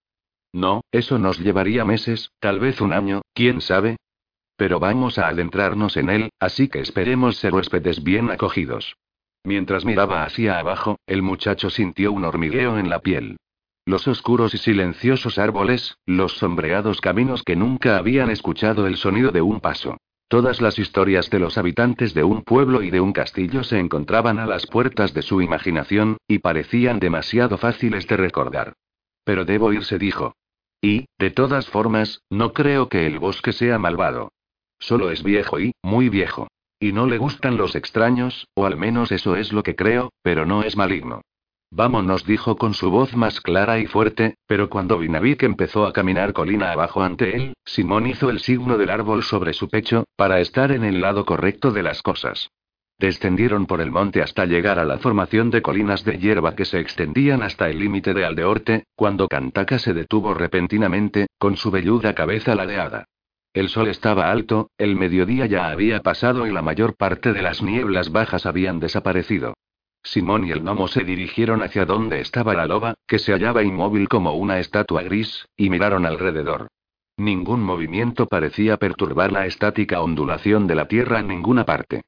No, 0.51 0.81
eso 0.91 1.19
nos 1.19 1.39
llevaría 1.39 1.85
meses, 1.85 2.31
tal 2.39 2.59
vez 2.59 2.81
un 2.81 2.91
año, 2.91 3.21
quién 3.33 3.61
sabe. 3.61 3.97
Pero 4.55 4.79
vamos 4.79 5.19
a 5.19 5.27
adentrarnos 5.27 5.95
en 5.95 6.09
él, 6.09 6.29
así 6.39 6.67
que 6.67 6.79
esperemos 6.79 7.37
ser 7.37 7.53
huéspedes 7.53 8.03
bien 8.03 8.31
acogidos. 8.31 8.95
Mientras 9.43 9.85
miraba 9.85 10.23
hacia 10.23 10.59
abajo, 10.59 10.97
el 11.05 11.21
muchacho 11.21 11.69
sintió 11.69 12.11
un 12.11 12.25
hormigueo 12.25 12.77
en 12.77 12.89
la 12.89 12.99
piel. 12.99 13.37
Los 13.85 14.07
oscuros 14.07 14.53
y 14.53 14.57
silenciosos 14.57 15.37
árboles, 15.37 15.97
los 16.05 16.37
sombreados 16.37 16.99
caminos 16.99 17.43
que 17.43 17.55
nunca 17.55 17.97
habían 17.97 18.29
escuchado 18.29 18.87
el 18.87 18.97
sonido 18.97 19.31
de 19.31 19.41
un 19.41 19.61
paso. 19.61 19.97
Todas 20.27 20.61
las 20.61 20.77
historias 20.77 21.29
de 21.29 21.39
los 21.39 21.57
habitantes 21.57 22.13
de 22.13 22.23
un 22.23 22.43
pueblo 22.43 22.83
y 22.83 22.89
de 22.89 23.01
un 23.01 23.13
castillo 23.13 23.63
se 23.63 23.79
encontraban 23.79 24.39
a 24.39 24.45
las 24.45 24.67
puertas 24.67 25.13
de 25.13 25.21
su 25.21 25.41
imaginación, 25.41 26.17
y 26.27 26.39
parecían 26.39 26.99
demasiado 26.99 27.57
fáciles 27.57 28.07
de 28.07 28.17
recordar. 28.17 28.73
Pero 29.29 29.45
debo 29.45 29.71
ir, 29.71 29.85
se 29.85 29.99
dijo. 29.99 30.33
Y, 30.81 31.05
de 31.19 31.29
todas 31.29 31.69
formas, 31.69 32.23
no 32.31 32.51
creo 32.51 32.89
que 32.89 33.05
el 33.05 33.19
bosque 33.19 33.53
sea 33.53 33.77
malvado. 33.77 34.31
Solo 34.79 35.11
es 35.11 35.21
viejo 35.21 35.59
y, 35.59 35.73
muy 35.83 36.09
viejo. 36.09 36.47
Y 36.79 36.93
no 36.93 37.05
le 37.05 37.19
gustan 37.19 37.55
los 37.55 37.75
extraños, 37.75 38.47
o 38.55 38.65
al 38.65 38.75
menos 38.75 39.11
eso 39.11 39.35
es 39.35 39.53
lo 39.53 39.61
que 39.61 39.75
creo, 39.75 40.09
pero 40.23 40.47
no 40.47 40.63
es 40.63 40.75
maligno. 40.75 41.21
Vámonos, 41.69 42.25
dijo 42.25 42.57
con 42.57 42.73
su 42.73 42.89
voz 42.89 43.15
más 43.15 43.39
clara 43.39 43.77
y 43.77 43.85
fuerte, 43.85 44.33
pero 44.47 44.67
cuando 44.67 44.97
Vinavik 44.97 45.43
empezó 45.43 45.85
a 45.85 45.93
caminar 45.93 46.33
colina 46.33 46.71
abajo 46.71 47.03
ante 47.03 47.35
él, 47.35 47.53
Simón 47.65 48.07
hizo 48.07 48.31
el 48.31 48.39
signo 48.39 48.79
del 48.79 48.89
árbol 48.89 49.21
sobre 49.21 49.53
su 49.53 49.69
pecho, 49.69 50.05
para 50.15 50.39
estar 50.39 50.71
en 50.71 50.83
el 50.83 51.01
lado 51.01 51.23
correcto 51.23 51.69
de 51.69 51.83
las 51.83 52.01
cosas. 52.01 52.49
Descendieron 52.99 53.65
por 53.65 53.79
el 53.79 53.91
monte 53.91 54.21
hasta 54.21 54.45
llegar 54.45 54.77
a 54.77 54.83
la 54.83 54.97
formación 54.97 55.49
de 55.51 55.61
colinas 55.61 56.03
de 56.03 56.17
hierba 56.17 56.53
que 56.55 56.65
se 56.65 56.81
extendían 56.81 57.41
hasta 57.41 57.69
el 57.69 57.79
límite 57.79 58.13
de 58.13 58.25
Aldeorte, 58.25 58.83
cuando 58.93 59.29
Cantaka 59.29 59.79
se 59.79 59.93
detuvo 59.93 60.33
repentinamente, 60.33 61.27
con 61.37 61.55
su 61.55 61.71
velluda 61.71 62.13
cabeza 62.13 62.55
ladeada. 62.55 63.05
El 63.53 63.69
sol 63.69 63.87
estaba 63.87 64.29
alto, 64.29 64.69
el 64.77 64.97
mediodía 64.97 65.45
ya 65.45 65.69
había 65.69 66.01
pasado 66.01 66.45
y 66.45 66.51
la 66.51 66.61
mayor 66.61 66.97
parte 66.97 67.31
de 67.31 67.41
las 67.41 67.63
nieblas 67.63 68.11
bajas 68.11 68.45
habían 68.45 68.81
desaparecido. 68.81 69.53
Simón 70.03 70.45
y 70.45 70.51
el 70.51 70.61
gnomo 70.61 70.89
se 70.89 71.05
dirigieron 71.05 71.63
hacia 71.63 71.85
donde 71.85 72.19
estaba 72.19 72.53
la 72.53 72.65
loba, 72.65 72.95
que 73.07 73.17
se 73.17 73.31
hallaba 73.31 73.63
inmóvil 73.63 74.09
como 74.09 74.33
una 74.33 74.59
estatua 74.59 75.03
gris, 75.03 75.47
y 75.55 75.69
miraron 75.69 76.05
alrededor. 76.05 76.67
Ningún 77.15 77.63
movimiento 77.63 78.27
parecía 78.27 78.75
perturbar 78.77 79.31
la 79.31 79.45
estática 79.45 80.01
ondulación 80.01 80.67
de 80.67 80.75
la 80.75 80.87
tierra 80.87 81.19
en 81.19 81.27
ninguna 81.27 81.65
parte. 81.65 82.01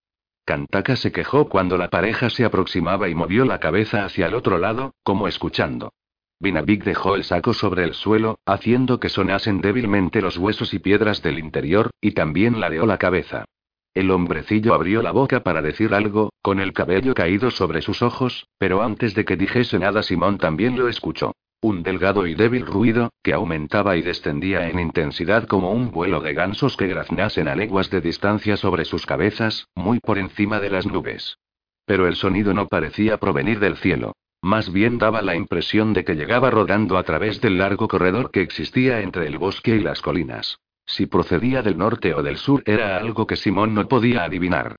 Cantaka 0.46 0.96
se 0.96 1.12
quejó 1.12 1.48
cuando 1.50 1.78
la 1.78 1.90
pareja 1.90 2.30
se 2.30 2.46
aproximaba 2.46 3.10
y 3.10 3.16
movió 3.16 3.46
la 3.46 3.60
cabeza 3.60 4.06
hacia 4.06 4.28
el 4.28 4.34
otro 4.34 4.58
lado, 4.58 4.94
como 5.04 5.28
escuchando. 5.28 5.94
Vinavik 6.40 6.84
dejó 6.84 7.16
el 7.16 7.24
saco 7.24 7.54
sobre 7.54 7.84
el 7.84 7.94
suelo, 7.94 8.40
haciendo 8.46 9.00
que 9.00 9.10
sonasen 9.10 9.62
débilmente 9.62 10.22
los 10.22 10.38
huesos 10.38 10.74
y 10.74 10.80
piedras 10.80 11.22
del 11.22 11.38
interior, 11.38 11.92
y 12.02 12.14
también 12.14 12.60
ladeó 12.60 12.88
la 12.88 12.98
cabeza. 12.98 13.46
El 13.94 14.10
hombrecillo 14.10 14.74
abrió 14.74 15.02
la 15.02 15.12
boca 15.12 15.44
para 15.44 15.62
decir 15.62 15.94
algo, 15.94 16.32
con 16.42 16.60
el 16.60 16.74
cabello 16.74 17.14
caído 17.14 17.52
sobre 17.52 17.82
sus 17.82 18.02
ojos, 18.02 18.48
pero 18.58 18.82
antes 18.82 19.14
de 19.14 19.26
que 19.26 19.38
dijese 19.38 19.78
nada 19.78 20.02
Simón 20.02 20.38
también 20.38 20.80
lo 20.80 20.88
escuchó. 20.88 21.34
Un 21.64 21.84
delgado 21.84 22.26
y 22.26 22.34
débil 22.34 22.66
ruido, 22.66 23.12
que 23.22 23.34
aumentaba 23.34 23.96
y 23.96 24.02
descendía 24.02 24.68
en 24.68 24.80
intensidad 24.80 25.46
como 25.46 25.72
un 25.72 25.92
vuelo 25.92 26.20
de 26.20 26.34
gansos 26.34 26.76
que 26.76 26.88
graznasen 26.88 27.48
a 27.48 27.56
leguas 27.56 27.92
de 27.92 28.02
distancia 28.02 28.58
sobre 28.58 28.84
sus 28.84 29.06
cabezas, 29.06 29.68
muy 29.76 30.00
por 30.00 30.18
encima 30.18 30.60
de 30.60 30.72
las 30.72 30.88
nubes. 30.88 31.38
Pero 31.86 32.08
el 32.08 32.16
sonido 32.16 32.56
no 32.56 32.68
parecía 32.68 33.18
provenir 33.18 33.60
del 33.60 33.78
cielo. 33.78 34.14
Más 34.42 34.72
bien 34.72 34.98
daba 34.98 35.22
la 35.22 35.36
impresión 35.36 35.94
de 35.94 36.04
que 36.04 36.16
llegaba 36.16 36.50
rodando 36.50 36.98
a 36.98 37.04
través 37.04 37.42
del 37.42 37.60
largo 37.60 37.88
corredor 37.88 38.32
que 38.32 38.42
existía 38.42 39.02
entre 39.02 39.28
el 39.28 39.38
bosque 39.38 39.76
y 39.76 39.82
las 39.82 40.02
colinas. 40.02 40.58
Si 40.88 41.06
procedía 41.06 41.62
del 41.62 41.78
norte 41.78 42.16
o 42.16 42.24
del 42.24 42.38
sur 42.38 42.64
era 42.66 42.98
algo 42.98 43.28
que 43.28 43.36
Simón 43.36 43.76
no 43.76 43.88
podía 43.88 44.24
adivinar. 44.24 44.78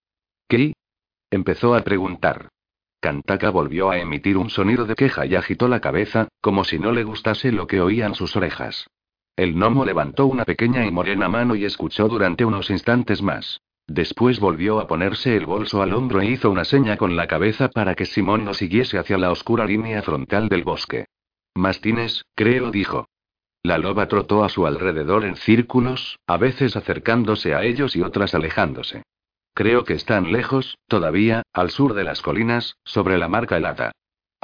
¿Qué? 0.48 0.72
Empezó 1.30 1.76
a 1.76 1.82
preguntar. 1.82 2.48
Cantaka 3.02 3.50
volvió 3.50 3.90
a 3.90 3.98
emitir 3.98 4.38
un 4.38 4.48
sonido 4.48 4.86
de 4.86 4.94
queja 4.94 5.26
y 5.26 5.34
agitó 5.34 5.66
la 5.66 5.80
cabeza, 5.80 6.28
como 6.40 6.62
si 6.62 6.78
no 6.78 6.92
le 6.92 7.02
gustase 7.02 7.50
lo 7.50 7.66
que 7.66 7.80
oían 7.80 8.14
sus 8.14 8.36
orejas. 8.36 8.86
El 9.34 9.56
gnomo 9.56 9.84
levantó 9.84 10.26
una 10.26 10.44
pequeña 10.44 10.86
y 10.86 10.92
morena 10.92 11.28
mano 11.28 11.56
y 11.56 11.64
escuchó 11.64 12.06
durante 12.06 12.44
unos 12.44 12.70
instantes 12.70 13.20
más. 13.20 13.60
Después 13.88 14.38
volvió 14.38 14.78
a 14.78 14.86
ponerse 14.86 15.36
el 15.36 15.46
bolso 15.46 15.82
al 15.82 15.94
hombro 15.94 16.20
e 16.20 16.26
hizo 16.26 16.48
una 16.48 16.64
seña 16.64 16.96
con 16.96 17.16
la 17.16 17.26
cabeza 17.26 17.68
para 17.70 17.96
que 17.96 18.06
Simón 18.06 18.44
lo 18.44 18.54
siguiese 18.54 18.98
hacia 18.98 19.18
la 19.18 19.32
oscura 19.32 19.66
línea 19.66 20.00
frontal 20.02 20.48
del 20.48 20.62
bosque. 20.62 21.06
Mastines, 21.56 22.24
creo, 22.36 22.70
dijo. 22.70 23.08
La 23.64 23.78
loba 23.78 24.06
trotó 24.06 24.44
a 24.44 24.48
su 24.48 24.64
alrededor 24.64 25.24
en 25.24 25.34
círculos, 25.34 26.20
a 26.28 26.36
veces 26.36 26.76
acercándose 26.76 27.52
a 27.56 27.64
ellos 27.64 27.96
y 27.96 28.02
otras 28.02 28.32
alejándose. 28.36 29.02
Creo 29.54 29.84
que 29.84 29.94
están 29.94 30.32
lejos, 30.32 30.78
todavía, 30.88 31.42
al 31.52 31.70
sur 31.70 31.94
de 31.94 32.04
las 32.04 32.22
colinas, 32.22 32.76
sobre 32.84 33.18
la 33.18 33.28
marca 33.28 33.58
helada. 33.58 33.92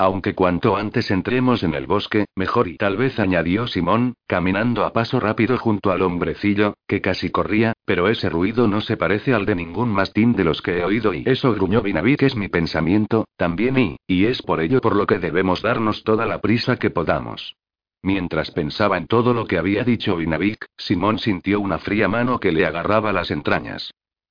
Aunque 0.01 0.35
cuanto 0.35 0.77
antes 0.77 1.11
entremos 1.11 1.65
en 1.65 1.75
el 1.75 1.89
bosque, 1.89 2.27
mejor 2.37 2.69
y 2.69 2.77
tal 2.77 2.97
vez 2.97 3.19
añadió 3.19 3.67
Simón, 3.67 4.15
caminando 4.29 4.85
a 4.85 4.93
paso 4.93 5.19
rápido 5.19 5.59
junto 5.59 5.91
al 5.91 6.03
hombrecillo, 6.03 6.75
que 6.87 7.01
casi 7.01 7.31
corría, 7.31 7.73
pero 7.85 8.09
ese 8.09 8.29
ruido 8.29 8.69
no 8.69 8.81
se 8.81 8.97
parece 8.97 9.35
al 9.35 9.45
de 9.45 9.57
ningún 9.57 9.89
mastín 9.89 10.35
de 10.35 10.45
los 10.45 10.63
que 10.63 10.79
he 10.79 10.85
oído 10.85 11.13
y 11.15 11.25
eso 11.27 11.53
gruñó 11.53 11.83
que 11.83 12.27
es 12.27 12.37
mi 12.37 12.47
pensamiento, 12.47 13.27
también 13.37 13.77
y, 13.77 13.97
y 14.07 14.27
es 14.27 14.41
por 14.41 14.61
ello 14.61 14.81
por 14.81 14.95
lo 14.95 15.07
que 15.07 15.19
debemos 15.19 15.63
darnos 15.63 16.05
toda 16.05 16.27
la 16.27 16.41
prisa 16.41 16.77
que 16.77 16.91
podamos. 16.91 17.57
Mientras 18.01 18.53
pensaba 18.53 18.99
en 18.99 19.09
todo 19.09 19.35
lo 19.35 19.47
que 19.47 19.59
había 19.59 19.83
dicho 19.83 20.15
Vinavik, 20.15 20.65
Simón 20.77 21.19
sintió 21.19 21.59
una 21.59 21.79
fría 21.79 22.07
mano 22.07 22.39
que 22.39 22.53
le 22.53 22.67
agarraba 22.67 23.13
las 23.13 23.33
entrañas. 23.33 23.91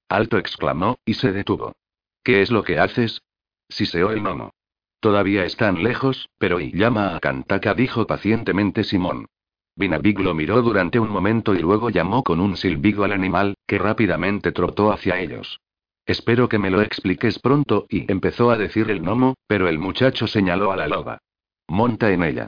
Alto 0.10 0.38
exclamó, 0.38 1.00
y 1.06 1.16
se 1.16 1.32
detuvo. 1.32 1.76
¿Qué 2.24 2.42
es 2.42 2.52
lo 2.52 2.64
que 2.64 2.80
haces? 2.80 3.22
Siseó 3.70 4.12
el 4.12 4.22
gnomo. 4.22 4.52
Todavía 5.00 5.46
están 5.46 5.84
lejos, 5.84 6.30
pero 6.38 6.60
y 6.60 6.72
llama 6.72 7.16
a 7.16 7.20
Cantaka, 7.20 7.74
dijo 7.74 8.08
pacientemente 8.08 8.84
Simón. 8.84 9.28
Vinavik 9.76 10.20
lo 10.20 10.34
miró 10.34 10.62
durante 10.62 11.00
un 11.00 11.10
momento 11.10 11.54
y 11.54 11.60
luego 11.60 11.90
llamó 11.90 12.24
con 12.24 12.40
un 12.40 12.58
silbido 12.58 13.04
al 13.04 13.12
animal, 13.12 13.56
que 13.68 13.78
rápidamente 13.78 14.52
trotó 14.52 14.92
hacia 14.92 15.20
ellos. 15.20 15.60
Espero 16.06 16.50
que 16.50 16.58
me 16.58 16.72
lo 16.72 16.82
expliques 16.82 17.38
pronto, 17.40 17.86
y 17.90 18.12
empezó 18.12 18.50
a 18.50 18.58
decir 18.58 18.90
el 18.90 19.02
gnomo, 19.02 19.36
pero 19.46 19.68
el 19.68 19.78
muchacho 19.78 20.26
señaló 20.26 20.72
a 20.72 20.78
la 20.78 20.88
loba. 20.88 21.20
Monta 21.68 22.12
en 22.12 22.24
ella. 22.24 22.48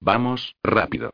Vamos, 0.00 0.54
rápido. 0.62 1.10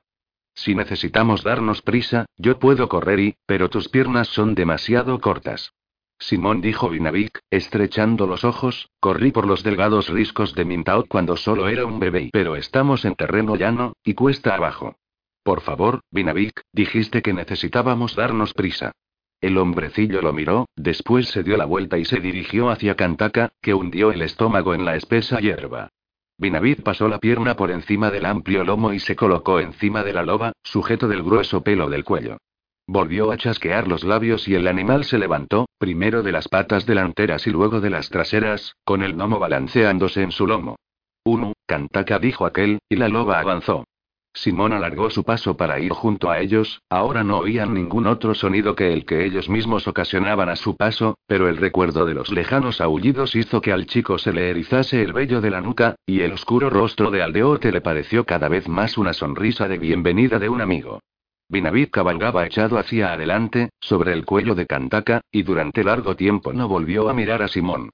Si 0.54 0.74
necesitamos 0.74 1.42
darnos 1.42 1.82
prisa, 1.82 2.26
yo 2.36 2.58
puedo 2.58 2.88
correr 2.88 3.20
y, 3.20 3.36
pero 3.46 3.68
tus 3.68 3.88
piernas 3.88 4.28
son 4.28 4.54
demasiado 4.54 5.20
cortas. 5.20 5.72
Simón 6.18 6.60
dijo 6.60 6.88
Vinavik, 6.88 7.40
estrechando 7.50 8.26
los 8.26 8.44
ojos, 8.44 8.88
corrí 9.00 9.32
por 9.32 9.46
los 9.46 9.62
delgados 9.62 10.08
riscos 10.08 10.54
de 10.54 10.64
Mintaut 10.64 11.06
cuando 11.08 11.36
solo 11.36 11.68
era 11.68 11.84
un 11.84 12.00
bebé, 12.00 12.30
pero 12.32 12.56
estamos 12.56 13.04
en 13.04 13.14
terreno 13.14 13.54
llano, 13.56 13.94
y 14.02 14.14
cuesta 14.14 14.54
abajo. 14.54 14.96
Por 15.42 15.60
favor, 15.60 16.00
Vinavik, 16.10 16.62
dijiste 16.72 17.22
que 17.22 17.32
necesitábamos 17.32 18.16
darnos 18.16 18.54
prisa. 18.54 18.92
El 19.40 19.58
hombrecillo 19.58 20.22
lo 20.22 20.32
miró, 20.32 20.66
después 20.74 21.28
se 21.28 21.42
dio 21.42 21.56
la 21.56 21.66
vuelta 21.66 21.98
y 21.98 22.04
se 22.04 22.20
dirigió 22.20 22.70
hacia 22.70 22.96
Cantaka, 22.96 23.52
que 23.60 23.74
hundió 23.74 24.10
el 24.10 24.22
estómago 24.22 24.74
en 24.74 24.84
la 24.84 24.96
espesa 24.96 25.38
hierba. 25.38 25.90
Binavid 26.38 26.82
pasó 26.82 27.08
la 27.08 27.18
pierna 27.18 27.56
por 27.56 27.70
encima 27.70 28.10
del 28.10 28.26
amplio 28.26 28.64
lomo 28.64 28.92
y 28.92 28.98
se 28.98 29.16
colocó 29.16 29.60
encima 29.60 30.02
de 30.02 30.14
la 30.14 30.22
loba, 30.22 30.52
sujeto 30.62 31.08
del 31.08 31.22
grueso 31.22 31.62
pelo 31.62 31.88
del 31.88 32.04
cuello. 32.04 32.38
Volvió 32.88 33.32
a 33.32 33.36
chasquear 33.36 33.88
los 33.88 34.04
labios 34.04 34.46
y 34.46 34.54
el 34.54 34.68
animal 34.68 35.04
se 35.04 35.18
levantó, 35.18 35.66
primero 35.78 36.22
de 36.22 36.30
las 36.30 36.46
patas 36.46 36.86
delanteras 36.86 37.46
y 37.48 37.50
luego 37.50 37.80
de 37.80 37.90
las 37.90 38.10
traseras, 38.10 38.76
con 38.84 39.02
el 39.02 39.14
gnomo 39.14 39.40
balanceándose 39.40 40.22
en 40.22 40.30
su 40.30 40.46
lomo. 40.46 40.76
Uno, 41.24 41.52
Cantaka 41.66 42.20
dijo 42.20 42.46
aquel, 42.46 42.78
y 42.88 42.94
la 42.94 43.08
loba 43.08 43.40
avanzó. 43.40 43.84
Simón 44.32 44.72
alargó 44.72 45.10
su 45.10 45.24
paso 45.24 45.56
para 45.56 45.80
ir 45.80 45.90
junto 45.90 46.30
a 46.30 46.38
ellos, 46.38 46.82
ahora 46.88 47.24
no 47.24 47.38
oían 47.38 47.74
ningún 47.74 48.06
otro 48.06 48.34
sonido 48.34 48.76
que 48.76 48.92
el 48.92 49.04
que 49.04 49.24
ellos 49.24 49.48
mismos 49.48 49.88
ocasionaban 49.88 50.48
a 50.48 50.54
su 50.54 50.76
paso, 50.76 51.18
pero 51.26 51.48
el 51.48 51.56
recuerdo 51.56 52.06
de 52.06 52.14
los 52.14 52.30
lejanos 52.30 52.80
aullidos 52.80 53.34
hizo 53.34 53.60
que 53.60 53.72
al 53.72 53.86
chico 53.86 54.18
se 54.18 54.32
le 54.32 54.50
erizase 54.50 55.02
el 55.02 55.12
vello 55.12 55.40
de 55.40 55.50
la 55.50 55.60
nuca, 55.60 55.96
y 56.06 56.20
el 56.20 56.32
oscuro 56.32 56.70
rostro 56.70 57.10
de 57.10 57.22
Aldeote 57.22 57.72
le 57.72 57.80
pareció 57.80 58.24
cada 58.24 58.48
vez 58.48 58.68
más 58.68 58.96
una 58.96 59.12
sonrisa 59.12 59.66
de 59.66 59.78
bienvenida 59.78 60.38
de 60.38 60.50
un 60.50 60.60
amigo. 60.60 61.00
Binabit 61.48 61.90
cabalgaba 61.90 62.44
echado 62.44 62.78
hacia 62.78 63.12
adelante, 63.12 63.70
sobre 63.80 64.12
el 64.12 64.24
cuello 64.24 64.54
de 64.54 64.66
Kantaka, 64.66 65.20
y 65.30 65.42
durante 65.42 65.84
largo 65.84 66.16
tiempo 66.16 66.52
no 66.52 66.68
volvió 66.68 67.08
a 67.08 67.14
mirar 67.14 67.42
a 67.42 67.48
Simón. 67.48 67.90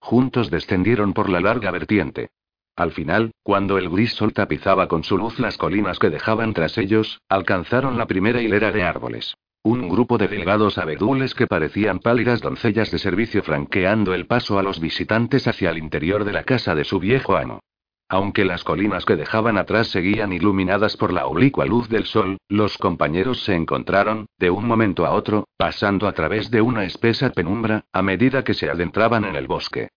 Juntos 0.00 0.50
descendieron 0.50 1.12
por 1.12 1.28
la 1.28 1.40
larga 1.40 1.70
vertiente. 1.70 2.30
Al 2.76 2.92
final, 2.92 3.32
cuando 3.42 3.78
el 3.78 3.88
gris 3.88 4.12
sol 4.12 4.32
tapizaba 4.32 4.86
con 4.88 5.02
su 5.02 5.16
luz 5.16 5.38
las 5.38 5.56
colinas 5.56 5.98
que 5.98 6.10
dejaban 6.10 6.52
tras 6.52 6.76
ellos, 6.78 7.20
alcanzaron 7.28 7.96
la 7.96 8.06
primera 8.06 8.42
hilera 8.42 8.70
de 8.70 8.82
árboles. 8.82 9.34
Un 9.62 9.88
grupo 9.88 10.18
de 10.18 10.28
delgados 10.28 10.76
abedules 10.76 11.34
que 11.34 11.46
parecían 11.46 12.00
pálidas 12.00 12.40
doncellas 12.40 12.90
de 12.90 12.98
servicio 12.98 13.42
franqueando 13.42 14.14
el 14.14 14.26
paso 14.26 14.58
a 14.58 14.62
los 14.62 14.78
visitantes 14.78 15.48
hacia 15.48 15.70
el 15.70 15.78
interior 15.78 16.24
de 16.24 16.32
la 16.32 16.44
casa 16.44 16.74
de 16.74 16.84
su 16.84 17.00
viejo 17.00 17.36
amo. 17.36 17.60
Aunque 18.08 18.44
las 18.44 18.62
colinas 18.62 19.04
que 19.04 19.16
dejaban 19.16 19.58
atrás 19.58 19.88
seguían 19.88 20.32
iluminadas 20.32 20.96
por 20.96 21.12
la 21.12 21.26
oblicua 21.26 21.66
luz 21.66 21.88
del 21.88 22.04
sol, 22.04 22.38
los 22.48 22.78
compañeros 22.78 23.42
se 23.42 23.54
encontraron, 23.54 24.26
de 24.38 24.50
un 24.50 24.64
momento 24.66 25.06
a 25.06 25.10
otro, 25.10 25.48
pasando 25.56 26.06
a 26.06 26.12
través 26.12 26.50
de 26.52 26.60
una 26.60 26.84
espesa 26.84 27.30
penumbra, 27.30 27.84
a 27.92 28.02
medida 28.02 28.44
que 28.44 28.54
se 28.54 28.70
adentraban 28.70 29.24
en 29.24 29.34
el 29.34 29.48
bosque. 29.48 29.88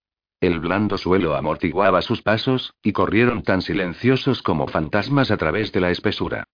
El 0.41 0.59
blando 0.59 0.97
suelo 0.97 1.35
amortiguaba 1.35 2.01
sus 2.01 2.23
pasos, 2.23 2.73
y 2.81 2.93
corrieron 2.93 3.43
tan 3.43 3.61
silenciosos 3.61 4.41
como 4.41 4.67
fantasmas 4.67 5.29
a 5.29 5.37
través 5.37 5.71
de 5.71 5.81
la 5.81 5.91
espesura. 5.91 6.45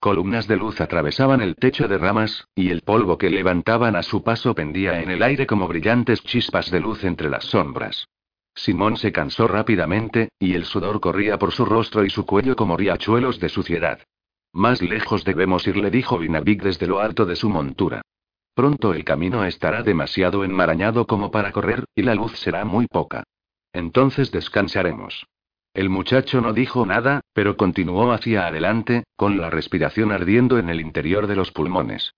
Columnas 0.00 0.48
de 0.48 0.56
luz 0.56 0.80
atravesaban 0.80 1.40
el 1.40 1.54
techo 1.54 1.86
de 1.86 1.96
ramas, 1.96 2.48
y 2.56 2.70
el 2.70 2.82
polvo 2.82 3.18
que 3.18 3.30
levantaban 3.30 3.94
a 3.94 4.02
su 4.02 4.24
paso 4.24 4.54
pendía 4.54 5.00
en 5.00 5.10
el 5.10 5.22
aire 5.22 5.46
como 5.46 5.68
brillantes 5.68 6.22
chispas 6.22 6.70
de 6.70 6.80
luz 6.80 7.04
entre 7.04 7.30
las 7.30 7.44
sombras. 7.44 8.08
Simón 8.54 8.96
se 8.96 9.12
cansó 9.12 9.48
rápidamente, 9.48 10.28
y 10.38 10.54
el 10.54 10.64
sudor 10.64 11.00
corría 11.00 11.38
por 11.38 11.52
su 11.52 11.64
rostro 11.64 12.04
y 12.04 12.10
su 12.10 12.24
cuello 12.24 12.56
como 12.56 12.76
riachuelos 12.76 13.40
de 13.40 13.48
suciedad. 13.48 14.00
Más 14.52 14.80
lejos 14.82 15.24
debemos 15.24 15.66
ir, 15.66 15.76
le 15.76 15.90
dijo 15.90 16.18
Vinavik 16.18 16.62
desde 16.62 16.86
lo 16.86 17.00
alto 17.00 17.26
de 17.26 17.34
su 17.34 17.48
montura. 17.48 18.02
Pronto 18.54 18.94
el 18.94 19.04
camino 19.04 19.44
estará 19.44 19.82
demasiado 19.82 20.44
enmarañado 20.44 21.06
como 21.06 21.32
para 21.32 21.50
correr, 21.50 21.84
y 21.94 22.02
la 22.02 22.14
luz 22.14 22.38
será 22.38 22.64
muy 22.64 22.86
poca. 22.86 23.24
Entonces 23.72 24.30
descansaremos. 24.30 25.26
El 25.74 25.90
muchacho 25.90 26.40
no 26.40 26.52
dijo 26.52 26.86
nada, 26.86 27.22
pero 27.32 27.56
continuó 27.56 28.12
hacia 28.12 28.46
adelante, 28.46 29.02
con 29.16 29.38
la 29.38 29.50
respiración 29.50 30.12
ardiendo 30.12 30.58
en 30.58 30.68
el 30.70 30.80
interior 30.80 31.26
de 31.26 31.34
los 31.34 31.50
pulmones. 31.50 32.14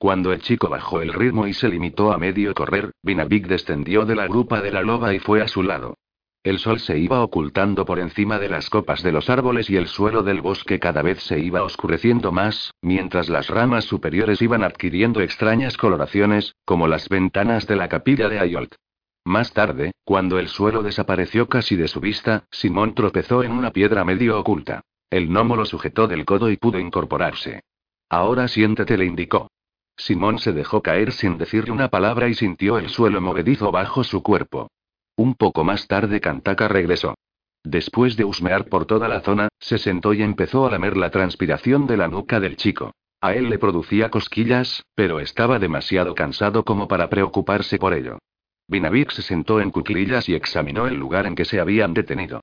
Cuando 0.00 0.32
el 0.32 0.40
chico 0.40 0.70
bajó 0.70 1.02
el 1.02 1.12
ritmo 1.12 1.46
y 1.46 1.52
se 1.52 1.68
limitó 1.68 2.10
a 2.10 2.16
medio 2.16 2.54
correr, 2.54 2.92
Vinavik 3.02 3.46
descendió 3.46 4.06
de 4.06 4.14
la 4.14 4.28
grupa 4.28 4.62
de 4.62 4.72
la 4.72 4.80
loba 4.80 5.12
y 5.12 5.18
fue 5.18 5.42
a 5.42 5.46
su 5.46 5.62
lado. 5.62 5.98
El 6.42 6.58
sol 6.58 6.80
se 6.80 6.98
iba 6.98 7.22
ocultando 7.22 7.84
por 7.84 7.98
encima 7.98 8.38
de 8.38 8.48
las 8.48 8.70
copas 8.70 9.02
de 9.02 9.12
los 9.12 9.28
árboles 9.28 9.68
y 9.68 9.76
el 9.76 9.88
suelo 9.88 10.22
del 10.22 10.40
bosque 10.40 10.78
cada 10.78 11.02
vez 11.02 11.22
se 11.24 11.38
iba 11.38 11.62
oscureciendo 11.62 12.32
más, 12.32 12.72
mientras 12.80 13.28
las 13.28 13.48
ramas 13.48 13.84
superiores 13.84 14.40
iban 14.40 14.64
adquiriendo 14.64 15.20
extrañas 15.20 15.76
coloraciones, 15.76 16.56
como 16.64 16.88
las 16.88 17.10
ventanas 17.10 17.66
de 17.66 17.76
la 17.76 17.90
capilla 17.90 18.30
de 18.30 18.38
Ayolt. 18.38 18.76
Más 19.26 19.52
tarde, 19.52 19.92
cuando 20.04 20.38
el 20.38 20.48
suelo 20.48 20.82
desapareció 20.82 21.46
casi 21.46 21.76
de 21.76 21.88
su 21.88 22.00
vista, 22.00 22.44
Simón 22.50 22.94
tropezó 22.94 23.42
en 23.42 23.52
una 23.52 23.70
piedra 23.70 24.02
medio 24.06 24.40
oculta. 24.40 24.80
El 25.10 25.28
gnomo 25.28 25.56
lo 25.56 25.66
sujetó 25.66 26.08
del 26.08 26.24
codo 26.24 26.50
y 26.50 26.56
pudo 26.56 26.78
incorporarse. 26.78 27.60
Ahora 28.08 28.48
siéntete, 28.48 28.96
le 28.96 29.04
indicó. 29.04 29.50
Simón 30.00 30.38
se 30.38 30.52
dejó 30.52 30.80
caer 30.80 31.12
sin 31.12 31.36
decirle 31.36 31.72
una 31.72 31.88
palabra 31.88 32.28
y 32.28 32.34
sintió 32.34 32.78
el 32.78 32.88
suelo 32.88 33.20
movedizo 33.20 33.70
bajo 33.70 34.02
su 34.02 34.22
cuerpo. 34.22 34.70
Un 35.14 35.34
poco 35.34 35.62
más 35.62 35.86
tarde 35.86 36.22
Kantaka 36.22 36.68
regresó. 36.68 37.14
Después 37.62 38.16
de 38.16 38.24
husmear 38.24 38.64
por 38.70 38.86
toda 38.86 39.08
la 39.08 39.20
zona, 39.20 39.48
se 39.58 39.76
sentó 39.76 40.14
y 40.14 40.22
empezó 40.22 40.66
a 40.66 40.70
lamer 40.70 40.96
la 40.96 41.10
transpiración 41.10 41.86
de 41.86 41.98
la 41.98 42.08
nuca 42.08 42.40
del 42.40 42.56
chico. 42.56 42.92
A 43.20 43.34
él 43.34 43.50
le 43.50 43.58
producía 43.58 44.10
cosquillas, 44.10 44.82
pero 44.94 45.20
estaba 45.20 45.58
demasiado 45.58 46.14
cansado 46.14 46.64
como 46.64 46.88
para 46.88 47.10
preocuparse 47.10 47.78
por 47.78 47.92
ello. 47.92 48.18
Vinavik 48.68 49.10
se 49.10 49.20
sentó 49.20 49.60
en 49.60 49.70
cuclillas 49.70 50.30
y 50.30 50.34
examinó 50.34 50.86
el 50.86 50.94
lugar 50.94 51.26
en 51.26 51.34
que 51.34 51.44
se 51.44 51.60
habían 51.60 51.92
detenido. 51.92 52.40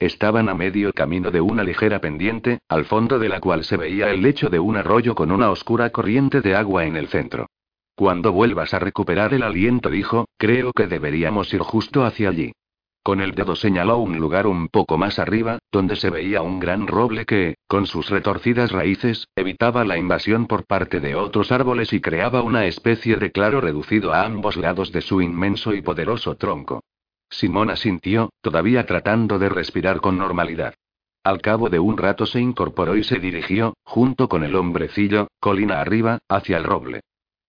Estaban 0.00 0.48
a 0.48 0.54
medio 0.54 0.94
camino 0.94 1.30
de 1.30 1.42
una 1.42 1.62
ligera 1.62 2.00
pendiente, 2.00 2.60
al 2.70 2.86
fondo 2.86 3.18
de 3.18 3.28
la 3.28 3.38
cual 3.38 3.64
se 3.64 3.76
veía 3.76 4.08
el 4.10 4.22
lecho 4.22 4.48
de 4.48 4.58
un 4.58 4.78
arroyo 4.78 5.14
con 5.14 5.30
una 5.30 5.50
oscura 5.50 5.90
corriente 5.90 6.40
de 6.40 6.56
agua 6.56 6.86
en 6.86 6.96
el 6.96 7.08
centro. 7.08 7.48
Cuando 7.96 8.32
vuelvas 8.32 8.72
a 8.72 8.78
recuperar 8.78 9.34
el 9.34 9.42
aliento, 9.42 9.90
dijo, 9.90 10.26
creo 10.38 10.72
que 10.72 10.86
deberíamos 10.86 11.52
ir 11.52 11.60
justo 11.60 12.02
hacia 12.02 12.30
allí. 12.30 12.52
Con 13.02 13.20
el 13.20 13.32
dedo 13.32 13.54
señaló 13.56 13.98
un 13.98 14.18
lugar 14.18 14.46
un 14.46 14.68
poco 14.68 14.96
más 14.96 15.18
arriba, 15.18 15.58
donde 15.70 15.96
se 15.96 16.08
veía 16.08 16.40
un 16.40 16.60
gran 16.60 16.86
roble 16.86 17.26
que, 17.26 17.56
con 17.68 17.86
sus 17.86 18.08
retorcidas 18.08 18.72
raíces, 18.72 19.28
evitaba 19.36 19.84
la 19.84 19.98
invasión 19.98 20.46
por 20.46 20.64
parte 20.64 21.00
de 21.00 21.14
otros 21.14 21.52
árboles 21.52 21.92
y 21.92 22.00
creaba 22.00 22.40
una 22.40 22.64
especie 22.64 23.16
de 23.16 23.32
claro 23.32 23.60
reducido 23.60 24.14
a 24.14 24.24
ambos 24.24 24.56
lados 24.56 24.92
de 24.92 25.02
su 25.02 25.20
inmenso 25.20 25.74
y 25.74 25.82
poderoso 25.82 26.36
tronco. 26.36 26.79
Simón 27.30 27.70
asintió, 27.70 28.30
todavía 28.40 28.84
tratando 28.84 29.38
de 29.38 29.48
respirar 29.48 30.00
con 30.00 30.18
normalidad. 30.18 30.74
Al 31.22 31.40
cabo 31.40 31.68
de 31.68 31.78
un 31.78 31.96
rato 31.96 32.26
se 32.26 32.40
incorporó 32.40 32.96
y 32.96 33.04
se 33.04 33.18
dirigió, 33.18 33.74
junto 33.84 34.28
con 34.28 34.42
el 34.42 34.56
hombrecillo, 34.56 35.28
colina 35.38 35.80
arriba, 35.80 36.18
hacia 36.28 36.56
el 36.56 36.64
roble. 36.64 37.00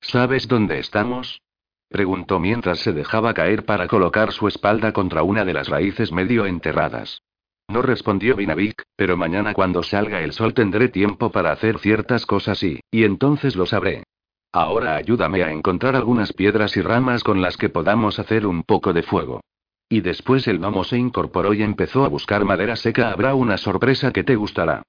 ¿Sabes 0.02 0.48
dónde 0.48 0.80
estamos? 0.80 1.42
Preguntó 1.90 2.40
mientras 2.40 2.80
se 2.80 2.94
dejaba 2.94 3.34
caer 3.34 3.66
para 3.66 3.88
colocar 3.88 4.32
su 4.32 4.48
espalda 4.48 4.94
contra 4.94 5.24
una 5.24 5.46
de 5.46 5.54
las 5.54 5.68
raíces 5.68 6.12
medio 6.12 6.46
enterradas. 6.46 7.22
No 7.68 7.82
respondió 7.82 8.36
Vinavik, 8.36 8.84
pero 8.96 9.16
mañana 9.16 9.54
cuando 9.54 9.84
salga 9.84 10.22
el 10.22 10.34
sol 10.34 10.54
tendré 10.54 10.90
tiempo 10.90 11.32
para 11.32 11.52
hacer 11.52 11.80
ciertas 11.80 12.26
cosas 12.26 12.62
y, 12.64 12.82
y 12.92 13.04
entonces 13.06 13.56
lo 13.56 13.66
sabré. 13.66 14.04
Ahora 14.52 14.96
ayúdame 14.96 15.44
a 15.44 15.52
encontrar 15.52 15.96
algunas 15.96 16.34
piedras 16.34 16.76
y 16.76 16.82
ramas 16.82 17.24
con 17.24 17.42
las 17.42 17.56
que 17.56 17.70
podamos 17.70 18.20
hacer 18.20 18.46
un 18.46 18.64
poco 18.64 18.92
de 18.92 19.04
fuego. 19.04 19.42
Y 19.92 20.00
después 20.00 20.48
el 20.48 20.60
gnomo 20.60 20.86
se 20.86 20.98
incorporó 20.98 21.54
y 21.54 21.62
empezó 21.62 22.06
a 22.06 22.08
buscar 22.08 22.46
madera 22.46 22.78
seca. 22.78 23.12
Habrá 23.12 23.36
una 23.36 23.58
sorpresa 23.58 24.14
que 24.14 24.24
te 24.24 24.38
gustará. 24.38 24.84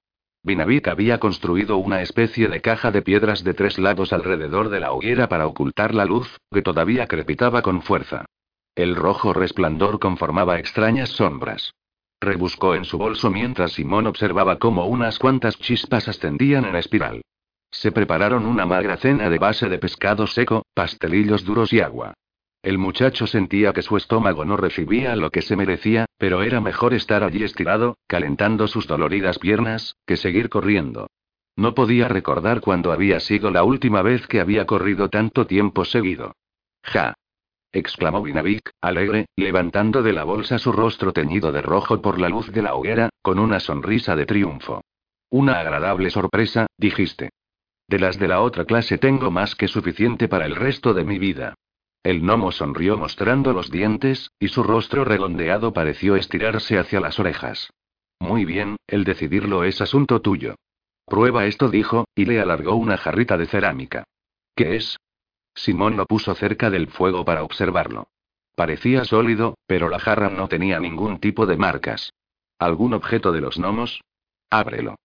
Vinavik 0.45 0.87
había 0.87 1.19
construido 1.19 1.79
una 1.79 2.03
especie 2.03 2.47
de 2.47 2.61
caja 2.61 2.93
de 2.93 3.03
piedras 3.03 3.43
de 3.43 3.53
tres 3.53 3.81
lados 3.81 4.13
alrededor 4.13 4.69
de 4.69 4.79
la 4.79 4.93
hoguera 4.93 5.29
para 5.29 5.49
ocultar 5.49 5.93
la 5.93 6.05
luz, 6.05 6.39
que 6.53 6.63
todavía 6.63 7.09
crepitaba 7.09 7.63
con 7.63 7.83
fuerza. 7.83 8.27
El 8.77 8.95
rojo 8.95 9.33
resplandor 9.33 9.99
conformaba 9.99 10.61
extrañas 10.61 11.09
sombras. 11.09 11.73
Rebuscó 12.21 12.77
en 12.77 12.85
su 12.85 12.97
bolso 12.97 13.29
mientras 13.29 13.73
Simón 13.73 14.07
observaba 14.07 14.61
cómo 14.61 14.87
unas 14.87 15.19
cuantas 15.19 15.59
chispas 15.59 16.07
ascendían 16.07 16.65
en 16.65 16.77
espiral. 16.77 17.23
Se 17.73 17.91
prepararon 17.91 18.47
una 18.47 18.67
magra 18.67 18.99
cena 18.99 19.29
de 19.29 19.39
base 19.39 19.69
de 19.69 19.79
pescado 19.79 20.29
seco, 20.29 20.65
pastelillos 20.75 21.45
duros 21.45 21.73
y 21.73 21.81
agua. 21.81 22.15
El 22.63 22.79
muchacho 22.79 23.27
sentía 23.27 23.73
que 23.73 23.83
su 23.83 23.97
estómago 23.97 24.45
no 24.45 24.57
recibía 24.57 25.17
lo 25.17 25.31
que 25.31 25.43
se 25.43 25.57
merecía, 25.57 26.07
pero 26.17 26.43
era 26.43 26.61
mejor 26.61 26.95
estar 26.95 27.25
allí 27.25 27.43
estirado, 27.43 27.97
calentando 28.07 28.69
sus 28.69 28.87
doloridas 28.87 29.41
piernas, 29.41 29.97
que 30.07 30.17
seguir 30.17 30.49
corriendo. 30.49 31.09
No 31.57 31.75
podía 31.75 32.07
recordar 32.07 32.61
cuándo 32.61 32.93
había 32.93 33.19
sido 33.19 33.51
la 33.51 33.65
última 33.65 34.03
vez 34.03 34.29
que 34.29 34.41
había 34.41 34.65
corrido 34.65 35.11
tanto 35.11 35.45
tiempo 35.47 35.85
seguido. 35.85 36.37
¡Ja! 36.85 37.15
exclamó 37.73 38.23
Vinavik, 38.23 38.71
alegre, 38.81 39.27
levantando 39.35 40.03
de 40.03 40.13
la 40.13 40.23
bolsa 40.23 40.59
su 40.59 40.71
rostro 40.71 41.13
teñido 41.13 41.51
de 41.51 41.63
rojo 41.63 42.01
por 42.01 42.21
la 42.21 42.29
luz 42.29 42.53
de 42.53 42.63
la 42.63 42.75
hoguera, 42.75 43.11
con 43.23 43.41
una 43.41 43.59
sonrisa 43.59 44.15
de 44.15 44.27
triunfo. 44.27 44.83
Una 45.31 45.59
agradable 45.59 46.11
sorpresa, 46.11 46.67
dijiste. 46.77 47.31
De 47.89 47.99
las 47.99 48.19
de 48.19 48.29
la 48.29 48.41
otra 48.41 48.67
clase 48.67 48.99
tengo 48.99 49.31
más 49.33 49.57
que 49.57 49.67
suficiente 49.67 50.29
para 50.29 50.47
el 50.47 50.55
resto 50.55 50.95
de 50.95 51.05
mi 51.05 51.19
vida. 51.19 51.55
El 52.03 52.21
gnomo 52.21 52.51
sonrió 52.51 52.97
mostrando 52.97 53.53
los 53.53 53.71
dientes, 53.71 54.33
y 54.41 54.49
su 54.49 54.65
rostro 54.65 55.05
redondeado 55.05 55.73
pareció 55.73 56.17
estirarse 56.17 56.79
hacia 56.79 57.01
las 57.01 57.21
orejas. 57.21 57.71
Muy 58.19 58.45
bien, 58.45 58.77
el 58.89 59.05
decidirlo 59.05 59.63
es 59.65 59.81
asunto 59.81 60.21
tuyo. 60.21 60.57
Prueba 61.07 61.47
esto, 61.47 61.69
dijo, 61.69 62.07
y 62.15 62.25
le 62.25 62.41
alargó 62.41 62.75
una 62.75 62.97
jarrita 62.97 63.37
de 63.37 63.47
cerámica. 63.47 64.05
¿Qué 64.57 64.77
es? 64.77 64.97
Simón 65.55 65.97
lo 65.97 66.07
puso 66.07 66.35
cerca 66.35 66.71
del 66.71 66.89
fuego 66.89 67.25
para 67.25 67.45
observarlo. 67.45 68.09
Parecía 68.57 69.05
sólido, 69.05 69.57
pero 69.67 69.89
la 69.89 69.99
jarra 69.99 70.29
no 70.29 70.49
tenía 70.49 70.81
ningún 70.81 71.21
tipo 71.21 71.47
de 71.47 71.57
marcas. 71.57 72.13
¿Algún 72.59 72.95
objeto 72.95 73.33
de 73.33 73.41
los 73.41 73.59
gnomos? 73.59 74.01
Ábrelo. 74.51 74.97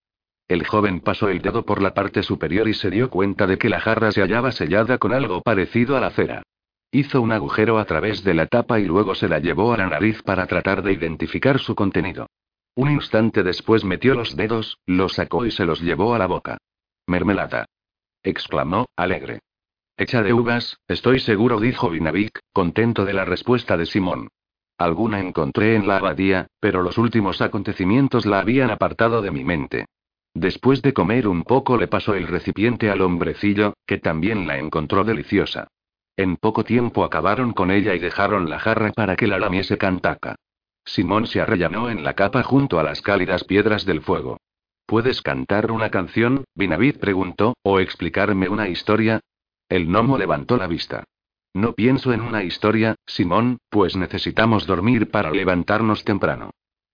El 0.48 0.66
joven 0.66 1.02
pasó 1.02 1.30
el 1.30 1.42
dedo 1.42 1.64
por 1.66 1.82
la 1.82 1.94
parte 1.94 2.24
superior 2.24 2.68
y 2.68 2.74
se 2.74 2.90
dio 2.90 3.10
cuenta 3.10 3.48
de 3.48 3.58
que 3.58 3.70
la 3.70 3.82
jarra 3.82 4.12
se 4.12 4.22
hallaba 4.22 4.52
sellada 4.52 4.98
con 4.98 5.14
algo 5.14 5.42
parecido 5.42 5.98
a 5.98 6.00
la 6.00 6.12
cera. 6.12 6.44
Hizo 6.98 7.22
un 7.22 7.32
agujero 7.32 7.78
a 7.78 7.86
través 7.86 8.24
de 8.24 8.34
la 8.34 8.48
tapa 8.48 8.80
y 8.80 8.86
luego 8.86 9.14
se 9.14 9.30
la 9.30 9.38
llevó 9.38 9.72
a 9.72 9.78
la 9.78 9.86
nariz 9.86 10.24
para 10.24 10.48
tratar 10.48 10.82
de 10.82 10.94
identificar 10.94 11.60
su 11.60 11.76
contenido. 11.76 12.26
Un 12.74 12.90
instante 12.90 13.44
después 13.44 13.84
metió 13.84 14.16
los 14.16 14.36
dedos, 14.36 14.80
los 14.88 15.14
sacó 15.14 15.46
y 15.46 15.52
se 15.52 15.64
los 15.64 15.80
llevó 15.80 16.16
a 16.16 16.18
la 16.18 16.26
boca. 16.26 16.58
Mermelada. 17.06 17.68
exclamó, 18.24 18.88
alegre. 18.96 19.42
Hecha 19.96 20.24
de 20.24 20.34
uvas, 20.34 20.80
estoy 20.88 21.20
seguro, 21.20 21.60
dijo 21.60 21.92
Vinavik, 21.92 22.40
contento 22.52 23.06
de 23.06 23.14
la 23.14 23.26
respuesta 23.26 23.78
de 23.78 23.86
Simón. 23.86 24.30
Alguna 24.80 25.20
encontré 25.20 25.76
en 25.76 25.88
la 25.88 25.98
abadía, 25.98 26.48
pero 26.60 26.82
los 26.82 26.98
últimos 26.98 27.44
acontecimientos 27.44 28.26
la 28.26 28.40
habían 28.40 28.72
apartado 28.72 29.22
de 29.22 29.30
mi 29.30 29.44
mente. 29.44 29.86
Después 30.34 30.82
de 30.82 30.94
comer 30.94 31.28
un 31.28 31.44
poco 31.44 31.78
le 31.78 31.88
pasó 31.88 32.16
el 32.16 32.26
recipiente 32.26 32.90
al 32.90 33.02
hombrecillo, 33.02 33.76
que 33.86 34.00
también 34.00 34.48
la 34.48 34.58
encontró 34.58 35.04
deliciosa. 35.04 35.68
En 36.18 36.36
poco 36.38 36.64
tiempo 36.64 37.04
acabaron 37.04 37.54
con 37.54 37.70
ella 37.70 37.94
y 37.94 38.00
dejaron 38.00 38.50
la 38.50 38.60
jarra 38.60 38.92
para 38.92 39.16
que 39.16 39.28
la 39.28 39.38
lamiese 39.38 39.78
Cantaca. 39.78 40.36
Simón 40.84 41.28
se 41.28 41.40
arrellanó 41.42 41.92
en 41.92 42.04
la 42.04 42.16
capa 42.16 42.42
junto 42.42 42.80
a 42.80 42.84
las 42.84 43.02
cálidas 43.04 43.44
piedras 43.44 43.86
del 43.86 44.02
fuego. 44.02 44.40
¿Puedes 44.88 45.22
cantar 45.22 45.72
una 45.72 45.92
canción? 45.92 46.46
Vinavid 46.56 46.98
preguntó, 46.98 47.56
o 47.62 47.80
explicarme 47.80 48.50
una 48.50 48.68
historia. 48.68 49.20
El 49.70 49.86
gnomo 49.86 50.18
levantó 50.18 50.58
la 50.58 50.66
vista. 50.66 51.04
No 51.54 51.74
pienso 51.74 52.14
en 52.14 52.22
una 52.22 52.44
historia, 52.44 52.96
Simón, 53.06 53.60
pues 53.70 53.96
necesitamos 53.96 54.66
dormir 54.66 55.12
para 55.12 55.30
levantarnos 55.30 56.04
temprano. 56.04 56.52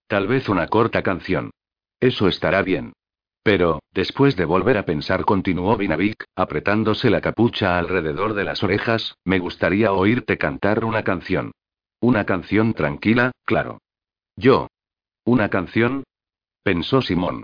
Tal 0.07 0.27
vez 0.27 0.49
una 0.49 0.67
corta 0.67 1.01
canción. 1.01 1.51
Eso 1.99 2.27
estará 2.27 2.61
bien. 2.61 2.93
Pero, 3.43 3.81
después 3.91 4.37
de 4.37 4.45
volver 4.45 4.77
a 4.77 4.85
pensar, 4.85 5.25
continuó 5.25 5.75
Vinavik, 5.75 6.23
apretándose 6.33 7.09
la 7.09 7.19
capucha 7.19 7.77
alrededor 7.77 8.33
de 8.33 8.45
las 8.45 8.63
orejas, 8.63 9.17
me 9.25 9.39
gustaría 9.39 9.91
oírte 9.91 10.37
cantar 10.37 10.85
una 10.85 11.03
canción. 11.03 11.51
Una 11.99 12.25
canción 12.25 12.73
tranquila, 12.73 13.31
claro. 13.43 13.79
Yo. 14.37 14.67
¿Una 15.25 15.49
canción? 15.49 16.03
pensó 16.63 17.01
Simón. 17.01 17.43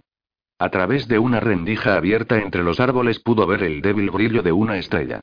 A 0.57 0.69
través 0.69 1.07
de 1.09 1.19
una 1.19 1.41
rendija 1.41 1.95
abierta 1.95 2.39
entre 2.39 2.63
los 2.63 2.79
árboles 2.79 3.19
pudo 3.19 3.45
ver 3.45 3.63
el 3.63 3.81
débil 3.81 4.09
brillo 4.09 4.41
de 4.41 4.53
una 4.53 4.77
estrella. 4.77 5.19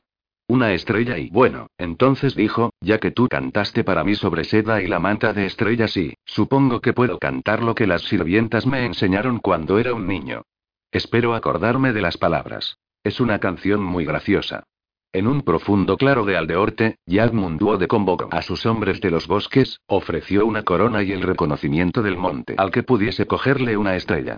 Una 0.47 0.73
estrella 0.73 1.17
y 1.17 1.29
bueno, 1.29 1.67
entonces 1.77 2.35
dijo, 2.35 2.71
ya 2.81 2.99
que 2.99 3.11
tú 3.11 3.27
cantaste 3.27 3.83
para 3.83 4.03
mí 4.03 4.15
sobre 4.15 4.43
seda 4.43 4.81
y 4.81 4.87
la 4.87 4.99
manta 4.99 5.33
de 5.33 5.45
estrellas 5.45 5.97
y, 5.97 6.13
supongo 6.25 6.81
que 6.81 6.93
puedo 6.93 7.17
cantar 7.17 7.61
lo 7.63 7.75
que 7.75 7.85
las 7.85 8.03
sirvientas 8.03 8.65
me 8.65 8.85
enseñaron 8.85 9.39
cuando 9.39 9.77
era 9.77 9.93
un 9.93 10.07
niño. 10.07 10.43
Espero 10.91 11.35
acordarme 11.35 11.91
de 11.91 12.01
las 12.01 12.17
palabras. 12.17 12.77
Es 13.03 13.19
una 13.19 13.39
canción 13.39 13.83
muy 13.83 14.05
graciosa. 14.05 14.63
En 15.11 15.27
un 15.27 15.41
profundo 15.41 15.97
claro 15.97 16.23
de 16.23 16.37
Aldeorte, 16.37 16.97
Yagmund 17.05 17.59
de 17.77 17.87
convocó 17.87 18.29
a 18.31 18.41
sus 18.41 18.65
hombres 18.65 19.01
de 19.01 19.11
los 19.11 19.27
bosques, 19.27 19.81
ofreció 19.87 20.45
una 20.45 20.63
corona 20.63 21.03
y 21.03 21.11
el 21.11 21.21
reconocimiento 21.21 22.01
del 22.03 22.17
monte 22.17 22.55
al 22.57 22.71
que 22.71 22.83
pudiese 22.83 23.25
cogerle 23.25 23.75
una 23.75 23.95
estrella. 23.95 24.37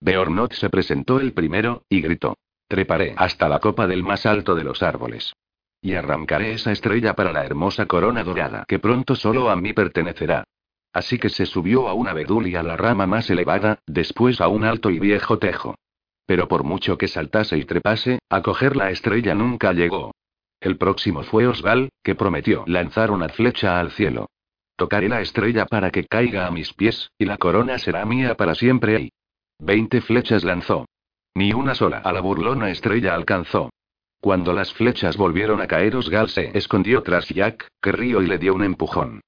Beornot 0.00 0.54
se 0.54 0.70
presentó 0.70 1.20
el 1.20 1.34
primero, 1.34 1.82
y 1.90 2.00
gritó. 2.00 2.34
Treparé 2.66 3.14
hasta 3.16 3.48
la 3.48 3.58
copa 3.58 3.86
del 3.86 4.02
más 4.02 4.24
alto 4.24 4.54
de 4.54 4.64
los 4.64 4.82
árboles. 4.82 5.34
Y 5.82 5.94
arrancaré 5.94 6.52
esa 6.52 6.72
estrella 6.72 7.14
para 7.14 7.32
la 7.32 7.44
hermosa 7.44 7.86
corona 7.86 8.24
dorada 8.24 8.64
que 8.66 8.78
pronto 8.78 9.16
solo 9.16 9.50
a 9.50 9.56
mí 9.56 9.74
pertenecerá. 9.74 10.44
Así 10.94 11.18
que 11.18 11.28
se 11.28 11.44
subió 11.44 11.88
a 11.88 11.94
una 11.94 12.14
bedul 12.14 12.46
y 12.46 12.56
a 12.56 12.62
la 12.62 12.76
rama 12.76 13.06
más 13.06 13.28
elevada, 13.28 13.80
después 13.86 14.40
a 14.40 14.48
un 14.48 14.64
alto 14.64 14.90
y 14.90 14.98
viejo 14.98 15.38
tejo. 15.38 15.74
Pero 16.30 16.46
por 16.46 16.62
mucho 16.62 16.96
que 16.96 17.08
saltase 17.08 17.58
y 17.58 17.64
trepase, 17.64 18.20
a 18.30 18.40
coger 18.40 18.76
la 18.76 18.92
estrella 18.92 19.34
nunca 19.34 19.72
llegó. 19.72 20.14
El 20.60 20.76
próximo 20.76 21.24
fue 21.24 21.48
Osval, 21.48 21.88
que 22.04 22.14
prometió 22.14 22.62
lanzar 22.68 23.10
una 23.10 23.28
flecha 23.30 23.80
al 23.80 23.90
cielo. 23.90 24.28
Tocaré 24.76 25.08
la 25.08 25.22
estrella 25.22 25.66
para 25.66 25.90
que 25.90 26.04
caiga 26.04 26.46
a 26.46 26.52
mis 26.52 26.72
pies, 26.72 27.10
y 27.18 27.24
la 27.24 27.36
corona 27.36 27.78
será 27.78 28.04
mía 28.04 28.36
para 28.36 28.54
siempre. 28.54 29.00
Y 29.00 29.10
veinte 29.58 30.00
flechas 30.00 30.44
lanzó. 30.44 30.86
Ni 31.34 31.52
una 31.52 31.74
sola 31.74 31.98
a 31.98 32.12
la 32.12 32.20
burlona 32.20 32.70
estrella 32.70 33.16
alcanzó. 33.16 33.70
Cuando 34.20 34.52
las 34.52 34.72
flechas 34.72 35.16
volvieron 35.16 35.60
a 35.60 35.66
caer, 35.66 35.96
Osgal 35.96 36.28
se 36.28 36.56
escondió 36.56 37.02
tras 37.02 37.26
Jack, 37.28 37.66
que 37.82 37.90
río 37.90 38.22
y 38.22 38.28
le 38.28 38.38
dio 38.38 38.54
un 38.54 38.62
empujón. 38.62 39.20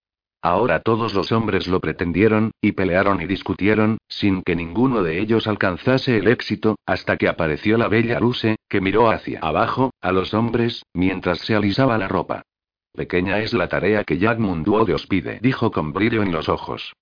Ahora 0.45 0.81
todos 0.81 1.15
los 1.15 1.31
hombres 1.31 1.69
lo 1.69 1.79
pretendieron, 1.79 2.51
y 2.61 2.73
pelearon 2.73 3.23
y 3.23 3.27
discutieron, 3.27 3.99
sin 4.09 4.43
que 4.43 4.57
ninguno 4.57 5.05
de 5.05 5.21
ellos 5.21 5.47
alcanzase 5.47 6.17
el 6.19 6.27
éxito, 6.27 6.77
hasta 6.85 7.17
que 7.17 7.29
apareció 7.29 7.79
la 7.79 7.87
bella 7.87 8.19
Ruse, 8.19 8.57
que 8.69 8.81
miró 8.81 9.09
hacia 9.09 9.39
abajo, 9.39 9.93
a 10.01 10.11
los 10.11 10.35
hombres, 10.35 10.83
mientras 10.95 11.39
se 11.39 11.55
alisaba 11.55 11.97
la 11.97 12.09
ropa. 12.09 12.43
Pequeña 12.93 13.39
es 13.39 13.55
la 13.55 13.69
tarea 13.69 14.03
que 14.03 14.19
Jack 14.19 14.41
Munduode 14.41 14.93
os 14.93 15.07
pide, 15.07 15.39
dijo 15.41 15.71
con 15.71 15.93
brillo 15.93 16.25
en 16.25 16.33
los 16.33 16.49
ojos. 16.49 16.93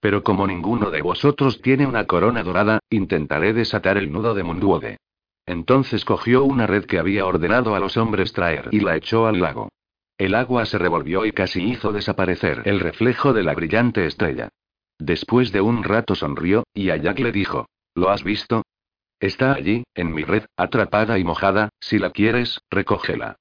Pero 0.00 0.24
como 0.24 0.46
ninguno 0.48 0.90
de 0.90 1.00
vosotros 1.00 1.62
tiene 1.62 1.86
una 1.86 2.04
corona 2.04 2.42
dorada, 2.42 2.80
intentaré 2.90 3.52
desatar 3.52 3.96
el 3.96 4.10
nudo 4.10 4.34
de 4.34 4.42
Munduode. 4.42 4.96
Entonces 5.46 6.04
cogió 6.04 6.42
una 6.42 6.66
red 6.66 6.84
que 6.84 6.98
había 6.98 7.26
ordenado 7.26 7.76
a 7.76 7.80
los 7.80 7.96
hombres 7.96 8.32
traer 8.32 8.68
y 8.72 8.80
la 8.80 8.96
echó 8.96 9.26
al 9.26 9.40
lago. 9.40 9.68
El 10.18 10.34
agua 10.34 10.66
se 10.66 10.78
revolvió 10.78 11.24
y 11.24 11.32
casi 11.32 11.62
hizo 11.62 11.92
desaparecer 11.92 12.62
el 12.64 12.80
reflejo 12.80 13.32
de 13.32 13.44
la 13.44 13.54
brillante 13.54 14.04
estrella. 14.04 14.48
Después 14.98 15.52
de 15.52 15.60
un 15.60 15.84
rato 15.84 16.16
sonrió, 16.16 16.64
y 16.74 16.90
a 16.90 16.96
Jack 16.96 17.20
le 17.20 17.30
dijo: 17.30 17.68
¿Lo 17.94 18.10
has 18.10 18.24
visto? 18.24 18.64
Está 19.20 19.52
allí, 19.52 19.84
en 19.94 20.12
mi 20.12 20.24
red, 20.24 20.44
atrapada 20.56 21.18
y 21.18 21.24
mojada, 21.24 21.70
si 21.80 21.98
la 21.98 22.10
quieres, 22.10 22.60
recógela. 22.68 23.36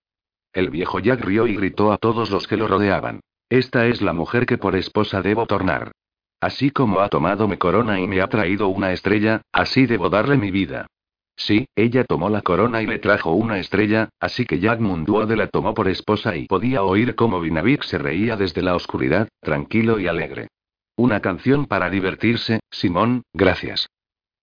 El 0.53 0.69
viejo 0.69 0.99
Jack 0.99 1.21
rió 1.21 1.47
y 1.47 1.55
gritó 1.55 1.91
a 1.91 1.97
todos 1.97 2.30
los 2.30 2.47
que 2.47 2.57
lo 2.57 2.67
rodeaban. 2.67 3.21
Esta 3.49 3.88
es 3.88 4.01
la 4.01 4.13
mujer 4.13 4.45
que 4.45 4.57
por 4.57 4.75
esposa 4.75 5.21
debo 5.21 5.45
tornar. 5.45 5.91
Así 6.39 6.69
como 6.69 6.99
ha 6.99 7.09
tomado 7.09 7.47
mi 7.47 7.57
corona 7.57 7.99
y 7.99 8.07
me 8.07 8.21
ha 8.21 8.28
traído 8.28 8.67
una 8.67 8.91
estrella, 8.91 9.41
así 9.51 9.88
debo 9.88 10.09
darle 10.09 10.38
mi 10.38 10.51
vida. 10.51 10.86
Sí, 11.38 11.67
ella 11.75 12.03
tomó 12.03 12.29
la 12.29 12.41
corona 12.41 12.81
y 12.81 12.88
le 12.88 12.97
trajo 12.97 13.31
una 13.31 13.59
estrella, 13.59 14.09
así 14.19 14.45
que 14.45 14.59
Jack 14.59 14.81
la 14.81 15.47
tomó 15.47 15.75
por 15.75 15.88
esposa 15.88 16.35
y 16.35 16.47
podía 16.47 16.81
oír 16.81 17.13
cómo 17.13 17.39
Vinavik 17.39 17.83
se 17.83 17.99
reía 17.99 18.35
desde 18.35 18.63
la 18.63 18.75
oscuridad, 18.75 19.29
tranquilo 19.39 19.99
y 19.99 20.07
alegre. 20.07 20.47
Una 20.95 21.21
canción 21.21 21.67
para 21.67 21.91
divertirse, 21.91 22.61
Simón, 22.71 23.21
gracias. 23.33 23.88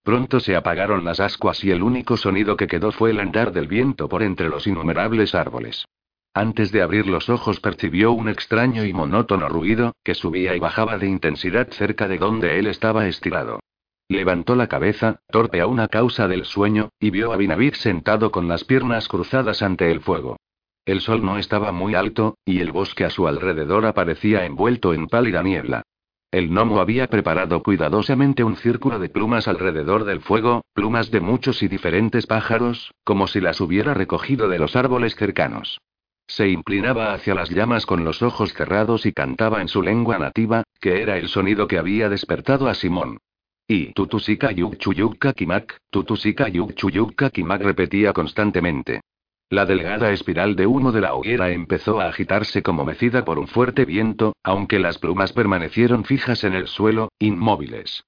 Pronto 0.05 0.38
se 0.38 0.55
apagaron 0.55 1.05
las 1.05 1.18
ascuas 1.18 1.64
y 1.64 1.72
el 1.72 1.82
único 1.82 2.16
sonido 2.16 2.57
que 2.57 2.68
quedó 2.68 2.92
fue 2.92 3.11
el 3.11 3.18
andar 3.18 3.53
del 3.53 3.66
viento 3.66 4.09
por 4.09 4.22
entre 4.22 4.49
los 4.49 4.68
innumerables 4.68 5.34
árboles. 5.34 5.86
Antes 6.32 6.70
de 6.70 6.82
abrir 6.82 7.09
los 7.09 7.28
ojos 7.28 7.59
percibió 7.59 8.12
un 8.12 8.28
extraño 8.28 8.84
y 8.84 8.92
monótono 8.92 9.49
ruido, 9.49 9.95
que 10.05 10.14
subía 10.14 10.55
y 10.55 10.61
bajaba 10.61 10.97
de 10.99 11.09
intensidad 11.09 11.68
cerca 11.70 12.07
de 12.07 12.18
donde 12.18 12.59
él 12.59 12.68
estaba 12.68 13.09
estirado. 13.09 13.61
Levantó 14.09 14.55
la 14.55 14.67
cabeza, 14.67 15.21
torpe 15.31 15.61
a 15.61 15.67
una 15.67 15.89
causa 15.89 16.29
del 16.29 16.45
sueño, 16.45 16.91
y 17.01 17.11
vio 17.11 17.33
a 17.33 17.37
Binavid 17.37 17.75
sentado 17.75 18.31
con 18.31 18.49
las 18.49 18.65
piernas 18.65 19.09
cruzadas 19.09 19.63
ante 19.63 19.91
el 19.91 20.01
fuego. 20.01 20.37
El 20.85 21.01
sol 21.01 21.25
no 21.25 21.39
estaba 21.39 21.73
muy 21.73 21.95
alto, 21.95 22.37
y 22.45 22.61
el 22.61 22.71
bosque 22.71 23.05
a 23.07 23.11
su 23.11 23.27
alrededor 23.27 23.87
aparecía 23.87 24.45
envuelto 24.45 24.93
en 24.93 25.09
pálida 25.09 25.43
niebla. 25.43 25.83
El 26.31 26.51
gnomo 26.51 26.81
había 26.81 27.07
preparado 27.07 27.63
cuidadosamente 27.63 28.45
un 28.45 28.57
círculo 28.57 28.99
de 28.99 29.09
plumas 29.09 29.49
alrededor 29.49 30.05
del 30.05 30.21
fuego, 30.21 30.63
plumas 30.75 31.11
de 31.11 31.21
muchos 31.21 31.63
y 31.63 31.69
diferentes 31.69 32.27
pájaros, 32.27 32.93
como 33.05 33.29
si 33.29 33.41
las 33.41 33.61
hubiera 33.61 33.95
recogido 33.95 34.49
de 34.49 34.59
los 34.59 34.77
árboles 34.77 35.15
cercanos. 35.15 35.81
Se 36.27 36.49
inclinaba 36.49 37.15
hacia 37.15 37.35
las 37.35 37.51
llamas 37.51 37.87
con 37.87 38.05
los 38.05 38.21
ojos 38.23 38.53
cerrados 38.53 39.07
y 39.07 39.13
cantaba 39.13 39.63
en 39.63 39.69
su 39.69 39.81
lengua 39.81 40.19
nativa, 40.19 40.65
que 40.81 41.01
era 41.01 41.17
el 41.19 41.29
sonido 41.29 41.69
que 41.69 41.79
había 41.79 42.09
despertado 42.09 42.69
a 42.69 42.75
Simón. 42.75 43.19
Y 43.67 43.95
tutusika 43.95 44.53
yuk 44.53 44.77
chuyuka 44.77 45.33
kimak, 45.33 45.81
tutusika 45.91 46.49
yuk 46.49 46.75
chuyuka 46.75 47.31
kimak 47.31 47.62
repetía 47.62 48.12
constantemente. 48.12 49.01
La 49.49 49.65
delgada 49.65 50.12
espiral 50.12 50.55
de 50.55 50.67
humo 50.67 50.93
de 50.93 51.01
la 51.01 51.15
hoguera 51.15 51.51
empezó 51.51 51.99
a 51.99 52.09
agitarse 52.09 52.62
como 52.62 52.85
mecida 52.85 53.25
por 53.25 53.39
un 53.39 53.49
fuerte 53.49 53.87
viento, 53.87 54.35
aunque 54.43 54.79
las 54.79 54.99
plumas 54.99 55.33
permanecieron 55.33 56.05
fijas 56.05 56.45
en 56.45 56.53
el 56.53 56.67
suelo, 56.67 57.09
inmóviles. 57.19 58.05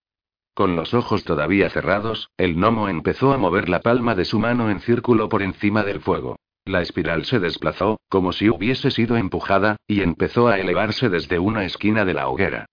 Con 0.52 0.76
los 0.76 0.92
ojos 0.92 1.24
todavía 1.24 1.70
cerrados, 1.70 2.28
el 2.36 2.54
gnomo 2.54 2.90
empezó 2.90 3.32
a 3.32 3.38
mover 3.38 3.70
la 3.70 3.80
palma 3.80 4.14
de 4.14 4.26
su 4.26 4.38
mano 4.38 4.70
en 4.70 4.80
círculo 4.80 5.30
por 5.30 5.42
encima 5.42 5.84
del 5.84 6.00
fuego. 6.00 6.36
La 6.66 6.82
espiral 6.82 7.24
se 7.24 7.38
desplazó, 7.38 7.98
como 8.10 8.32
si 8.32 8.50
hubiese 8.50 8.90
sido 8.90 9.16
empujada, 9.16 9.76
y 9.86 10.02
empezó 10.02 10.48
a 10.48 10.58
elevarse 10.58 11.08
desde 11.08 11.38
una 11.38 11.64
esquina 11.64 12.04
de 12.04 12.12
la 12.12 12.28
hoguera. 12.28 12.66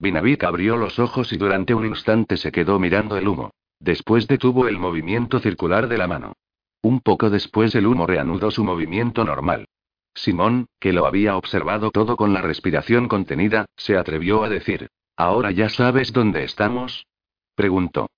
Vinavik 0.00 0.44
abrió 0.44 0.76
los 0.76 0.98
ojos 0.98 1.30
y 1.32 1.36
durante 1.36 1.74
un 1.74 1.84
instante 1.84 2.38
se 2.38 2.50
quedó 2.50 2.78
mirando 2.78 3.18
el 3.18 3.28
humo. 3.28 3.50
Después 3.78 4.26
detuvo 4.26 4.66
el 4.66 4.78
movimiento 4.78 5.40
circular 5.40 5.88
de 5.88 5.98
la 5.98 6.06
mano. 6.06 6.32
Un 6.82 7.00
poco 7.00 7.28
después 7.28 7.74
el 7.74 7.86
humo 7.86 8.06
reanudó 8.06 8.50
su 8.50 8.64
movimiento 8.64 9.24
normal. 9.24 9.66
Simón, 10.14 10.66
que 10.80 10.94
lo 10.94 11.06
había 11.06 11.36
observado 11.36 11.90
todo 11.90 12.16
con 12.16 12.32
la 12.32 12.40
respiración 12.40 13.08
contenida, 13.08 13.66
se 13.76 13.98
atrevió 13.98 14.42
a 14.42 14.48
decir: 14.48 14.88
¿Ahora 15.16 15.50
ya 15.50 15.68
sabes 15.68 16.14
dónde 16.14 16.44
estamos? 16.44 17.06
preguntó. 17.54 18.08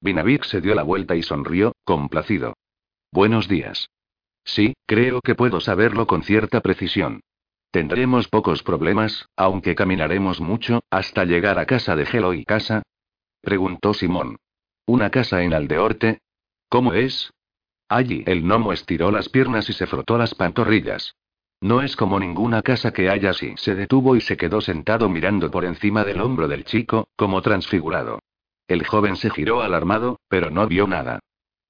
Vinavik 0.00 0.44
se 0.44 0.62
dio 0.62 0.74
la 0.74 0.82
vuelta 0.82 1.16
y 1.16 1.22
sonrió, 1.22 1.72
complacido. 1.84 2.54
Buenos 3.12 3.46
días. 3.46 3.90
Sí, 4.42 4.74
creo 4.86 5.20
que 5.20 5.34
puedo 5.34 5.60
saberlo 5.60 6.06
con 6.06 6.22
cierta 6.22 6.62
precisión. 6.62 7.20
Tendremos 7.76 8.28
pocos 8.28 8.62
problemas, 8.62 9.28
aunque 9.36 9.74
caminaremos 9.74 10.40
mucho, 10.40 10.82
hasta 10.88 11.26
llegar 11.26 11.58
a 11.58 11.66
casa 11.66 11.94
de 11.94 12.06
Gelo 12.06 12.32
y 12.32 12.42
casa. 12.42 12.80
Preguntó 13.42 13.92
Simón. 13.92 14.38
¿Una 14.86 15.10
casa 15.10 15.42
en 15.42 15.52
Aldeorte? 15.52 16.22
¿Cómo 16.70 16.94
es? 16.94 17.34
Allí 17.86 18.24
el 18.26 18.40
gnomo 18.40 18.72
estiró 18.72 19.10
las 19.10 19.28
piernas 19.28 19.68
y 19.68 19.74
se 19.74 19.86
frotó 19.86 20.16
las 20.16 20.34
pantorrillas. 20.34 21.16
No 21.60 21.82
es 21.82 21.96
como 21.96 22.18
ninguna 22.18 22.62
casa 22.62 22.94
que 22.94 23.10
haya 23.10 23.28
así. 23.28 23.52
Se 23.58 23.74
detuvo 23.74 24.16
y 24.16 24.22
se 24.22 24.38
quedó 24.38 24.62
sentado 24.62 25.10
mirando 25.10 25.50
por 25.50 25.66
encima 25.66 26.02
del 26.02 26.22
hombro 26.22 26.48
del 26.48 26.64
chico, 26.64 27.08
como 27.14 27.42
transfigurado. 27.42 28.20
El 28.68 28.86
joven 28.86 29.16
se 29.16 29.28
giró 29.28 29.60
alarmado, 29.60 30.18
pero 30.28 30.48
no 30.50 30.66
vio 30.66 30.86
nada. 30.86 31.20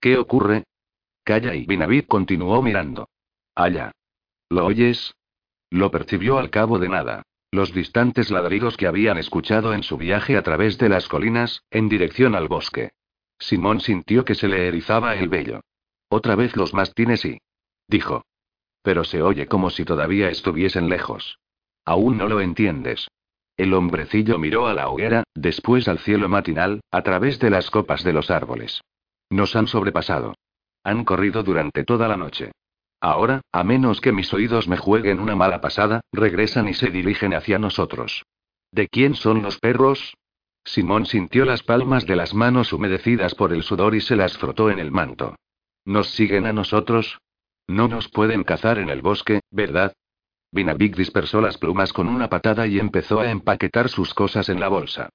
¿Qué 0.00 0.16
ocurre? 0.18 0.66
Calla 1.24 1.56
y 1.56 1.66
Binavid 1.66 2.04
continuó 2.06 2.62
mirando. 2.62 3.08
Allá. 3.56 3.90
¿Lo 4.48 4.66
oyes? 4.66 5.15
Lo 5.70 5.90
percibió 5.90 6.38
al 6.38 6.50
cabo 6.50 6.78
de 6.78 6.88
nada. 6.88 7.22
Los 7.50 7.72
distantes 7.72 8.30
ladridos 8.30 8.76
que 8.76 8.86
habían 8.86 9.18
escuchado 9.18 9.72
en 9.72 9.82
su 9.82 9.96
viaje 9.96 10.36
a 10.36 10.42
través 10.42 10.78
de 10.78 10.88
las 10.88 11.08
colinas, 11.08 11.62
en 11.70 11.88
dirección 11.88 12.34
al 12.34 12.48
bosque. 12.48 12.90
Simón 13.38 13.80
sintió 13.80 14.24
que 14.24 14.34
se 14.34 14.48
le 14.48 14.68
erizaba 14.68 15.14
el 15.16 15.28
vello. 15.28 15.60
Otra 16.08 16.34
vez 16.36 16.56
los 16.56 16.74
mastines 16.74 17.24
y. 17.24 17.38
Dijo. 17.88 18.24
Pero 18.82 19.04
se 19.04 19.22
oye 19.22 19.46
como 19.46 19.70
si 19.70 19.84
todavía 19.84 20.28
estuviesen 20.30 20.88
lejos. 20.88 21.38
Aún 21.84 22.18
no 22.18 22.28
lo 22.28 22.40
entiendes. 22.40 23.08
El 23.56 23.72
hombrecillo 23.74 24.38
miró 24.38 24.66
a 24.66 24.74
la 24.74 24.88
hoguera, 24.88 25.24
después 25.34 25.88
al 25.88 25.98
cielo 25.98 26.28
matinal, 26.28 26.80
a 26.90 27.02
través 27.02 27.38
de 27.38 27.50
las 27.50 27.70
copas 27.70 28.04
de 28.04 28.12
los 28.12 28.30
árboles. 28.30 28.82
Nos 29.30 29.56
han 29.56 29.66
sobrepasado. 29.66 30.34
Han 30.84 31.04
corrido 31.04 31.42
durante 31.42 31.84
toda 31.84 32.06
la 32.06 32.16
noche. 32.16 32.52
Ahora, 33.06 33.42
a 33.52 33.62
menos 33.62 34.00
que 34.00 34.10
mis 34.10 34.34
oídos 34.34 34.66
me 34.66 34.78
jueguen 34.78 35.20
una 35.20 35.36
mala 35.36 35.60
pasada, 35.60 36.00
regresan 36.12 36.66
y 36.66 36.74
se 36.74 36.90
dirigen 36.90 37.34
hacia 37.34 37.56
nosotros. 37.56 38.24
¿De 38.72 38.88
quién 38.88 39.14
son 39.14 39.42
los 39.42 39.60
perros? 39.60 40.16
Simón 40.64 41.06
sintió 41.06 41.44
las 41.44 41.62
palmas 41.62 42.04
de 42.04 42.16
las 42.16 42.34
manos 42.34 42.72
humedecidas 42.72 43.36
por 43.36 43.52
el 43.52 43.62
sudor 43.62 43.94
y 43.94 44.00
se 44.00 44.16
las 44.16 44.36
frotó 44.36 44.70
en 44.70 44.80
el 44.80 44.90
manto. 44.90 45.36
¿Nos 45.84 46.10
siguen 46.16 46.46
a 46.46 46.52
nosotros? 46.52 47.20
No 47.68 47.86
nos 47.86 48.08
pueden 48.08 48.42
cazar 48.42 48.78
en 48.78 48.88
el 48.88 49.02
bosque, 49.02 49.38
¿verdad? 49.52 49.92
Vinavik 50.50 50.96
dispersó 50.96 51.40
las 51.40 51.58
plumas 51.58 51.92
con 51.92 52.08
una 52.08 52.28
patada 52.28 52.66
y 52.66 52.80
empezó 52.80 53.20
a 53.20 53.30
empaquetar 53.30 53.88
sus 53.88 54.14
cosas 54.14 54.48
en 54.48 54.58
la 54.58 54.66
bolsa. 54.66 55.10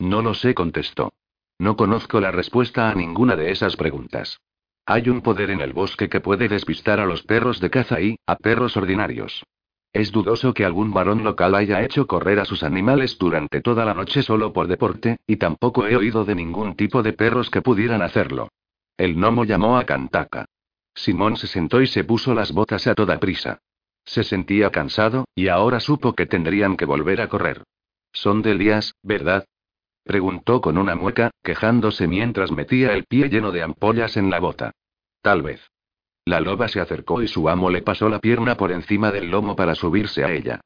No 0.00 0.20
lo 0.20 0.34
sé, 0.34 0.52
contestó. 0.52 1.12
No 1.60 1.76
conozco 1.76 2.18
la 2.20 2.32
respuesta 2.32 2.90
a 2.90 2.94
ninguna 2.96 3.36
de 3.36 3.52
esas 3.52 3.76
preguntas. 3.76 4.40
Hay 4.88 5.08
un 5.08 5.20
poder 5.20 5.50
en 5.50 5.60
el 5.60 5.72
bosque 5.72 6.08
que 6.08 6.20
puede 6.20 6.46
despistar 6.46 7.00
a 7.00 7.06
los 7.06 7.24
perros 7.24 7.60
de 7.60 7.70
caza 7.70 8.00
y, 8.00 8.20
a 8.24 8.36
perros 8.36 8.76
ordinarios. 8.76 9.44
Es 9.92 10.12
dudoso 10.12 10.54
que 10.54 10.64
algún 10.64 10.92
varón 10.92 11.24
local 11.24 11.56
haya 11.56 11.82
hecho 11.82 12.06
correr 12.06 12.38
a 12.38 12.44
sus 12.44 12.62
animales 12.62 13.18
durante 13.18 13.60
toda 13.60 13.84
la 13.84 13.94
noche 13.94 14.22
solo 14.22 14.52
por 14.52 14.68
deporte, 14.68 15.16
y 15.26 15.36
tampoco 15.38 15.86
he 15.86 15.96
oído 15.96 16.24
de 16.24 16.36
ningún 16.36 16.76
tipo 16.76 17.02
de 17.02 17.14
perros 17.14 17.50
que 17.50 17.62
pudieran 17.62 18.00
hacerlo. 18.00 18.50
El 18.96 19.16
gnomo 19.16 19.44
llamó 19.44 19.76
a 19.76 19.84
Kantaka. 19.84 20.44
Simón 20.94 21.36
se 21.36 21.48
sentó 21.48 21.82
y 21.82 21.88
se 21.88 22.04
puso 22.04 22.32
las 22.32 22.52
botas 22.52 22.86
a 22.86 22.94
toda 22.94 23.18
prisa. 23.18 23.58
Se 24.04 24.22
sentía 24.22 24.70
cansado, 24.70 25.24
y 25.34 25.48
ahora 25.48 25.80
supo 25.80 26.14
que 26.14 26.26
tendrían 26.26 26.76
que 26.76 26.84
volver 26.84 27.20
a 27.20 27.28
correr. 27.28 27.64
Son 28.12 28.40
de 28.40 28.52
Elías, 28.52 28.94
¿verdad? 29.02 29.46
Preguntó 30.06 30.60
con 30.60 30.78
una 30.78 30.94
mueca, 30.94 31.32
quejándose 31.42 32.06
mientras 32.06 32.52
metía 32.52 32.92
el 32.92 33.06
pie 33.06 33.28
lleno 33.28 33.50
de 33.50 33.64
ampollas 33.64 34.16
en 34.16 34.30
la 34.30 34.38
bota. 34.38 34.70
Tal 35.20 35.42
vez. 35.42 35.68
La 36.24 36.38
loba 36.38 36.68
se 36.68 36.80
acercó 36.80 37.22
y 37.22 37.28
su 37.28 37.48
amo 37.48 37.70
le 37.70 37.82
pasó 37.82 38.08
la 38.08 38.20
pierna 38.20 38.56
por 38.56 38.70
encima 38.70 39.10
del 39.10 39.32
lomo 39.32 39.56
para 39.56 39.74
subirse 39.74 40.22
a 40.24 40.32
ella. 40.32 40.60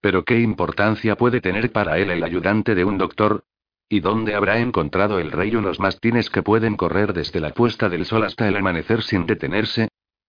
Pero 0.00 0.24
¿qué 0.24 0.40
importancia 0.40 1.14
puede 1.14 1.42
tener 1.42 1.72
para 1.72 1.98
él 1.98 2.10
el 2.10 2.24
ayudante 2.24 2.74
de 2.74 2.86
un 2.86 2.96
doctor? 2.96 3.44
¿Y 3.86 4.00
dónde 4.00 4.34
habrá 4.34 4.60
encontrado 4.60 5.18
el 5.18 5.30
rey 5.30 5.54
unos 5.54 5.78
mastines 5.78 6.30
que 6.30 6.42
pueden 6.42 6.76
correr 6.76 7.12
desde 7.12 7.40
la 7.40 7.50
puesta 7.50 7.90
del 7.90 8.06
sol 8.06 8.24
hasta 8.24 8.48
el 8.48 8.56
amanecer 8.56 9.02
sin 9.02 9.26
detenerse? 9.26 9.88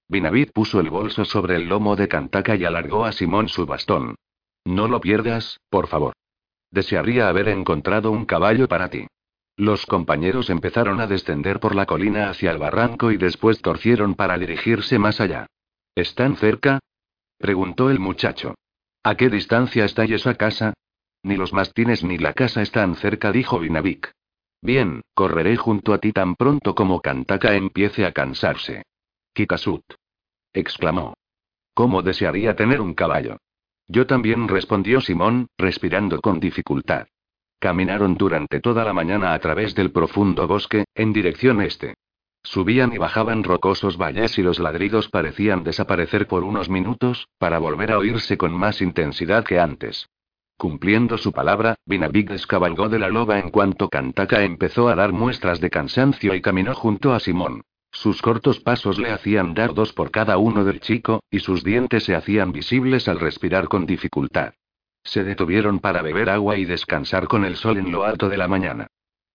Binavid 0.09 0.51
puso 0.51 0.81
el 0.81 0.89
bolso 0.89 1.23
sobre 1.23 1.55
el 1.55 1.69
lomo 1.69 1.95
de 1.95 2.09
Cantaka 2.09 2.57
y 2.57 2.65
alargó 2.65 3.05
a 3.05 3.13
Simón 3.13 3.47
su 3.47 3.65
bastón. 3.65 4.15
No 4.65 4.89
lo 4.89 4.99
pierdas, 4.99 5.61
por 5.69 5.87
favor. 5.87 6.13
Desearía 6.71 7.29
haber 7.29 7.49
encontrado 7.49 8.11
un 8.11 8.25
caballo 8.25 8.67
para 8.67 8.89
ti. 8.89 9.07
Los 9.55 9.85
compañeros 9.85 10.49
empezaron 10.49 11.01
a 11.01 11.07
descender 11.07 11.59
por 11.59 11.73
la 11.73 11.85
colina 11.85 12.29
hacia 12.29 12.51
el 12.51 12.59
barranco 12.59 13.11
y 13.11 13.17
después 13.17 13.61
torcieron 13.61 14.13
para 14.13 14.37
dirigirse 14.37 14.99
más 14.99 15.19
allá. 15.19 15.47
¿Están 15.95 16.35
cerca? 16.37 16.79
preguntó 17.39 17.89
el 17.89 17.99
muchacho. 17.99 18.55
¿A 19.03 19.15
qué 19.15 19.29
distancia 19.29 19.85
está 19.85 20.03
esa 20.03 20.35
casa? 20.35 20.73
Ni 21.23 21.37
los 21.37 21.53
mastines 21.53 22.03
ni 22.03 22.17
la 22.17 22.33
casa 22.33 22.61
están 22.61 22.95
cerca, 22.95 23.31
dijo 23.31 23.59
Vinavik. 23.59 24.11
Bien, 24.61 25.01
correré 25.13 25.55
junto 25.55 25.93
a 25.93 25.99
ti 25.99 26.13
tan 26.13 26.35
pronto 26.35 26.75
como 26.75 27.01
Kantaka 27.01 27.55
empiece 27.55 28.05
a 28.05 28.11
cansarse. 28.11 28.83
Kikasut. 29.33 29.83
exclamó. 30.53 31.13
¿Cómo 31.73 32.01
desearía 32.01 32.55
tener 32.55 32.81
un 32.81 32.93
caballo? 32.93 33.37
Yo 33.87 34.05
también 34.05 34.47
respondió 34.47 35.01
Simón, 35.01 35.47
respirando 35.57 36.19
con 36.21 36.39
dificultad. 36.39 37.07
Caminaron 37.59 38.15
durante 38.15 38.59
toda 38.59 38.83
la 38.83 38.93
mañana 38.93 39.33
a 39.33 39.39
través 39.39 39.73
del 39.73 39.91
profundo 39.91 40.47
bosque, 40.47 40.85
en 40.93 41.13
dirección 41.13 41.61
este. 41.61 41.95
Subían 42.43 42.93
y 42.93 42.97
bajaban 42.97 43.43
rocosos 43.43 43.97
valles 43.97 44.37
y 44.37 44.43
los 44.43 44.59
ladridos 44.59 45.09
parecían 45.09 45.63
desaparecer 45.63 46.27
por 46.27 46.43
unos 46.43 46.69
minutos, 46.69 47.27
para 47.39 47.59
volver 47.59 47.91
a 47.91 47.97
oírse 47.97 48.37
con 48.37 48.53
más 48.53 48.81
intensidad 48.81 49.43
que 49.43 49.59
antes. 49.59 50.07
Cumpliendo 50.57 51.17
su 51.17 51.31
palabra, 51.31 51.75
Vinavik 51.85 52.29
descabalgó 52.29 52.89
de 52.89 52.99
la 52.99 53.09
loba 53.09 53.39
en 53.39 53.51
cuanto 53.51 53.89
Kantaka 53.89 54.43
empezó 54.43 54.89
a 54.89 54.95
dar 54.95 55.13
muestras 55.13 55.59
de 55.59 55.69
cansancio 55.69 56.33
y 56.35 56.41
caminó 56.41 56.73
junto 56.73 57.13
a 57.13 57.19
Simón. 57.19 57.63
Sus 57.99 58.21
cortos 58.21 58.59
pasos 58.59 58.99
le 58.99 59.09
hacían 59.09 59.55
dar 59.55 59.73
dos 59.73 59.91
por 59.91 60.11
cada 60.11 60.37
uno 60.37 60.63
del 60.63 60.79
chico, 60.81 61.23
y 61.31 61.39
sus 61.39 61.63
dientes 61.63 62.03
se 62.03 62.13
hacían 62.13 62.51
visibles 62.51 63.07
al 63.07 63.19
respirar 63.19 63.67
con 63.67 63.87
dificultad. 63.87 64.53
Se 65.03 65.23
detuvieron 65.23 65.79
para 65.79 66.03
beber 66.03 66.29
agua 66.29 66.57
y 66.57 66.65
descansar 66.65 67.27
con 67.27 67.43
el 67.43 67.55
sol 67.55 67.77
en 67.77 67.91
lo 67.91 68.03
alto 68.03 68.29
de 68.29 68.37
la 68.37 68.47
mañana. 68.47 68.85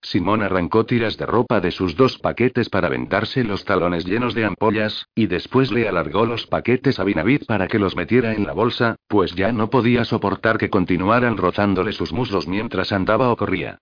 Simón 0.01 0.43
arrancó 0.45 0.87
tiras 0.87 1.17
de 1.17 1.27
ropa 1.27 1.61
de 1.61 1.73
sus 1.73 1.97
dos 1.97 2.19
paquetes 2.19 2.69
para 2.69 2.89
vendarse 2.89 3.43
los 3.43 3.65
talones 3.65 4.05
llenos 4.05 4.33
de 4.33 4.45
ampollas, 4.45 5.09
y 5.13 5.27
después 5.27 5.73
le 5.73 5.89
alargó 5.89 6.25
los 6.25 6.47
paquetes 6.47 7.01
a 7.01 7.05
Binavid 7.05 7.43
para 7.49 7.67
que 7.67 7.81
los 7.81 7.97
metiera 7.97 8.33
en 8.33 8.47
la 8.47 8.53
bolsa, 8.53 8.95
pues 9.09 9.35
ya 9.35 9.51
no 9.51 9.71
podía 9.71 10.05
soportar 10.05 10.59
que 10.59 10.71
continuaran 10.71 11.37
rozándole 11.37 11.91
sus 11.91 12.13
muslos 12.13 12.47
mientras 12.47 12.93
andaba 12.93 13.33
o 13.33 13.37
corría. 13.37 13.81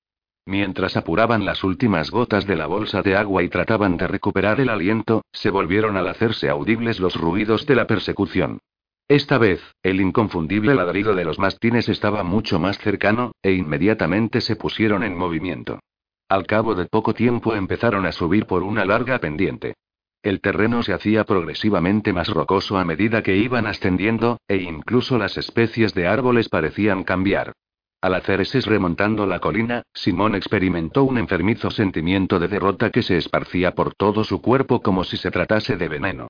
Mientras 0.51 0.97
apuraban 0.97 1.45
las 1.45 1.63
últimas 1.63 2.11
gotas 2.11 2.45
de 2.45 2.57
la 2.57 2.67
bolsa 2.67 3.03
de 3.03 3.15
agua 3.15 3.45
y 3.45 3.49
trataban 3.49 3.97
de 3.97 4.09
recuperar 4.09 4.61
el 4.61 4.69
aliento, 4.69 5.23
se 5.31 5.49
volvieron 5.49 5.97
al 5.97 6.09
hacerse 6.09 6.49
audibles 6.49 6.99
los 6.99 7.15
ruidos 7.15 7.67
de 7.67 7.77
la 7.77 7.87
persecución. 7.87 8.59
Esta 9.07 9.39
vez, 9.39 9.63
el 9.85 10.01
inconfundible 10.01 10.75
ladrido 10.75 11.15
de 11.15 11.25
los 11.25 11.39
mastines 11.39 11.89
estaba 11.89 12.25
mucho 12.25 12.59
más 12.59 12.79
cercano, 12.79 13.31
e 13.43 13.53
inmediatamente 13.53 14.41
se 14.41 14.57
pusieron 14.57 15.05
en 15.05 15.17
movimiento. 15.17 15.79
Al 16.29 16.49
cabo 16.49 16.75
de 16.75 16.87
poco 16.87 17.15
tiempo 17.15 17.55
empezaron 17.55 18.05
a 18.05 18.11
subir 18.11 18.47
por 18.47 18.65
una 18.65 18.85
larga 18.85 19.21
pendiente. 19.21 19.75
El 20.21 20.41
terreno 20.41 20.83
se 20.83 20.93
hacía 20.93 21.23
progresivamente 21.23 22.13
más 22.13 22.27
rocoso 22.27 22.77
a 22.77 22.85
medida 22.85 23.23
que 23.23 23.37
iban 23.37 23.69
ascendiendo, 23.69 24.41
e 24.49 24.57
incluso 24.57 25.17
las 25.17 25.39
especies 25.39 25.95
de 25.95 26.09
árboles 26.09 26.49
parecían 26.49 27.05
cambiar. 27.05 27.53
Al 28.03 28.15
hacer 28.15 28.41
ese 28.41 28.61
remontando 28.61 29.27
la 29.27 29.41
colina, 29.41 29.83
Simón 29.93 30.35
experimentó 30.35 31.05
un 31.05 31.19
enfermizo 31.19 31.71
sentimiento 31.71 32.39
de 32.39 32.49
derrota 32.49 32.91
que 32.91 33.03
se 33.03 33.19
esparcía 33.19 33.75
por 33.75 33.95
todo 33.95 34.25
su 34.25 34.41
cuerpo 34.41 34.81
como 34.81 35.05
si 35.05 35.19
se 35.19 35.31
tratase 35.31 35.77
de 35.77 35.89
veneno. 35.89 36.29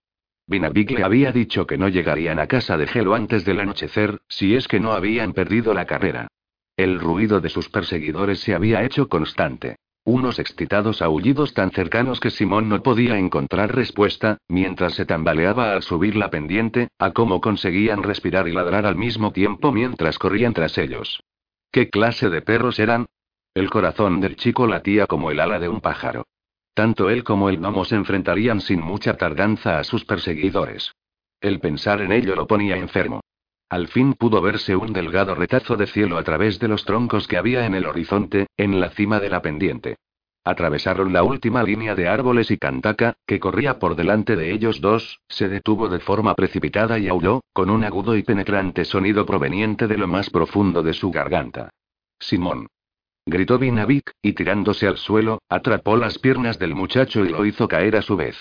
Vinavik 0.49 0.91
le 0.91 1.05
había 1.05 1.31
dicho 1.31 1.69
que 1.69 1.79
no 1.79 1.89
llegarían 1.89 2.41
a 2.41 2.49
casa 2.49 2.77
de 2.77 2.89
Gelo 2.89 3.15
antes 3.15 3.45
del 3.45 3.61
anochecer, 3.61 4.21
si 4.29 4.57
es 4.57 4.67
que 4.67 4.81
no 4.81 4.93
habían 4.93 5.33
perdido 5.33 5.73
la 5.73 5.87
carrera. 5.87 6.27
El 6.77 6.99
ruido 6.99 7.41
de 7.41 7.51
sus 7.51 7.69
perseguidores 7.69 8.41
se 8.41 8.53
había 8.53 8.83
hecho 8.83 9.09
constante. 9.09 9.77
Unos 10.03 10.41
excitados 10.41 11.03
aullidos 11.03 11.55
tan 11.55 11.71
cercanos 11.71 12.19
que 12.19 12.31
Simón 12.31 12.69
no 12.69 12.83
podía 12.83 13.17
encontrar 13.17 13.77
respuesta, 13.77 14.39
mientras 14.49 14.95
se 14.95 15.07
tambaleaba 15.07 15.73
al 15.73 15.83
subir 15.83 16.17
la 16.17 16.31
pendiente, 16.31 16.89
a 16.99 17.13
cómo 17.13 17.41
conseguían 17.41 18.03
respirar 18.03 18.49
y 18.49 18.53
ladrar 18.53 18.87
al 18.87 18.97
mismo 18.97 19.31
tiempo 19.31 19.71
mientras 19.71 20.19
corrían 20.19 20.53
tras 20.53 20.77
ellos. 20.77 21.23
¿Qué 21.73 21.89
clase 21.89 22.29
de 22.31 22.43
perros 22.43 22.79
eran? 22.81 23.07
El 23.55 23.71
corazón 23.71 24.21
del 24.21 24.37
chico 24.37 24.67
latía 24.67 25.07
como 25.07 25.31
el 25.31 25.39
ala 25.39 25.59
de 25.59 25.69
un 25.69 25.81
pájaro. 25.81 26.27
Tanto 26.75 27.11
él 27.11 27.23
como 27.25 27.49
el 27.49 27.59
gnomo 27.59 27.85
se 27.85 27.95
enfrentarían 27.95 28.61
sin 28.61 28.81
mucha 28.81 29.17
tardanza 29.17 29.79
a 29.79 29.85
sus 29.85 30.05
perseguidores. 30.05 30.93
El 31.41 31.61
pensar 31.61 32.01
en 32.01 32.13
ello 32.13 32.35
lo 32.35 32.47
ponía 32.47 32.77
enfermo. 32.77 33.21
Al 33.69 33.87
fin 33.87 34.15
pudo 34.15 34.43
verse 34.43 34.75
un 34.75 34.93
delgado 34.93 35.35
retazo 35.37 35.77
de 35.77 35.87
cielo 35.87 36.19
a 36.19 36.25
través 36.25 36.59
de 36.59 36.67
los 36.67 36.85
troncos 36.85 37.29
que 37.29 37.37
había 37.37 37.65
en 37.67 37.75
el 37.77 37.87
horizonte, 37.87 38.49
en 38.57 38.81
la 38.81 38.91
cima 38.91 39.21
de 39.21 39.31
la 39.31 39.41
pendiente. 39.41 39.97
Atravesaron 40.45 41.13
la 41.13 41.23
última 41.23 41.63
línea 41.63 41.95
de 41.95 42.09
árboles 42.09 42.51
y 42.51 42.57
Kantaka, 42.57 43.15
que 43.27 43.39
corría 43.39 43.79
por 43.79 43.95
delante 43.95 44.37
de 44.37 44.53
ellos 44.53 44.81
dos, 44.81 45.21
se 45.29 45.49
detuvo 45.49 45.89
de 45.89 46.01
forma 46.01 46.35
precipitada 46.35 46.99
y 46.99 47.09
aulló, 47.09 47.43
con 47.53 47.69
un 47.69 47.85
agudo 47.85 48.17
y 48.17 48.23
penetrante 48.23 48.85
sonido 48.85 49.27
proveniente 49.27 49.87
de 49.87 49.99
lo 49.99 50.09
más 50.09 50.31
profundo 50.31 50.83
de 50.83 50.95
su 50.95 51.11
garganta. 51.11 51.71
Simón. 52.19 52.69
Gritó 53.27 53.59
Vinavik, 53.59 54.13
y 54.23 54.33
tirándose 54.33 54.87
al 54.87 54.97
suelo, 54.97 55.43
atrapó 55.49 55.97
las 55.97 56.19
piernas 56.19 56.59
del 56.59 56.75
muchacho 56.75 57.25
y 57.25 57.29
lo 57.29 57.45
hizo 57.45 57.69
caer 57.69 57.97
a 57.97 58.03
su 58.03 58.17
vez. 58.17 58.37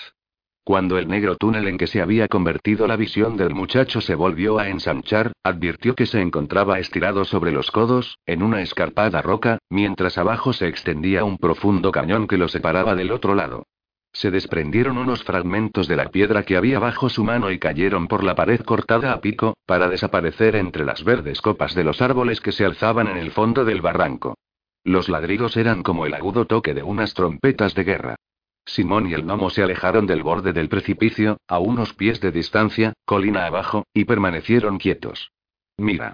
Cuando 0.70 1.00
el 1.00 1.08
negro 1.08 1.36
túnel 1.36 1.68
en 1.68 1.80
que 1.80 1.88
se 1.88 2.00
había 2.00 2.28
convertido 2.28 2.86
la 2.86 2.96
visión 2.96 3.38
del 3.38 3.56
muchacho 3.56 4.02
se 4.02 4.14
volvió 4.14 4.60
a 4.60 4.70
ensanchar, 4.70 5.32
advirtió 5.44 5.96
que 5.96 6.06
se 6.06 6.22
encontraba 6.22 6.78
estirado 6.78 7.26
sobre 7.26 7.52
los 7.52 7.72
codos, 7.72 8.20
en 8.28 8.44
una 8.44 8.62
escarpada 8.62 9.24
roca, 9.24 9.58
mientras 9.72 10.20
abajo 10.20 10.54
se 10.54 10.68
extendía 10.68 11.24
un 11.24 11.40
profundo 11.40 11.92
cañón 11.92 12.28
que 12.28 12.38
lo 12.38 12.48
separaba 12.48 12.94
del 12.94 13.12
otro 13.12 13.34
lado. 13.34 13.66
Se 14.14 14.30
desprendieron 14.30 15.00
unos 15.00 15.24
fragmentos 15.24 15.88
de 15.88 15.96
la 15.96 16.12
piedra 16.12 16.44
que 16.44 16.56
había 16.56 16.78
bajo 16.78 17.10
su 17.10 17.24
mano 17.24 17.50
y 17.50 17.58
cayeron 17.58 18.08
por 18.08 18.24
la 18.24 18.36
pared 18.36 18.62
cortada 18.62 19.12
a 19.12 19.22
pico, 19.22 19.56
para 19.66 19.90
desaparecer 19.90 20.56
entre 20.56 20.86
las 20.86 21.04
verdes 21.04 21.42
copas 21.42 21.74
de 21.74 21.84
los 21.84 22.00
árboles 22.00 22.42
que 22.42 22.52
se 22.52 22.64
alzaban 22.64 23.08
en 23.08 23.18
el 23.18 23.32
fondo 23.32 23.66
del 23.66 23.82
barranco. 23.82 24.36
Los 24.84 25.10
ladridos 25.10 25.58
eran 25.58 25.82
como 25.82 26.06
el 26.06 26.14
agudo 26.14 26.46
toque 26.46 26.76
de 26.76 26.84
unas 26.84 27.16
trompetas 27.16 27.74
de 27.74 27.84
guerra. 27.86 28.16
Simón 28.70 29.10
y 29.10 29.14
el 29.14 29.24
gnomo 29.24 29.50
se 29.50 29.64
alejaron 29.64 30.06
del 30.06 30.22
borde 30.22 30.54
del 30.54 30.70
precipicio, 30.70 31.38
a 31.48 31.58
unos 31.60 31.94
pies 31.94 32.22
de 32.22 32.32
distancia, 32.32 32.94
colina 33.04 33.46
abajo, 33.46 33.88
y 33.94 34.06
permanecieron 34.06 34.78
quietos. 34.78 35.32
Mira. 35.78 36.14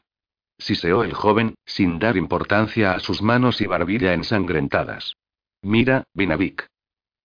Siseó 0.58 1.04
el 1.04 1.14
joven, 1.14 1.56
sin 1.66 2.00
dar 2.00 2.16
importancia 2.16 2.94
a 2.94 3.00
sus 3.00 3.22
manos 3.22 3.60
y 3.60 3.68
barbilla 3.68 4.14
ensangrentadas. 4.14 5.18
Mira, 5.62 6.06
Vinavik. 6.14 6.66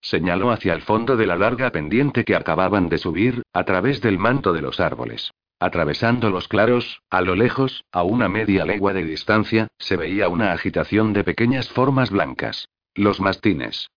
Señaló 0.01 0.51
hacia 0.51 0.73
el 0.73 0.81
fondo 0.81 1.15
de 1.15 1.27
la 1.27 1.37
larga 1.37 1.71
pendiente 1.71 2.25
que 2.25 2.35
acababan 2.35 2.89
de 2.89 2.97
subir, 2.97 3.43
a 3.53 3.63
través 3.63 4.01
del 4.01 4.17
manto 4.17 4.51
de 4.51 4.61
los 4.61 4.81
árboles. 4.81 5.31
Atravesando 5.59 6.29
los 6.29 6.49
claros, 6.49 7.01
a 7.09 7.21
lo 7.21 7.35
lejos, 7.35 7.85
a 7.91 8.03
una 8.03 8.27
media 8.27 8.65
legua 8.65 8.93
de 8.93 9.05
distancia, 9.05 9.67
se 9.77 9.95
veía 9.95 10.27
una 10.27 10.51
agitación 10.51 11.13
de 11.13 11.23
pequeñas 11.23 11.69
formas 11.69 12.09
blancas. 12.09 12.67
Los 12.95 13.21
mastines. 13.21 13.87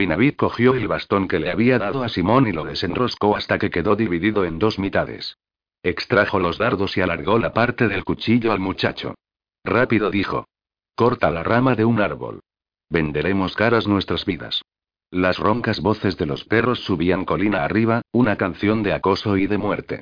Binavid 0.00 0.34
cogió 0.34 0.72
el 0.72 0.88
bastón 0.88 1.28
que 1.28 1.38
le 1.38 1.50
había 1.50 1.78
dado 1.78 2.02
a 2.02 2.08
Simón 2.08 2.46
y 2.46 2.52
lo 2.52 2.64
desenroscó 2.64 3.36
hasta 3.36 3.58
que 3.58 3.68
quedó 3.68 3.96
dividido 3.96 4.46
en 4.46 4.58
dos 4.58 4.78
mitades. 4.78 5.36
Extrajo 5.82 6.38
los 6.40 6.56
dardos 6.56 6.96
y 6.96 7.02
alargó 7.02 7.38
la 7.38 7.52
parte 7.52 7.86
del 7.86 8.02
cuchillo 8.02 8.50
al 8.50 8.60
muchacho. 8.60 9.14
Rápido 9.62 10.10
dijo. 10.10 10.46
Corta 10.94 11.30
la 11.30 11.42
rama 11.42 11.74
de 11.74 11.84
un 11.84 12.00
árbol. 12.00 12.40
Venderemos 12.88 13.54
caras 13.54 13.86
nuestras 13.86 14.24
vidas. 14.24 14.62
Las 15.10 15.38
roncas 15.38 15.80
voces 15.80 16.16
de 16.16 16.24
los 16.24 16.44
perros 16.44 16.80
subían 16.80 17.26
colina 17.26 17.62
arriba, 17.62 18.00
una 18.10 18.36
canción 18.36 18.82
de 18.82 18.94
acoso 18.94 19.36
y 19.36 19.48
de 19.48 19.58
muerte. 19.58 20.00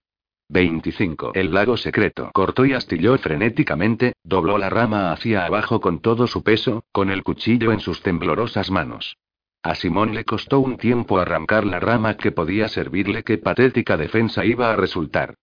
25. 0.49 1.32
El 1.34 1.53
lago 1.53 1.76
secreto. 1.76 2.30
Cortó 2.34 2.64
y 2.64 2.72
astilló 2.72 3.18
frenéticamente, 3.18 4.12
dobló 4.22 4.59
la 4.59 4.70
rama 4.70 5.11
hacia 5.11 5.44
abajo 5.44 5.80
con 5.80 6.01
todo 6.01 6.28
su 6.28 6.44
peso, 6.44 6.84
con 6.92 7.11
el 7.11 7.24
cuchillo 7.24 7.72
en 7.72 7.80
sus 7.80 8.01
temblorosas 8.01 8.70
manos. 8.70 9.16
A 9.62 9.74
Simón 9.74 10.14
le 10.14 10.24
costó 10.24 10.61
un 10.61 10.76
tiempo 10.76 11.18
arrancar 11.18 11.64
la 11.64 11.80
rama 11.80 12.16
que 12.16 12.32
podía 12.32 12.68
servirle 12.68 13.24
qué 13.24 13.38
patética 13.38 13.96
defensa 13.96 14.44
iba 14.44 14.72
a 14.72 14.76
resultar. 14.76 15.34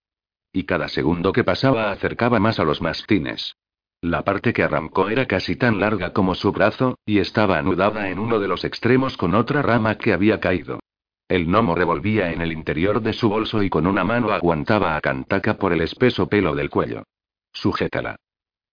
Y 0.54 0.64
cada 0.64 0.88
segundo 0.88 1.34
que 1.34 1.44
pasaba 1.44 1.92
acercaba 1.92 2.40
más 2.40 2.60
a 2.60 2.64
los 2.64 2.82
mastines. 2.82 3.56
La 4.02 4.24
parte 4.24 4.54
que 4.54 4.64
arrancó 4.64 5.10
era 5.10 5.26
casi 5.26 5.56
tan 5.56 5.80
larga 5.80 6.14
como 6.14 6.36
su 6.36 6.52
brazo, 6.52 6.98
y 7.06 7.20
estaba 7.20 7.58
anudada 7.58 8.10
en 8.10 8.20
uno 8.20 8.40
de 8.40 8.48
los 8.48 8.64
extremos 8.64 9.18
con 9.18 9.36
otra 9.36 9.62
rama 9.62 9.96
que 9.96 10.14
había 10.14 10.40
caído. 10.40 10.80
El 11.28 11.48
gnomo 11.48 11.74
revolvía 11.74 12.32
en 12.32 12.42
el 12.42 12.52
interior 12.52 13.02
de 13.02 13.14
su 13.14 13.30
bolso 13.30 13.64
y 13.64 13.70
con 13.70 13.88
una 13.88 14.04
mano 14.04 14.32
aguantaba 14.32 14.96
a 14.96 15.02
Cantaka 15.02 15.58
por 15.58 15.74
el 15.74 15.82
espeso 15.82 16.30
pelo 16.30 16.54
del 16.54 16.70
cuello. 16.70 17.04
Sujétala. 17.52 18.18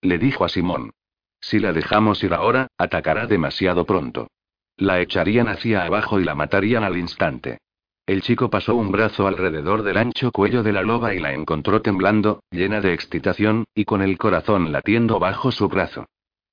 Le 0.03 0.19
dijo 0.19 0.45
a 0.45 0.49
Simón. 0.49 0.93
Si 1.41 1.59
la 1.59 1.73
dejamos 1.73 2.23
ir 2.23 2.35
ahora, 2.35 2.69
atacará 2.77 3.27
demasiado 3.27 3.87
pronto. 3.87 4.29
La 4.83 5.01
echarían 5.01 5.47
hacia 5.47 5.85
abajo 5.85 6.19
y 6.19 6.25
la 6.25 6.35
matarían 6.35 6.83
al 6.83 6.97
instante. 6.97 7.59
El 8.05 8.21
chico 8.21 8.51
pasó 8.51 8.75
un 8.75 8.91
brazo 8.91 9.29
alrededor 9.29 9.85
del 9.85 9.97
ancho 9.97 10.33
cuello 10.33 10.65
de 10.65 10.73
la 10.73 10.83
loba 10.83 11.15
y 11.15 11.21
la 11.21 11.33
encontró 11.33 11.83
temblando, 11.83 12.43
llena 12.51 12.81
de 12.81 12.93
excitación, 12.93 13.65
y 13.77 13.85
con 13.85 14.03
el 14.03 14.19
corazón 14.19 14.73
latiendo 14.73 15.21
bajo 15.21 15.53
su 15.53 15.69
brazo. 15.69 16.07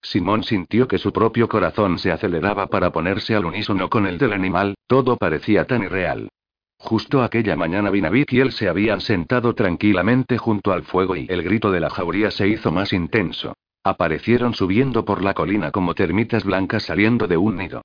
Simón 0.03 0.43
sintió 0.43 0.88
que 0.88 0.99
su 0.99 1.11
propio 1.11 1.49
corazón 1.49 1.97
se 1.97 2.11
aceleraba 2.11 2.67
para 2.67 2.91
ponerse 2.91 3.34
al 3.34 3.45
unísono 3.45 3.89
con 3.89 4.05
el 4.05 4.19
del 4.19 4.34
animal, 4.34 4.75
todo 4.86 5.17
parecía 5.17 5.65
tan 5.65 5.82
irreal. 5.82 6.30
Justo 6.77 7.23
aquella 7.23 7.55
mañana 7.55 7.89
Vinavik 7.89 8.32
y 8.34 8.41
él 8.41 8.51
se 8.51 8.69
habían 8.69 9.01
sentado 9.01 9.55
tranquilamente 9.55 10.38
junto 10.38 10.71
al 10.71 10.84
fuego 10.84 11.15
y 11.15 11.25
el 11.32 11.41
grito 11.41 11.71
de 11.71 11.80
la 11.80 11.89
jauría 11.89 12.30
se 12.30 12.47
hizo 12.47 12.71
más 12.71 12.93
intenso. 12.93 13.55
Aparecieron 13.84 14.53
subiendo 14.53 15.03
por 15.03 15.23
la 15.23 15.34
colina 15.34 15.71
como 15.71 15.95
termitas 15.95 16.43
blancas 16.43 16.84
saliendo 16.84 17.27
de 17.27 17.36
un 17.36 17.57
nido. 17.57 17.82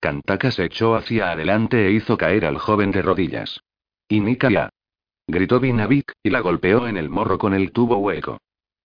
Kantaka 0.00 0.50
se 0.50 0.64
echó 0.64 0.94
hacia 0.94 1.30
adelante 1.30 1.86
e 1.86 1.92
hizo 1.92 2.16
caer 2.16 2.44
al 2.44 2.58
joven 2.58 2.90
de 2.90 3.02
rodillas. 3.02 3.60
Inika 4.08 4.50
ya. 4.50 4.70
Gritó 5.26 5.58
Vinavik, 5.58 6.12
y 6.22 6.30
la 6.30 6.40
golpeó 6.40 6.86
en 6.86 6.96
el 6.96 7.08
morro 7.08 7.38
con 7.38 7.54
el 7.54 7.72
tubo 7.72 7.96
hueco. 7.96 8.38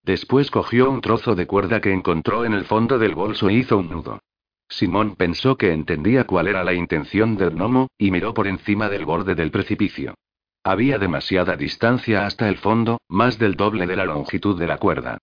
Después 0.04 0.50
cogió 0.50 0.90
un 0.90 1.02
trozo 1.02 1.36
de 1.36 1.46
cuerda 1.46 1.80
que 1.80 1.92
encontró 1.92 2.44
en 2.46 2.54
el 2.54 2.66
fondo 2.66 2.98
del 2.98 3.14
bolso 3.14 3.50
e 3.50 3.54
hizo 3.54 3.78
un 3.78 3.90
nudo. 3.90 4.20
Simón 4.68 5.16
pensó 5.16 5.58
que 5.58 5.74
entendía 5.74 6.24
cuál 6.24 6.48
era 6.48 6.64
la 6.64 6.74
intención 6.74 7.36
del 7.36 7.52
gnomo, 7.52 7.90
y 7.98 8.10
miró 8.10 8.34
por 8.34 8.48
encima 8.48 8.90
del 8.90 9.06
borde 9.06 9.36
del 9.36 9.52
precipicio. 9.52 10.16
Había 10.64 10.98
demasiada 10.98 11.56
distancia 11.58 12.26
hasta 12.26 12.48
el 12.48 12.58
fondo, 12.58 13.00
más 13.10 13.38
del 13.38 13.56
doble 13.56 13.86
de 13.86 13.96
la 13.96 14.06
longitud 14.06 14.58
de 14.58 14.68
la 14.68 14.78
cuerda. 14.78 15.18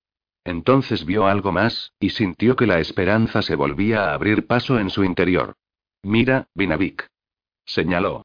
Entonces 0.44 1.04
vio 1.04 1.26
algo 1.26 1.50
más, 1.50 1.92
y 1.98 2.10
sintió 2.10 2.56
que 2.56 2.66
la 2.66 2.78
esperanza 2.78 3.42
se 3.42 3.56
volvía 3.56 4.04
a 4.04 4.14
abrir 4.14 4.46
paso 4.46 4.78
en 4.78 4.90
su 4.90 5.02
interior. 5.02 5.54
Mira, 6.02 6.46
Vinavik. 6.54 7.06
Señaló. 7.64 8.24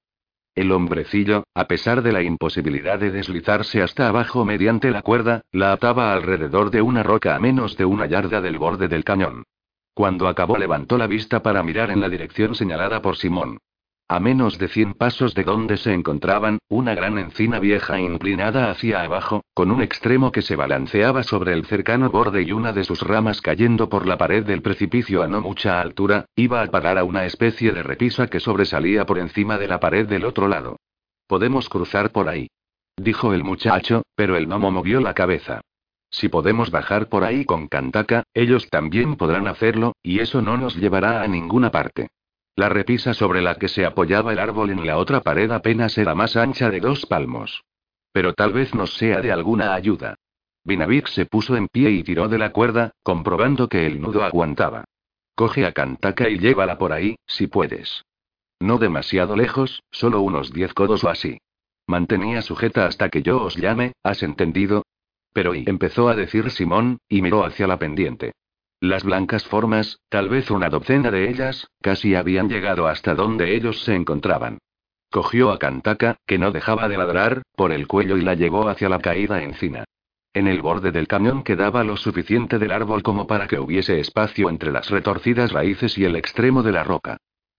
El 0.55 0.71
hombrecillo, 0.71 1.45
a 1.55 1.67
pesar 1.67 2.03
de 2.03 2.11
la 2.11 2.21
imposibilidad 2.21 2.99
de 2.99 3.09
deslizarse 3.09 3.81
hasta 3.81 4.07
abajo 4.07 4.45
mediante 4.45 4.91
la 4.91 5.01
cuerda, 5.01 5.41
la 5.51 5.73
ataba 5.73 6.13
alrededor 6.13 6.69
de 6.69 6.83
una 6.83 7.01
roca 7.01 7.35
a 7.35 7.39
menos 7.39 7.75
de 7.75 7.85
una 7.85 8.05
yarda 8.05 8.39
del 8.41 8.59
borde 8.59 8.87
del 8.87 9.03
cañón. 9.03 9.43
Cuando 9.95 10.27
acabó 10.27 10.57
levantó 10.57 10.97
la 10.99 11.07
vista 11.07 11.41
para 11.41 11.63
mirar 11.63 11.89
en 11.89 12.01
la 12.01 12.09
dirección 12.09 12.53
señalada 12.53 13.01
por 13.01 13.17
Simón. 13.17 13.57
A 14.07 14.19
menos 14.19 14.59
de 14.59 14.67
cien 14.67 14.93
pasos 14.93 15.33
de 15.33 15.43
donde 15.43 15.77
se 15.77 15.93
encontraban, 15.93 16.59
una 16.67 16.93
gran 16.93 17.17
encina 17.17 17.59
vieja 17.59 17.99
inclinada 17.99 18.69
hacia 18.69 19.01
abajo, 19.01 19.43
con 19.53 19.71
un 19.71 19.81
extremo 19.81 20.31
que 20.31 20.41
se 20.41 20.55
balanceaba 20.55 21.23
sobre 21.23 21.53
el 21.53 21.65
cercano 21.65 22.09
borde 22.09 22.43
y 22.43 22.51
una 22.51 22.73
de 22.73 22.83
sus 22.83 23.01
ramas 23.01 23.41
cayendo 23.41 23.89
por 23.89 24.05
la 24.05 24.17
pared 24.17 24.45
del 24.45 24.61
precipicio 24.61 25.23
a 25.23 25.27
no 25.27 25.41
mucha 25.41 25.79
altura, 25.79 26.25
iba 26.35 26.61
a 26.61 26.67
parar 26.67 26.97
a 26.97 27.05
una 27.05 27.25
especie 27.25 27.71
de 27.71 27.81
repisa 27.81 28.27
que 28.27 28.39
sobresalía 28.39 29.05
por 29.05 29.19
encima 29.19 29.57
de 29.57 29.67
la 29.67 29.79
pared 29.79 30.05
del 30.05 30.25
otro 30.25 30.47
lado. 30.47 30.77
Podemos 31.25 31.69
cruzar 31.69 32.11
por 32.11 32.27
ahí. 32.27 32.49
Dijo 32.97 33.33
el 33.33 33.43
muchacho, 33.43 34.03
pero 34.15 34.35
el 34.35 34.47
gnomo 34.47 34.69
movió 34.69 34.99
la 34.99 35.13
cabeza. 35.13 35.61
Si 36.11 36.29
podemos 36.29 36.69
bajar 36.69 37.07
por 37.07 37.23
ahí 37.23 37.45
con 37.45 37.67
Kantaka, 37.67 38.23
ellos 38.35 38.69
también 38.69 39.15
podrán 39.15 39.47
hacerlo, 39.47 39.93
y 40.03 40.19
eso 40.19 40.41
no 40.43 40.57
nos 40.57 40.75
llevará 40.75 41.23
a 41.23 41.27
ninguna 41.27 41.71
parte. 41.71 42.09
La 42.55 42.69
repisa 42.69 43.13
sobre 43.13 43.41
la 43.41 43.55
que 43.55 43.67
se 43.67 43.85
apoyaba 43.85 44.31
el 44.31 44.39
árbol 44.39 44.69
en 44.69 44.85
la 44.85 44.97
otra 44.97 45.21
pared 45.21 45.49
apenas 45.51 45.97
era 45.97 46.13
más 46.13 46.35
ancha 46.35 46.69
de 46.69 46.79
dos 46.79 47.05
palmos. 47.07 47.63
Pero 48.11 48.33
tal 48.33 48.53
vez 48.53 48.75
nos 48.75 48.95
sea 48.95 49.21
de 49.21 49.31
alguna 49.31 49.73
ayuda. 49.73 50.15
Vinavik 50.63 51.07
se 51.07 51.25
puso 51.25 51.57
en 51.57 51.67
pie 51.67 51.89
y 51.91 52.03
tiró 52.03 52.27
de 52.27 52.37
la 52.37 52.51
cuerda, 52.51 52.91
comprobando 53.01 53.67
que 53.67 53.85
el 53.87 53.99
nudo 53.99 54.23
aguantaba. 54.23 54.85
Coge 55.35 55.65
a 55.65 55.71
Kantaka 55.71 56.29
y 56.29 56.37
llévala 56.37 56.77
por 56.77 56.93
ahí, 56.93 57.15
si 57.25 57.47
puedes. 57.47 58.03
No 58.59 58.77
demasiado 58.77 59.35
lejos, 59.35 59.81
solo 59.91 60.21
unos 60.21 60.53
diez 60.53 60.73
codos 60.73 61.03
o 61.03 61.09
así. 61.09 61.39
Mantenía 61.87 62.41
sujeta 62.41 62.85
hasta 62.85 63.09
que 63.09 63.23
yo 63.23 63.41
os 63.41 63.57
llame, 63.57 63.93
¿has 64.03 64.23
entendido? 64.23 64.83
Pero 65.33 65.55
y 65.55 65.63
empezó 65.67 66.07
a 66.07 66.15
decir 66.15 66.51
Simón, 66.51 66.99
y 67.09 67.21
miró 67.23 67.43
hacia 67.43 67.67
la 67.67 67.77
pendiente. 67.77 68.33
Las 68.83 69.05
blancas 69.05 69.45
formas, 69.45 70.01
tal 70.09 70.27
vez 70.27 70.51
una 70.51 70.67
docena 70.67 71.09
de 71.09 71.29
ellas, 71.29 71.69
casi 71.81 72.15
habían 72.15 72.49
llegado 72.49 72.89
hasta 72.89 73.15
donde 73.15 73.55
ellos 73.55 73.81
se 73.85 73.95
encontraban. 73.95 74.57
Cogió 75.09 75.51
a 75.51 75.57
Kantaka, 75.57 76.17
que 76.27 76.37
no 76.37 76.51
dejaba 76.51 76.89
de 76.89 76.97
ladrar, 76.97 77.43
por 77.55 77.71
el 77.71 77.87
cuello 77.87 78.17
y 78.17 78.23
la 78.23 78.33
llevó 78.33 78.67
hacia 78.67 78.89
la 78.89 78.99
caída 78.99 79.41
encina. 79.41 79.85
En 80.33 80.49
el 80.49 80.61
borde 80.61 80.91
del 80.91 81.07
cañón 81.07 81.43
quedaba 81.43 81.85
lo 81.85 81.95
suficiente 81.95 82.59
del 82.59 82.73
árbol 82.73 83.03
como 83.03 83.25
para 83.25 83.47
que 83.47 83.57
hubiese 83.57 84.01
espacio 84.01 84.49
entre 84.49 84.73
las 84.73 84.89
retorcidas 84.89 85.53
raíces 85.53 85.97
y 85.97 86.03
el 86.03 86.17
extremo 86.17 86.61
de 86.61 86.73
la 86.73 86.83
roca. 86.83 87.15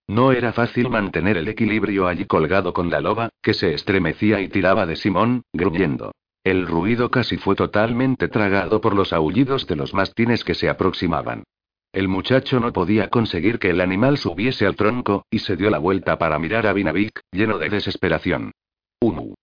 No 0.07 0.31
era 0.31 0.53
fácil 0.53 0.91
mantener 0.91 1.39
el 1.39 1.49
equilibrio 1.49 2.07
allí 2.07 2.27
colgado 2.27 2.75
con 2.75 2.91
la 2.91 3.01
loba, 3.01 3.31
que 3.41 3.55
se 3.55 3.72
estremecía 3.72 4.43
y 4.43 4.49
tiraba 4.49 4.85
de 4.85 4.97
Simón, 4.97 5.45
gruñendo. 5.55 6.12
El 6.45 6.66
ruido 6.66 7.11
casi 7.11 7.38
fue 7.38 7.57
totalmente 7.57 8.28
tragado 8.28 8.82
por 8.82 8.95
los 8.95 9.14
aullidos 9.14 9.66
de 9.66 9.76
los 9.76 9.95
mastines 9.95 10.45
que 10.45 10.55
se 10.55 10.68
aproximaban. 10.68 11.45
El 11.90 12.07
muchacho 12.07 12.61
no 12.61 12.70
podía 12.70 13.09
conseguir 13.09 13.59
que 13.59 13.70
el 13.70 13.80
animal 13.80 14.18
subiese 14.18 14.66
al 14.66 14.76
tronco, 14.76 15.24
y 15.30 15.38
se 15.38 15.57
dio 15.57 15.70
la 15.70 15.78
vuelta 15.78 16.18
para 16.18 16.38
mirar 16.38 16.66
a 16.66 16.74
Vinavik, 16.74 17.20
lleno 17.32 17.57
de 17.57 17.70
desesperación. 17.70 18.53
Umu. 19.01 19.34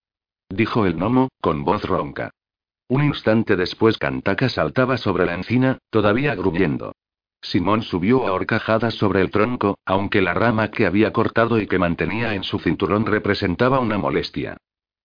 Dijo 0.48 0.86
el 0.86 0.96
gnomo, 0.96 1.30
con 1.42 1.64
voz 1.64 1.86
ronca. 1.86 2.30
Un 2.88 3.04
instante 3.04 3.56
después 3.56 3.98
Kantaka 3.98 4.50
saltaba 4.50 4.98
sobre 4.98 5.26
la 5.26 5.34
encina, 5.34 5.80
todavía 5.90 6.36
gruñendo. 6.36 6.92
Simón 7.42 7.82
subió 7.82 8.28
a 8.28 8.34
horcajadas 8.34 8.94
sobre 8.94 9.22
el 9.22 9.32
tronco, 9.32 9.80
aunque 9.86 10.22
la 10.22 10.36
rama 10.36 10.70
que 10.70 10.86
había 10.86 11.12
cortado 11.12 11.60
y 11.60 11.66
que 11.66 11.80
mantenía 11.80 12.36
en 12.36 12.44
su 12.44 12.60
cinturón 12.60 13.08
representaba 13.08 13.80
una 13.80 13.98
molestia. 13.98 14.58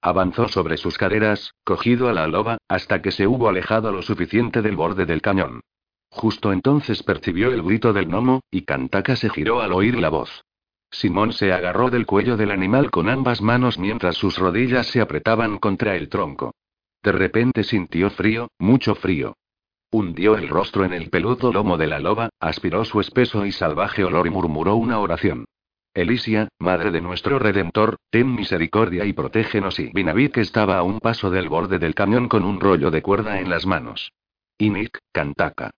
Avanzó 0.06 0.46
sobre 0.46 0.76
sus 0.76 0.98
caderas, 0.98 1.52
cogido 1.64 2.08
a 2.08 2.12
la 2.12 2.28
loba, 2.28 2.58
hasta 2.68 3.02
que 3.02 3.10
se 3.10 3.26
hubo 3.26 3.48
alejado 3.48 3.90
lo 3.90 4.02
suficiente 4.02 4.62
del 4.62 4.76
borde 4.76 5.04
del 5.04 5.20
cañón. 5.20 5.62
Justo 6.10 6.52
entonces 6.52 7.02
percibió 7.02 7.50
el 7.50 7.60
grito 7.60 7.92
del 7.92 8.06
gnomo, 8.06 8.38
y 8.48 8.62
Kantaka 8.62 9.16
se 9.16 9.30
giró 9.30 9.62
al 9.62 9.72
oír 9.72 9.98
la 9.98 10.08
voz. 10.08 10.44
Simón 10.92 11.32
se 11.32 11.52
agarró 11.52 11.90
del 11.90 12.06
cuello 12.06 12.36
del 12.36 12.52
animal 12.52 12.92
con 12.92 13.08
ambas 13.08 13.42
manos 13.42 13.80
mientras 13.80 14.14
sus 14.14 14.38
rodillas 14.38 14.86
se 14.86 15.00
apretaban 15.00 15.58
contra 15.58 15.96
el 15.96 16.08
tronco. 16.08 16.54
De 17.02 17.10
repente 17.10 17.64
sintió 17.64 18.08
frío, 18.10 18.46
mucho 18.60 18.94
frío. 18.94 19.34
Hundió 19.90 20.36
el 20.36 20.48
rostro 20.48 20.84
en 20.84 20.92
el 20.92 21.10
peludo 21.10 21.52
lomo 21.52 21.78
de 21.78 21.88
la 21.88 21.98
loba, 21.98 22.28
aspiró 22.38 22.84
su 22.84 23.00
espeso 23.00 23.44
y 23.44 23.50
salvaje 23.50 24.04
olor 24.04 24.28
y 24.28 24.30
murmuró 24.30 24.76
una 24.76 25.00
oración. 25.00 25.46
Elisia, 25.96 26.48
Madre 26.58 26.90
de 26.90 27.00
nuestro 27.00 27.38
Redentor, 27.38 27.96
ten 28.10 28.34
misericordia 28.34 29.06
y 29.06 29.14
protégenos. 29.14 29.78
Y 29.78 30.28
que 30.28 30.42
estaba 30.42 30.76
a 30.76 30.82
un 30.82 31.00
paso 31.00 31.30
del 31.30 31.48
borde 31.48 31.78
del 31.78 31.94
camión 31.94 32.28
con 32.28 32.44
un 32.44 32.60
rollo 32.60 32.90
de 32.90 33.00
cuerda 33.00 33.40
en 33.40 33.48
las 33.48 33.64
manos. 33.64 34.12
Y 34.58 34.68
Nick, 34.68 34.98
Kantaka. 35.10 35.70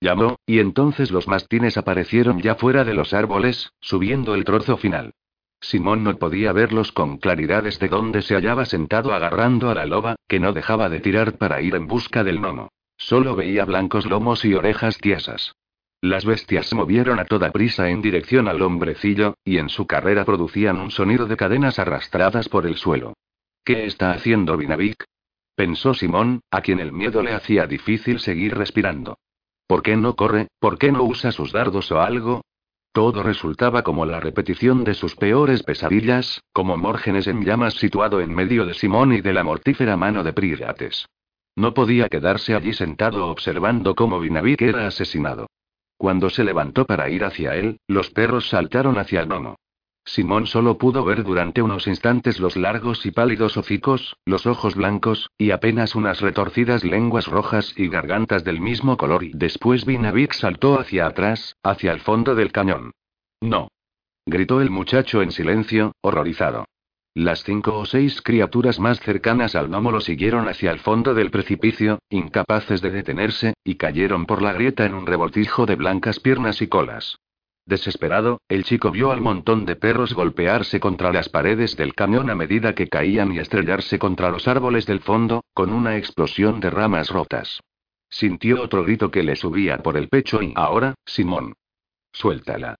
Llamó, 0.00 0.36
y 0.46 0.60
entonces 0.60 1.10
los 1.10 1.28
mastines 1.28 1.76
aparecieron 1.76 2.40
ya 2.40 2.54
fuera 2.54 2.84
de 2.84 2.94
los 2.94 3.12
árboles, 3.12 3.70
subiendo 3.78 4.34
el 4.34 4.44
trozo 4.44 4.78
final. 4.78 5.12
Simón 5.60 6.02
no 6.02 6.16
podía 6.16 6.52
verlos 6.52 6.90
con 6.90 7.18
claridad 7.18 7.64
desde 7.64 7.88
donde 7.88 8.22
se 8.22 8.36
hallaba 8.36 8.64
sentado 8.64 9.12
agarrando 9.12 9.68
a 9.68 9.74
la 9.74 9.84
loba, 9.84 10.16
que 10.28 10.40
no 10.40 10.54
dejaba 10.54 10.88
de 10.88 11.00
tirar 11.00 11.36
para 11.36 11.60
ir 11.60 11.74
en 11.74 11.86
busca 11.86 12.24
del 12.24 12.40
gnomo. 12.40 12.70
Solo 12.96 13.36
veía 13.36 13.66
blancos 13.66 14.06
lomos 14.06 14.46
y 14.46 14.54
orejas 14.54 14.96
tiesas. 14.96 15.56
Las 16.00 16.24
bestias 16.24 16.66
se 16.66 16.76
movieron 16.76 17.18
a 17.18 17.24
toda 17.24 17.50
prisa 17.50 17.88
en 17.88 18.00
dirección 18.00 18.46
al 18.46 18.62
hombrecillo, 18.62 19.34
y 19.44 19.58
en 19.58 19.68
su 19.68 19.86
carrera 19.86 20.24
producían 20.24 20.78
un 20.78 20.92
sonido 20.92 21.26
de 21.26 21.36
cadenas 21.36 21.80
arrastradas 21.80 22.48
por 22.48 22.66
el 22.66 22.76
suelo. 22.76 23.14
¿Qué 23.64 23.84
está 23.84 24.12
haciendo 24.12 24.56
Vinavik? 24.56 25.04
pensó 25.56 25.94
Simón, 25.94 26.40
a 26.52 26.60
quien 26.60 26.78
el 26.78 26.92
miedo 26.92 27.20
le 27.20 27.32
hacía 27.32 27.66
difícil 27.66 28.20
seguir 28.20 28.56
respirando. 28.56 29.18
¿Por 29.66 29.82
qué 29.82 29.96
no 29.96 30.14
corre? 30.14 30.46
¿Por 30.60 30.78
qué 30.78 30.92
no 30.92 31.02
usa 31.02 31.32
sus 31.32 31.50
dardos 31.50 31.90
o 31.90 32.00
algo? 32.00 32.42
Todo 32.92 33.24
resultaba 33.24 33.82
como 33.82 34.06
la 34.06 34.20
repetición 34.20 34.84
de 34.84 34.94
sus 34.94 35.16
peores 35.16 35.64
pesadillas, 35.64 36.42
como 36.52 36.76
Mórgenes 36.76 37.26
en 37.26 37.44
llamas 37.44 37.74
situado 37.74 38.20
en 38.20 38.32
medio 38.32 38.66
de 38.66 38.74
Simón 38.74 39.12
y 39.12 39.20
de 39.20 39.32
la 39.32 39.42
mortífera 39.42 39.96
mano 39.96 40.22
de 40.22 40.32
Prirates. 40.32 41.08
No 41.56 41.74
podía 41.74 42.08
quedarse 42.08 42.54
allí 42.54 42.72
sentado 42.72 43.26
observando 43.26 43.96
cómo 43.96 44.20
Vinavik 44.20 44.62
era 44.62 44.86
asesinado. 44.86 45.47
Cuando 45.98 46.30
se 46.30 46.44
levantó 46.44 46.86
para 46.86 47.10
ir 47.10 47.24
hacia 47.24 47.56
él, 47.56 47.80
los 47.88 48.10
perros 48.10 48.48
saltaron 48.48 48.98
hacia 48.98 49.20
el 49.20 49.26
gnomo. 49.26 49.56
Simón 50.04 50.46
solo 50.46 50.78
pudo 50.78 51.04
ver 51.04 51.22
durante 51.22 51.60
unos 51.60 51.86
instantes 51.86 52.40
los 52.40 52.56
largos 52.56 53.04
y 53.04 53.10
pálidos 53.10 53.58
hocicos, 53.58 54.16
los 54.24 54.46
ojos 54.46 54.74
blancos, 54.74 55.28
y 55.36 55.50
apenas 55.50 55.94
unas 55.94 56.22
retorcidas 56.22 56.82
lenguas 56.82 57.26
rojas 57.26 57.74
y 57.76 57.88
gargantas 57.88 58.42
del 58.42 58.60
mismo 58.60 58.96
color 58.96 59.24
y 59.24 59.32
después 59.34 59.84
Vinavik 59.84 60.32
saltó 60.32 60.80
hacia 60.80 61.06
atrás, 61.06 61.56
hacia 61.62 61.92
el 61.92 62.00
fondo 62.00 62.34
del 62.34 62.52
cañón. 62.52 62.92
No. 63.42 63.68
Gritó 64.24 64.62
el 64.62 64.70
muchacho 64.70 65.20
en 65.20 65.30
silencio, 65.30 65.92
horrorizado. 66.00 66.64
Las 67.18 67.42
cinco 67.42 67.76
o 67.76 67.84
seis 67.84 68.22
criaturas 68.22 68.78
más 68.78 69.00
cercanas 69.00 69.56
al 69.56 69.66
gnomo 69.66 69.90
lo 69.90 70.00
siguieron 70.00 70.46
hacia 70.46 70.70
el 70.70 70.78
fondo 70.78 71.14
del 71.14 71.32
precipicio, 71.32 71.98
incapaces 72.10 72.80
de 72.80 72.92
detenerse, 72.92 73.54
y 73.64 73.74
cayeron 73.74 74.24
por 74.24 74.40
la 74.40 74.52
grieta 74.52 74.86
en 74.86 74.94
un 74.94 75.04
revoltijo 75.04 75.66
de 75.66 75.74
blancas 75.74 76.20
piernas 76.20 76.62
y 76.62 76.68
colas. 76.68 77.18
Desesperado, 77.66 78.40
el 78.48 78.62
chico 78.62 78.92
vio 78.92 79.10
al 79.10 79.20
montón 79.20 79.64
de 79.64 79.74
perros 79.74 80.14
golpearse 80.14 80.78
contra 80.78 81.12
las 81.12 81.28
paredes 81.28 81.76
del 81.76 81.92
camión 81.92 82.30
a 82.30 82.36
medida 82.36 82.76
que 82.76 82.86
caían 82.86 83.32
y 83.32 83.40
estrellarse 83.40 83.98
contra 83.98 84.30
los 84.30 84.46
árboles 84.46 84.86
del 84.86 85.00
fondo, 85.00 85.42
con 85.54 85.72
una 85.72 85.96
explosión 85.96 86.60
de 86.60 86.70
ramas 86.70 87.10
rotas. 87.10 87.58
Sintió 88.08 88.62
otro 88.62 88.84
grito 88.84 89.10
que 89.10 89.24
le 89.24 89.34
subía 89.34 89.78
por 89.78 89.96
el 89.96 90.08
pecho 90.08 90.40
y 90.40 90.52
ahora, 90.54 90.94
Simón. 91.04 91.54
Suéltala. 92.12 92.76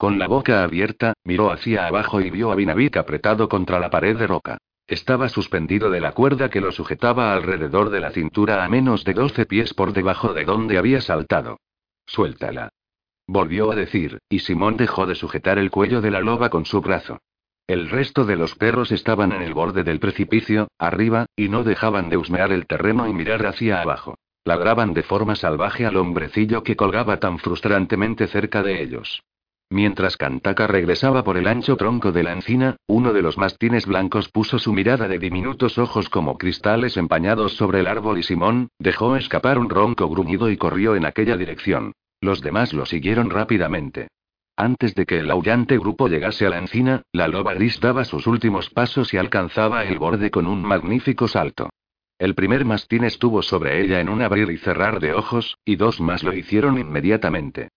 Con 0.00 0.18
la 0.18 0.28
boca 0.28 0.64
abierta, 0.64 1.12
miró 1.24 1.52
hacia 1.52 1.86
abajo 1.86 2.22
y 2.22 2.30
vio 2.30 2.50
a 2.50 2.54
Vinavik 2.54 2.96
apretado 2.96 3.50
contra 3.50 3.78
la 3.78 3.90
pared 3.90 4.16
de 4.16 4.26
roca. 4.26 4.56
Estaba 4.86 5.28
suspendido 5.28 5.90
de 5.90 6.00
la 6.00 6.12
cuerda 6.12 6.48
que 6.48 6.62
lo 6.62 6.72
sujetaba 6.72 7.34
alrededor 7.34 7.90
de 7.90 8.00
la 8.00 8.10
cintura 8.10 8.64
a 8.64 8.68
menos 8.70 9.04
de 9.04 9.12
12 9.12 9.44
pies 9.44 9.74
por 9.74 9.92
debajo 9.92 10.32
de 10.32 10.46
donde 10.46 10.78
había 10.78 11.02
saltado. 11.02 11.58
Suéltala. 12.06 12.70
Volvió 13.26 13.70
a 13.70 13.74
decir, 13.74 14.20
y 14.30 14.38
Simón 14.38 14.78
dejó 14.78 15.04
de 15.04 15.16
sujetar 15.16 15.58
el 15.58 15.70
cuello 15.70 16.00
de 16.00 16.10
la 16.10 16.20
loba 16.20 16.48
con 16.48 16.64
su 16.64 16.80
brazo. 16.80 17.18
El 17.66 17.90
resto 17.90 18.24
de 18.24 18.36
los 18.36 18.54
perros 18.54 18.92
estaban 18.92 19.32
en 19.32 19.42
el 19.42 19.52
borde 19.52 19.84
del 19.84 20.00
precipicio, 20.00 20.68
arriba, 20.78 21.26
y 21.36 21.50
no 21.50 21.62
dejaban 21.62 22.08
de 22.08 22.16
husmear 22.16 22.52
el 22.52 22.66
terreno 22.66 23.06
y 23.06 23.12
mirar 23.12 23.44
hacia 23.44 23.82
abajo. 23.82 24.16
Ladraban 24.44 24.94
de 24.94 25.02
forma 25.02 25.36
salvaje 25.36 25.84
al 25.84 25.98
hombrecillo 25.98 26.62
que 26.62 26.74
colgaba 26.74 27.18
tan 27.18 27.38
frustrantemente 27.38 28.28
cerca 28.28 28.62
de 28.62 28.82
ellos. 28.82 29.22
Mientras 29.72 30.16
Kantaka 30.16 30.66
regresaba 30.66 31.22
por 31.22 31.36
el 31.36 31.46
ancho 31.46 31.76
tronco 31.76 32.10
de 32.10 32.24
la 32.24 32.32
encina, 32.32 32.76
uno 32.88 33.12
de 33.12 33.22
los 33.22 33.38
mastines 33.38 33.86
blancos 33.86 34.28
puso 34.28 34.58
su 34.58 34.72
mirada 34.72 35.06
de 35.06 35.20
diminutos 35.20 35.78
ojos 35.78 36.08
como 36.08 36.36
cristales 36.38 36.96
empañados 36.96 37.54
sobre 37.54 37.78
el 37.78 37.86
árbol 37.86 38.18
y 38.18 38.24
Simón, 38.24 38.70
dejó 38.80 39.14
escapar 39.14 39.58
un 39.58 39.70
ronco 39.70 40.08
gruñido 40.08 40.50
y 40.50 40.56
corrió 40.56 40.96
en 40.96 41.06
aquella 41.06 41.36
dirección. 41.36 41.92
Los 42.20 42.40
demás 42.40 42.72
lo 42.72 42.84
siguieron 42.84 43.30
rápidamente. 43.30 44.08
Antes 44.56 44.96
de 44.96 45.06
que 45.06 45.20
el 45.20 45.30
aullante 45.30 45.78
grupo 45.78 46.08
llegase 46.08 46.46
a 46.46 46.50
la 46.50 46.58
encina, 46.58 47.02
la 47.12 47.28
loba 47.28 47.54
gris 47.54 47.78
daba 47.78 48.04
sus 48.04 48.26
últimos 48.26 48.70
pasos 48.70 49.14
y 49.14 49.18
alcanzaba 49.18 49.84
el 49.84 50.00
borde 50.00 50.32
con 50.32 50.48
un 50.48 50.62
magnífico 50.62 51.28
salto. 51.28 51.70
El 52.18 52.34
primer 52.34 52.64
mastín 52.64 53.04
estuvo 53.04 53.40
sobre 53.40 53.80
ella 53.82 54.00
en 54.00 54.08
un 54.08 54.20
abrir 54.20 54.50
y 54.50 54.58
cerrar 54.58 54.98
de 54.98 55.14
ojos, 55.14 55.56
y 55.64 55.76
dos 55.76 56.00
más 56.00 56.24
lo 56.24 56.34
hicieron 56.34 56.76
inmediatamente. 56.76 57.68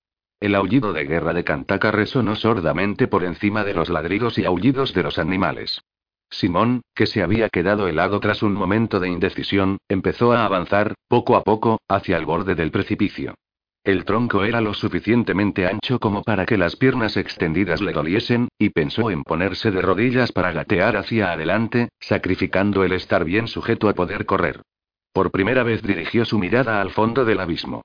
El 0.44 0.56
aullido 0.56 0.92
de 0.92 1.06
guerra 1.06 1.32
de 1.32 1.46
Kantaka 1.46 1.90
resonó 1.90 2.36
sordamente 2.36 3.08
por 3.08 3.24
encima 3.24 3.64
de 3.64 3.74
los 3.74 3.88
ladridos 3.88 4.38
y 4.38 4.44
aullidos 4.44 4.94
de 4.94 5.02
los 5.02 5.18
animales. 5.18 5.82
Simón, 6.30 6.82
que 6.94 7.06
se 7.06 7.24
había 7.24 7.48
quedado 7.48 7.88
helado 7.88 8.20
tras 8.20 8.44
un 8.44 8.52
momento 8.52 9.00
de 9.00 9.08
indecisión, 9.08 9.78
empezó 9.88 10.34
a 10.34 10.44
avanzar, 10.44 10.96
poco 11.08 11.38
a 11.38 11.44
poco, 11.46 11.80
hacia 11.88 12.18
el 12.18 12.26
borde 12.26 12.56
del 12.56 12.72
precipicio. 12.72 13.36
El 13.86 14.04
tronco 14.04 14.44
era 14.44 14.60
lo 14.60 14.74
suficientemente 14.74 15.66
ancho 15.66 15.98
como 15.98 16.24
para 16.24 16.46
que 16.46 16.58
las 16.58 16.76
piernas 16.76 17.16
extendidas 17.16 17.82
le 17.82 17.94
doliesen, 17.94 18.50
y 18.58 18.72
pensó 18.72 19.12
en 19.12 19.24
ponerse 19.24 19.72
de 19.72 19.82
rodillas 19.82 20.34
para 20.34 20.52
gatear 20.52 20.98
hacia 20.98 21.32
adelante, 21.32 21.88
sacrificando 22.02 22.84
el 22.84 22.92
estar 22.92 23.24
bien 23.24 23.48
sujeto 23.48 23.88
a 23.88 23.94
poder 23.94 24.26
correr. 24.26 24.62
Por 25.14 25.32
primera 25.32 25.64
vez 25.64 25.82
dirigió 25.84 26.26
su 26.26 26.38
mirada 26.38 26.82
al 26.82 26.90
fondo 26.90 27.24
del 27.24 27.40
abismo. 27.40 27.84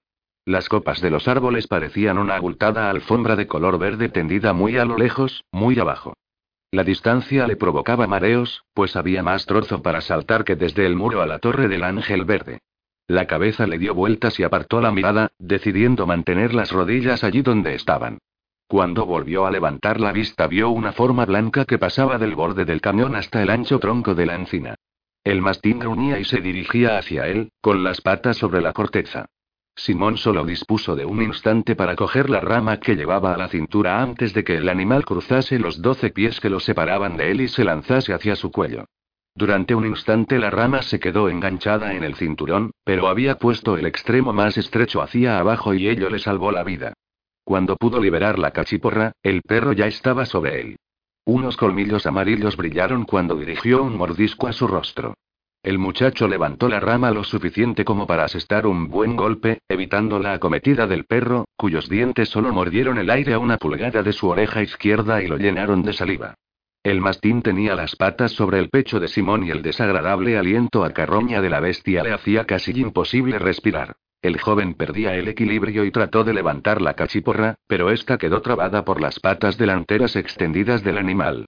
Las 0.48 0.70
copas 0.70 1.02
de 1.02 1.10
los 1.10 1.28
árboles 1.28 1.66
parecían 1.66 2.16
una 2.16 2.36
abultada 2.36 2.88
alfombra 2.88 3.36
de 3.36 3.46
color 3.46 3.78
verde 3.78 4.08
tendida 4.08 4.54
muy 4.54 4.78
a 4.78 4.86
lo 4.86 4.96
lejos, 4.96 5.44
muy 5.52 5.78
abajo. 5.78 6.14
La 6.70 6.84
distancia 6.84 7.46
le 7.46 7.56
provocaba 7.56 8.06
mareos, 8.06 8.64
pues 8.72 8.96
había 8.96 9.22
más 9.22 9.44
trozo 9.44 9.82
para 9.82 10.00
saltar 10.00 10.44
que 10.44 10.56
desde 10.56 10.86
el 10.86 10.96
muro 10.96 11.20
a 11.20 11.26
la 11.26 11.38
torre 11.38 11.68
del 11.68 11.84
ángel 11.84 12.24
verde. 12.24 12.60
La 13.06 13.26
cabeza 13.26 13.66
le 13.66 13.76
dio 13.76 13.92
vueltas 13.92 14.40
y 14.40 14.42
apartó 14.42 14.80
la 14.80 14.90
mirada, 14.90 15.32
decidiendo 15.38 16.06
mantener 16.06 16.54
las 16.54 16.72
rodillas 16.72 17.24
allí 17.24 17.42
donde 17.42 17.74
estaban. 17.74 18.16
Cuando 18.68 19.04
volvió 19.04 19.44
a 19.44 19.50
levantar 19.50 20.00
la 20.00 20.12
vista 20.12 20.46
vio 20.46 20.70
una 20.70 20.92
forma 20.92 21.26
blanca 21.26 21.66
que 21.66 21.76
pasaba 21.76 22.16
del 22.16 22.34
borde 22.34 22.64
del 22.64 22.80
camión 22.80 23.16
hasta 23.16 23.42
el 23.42 23.50
ancho 23.50 23.78
tronco 23.80 24.14
de 24.14 24.24
la 24.24 24.36
encina. 24.36 24.76
El 25.24 25.42
mastín 25.42 25.78
gruñía 25.78 26.18
y 26.18 26.24
se 26.24 26.40
dirigía 26.40 26.96
hacia 26.96 27.26
él, 27.26 27.50
con 27.60 27.84
las 27.84 28.00
patas 28.00 28.38
sobre 28.38 28.62
la 28.62 28.72
corteza. 28.72 29.26
Simón 29.78 30.16
solo 30.16 30.44
dispuso 30.44 30.96
de 30.96 31.04
un 31.04 31.22
instante 31.22 31.76
para 31.76 31.94
coger 31.94 32.30
la 32.30 32.40
rama 32.40 32.80
que 32.80 32.96
llevaba 32.96 33.32
a 33.32 33.36
la 33.36 33.46
cintura 33.46 34.02
antes 34.02 34.34
de 34.34 34.42
que 34.42 34.56
el 34.56 34.68
animal 34.68 35.04
cruzase 35.04 35.60
los 35.60 35.80
doce 35.80 36.10
pies 36.10 36.40
que 36.40 36.50
lo 36.50 36.58
separaban 36.58 37.16
de 37.16 37.30
él 37.30 37.42
y 37.42 37.48
se 37.48 37.62
lanzase 37.62 38.12
hacia 38.12 38.34
su 38.34 38.50
cuello. 38.50 38.86
Durante 39.36 39.76
un 39.76 39.86
instante 39.86 40.40
la 40.40 40.50
rama 40.50 40.82
se 40.82 40.98
quedó 40.98 41.28
enganchada 41.28 41.94
en 41.94 42.02
el 42.02 42.16
cinturón, 42.16 42.72
pero 42.82 43.06
había 43.06 43.38
puesto 43.38 43.76
el 43.76 43.86
extremo 43.86 44.32
más 44.32 44.58
estrecho 44.58 45.00
hacia 45.00 45.38
abajo 45.38 45.72
y 45.74 45.88
ello 45.88 46.10
le 46.10 46.18
salvó 46.18 46.50
la 46.50 46.64
vida. 46.64 46.94
Cuando 47.44 47.76
pudo 47.76 48.00
liberar 48.00 48.36
la 48.36 48.50
cachiporra, 48.50 49.12
el 49.22 49.42
perro 49.42 49.72
ya 49.72 49.86
estaba 49.86 50.26
sobre 50.26 50.60
él. 50.60 50.76
Unos 51.24 51.56
colmillos 51.56 52.04
amarillos 52.04 52.56
brillaron 52.56 53.04
cuando 53.04 53.36
dirigió 53.36 53.84
un 53.84 53.96
mordisco 53.96 54.48
a 54.48 54.52
su 54.52 54.66
rostro. 54.66 55.14
El 55.62 55.78
muchacho 55.78 56.28
levantó 56.28 56.68
la 56.68 56.78
rama 56.78 57.10
lo 57.10 57.24
suficiente 57.24 57.84
como 57.84 58.06
para 58.06 58.24
asestar 58.24 58.66
un 58.66 58.88
buen 58.88 59.16
golpe, 59.16 59.60
evitando 59.68 60.20
la 60.20 60.34
acometida 60.34 60.86
del 60.86 61.04
perro, 61.04 61.46
cuyos 61.56 61.88
dientes 61.88 62.28
solo 62.28 62.52
mordieron 62.52 62.96
el 62.98 63.10
aire 63.10 63.34
a 63.34 63.38
una 63.38 63.58
pulgada 63.58 64.02
de 64.02 64.12
su 64.12 64.28
oreja 64.28 64.62
izquierda 64.62 65.20
y 65.22 65.26
lo 65.26 65.36
llenaron 65.36 65.82
de 65.82 65.92
saliva. 65.92 66.34
El 66.84 67.00
mastín 67.00 67.42
tenía 67.42 67.74
las 67.74 67.96
patas 67.96 68.32
sobre 68.32 68.60
el 68.60 68.70
pecho 68.70 69.00
de 69.00 69.08
Simón 69.08 69.44
y 69.44 69.50
el 69.50 69.62
desagradable 69.62 70.38
aliento 70.38 70.84
a 70.84 70.90
carroña 70.90 71.40
de 71.42 71.50
la 71.50 71.58
bestia 71.60 72.04
le 72.04 72.12
hacía 72.12 72.44
casi 72.44 72.70
imposible 72.80 73.38
respirar. 73.38 73.96
El 74.22 74.40
joven 74.40 74.74
perdía 74.74 75.14
el 75.16 75.28
equilibrio 75.28 75.84
y 75.84 75.90
trató 75.90 76.24
de 76.24 76.34
levantar 76.34 76.80
la 76.80 76.94
cachiporra, 76.94 77.56
pero 77.66 77.90
esta 77.90 78.16
quedó 78.16 78.42
trabada 78.42 78.84
por 78.84 79.00
las 79.00 79.18
patas 79.20 79.58
delanteras 79.58 80.16
extendidas 80.16 80.82
del 80.82 80.98
animal. 80.98 81.46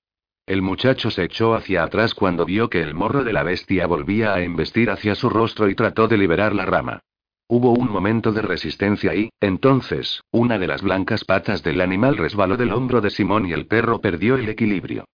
El 0.51 0.63
muchacho 0.63 1.13
se 1.13 1.23
echó 1.23 1.55
hacia 1.55 1.85
atrás 1.85 2.13
cuando 2.13 2.45
vio 2.45 2.69
que 2.69 2.83
el 2.83 2.93
morro 2.93 3.23
de 3.23 3.33
la 3.33 3.45
bestia 3.45 3.87
volvía 3.87 4.35
a 4.35 4.41
embestir 4.41 4.91
hacia 4.91 5.15
su 5.15 5.31
rostro 5.31 5.71
y 5.71 5.77
trató 5.77 6.09
de 6.09 6.19
liberar 6.19 6.57
la 6.57 6.67
rama. 6.67 7.05
Hubo 7.47 7.71
un 7.71 7.89
momento 7.89 8.33
de 8.33 8.43
resistencia 8.43 9.15
y, 9.15 9.31
entonces, 9.41 10.23
una 10.33 10.59
de 10.59 10.67
las 10.67 10.83
blancas 10.83 11.25
patas 11.25 11.63
del 11.63 11.81
animal 11.81 12.17
resbaló 12.17 12.57
del 12.57 12.73
hombro 12.73 13.01
de 13.01 13.11
Simón 13.11 13.47
y 13.47 13.53
el 13.53 13.69
perro 13.69 14.01
perdió 14.01 14.35
el 14.35 14.49
equilibrio. 14.49 15.05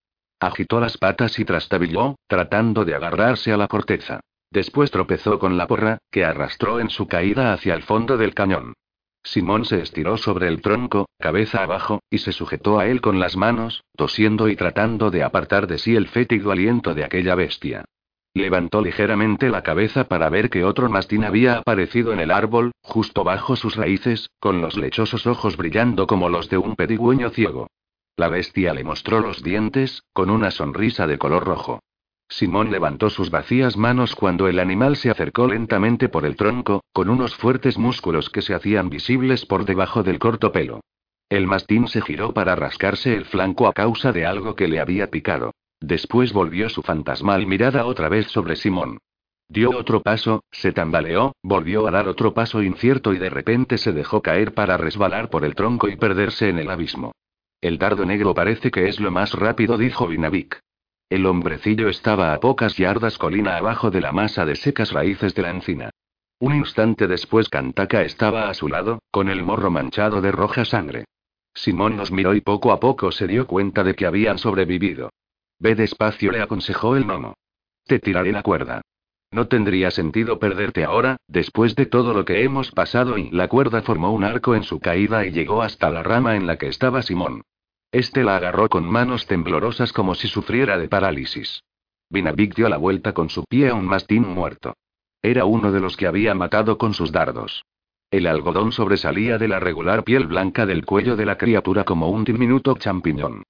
Agitó 0.41 0.81
las 0.81 0.97
patas 0.97 1.39
y 1.39 1.45
trastabilló, 1.45 2.17
tratando 2.27 2.87
de 2.87 2.95
agarrarse 2.95 3.53
a 3.53 3.59
la 3.59 3.69
corteza. 3.69 4.21
Después 4.51 4.91
tropezó 4.91 5.39
con 5.39 5.59
la 5.59 5.67
porra, 5.67 5.99
que 6.11 6.25
arrastró 6.25 6.81
en 6.81 6.89
su 6.89 7.07
caída 7.09 7.53
hacia 7.53 7.75
el 7.75 7.83
fondo 7.83 8.17
del 8.17 8.33
cañón. 8.33 8.73
Simón 9.27 9.65
se 9.65 9.83
estiró 9.83 10.19
sobre 10.19 10.47
el 10.47 10.61
tronco, 10.63 11.09
cabeza 11.19 11.65
abajo, 11.65 12.01
y 12.09 12.19
se 12.19 12.31
sujetó 12.31 12.79
a 12.79 12.87
él 12.87 13.01
con 13.01 13.19
las 13.19 13.37
manos, 13.37 13.83
tosiendo 13.97 14.49
y 14.49 14.55
tratando 14.55 15.11
de 15.11 15.25
apartar 15.25 15.67
de 15.67 15.79
sí 15.79 15.97
el 15.97 16.07
fétido 16.07 16.53
aliento 16.53 16.95
de 16.95 17.05
aquella 17.05 17.35
bestia. 17.35 17.85
Levantó 18.35 18.83
ligeramente 18.83 19.49
la 19.49 19.65
cabeza 19.65 20.05
para 20.05 20.29
ver 20.29 20.49
que 20.49 20.63
otro 20.63 20.89
mastín 20.89 21.25
había 21.25 21.59
aparecido 21.59 22.13
en 22.13 22.21
el 22.21 22.31
árbol, 22.31 22.71
justo 22.83 23.25
bajo 23.25 23.57
sus 23.57 23.75
raíces, 23.75 24.31
con 24.39 24.61
los 24.61 24.77
lechosos 24.77 25.27
ojos 25.27 25.57
brillando 25.57 26.07
como 26.07 26.29
los 26.29 26.49
de 26.49 26.59
un 26.59 26.77
pedigüeño 26.77 27.31
ciego. 27.31 27.67
La 28.17 28.29
bestia 28.29 28.75
le 28.75 28.85
mostró 28.85 29.21
los 29.21 29.43
dientes, 29.43 30.05
con 30.13 30.31
una 30.31 30.53
sonrisa 30.53 31.09
de 31.09 31.19
color 31.19 31.45
rojo. 31.45 31.81
Simón 32.29 32.71
levantó 32.71 33.09
sus 33.09 33.31
vacías 33.31 33.77
manos 33.77 34.15
cuando 34.15 34.49
el 34.49 34.59
animal 34.59 34.97
se 34.97 35.11
acercó 35.11 35.47
lentamente 35.47 36.09
por 36.09 36.27
el 36.27 36.37
tronco, 36.37 36.83
con 36.93 37.09
unos 37.09 37.37
fuertes 37.37 37.79
músculos 37.79 38.31
que 38.31 38.43
se 38.43 38.55
hacían 38.55 38.91
visibles 38.91 39.47
por 39.47 39.65
debajo 39.65 40.03
del 40.03 40.19
corto 40.19 40.53
pelo. 40.53 40.81
El 41.29 41.47
mastín 41.47 41.89
se 41.89 42.03
giró 42.03 42.33
para 42.33 42.55
rascarse 42.55 43.15
el 43.15 43.25
flanco 43.25 43.67
a 43.67 43.73
causa 43.73 44.13
de 44.13 44.27
algo 44.27 44.55
que 44.55 44.69
le 44.69 44.81
había 44.81 45.11
picado. 45.11 45.53
Después 45.81 46.33
volvió 46.33 46.69
su 46.69 46.83
fantasmal 46.83 47.47
mirada 47.47 47.85
otra 47.85 48.09
vez 48.09 48.27
sobre 48.29 48.57
Simón. 48.57 48.99
Dio 49.49 49.71
otro 49.71 50.03
paso, 50.03 50.43
se 50.51 50.73
tambaleó, 50.73 51.33
volvió 51.43 51.87
a 51.87 51.91
dar 51.91 52.09
otro 52.09 52.35
paso 52.35 52.63
incierto 52.63 53.13
y 53.13 53.19
de 53.19 53.31
repente 53.31 53.79
se 53.79 53.93
dejó 53.93 54.21
caer 54.21 54.55
para 54.55 54.77
resbalar 54.77 55.31
por 55.31 55.45
el 55.45 55.55
tronco 55.55 55.89
y 55.89 55.97
perderse 55.97 56.49
en 56.49 56.59
el 56.59 56.71
abismo. 56.71 57.13
El 57.61 57.79
dardo 57.79 58.05
negro 58.05 58.35
parece 58.35 58.71
que 58.71 58.89
es 58.89 58.99
lo 59.01 59.11
más 59.11 59.33
rápido, 59.35 59.79
dijo 59.79 60.07
Vinavik. 60.09 60.61
El 61.09 61.25
hombrecillo 61.25 61.89
estaba 61.89 62.35
a 62.35 62.41
pocas 62.41 62.77
yardas 62.77 63.17
colina 63.17 63.57
abajo 63.57 63.93
de 63.93 64.01
la 64.01 64.11
masa 64.11 64.45
de 64.45 64.57
secas 64.57 64.93
raíces 64.93 65.37
de 65.37 65.43
la 65.43 65.51
encina. 65.51 65.91
Un 66.41 66.57
instante 66.57 67.07
después 67.07 67.49
Kantaka 67.49 68.03
estaba 68.03 68.51
a 68.51 68.55
su 68.55 68.69
lado, 68.69 68.99
con 69.13 69.29
el 69.29 69.45
morro 69.45 69.71
manchado 69.71 70.21
de 70.21 70.33
roja 70.33 70.65
sangre. 70.65 71.05
Simón 71.55 71.97
los 71.97 72.11
miró 72.11 72.35
y 72.35 72.41
poco 72.41 72.73
a 72.73 72.81
poco 72.81 73.13
se 73.13 73.29
dio 73.29 73.47
cuenta 73.47 73.85
de 73.85 73.95
que 73.95 74.05
habían 74.05 74.39
sobrevivido. 74.39 75.11
Ve 75.61 75.77
despacio, 75.77 76.33
le 76.33 76.43
aconsejó 76.43 76.97
el 76.97 77.05
gnomo. 77.05 77.35
Te 77.85 78.01
tiraré 78.01 78.33
la 78.33 78.43
cuerda. 78.43 78.83
No 79.31 79.47
tendría 79.47 79.93
sentido 79.93 80.41
perderte 80.41 80.85
ahora, 80.85 81.19
después 81.29 81.77
de 81.77 81.87
todo 81.87 82.15
lo 82.15 82.25
que 82.25 82.43
hemos 82.43 82.73
pasado 82.73 83.17
y 83.17 83.31
la 83.31 83.47
cuerda 83.47 83.83
formó 83.83 84.13
un 84.13 84.25
arco 84.25 84.57
en 84.57 84.65
su 84.65 84.81
caída 84.81 85.25
y 85.25 85.31
llegó 85.31 85.63
hasta 85.63 85.89
la 85.89 86.03
rama 86.03 86.35
en 86.35 86.47
la 86.47 86.57
que 86.57 86.67
estaba 86.67 87.03
Simón. 87.03 87.43
Este 87.93 88.25
la 88.25 88.37
agarró 88.37 88.69
con 88.69 88.85
manos 88.85 89.27
temblorosas 89.27 89.93
como 89.93 90.15
si 90.15 90.29
sufriera 90.29 90.79
de 90.79 90.89
parálisis. 90.89 91.63
Vinavik 92.11 92.55
dio 92.55 92.69
la 92.69 92.77
vuelta 92.77 93.13
con 93.13 93.31
su 93.31 93.45
pie 93.45 93.71
a 93.71 93.75
un 93.75 93.87
mastín 93.87 94.27
muerto. 94.27 94.75
Era 95.23 95.45
uno 95.45 95.73
de 95.73 95.81
los 95.81 95.97
que 95.97 96.07
había 96.07 96.35
matado 96.35 96.79
con 96.79 96.95
sus 96.95 97.11
dardos. 97.11 97.65
El 98.11 98.27
algodón 98.27 98.71
sobresalía 98.71 99.39
de 99.39 99.49
la 99.49 99.59
regular 99.59 100.05
piel 100.05 100.27
blanca 100.27 100.67
del 100.67 100.85
cuello 100.85 101.17
de 101.17 101.27
la 101.27 101.37
criatura 101.37 101.85
como 101.85 102.09
un 102.09 102.25
diminuto 102.25 102.77
champiñón. 102.77 103.43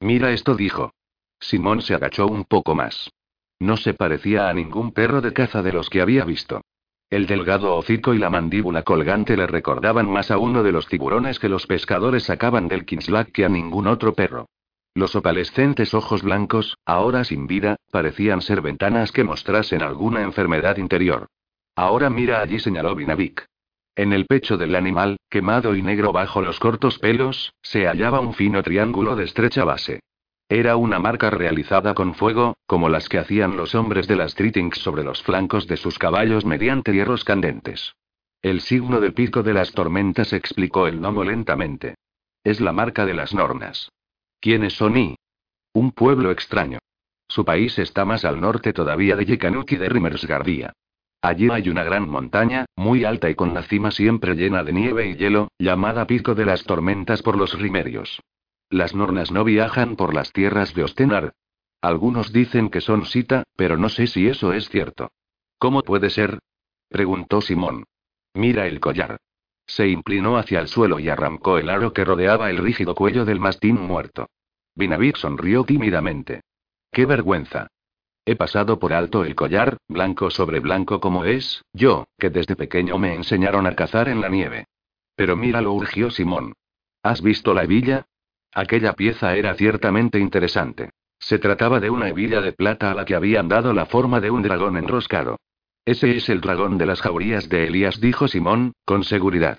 Mira 0.00 0.30
esto, 0.30 0.54
dijo. 0.54 0.92
Simón 1.40 1.82
se 1.82 1.94
agachó 1.94 2.26
un 2.26 2.44
poco 2.44 2.74
más. 2.74 3.10
No 3.58 3.76
se 3.76 3.94
parecía 3.94 4.48
a 4.48 4.54
ningún 4.54 4.92
perro 4.92 5.20
de 5.20 5.32
caza 5.32 5.62
de 5.62 5.72
los 5.72 5.90
que 5.90 6.00
había 6.00 6.24
visto. 6.24 6.62
El 7.10 7.26
delgado 7.26 7.76
hocico 7.76 8.14
y 8.14 8.18
la 8.18 8.30
mandíbula 8.30 8.82
colgante 8.82 9.36
le 9.36 9.46
recordaban 9.46 10.10
más 10.10 10.30
a 10.30 10.38
uno 10.38 10.62
de 10.62 10.72
los 10.72 10.86
tiburones 10.86 11.38
que 11.38 11.48
los 11.48 11.66
pescadores 11.66 12.24
sacaban 12.24 12.68
del 12.68 12.84
Kinslack 12.84 13.30
que 13.30 13.44
a 13.44 13.48
ningún 13.48 13.86
otro 13.86 14.14
perro. 14.14 14.46
Los 14.94 15.16
opalescentes 15.16 15.92
ojos 15.92 16.22
blancos, 16.22 16.76
ahora 16.84 17.24
sin 17.24 17.46
vida, 17.46 17.76
parecían 17.90 18.40
ser 18.40 18.62
ventanas 18.62 19.12
que 19.12 19.24
mostrasen 19.24 19.82
alguna 19.82 20.22
enfermedad 20.22 20.76
interior. 20.76 21.26
Ahora 21.76 22.10
mira 22.10 22.40
allí, 22.40 22.60
señaló 22.60 22.94
Vinavik. 22.94 23.44
En 23.96 24.12
el 24.12 24.26
pecho 24.26 24.56
del 24.56 24.74
animal, 24.74 25.18
quemado 25.28 25.74
y 25.74 25.82
negro 25.82 26.12
bajo 26.12 26.42
los 26.42 26.58
cortos 26.58 26.98
pelos, 26.98 27.52
se 27.62 27.86
hallaba 27.86 28.20
un 28.20 28.34
fino 28.34 28.62
triángulo 28.62 29.14
de 29.16 29.24
estrecha 29.24 29.64
base. 29.64 30.00
Era 30.48 30.76
una 30.76 30.98
marca 30.98 31.30
realizada 31.30 31.94
con 31.94 32.14
fuego, 32.14 32.56
como 32.66 32.88
las 32.88 33.08
que 33.08 33.18
hacían 33.18 33.56
los 33.56 33.74
hombres 33.74 34.06
de 34.06 34.16
las 34.16 34.34
Tritings 34.34 34.78
sobre 34.78 35.02
los 35.02 35.22
flancos 35.22 35.66
de 35.66 35.76
sus 35.76 35.98
caballos 35.98 36.44
mediante 36.44 36.92
hierros 36.92 37.24
candentes. 37.24 37.94
El 38.42 38.60
signo 38.60 39.00
del 39.00 39.14
pico 39.14 39.42
de 39.42 39.54
las 39.54 39.72
tormentas 39.72 40.34
explicó 40.34 40.86
el 40.86 41.00
gnomo 41.00 41.24
lentamente. 41.24 41.94
Es 42.44 42.60
la 42.60 42.72
marca 42.72 43.06
de 43.06 43.14
las 43.14 43.32
Nornas. 43.32 43.88
¿Quiénes 44.38 44.74
son 44.74 44.98
y? 44.98 45.16
Un 45.72 45.92
pueblo 45.92 46.30
extraño. 46.30 46.78
Su 47.26 47.46
país 47.46 47.78
está 47.78 48.04
más 48.04 48.26
al 48.26 48.38
norte 48.38 48.74
todavía 48.74 49.16
de 49.16 49.24
Yikanuk 49.24 49.72
y 49.72 49.76
de 49.76 49.88
Rimersgardia. 49.88 50.74
Allí 51.22 51.48
hay 51.50 51.70
una 51.70 51.84
gran 51.84 52.06
montaña, 52.06 52.66
muy 52.76 53.04
alta 53.04 53.30
y 53.30 53.34
con 53.34 53.54
la 53.54 53.62
cima 53.62 53.90
siempre 53.90 54.34
llena 54.34 54.62
de 54.62 54.74
nieve 54.74 55.08
y 55.08 55.16
hielo, 55.16 55.48
llamada 55.58 56.06
Pico 56.06 56.34
de 56.34 56.44
las 56.44 56.64
Tormentas 56.64 57.22
por 57.22 57.38
los 57.38 57.58
rimerios. 57.58 58.20
Las 58.74 58.92
nornas 58.92 59.30
no 59.30 59.44
viajan 59.44 59.94
por 59.94 60.12
las 60.14 60.32
tierras 60.32 60.74
de 60.74 60.82
Ostenar. 60.82 61.34
Algunos 61.80 62.32
dicen 62.32 62.70
que 62.70 62.80
son 62.80 63.06
Sita, 63.06 63.44
pero 63.54 63.76
no 63.76 63.88
sé 63.88 64.08
si 64.08 64.26
eso 64.26 64.52
es 64.52 64.68
cierto. 64.68 65.12
¿Cómo 65.58 65.82
puede 65.82 66.10
ser? 66.10 66.40
preguntó 66.88 67.40
Simón. 67.40 67.84
Mira 68.34 68.66
el 68.66 68.80
collar. 68.80 69.18
Se 69.64 69.86
inclinó 69.86 70.38
hacia 70.38 70.58
el 70.58 70.66
suelo 70.66 70.98
y 70.98 71.08
arrancó 71.08 71.58
el 71.58 71.70
aro 71.70 71.92
que 71.92 72.04
rodeaba 72.04 72.50
el 72.50 72.58
rígido 72.58 72.96
cuello 72.96 73.24
del 73.24 73.38
mastín 73.38 73.80
muerto. 73.80 74.26
Vinavik 74.74 75.18
sonrió 75.18 75.62
tímidamente. 75.62 76.40
¡Qué 76.90 77.06
vergüenza! 77.06 77.68
He 78.24 78.34
pasado 78.34 78.80
por 78.80 78.92
alto 78.92 79.24
el 79.24 79.36
collar, 79.36 79.76
blanco 79.86 80.30
sobre 80.30 80.58
blanco 80.58 80.98
como 80.98 81.24
es, 81.24 81.62
yo, 81.72 82.08
que 82.18 82.28
desde 82.28 82.56
pequeño 82.56 82.98
me 82.98 83.14
enseñaron 83.14 83.68
a 83.68 83.76
cazar 83.76 84.08
en 84.08 84.20
la 84.20 84.28
nieve. 84.28 84.66
Pero 85.14 85.36
míralo, 85.36 85.74
urgió 85.74 86.10
Simón. 86.10 86.54
¿Has 87.04 87.22
visto 87.22 87.54
la 87.54 87.62
hebilla? 87.62 88.06
Aquella 88.54 88.92
pieza 88.92 89.34
era 89.34 89.54
ciertamente 89.54 90.20
interesante. 90.20 90.90
Se 91.18 91.38
trataba 91.38 91.80
de 91.80 91.90
una 91.90 92.08
hebilla 92.08 92.40
de 92.40 92.52
plata 92.52 92.92
a 92.92 92.94
la 92.94 93.04
que 93.04 93.16
habían 93.16 93.48
dado 93.48 93.72
la 93.72 93.86
forma 93.86 94.20
de 94.20 94.30
un 94.30 94.42
dragón 94.42 94.76
enroscado. 94.76 95.38
Ese 95.84 96.16
es 96.16 96.28
el 96.28 96.40
dragón 96.40 96.78
de 96.78 96.86
las 96.86 97.00
jaurías 97.00 97.48
de 97.48 97.66
Elías, 97.66 98.00
dijo 98.00 98.28
Simón, 98.28 98.72
con 98.84 99.04
seguridad. 99.04 99.58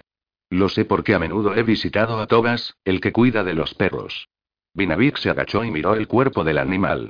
Lo 0.49 0.69
sé 0.69 0.85
porque 0.85 1.13
a 1.13 1.19
menudo 1.19 1.55
he 1.55 1.63
visitado 1.63 2.19
a 2.19 2.27
Tobas, 2.27 2.75
el 2.85 3.01
que 3.01 3.11
cuida 3.11 3.43
de 3.43 3.53
los 3.53 3.73
perros. 3.73 4.29
Vinavik 4.73 5.17
se 5.17 5.29
agachó 5.29 5.63
y 5.63 5.71
miró 5.71 5.95
el 5.95 6.07
cuerpo 6.07 6.43
del 6.43 6.57
animal. 6.57 7.09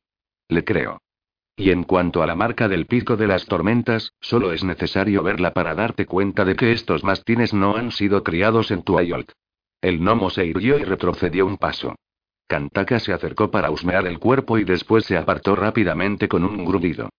Le 0.50 0.64
creo. 0.64 1.02
Y 1.56 1.70
en 1.70 1.84
cuanto 1.84 2.24
a 2.24 2.28
la 2.28 2.36
marca 2.36 2.68
del 2.68 2.86
pico 2.86 3.16
de 3.16 3.28
las 3.28 3.46
tormentas, 3.46 4.12
solo 4.20 4.52
es 4.52 4.64
necesario 4.64 5.24
verla 5.24 5.54
para 5.54 5.76
darte 5.76 6.06
cuenta 6.06 6.44
de 6.44 6.56
que 6.56 6.72
estos 6.72 7.04
mastines 7.04 7.54
no 7.54 7.76
han 7.76 7.92
sido 7.92 8.24
criados 8.24 8.72
en 8.72 8.84
Tuayolt. 8.84 9.32
El 9.86 10.00
gnomo 10.00 10.32
se 10.32 10.44
irguió 10.44 10.80
y 10.80 10.84
retrocedió 10.84 11.46
un 11.46 11.58
paso. 11.58 11.94
Kantaka 12.48 12.98
se 12.98 13.14
acercó 13.14 13.52
para 13.52 13.70
husmear 13.70 14.08
el 14.08 14.18
cuerpo 14.18 14.58
y 14.58 14.64
después 14.64 15.06
se 15.06 15.16
apartó 15.16 15.56
rápidamente 15.56 16.28
con 16.28 16.44
un 16.44 16.66
grudido. 16.66 17.10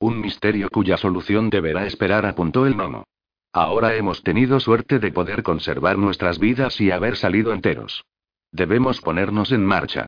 Un 0.00 0.20
misterio 0.20 0.68
cuya 0.68 0.96
solución 0.96 1.50
deberá 1.50 1.86
esperar, 1.86 2.26
apuntó 2.26 2.66
el 2.66 2.74
gnomo. 2.74 3.04
Ahora 3.52 3.94
hemos 3.94 4.24
tenido 4.24 4.58
suerte 4.58 4.98
de 4.98 5.12
poder 5.12 5.44
conservar 5.44 5.98
nuestras 5.98 6.40
vidas 6.40 6.80
y 6.80 6.90
haber 6.90 7.16
salido 7.16 7.52
enteros. 7.52 8.04
Debemos 8.50 9.00
ponernos 9.00 9.52
en 9.52 9.64
marcha. 9.64 10.06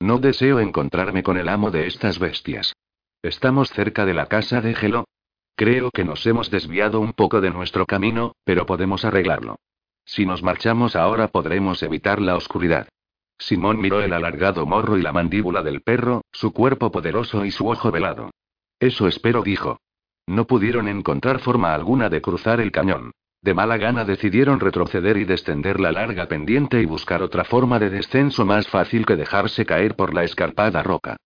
No 0.00 0.18
deseo 0.18 0.58
encontrarme 0.58 1.22
con 1.22 1.38
el 1.38 1.48
amo 1.48 1.70
de 1.70 1.86
estas 1.86 2.18
bestias. 2.18 2.74
Estamos 3.22 3.70
cerca 3.70 4.04
de 4.04 4.14
la 4.14 4.26
casa 4.26 4.60
de. 4.60 4.74
Creo 5.54 5.90
que 5.92 6.04
nos 6.04 6.26
hemos 6.26 6.50
desviado 6.50 6.98
un 6.98 7.12
poco 7.12 7.40
de 7.40 7.50
nuestro 7.50 7.86
camino, 7.86 8.32
pero 8.44 8.66
podemos 8.66 9.04
arreglarlo. 9.04 9.54
Si 10.04 10.26
nos 10.26 10.42
marchamos 10.42 10.96
ahora 10.96 11.28
podremos 11.28 11.82
evitar 11.82 12.20
la 12.20 12.36
oscuridad. 12.36 12.88
Simón 13.38 13.80
miró 13.80 14.02
el 14.02 14.12
alargado 14.12 14.66
morro 14.66 14.98
y 14.98 15.02
la 15.02 15.12
mandíbula 15.12 15.62
del 15.62 15.80
perro, 15.80 16.22
su 16.32 16.52
cuerpo 16.52 16.92
poderoso 16.92 17.44
y 17.44 17.50
su 17.50 17.68
ojo 17.68 17.90
velado. 17.90 18.30
Eso 18.78 19.08
espero, 19.08 19.42
dijo. 19.42 19.78
No 20.26 20.46
pudieron 20.46 20.88
encontrar 20.88 21.40
forma 21.40 21.74
alguna 21.74 22.08
de 22.08 22.20
cruzar 22.20 22.60
el 22.60 22.70
cañón. 22.70 23.12
De 23.42 23.54
mala 23.54 23.78
gana 23.78 24.04
decidieron 24.04 24.60
retroceder 24.60 25.16
y 25.16 25.24
descender 25.24 25.80
la 25.80 25.92
larga 25.92 26.26
pendiente 26.26 26.82
y 26.82 26.84
buscar 26.84 27.22
otra 27.22 27.44
forma 27.44 27.78
de 27.78 27.88
descenso 27.88 28.44
más 28.44 28.68
fácil 28.68 29.06
que 29.06 29.16
dejarse 29.16 29.64
caer 29.64 29.96
por 29.96 30.12
la 30.12 30.24
escarpada 30.24 30.82
roca. 30.82 31.16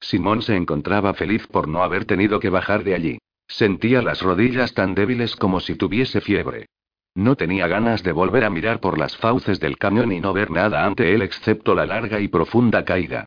Simón 0.00 0.42
se 0.42 0.54
encontraba 0.54 1.14
feliz 1.14 1.46
por 1.48 1.66
no 1.66 1.82
haber 1.82 2.04
tenido 2.04 2.38
que 2.38 2.50
bajar 2.50 2.84
de 2.84 2.94
allí. 2.94 3.18
Sentía 3.48 4.02
las 4.02 4.22
rodillas 4.22 4.72
tan 4.74 4.94
débiles 4.94 5.34
como 5.34 5.58
si 5.60 5.74
tuviese 5.74 6.20
fiebre. 6.20 6.66
No 7.14 7.36
tenía 7.36 7.68
ganas 7.68 8.02
de 8.02 8.10
volver 8.10 8.44
a 8.44 8.50
mirar 8.50 8.80
por 8.80 8.98
las 8.98 9.16
fauces 9.16 9.60
del 9.60 9.78
cañón 9.78 10.10
y 10.10 10.20
no 10.20 10.32
ver 10.32 10.50
nada 10.50 10.84
ante 10.84 11.14
él 11.14 11.22
excepto 11.22 11.74
la 11.74 11.86
larga 11.86 12.18
y 12.18 12.26
profunda 12.26 12.84
caída. 12.84 13.26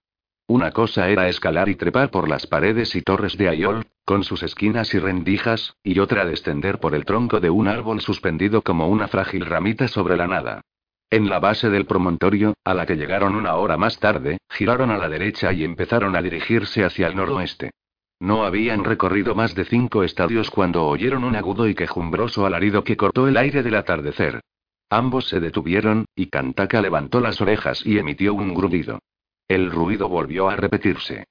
Una 0.49 0.71
cosa 0.71 1.09
era 1.09 1.27
escalar 1.27 1.69
y 1.69 1.75
trepar 1.75 2.09
por 2.09 2.29
las 2.29 2.47
paredes 2.47 2.95
y 2.95 3.01
torres 3.01 3.37
de 3.37 3.49
Ayol, 3.49 3.85
con 4.05 4.23
sus 4.23 4.43
esquinas 4.43 4.93
y 4.93 4.99
rendijas, 4.99 5.75
y 5.83 5.99
otra 5.99 6.25
descender 6.25 6.79
por 6.79 6.95
el 6.95 7.05
tronco 7.05 7.39
de 7.39 7.49
un 7.49 7.67
árbol 7.67 8.01
suspendido 8.01 8.61
como 8.61 8.87
una 8.87 9.07
frágil 9.07 9.45
ramita 9.45 9.87
sobre 9.87 10.15
la 10.15 10.27
nada. 10.27 10.61
En 11.09 11.29
la 11.29 11.39
base 11.39 11.69
del 11.69 11.85
promontorio, 11.85 12.53
a 12.65 12.73
la 12.73 12.85
que 12.85 12.95
llegaron 12.95 13.35
una 13.35 13.55
hora 13.55 13.77
más 13.77 13.99
tarde, 13.99 14.37
giraron 14.49 14.91
a 14.91 14.97
la 14.97 15.07
derecha 15.07 15.53
y 15.53 15.63
empezaron 15.63 16.15
a 16.15 16.21
dirigirse 16.21 16.83
hacia 16.83 17.07
el 17.07 17.15
noroeste. 17.15 17.71
No 18.19 18.45
habían 18.45 18.83
recorrido 18.83 19.35
más 19.35 19.53
de 19.53 19.65
cinco 19.65 20.03
estadios 20.03 20.49
cuando 20.49 20.87
oyeron 20.87 21.23
un 21.23 21.35
agudo 21.35 21.67
y 21.67 21.75
quejumbroso 21.75 22.45
alarido 22.45 22.83
que 22.83 22.97
cortó 22.97 23.27
el 23.27 23.37
aire 23.37 23.61
del 23.61 23.75
atardecer. 23.75 24.41
Ambos 24.89 25.27
se 25.27 25.39
detuvieron, 25.39 26.05
y 26.15 26.27
Kantaka 26.27 26.81
levantó 26.81 27.19
las 27.19 27.41
orejas 27.41 27.85
y 27.85 27.99
emitió 27.99 28.33
un 28.33 28.53
grudido. 28.53 28.99
El 29.47 29.69
ruido 29.69 30.09
volvió 30.09 30.49
a 30.49 30.55
repetirse. 30.55 31.25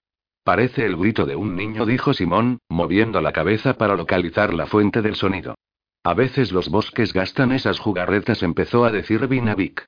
Parece 0.44 0.86
el 0.86 0.96
grito 0.96 1.26
de 1.26 1.34
un 1.34 1.56
niño, 1.56 1.86
dijo 1.86 2.14
Simón, 2.14 2.58
moviendo 2.68 3.20
la 3.20 3.32
cabeza 3.32 3.74
para 3.74 3.96
localizar 3.96 4.54
la 4.54 4.66
fuente 4.66 5.02
del 5.02 5.16
sonido. 5.16 5.56
A 6.04 6.14
veces 6.14 6.52
los 6.52 6.68
bosques 6.68 7.12
gastan 7.12 7.50
esas 7.50 7.80
jugarretas, 7.80 8.44
empezó 8.44 8.84
a 8.84 8.92
decir 8.92 9.26
Vinavik. 9.26 9.84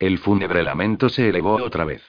El 0.00 0.18
fúnebre 0.18 0.64
lamento 0.64 1.08
se 1.10 1.28
elevó 1.28 1.62
otra 1.62 1.84
vez. 1.84 2.02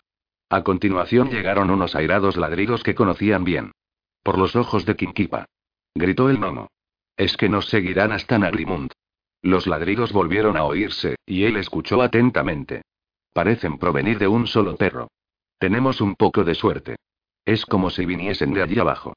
A 0.49 0.63
continuación 0.63 1.29
llegaron 1.29 1.69
unos 1.69 1.95
airados 1.95 2.37
ladridos 2.37 2.83
que 2.83 2.95
conocían 2.95 3.43
bien. 3.43 3.71
Por 4.23 4.37
los 4.37 4.55
ojos 4.55 4.85
de 4.85 4.95
Kinkipa. 4.95 5.45
Gritó 5.95 6.29
el 6.29 6.39
nono. 6.39 6.67
Es 7.17 7.37
que 7.37 7.49
nos 7.49 7.67
seguirán 7.67 8.11
hasta 8.11 8.37
Nagrimund. 8.37 8.91
Los 9.41 9.65
ladridos 9.65 10.13
volvieron 10.13 10.57
a 10.57 10.63
oírse, 10.63 11.15
y 11.25 11.43
él 11.43 11.57
escuchó 11.57 12.01
atentamente. 12.01 12.83
Parecen 13.33 13.77
provenir 13.77 14.19
de 14.19 14.27
un 14.27 14.45
solo 14.45 14.75
perro. 14.75 15.07
Tenemos 15.57 16.01
un 16.01 16.15
poco 16.15 16.43
de 16.43 16.55
suerte. 16.55 16.95
Es 17.45 17.65
como 17.65 17.89
si 17.89 18.05
viniesen 18.05 18.53
de 18.53 18.61
allí 18.61 18.79
abajo. 18.79 19.13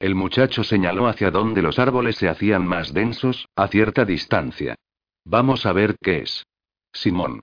El 0.00 0.14
muchacho 0.14 0.64
señaló 0.64 1.06
hacia 1.06 1.30
donde 1.30 1.62
los 1.62 1.78
árboles 1.78 2.16
se 2.16 2.28
hacían 2.28 2.66
más 2.66 2.92
densos, 2.92 3.48
a 3.56 3.68
cierta 3.68 4.04
distancia. 4.04 4.76
Vamos 5.24 5.66
a 5.66 5.72
ver 5.72 5.96
qué 6.00 6.18
es. 6.18 6.46
Simón. 6.92 7.40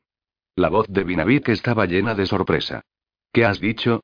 La 0.56 0.70
voz 0.70 0.88
de 0.90 1.04
Vinavik 1.04 1.50
estaba 1.50 1.86
llena 1.86 2.16
de 2.16 2.26
sorpresa. 2.26 2.82
¿Qué 3.32 3.46
has 3.46 3.60
dicho? 3.60 4.02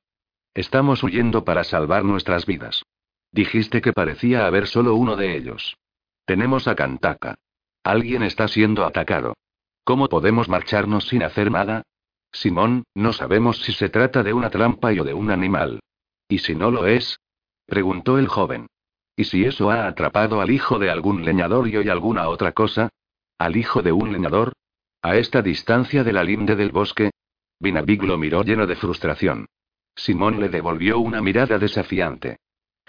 Estamos 0.54 1.02
huyendo 1.04 1.46
para 1.46 1.64
salvar 1.64 2.04
nuestras 2.04 2.46
vidas. 2.46 2.84
Dijiste 3.32 3.82
que 3.82 3.94
parecía 3.94 4.46
haber 4.46 4.68
solo 4.68 4.96
uno 4.96 5.16
de 5.16 5.38
ellos. 5.38 5.78
Tenemos 6.26 6.68
a 6.68 6.76
Kantaka. 6.76 7.36
Alguien 7.84 8.24
está 8.24 8.48
siendo 8.48 8.86
atacado. 8.86 9.36
¿Cómo 9.84 10.10
podemos 10.10 10.50
marcharnos 10.50 11.08
sin 11.08 11.24
hacer 11.24 11.50
nada? 11.52 11.84
Simón, 12.32 12.84
no 12.94 13.14
sabemos 13.14 13.62
si 13.62 13.74
se 13.74 13.90
trata 13.90 14.24
de 14.24 14.34
una 14.34 14.50
trampa 14.50 14.94
y 14.94 15.00
o 15.00 15.04
de 15.04 15.14
un 15.14 15.32
animal. 15.32 15.80
¿Y 16.28 16.40
si 16.40 16.56
no 16.56 16.72
lo 16.72 16.88
es? 16.88 17.20
preguntó 17.66 18.18
el 18.18 18.28
joven. 18.28 18.68
¿Y 19.16 19.26
si 19.26 19.46
eso 19.46 19.72
ha 19.72 19.88
atrapado 19.88 20.42
al 20.42 20.52
hijo 20.52 20.80
de 20.80 20.90
algún 20.90 21.26
leñador 21.26 21.68
y 21.68 21.78
hoy 21.78 21.90
alguna 21.90 22.30
otra 22.30 22.52
cosa? 22.52 22.90
¿Al 23.38 23.56
hijo 23.58 23.82
de 23.82 23.92
un 23.92 24.14
leñador? 24.14 24.54
¿A 25.02 25.16
esta 25.18 25.42
distancia 25.42 26.04
de 26.04 26.14
la 26.14 26.24
linde 26.24 26.56
del 26.56 26.72
bosque? 26.72 27.12
Vinabig 27.60 28.04
lo 28.04 28.18
miró 28.18 28.44
lleno 28.44 28.68
de 28.68 28.76
frustración. 28.76 29.48
Simón 29.96 30.40
le 30.40 30.50
devolvió 30.50 31.00
una 31.00 31.22
mirada 31.22 31.58
desafiante. 31.58 32.38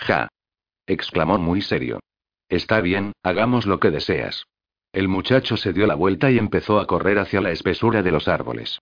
Ja. 0.03 0.29
exclamó 0.87 1.39
muy 1.39 1.63
serio. 1.63 2.01
Está 2.49 2.81
bien, 2.81 3.13
hagamos 3.23 3.67
lo 3.67 3.79
que 3.79 3.91
deseas. 3.91 4.45
El 4.93 5.09
muchacho 5.09 5.57
se 5.57 5.73
dio 5.73 5.87
la 5.87 5.95
vuelta 5.95 6.31
y 6.31 6.39
empezó 6.39 6.79
a 6.79 6.87
correr 6.87 7.19
hacia 7.19 7.41
la 7.41 7.51
espesura 7.51 8.03
de 8.03 8.11
los 8.11 8.29
árboles. 8.29 8.79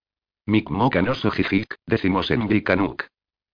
Mikmokanoso 0.46 1.30
jijik, 1.30 1.76
decimos 1.86 2.30
en 2.30 2.48
Vikanuk. 2.48 3.04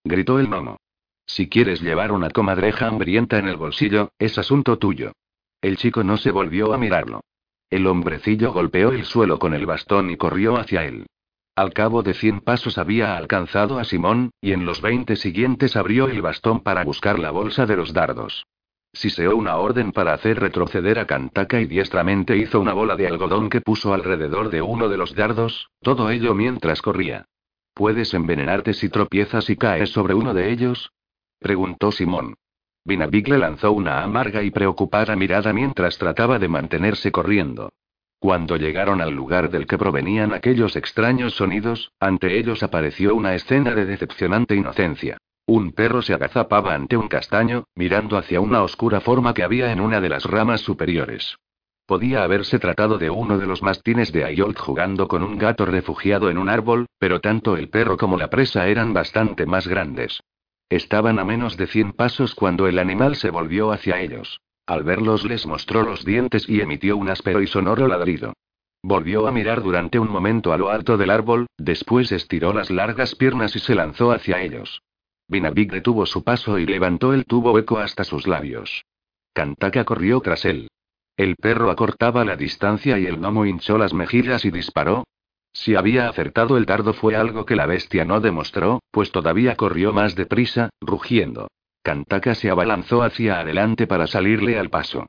Gritó 0.03 0.39
el 0.39 0.49
nono. 0.49 0.77
Si 1.25 1.49
quieres 1.49 1.81
llevar 1.81 2.13
una 2.13 2.29
comadreja 2.29 2.87
hambrienta 2.87 3.37
en 3.37 3.49
el 3.49 3.57
bolsillo, 3.57 4.09
es 4.17 4.37
asunto 4.37 4.77
tuyo. 4.77 5.11
El 5.61 5.77
chico 5.77 6.03
no 6.03 6.17
se 6.17 6.31
volvió 6.31 6.73
a 6.73 6.77
mirarlo. 6.77 7.21
El 7.69 7.85
hombrecillo 7.85 8.53
golpeó 8.53 8.91
el 8.91 9.03
suelo 9.03 9.37
con 9.37 9.53
el 9.53 9.65
bastón 9.65 10.09
y 10.09 10.15
corrió 10.15 10.55
hacia 10.55 10.85
él. 10.85 11.05
Al 11.57 11.73
cabo 11.73 12.03
de 12.03 12.13
cien 12.13 12.41
pasos 12.41 12.77
había 12.77 13.17
alcanzado 13.17 13.79
a 13.79 13.83
Simón, 13.83 14.29
y 14.39 14.51
en 14.51 14.67
los 14.67 14.79
veinte 14.79 15.15
siguientes 15.15 15.75
abrió 15.75 16.07
el 16.07 16.21
bastón 16.21 16.59
para 16.59 16.83
buscar 16.83 17.17
la 17.17 17.31
bolsa 17.31 17.65
de 17.65 17.75
los 17.75 17.93
dardos. 17.93 18.45
Siseó 18.93 19.35
una 19.35 19.55
orden 19.57 19.91
para 19.91 20.13
hacer 20.13 20.39
retroceder 20.39 20.99
a 20.99 21.07
Kantaka 21.07 21.59
y 21.59 21.65
diestramente 21.65 22.37
hizo 22.37 22.61
una 22.61 22.73
bola 22.73 22.95
de 22.95 23.07
algodón 23.07 23.49
que 23.49 23.61
puso 23.61 23.95
alrededor 23.95 24.51
de 24.51 24.61
uno 24.61 24.87
de 24.87 24.97
los 24.97 25.15
dardos, 25.15 25.71
todo 25.81 26.11
ello 26.11 26.35
mientras 26.35 26.83
corría. 26.83 27.25
¿Puedes 27.73 28.13
envenenarte 28.13 28.75
si 28.75 28.89
tropiezas 28.89 29.49
y 29.49 29.55
caes 29.55 29.89
sobre 29.89 30.13
uno 30.13 30.35
de 30.35 30.51
ellos? 30.51 30.91
preguntó 31.39 31.91
Simón. 31.91 32.35
Vinavik 32.85 33.29
le 33.29 33.39
lanzó 33.39 33.71
una 33.71 34.03
amarga 34.03 34.43
y 34.43 34.51
preocupada 34.51 35.15
mirada 35.15 35.53
mientras 35.53 35.97
trataba 35.97 36.37
de 36.37 36.49
mantenerse 36.49 37.11
corriendo. 37.11 37.71
Cuando 38.19 38.57
llegaron 38.57 38.99
al 38.99 39.13
lugar 39.13 39.51
del 39.51 39.67
que 39.67 39.77
provenían 39.77 40.33
aquellos 40.33 40.75
extraños 40.75 41.35
sonidos, 41.35 41.91
ante 41.99 42.39
ellos 42.39 42.63
apareció 42.63 43.13
una 43.13 43.35
escena 43.35 43.75
de 43.75 43.85
decepcionante 43.85 44.55
inocencia. 44.55 45.17
Un 45.45 45.71
perro 45.71 46.01
se 46.01 46.13
agazapaba 46.13 46.73
ante 46.73 46.97
un 46.97 47.07
castaño, 47.07 47.65
mirando 47.75 48.17
hacia 48.17 48.41
una 48.41 48.63
oscura 48.63 49.01
forma 49.01 49.33
que 49.33 49.43
había 49.43 49.71
en 49.71 49.79
una 49.79 50.01
de 50.01 50.09
las 50.09 50.25
ramas 50.25 50.61
superiores. 50.61 51.37
Podía 51.85 52.23
haberse 52.23 52.59
tratado 52.59 52.97
de 52.97 53.09
uno 53.09 53.37
de 53.37 53.45
los 53.45 53.61
mastines 53.61 54.11
de 54.11 54.25
Ayolt 54.25 54.57
jugando 54.59 55.07
con 55.07 55.23
un 55.23 55.37
gato 55.37 55.65
refugiado 55.65 56.29
en 56.29 56.37
un 56.37 56.49
árbol, 56.49 56.87
pero 56.99 57.21
tanto 57.21 57.55
el 57.55 57.69
perro 57.69 57.97
como 57.97 58.17
la 58.17 58.29
presa 58.29 58.67
eran 58.67 58.93
bastante 58.93 59.45
más 59.45 59.67
grandes. 59.67 60.19
Estaban 60.69 61.17
a 61.17 61.23
menos 61.23 61.55
de 61.55 61.67
cien 61.67 61.93
pasos 61.93 62.35
cuando 62.35 62.67
el 62.67 62.77
animal 62.77 63.15
se 63.15 63.29
volvió 63.29 63.71
hacia 63.71 64.01
ellos. 64.01 64.41
Al 64.67 64.83
verlos 64.83 65.23
les 65.23 65.47
mostró 65.47 65.81
los 65.81 66.03
dientes 66.03 66.47
y 66.49 66.59
emitió 66.59 66.97
un 66.97 67.09
áspero 67.09 67.41
y 67.41 67.47
sonoro 67.47 67.87
ladrido. 67.87 68.33
Volvió 68.83 69.25
a 69.25 69.31
mirar 69.31 69.63
durante 69.63 69.97
un 69.97 70.09
momento 70.09 70.51
a 70.51 70.57
lo 70.57 70.69
alto 70.69 70.97
del 70.97 71.09
árbol, 71.09 71.47
después 71.57 72.11
estiró 72.11 72.53
las 72.53 72.69
largas 72.69 73.15
piernas 73.15 73.55
y 73.55 73.59
se 73.59 73.75
lanzó 73.75 74.11
hacia 74.11 74.41
ellos. 74.41 74.81
Vinavik 75.29 75.71
detuvo 75.71 76.05
su 76.05 76.23
paso 76.23 76.59
y 76.59 76.65
levantó 76.65 77.13
el 77.13 77.25
tubo 77.25 77.53
hueco 77.53 77.79
hasta 77.79 78.03
sus 78.03 78.27
labios. 78.27 78.83
Kantaka 79.33 79.85
corrió 79.85 80.19
tras 80.19 80.43
él. 80.43 80.67
El 81.15 81.37
perro 81.37 81.71
acortaba 81.71 82.25
la 82.25 82.35
distancia 82.35 82.99
y 82.99 83.05
el 83.05 83.17
gnomo 83.17 83.45
hinchó 83.45 83.77
las 83.77 83.93
mejillas 83.93 84.43
y 84.43 84.51
disparó. 84.51 85.05
Si 85.53 85.75
había 85.75 86.09
acertado 86.09 86.57
el 86.57 86.65
dardo 86.65 86.93
fue 86.93 87.15
algo 87.15 87.45
que 87.45 87.55
la 87.55 87.65
bestia 87.65 88.03
no 88.03 88.19
demostró, 88.19 88.81
pues 88.91 89.11
todavía 89.11 89.55
corrió 89.55 89.93
más 89.93 90.15
deprisa, 90.15 90.69
rugiendo. 90.81 91.47
Kantaka 91.87 92.35
se 92.35 92.49
abalanzó 92.49 93.01
hacia 93.01 93.39
adelante 93.39 93.87
para 93.87 94.07
salirle 94.07 94.59
al 94.59 94.69
paso. 94.69 95.05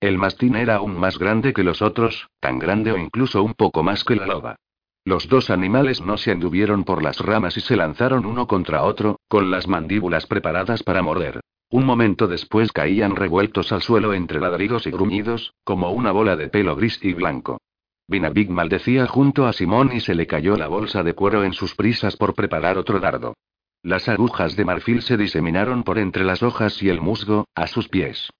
El 0.00 0.16
mastín 0.16 0.56
era 0.56 0.76
aún 0.76 0.98
más 0.98 1.18
grande 1.18 1.52
que 1.52 1.62
los 1.62 1.82
otros, 1.82 2.30
tan 2.40 2.58
grande 2.58 2.90
o 2.90 2.96
incluso 2.96 3.42
un 3.42 3.52
poco 3.52 3.82
más 3.82 4.02
que 4.02 4.16
la 4.16 4.26
loba. 4.26 4.56
Los 5.04 5.28
dos 5.28 5.50
animales 5.50 6.00
no 6.00 6.16
se 6.16 6.30
anduvieron 6.30 6.84
por 6.84 7.02
las 7.02 7.18
ramas 7.18 7.58
y 7.58 7.60
se 7.60 7.76
lanzaron 7.76 8.24
uno 8.24 8.46
contra 8.46 8.82
otro, 8.82 9.20
con 9.28 9.50
las 9.50 9.68
mandíbulas 9.68 10.26
preparadas 10.26 10.82
para 10.82 11.02
morder. 11.02 11.40
Un 11.68 11.84
momento 11.84 12.26
después 12.26 12.72
caían 12.72 13.14
revueltos 13.14 13.70
al 13.70 13.82
suelo 13.82 14.14
entre 14.14 14.40
ladridos 14.40 14.86
y 14.86 14.90
gruñidos, 14.90 15.52
como 15.64 15.90
una 15.90 16.12
bola 16.12 16.34
de 16.34 16.48
pelo 16.48 16.76
gris 16.76 16.98
y 17.02 17.12
blanco. 17.12 17.60
Vinabig 18.08 18.48
maldecía 18.48 19.06
junto 19.06 19.46
a 19.46 19.52
Simón 19.52 19.90
y 19.92 20.00
se 20.00 20.14
le 20.14 20.26
cayó 20.26 20.56
la 20.56 20.68
bolsa 20.68 21.02
de 21.02 21.12
cuero 21.12 21.44
en 21.44 21.52
sus 21.52 21.74
prisas 21.74 22.16
por 22.16 22.34
preparar 22.34 22.78
otro 22.78 23.00
dardo. 23.00 23.34
Las 23.82 24.08
agujas 24.08 24.54
de 24.54 24.64
marfil 24.64 25.02
se 25.02 25.16
diseminaron 25.16 25.82
por 25.82 25.98
entre 25.98 26.24
las 26.24 26.42
hojas 26.42 26.80
y 26.82 26.88
el 26.88 27.00
musgo, 27.00 27.46
a 27.54 27.66
sus 27.66 27.88
pies. 27.88 28.30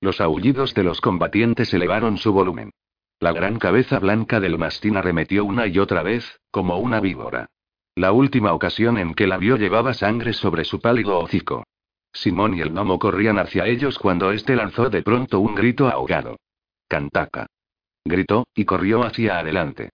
Los 0.00 0.20
aullidos 0.20 0.72
de 0.74 0.84
los 0.84 1.00
combatientes 1.00 1.74
elevaron 1.74 2.16
su 2.16 2.32
volumen. 2.32 2.70
La 3.18 3.32
gran 3.32 3.58
cabeza 3.58 3.98
blanca 3.98 4.38
del 4.38 4.58
mastín 4.58 4.96
arremetió 4.96 5.44
una 5.44 5.66
y 5.66 5.78
otra 5.78 6.02
vez, 6.02 6.40
como 6.50 6.78
una 6.78 7.00
víbora. 7.00 7.46
La 7.96 8.12
última 8.12 8.52
ocasión 8.52 8.98
en 8.98 9.14
que 9.14 9.26
la 9.26 9.38
vio 9.38 9.56
llevaba 9.56 9.94
sangre 9.94 10.32
sobre 10.32 10.64
su 10.64 10.80
pálido 10.80 11.18
hocico. 11.18 11.64
Simón 12.12 12.54
y 12.54 12.60
el 12.60 12.70
gnomo 12.70 12.98
corrían 12.98 13.38
hacia 13.38 13.66
ellos 13.66 13.98
cuando 13.98 14.30
éste 14.30 14.54
lanzó 14.54 14.90
de 14.90 15.02
pronto 15.02 15.40
un 15.40 15.54
grito 15.54 15.88
ahogado. 15.88 16.36
Cantaka. 16.86 17.46
Gritó, 18.04 18.46
y 18.54 18.64
corrió 18.64 19.02
hacia 19.02 19.38
adelante. 19.38 19.90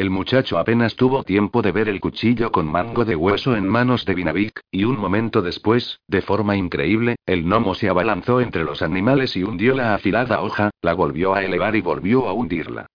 El 0.00 0.08
muchacho 0.08 0.58
apenas 0.58 0.96
tuvo 0.96 1.24
tiempo 1.24 1.60
de 1.60 1.72
ver 1.72 1.86
el 1.90 2.00
cuchillo 2.00 2.50
con 2.50 2.66
mango 2.66 3.04
de 3.04 3.14
hueso 3.14 3.54
en 3.54 3.68
manos 3.68 4.06
de 4.06 4.14
Vinavik, 4.14 4.62
y 4.70 4.84
un 4.84 4.98
momento 4.98 5.42
después, 5.42 6.00
de 6.08 6.22
forma 6.22 6.56
increíble, 6.56 7.16
el 7.26 7.42
gnomo 7.44 7.74
se 7.74 7.90
abalanzó 7.90 8.40
entre 8.40 8.64
los 8.64 8.80
animales 8.80 9.36
y 9.36 9.42
hundió 9.42 9.74
la 9.74 9.94
afilada 9.94 10.40
hoja, 10.40 10.70
la 10.80 10.94
volvió 10.94 11.34
a 11.34 11.44
elevar 11.44 11.76
y 11.76 11.82
volvió 11.82 12.28
a 12.28 12.32
hundirla. 12.32 12.86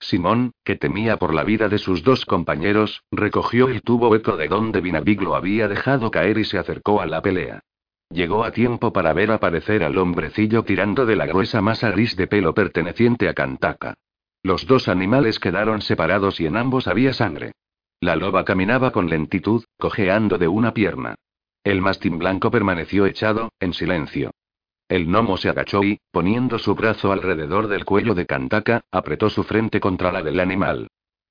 Simón, 0.00 0.52
que 0.64 0.76
temía 0.76 1.18
por 1.18 1.34
la 1.34 1.44
vida 1.44 1.68
de 1.68 1.76
sus 1.76 2.02
dos 2.02 2.24
compañeros, 2.24 3.02
recogió 3.10 3.68
el 3.68 3.82
tubo 3.82 4.08
hueco 4.08 4.38
de 4.38 4.48
donde 4.48 4.80
Vinavik 4.80 5.20
lo 5.20 5.34
había 5.34 5.68
dejado 5.68 6.10
caer 6.10 6.38
y 6.38 6.46
se 6.46 6.56
acercó 6.56 7.02
a 7.02 7.04
la 7.04 7.20
pelea. 7.20 7.60
Llegó 8.08 8.42
a 8.42 8.52
tiempo 8.52 8.90
para 8.90 9.12
ver 9.12 9.32
aparecer 9.32 9.84
al 9.84 9.98
hombrecillo 9.98 10.62
tirando 10.62 11.04
de 11.04 11.16
la 11.16 11.26
gruesa 11.26 11.60
masa 11.60 11.90
gris 11.90 12.16
de 12.16 12.26
pelo 12.26 12.54
perteneciente 12.54 13.28
a 13.28 13.34
Kantaka. 13.34 13.96
Los 14.44 14.66
dos 14.66 14.88
animales 14.88 15.38
quedaron 15.38 15.80
separados 15.80 16.38
y 16.38 16.44
en 16.44 16.58
ambos 16.58 16.86
había 16.86 17.14
sangre. 17.14 17.52
La 17.98 18.14
loba 18.14 18.44
caminaba 18.44 18.92
con 18.92 19.08
lentitud, 19.08 19.64
cojeando 19.78 20.36
de 20.36 20.48
una 20.48 20.74
pierna. 20.74 21.14
El 21.64 21.80
mastín 21.80 22.18
blanco 22.18 22.50
permaneció 22.50 23.06
echado, 23.06 23.48
en 23.58 23.72
silencio. 23.72 24.32
El 24.86 25.06
gnomo 25.06 25.38
se 25.38 25.48
agachó 25.48 25.82
y, 25.82 25.98
poniendo 26.10 26.58
su 26.58 26.74
brazo 26.74 27.10
alrededor 27.10 27.68
del 27.68 27.86
cuello 27.86 28.14
de 28.14 28.26
Kantaka, 28.26 28.82
apretó 28.92 29.30
su 29.30 29.44
frente 29.44 29.80
contra 29.80 30.12
la 30.12 30.22
del 30.22 30.38
animal. 30.38 30.88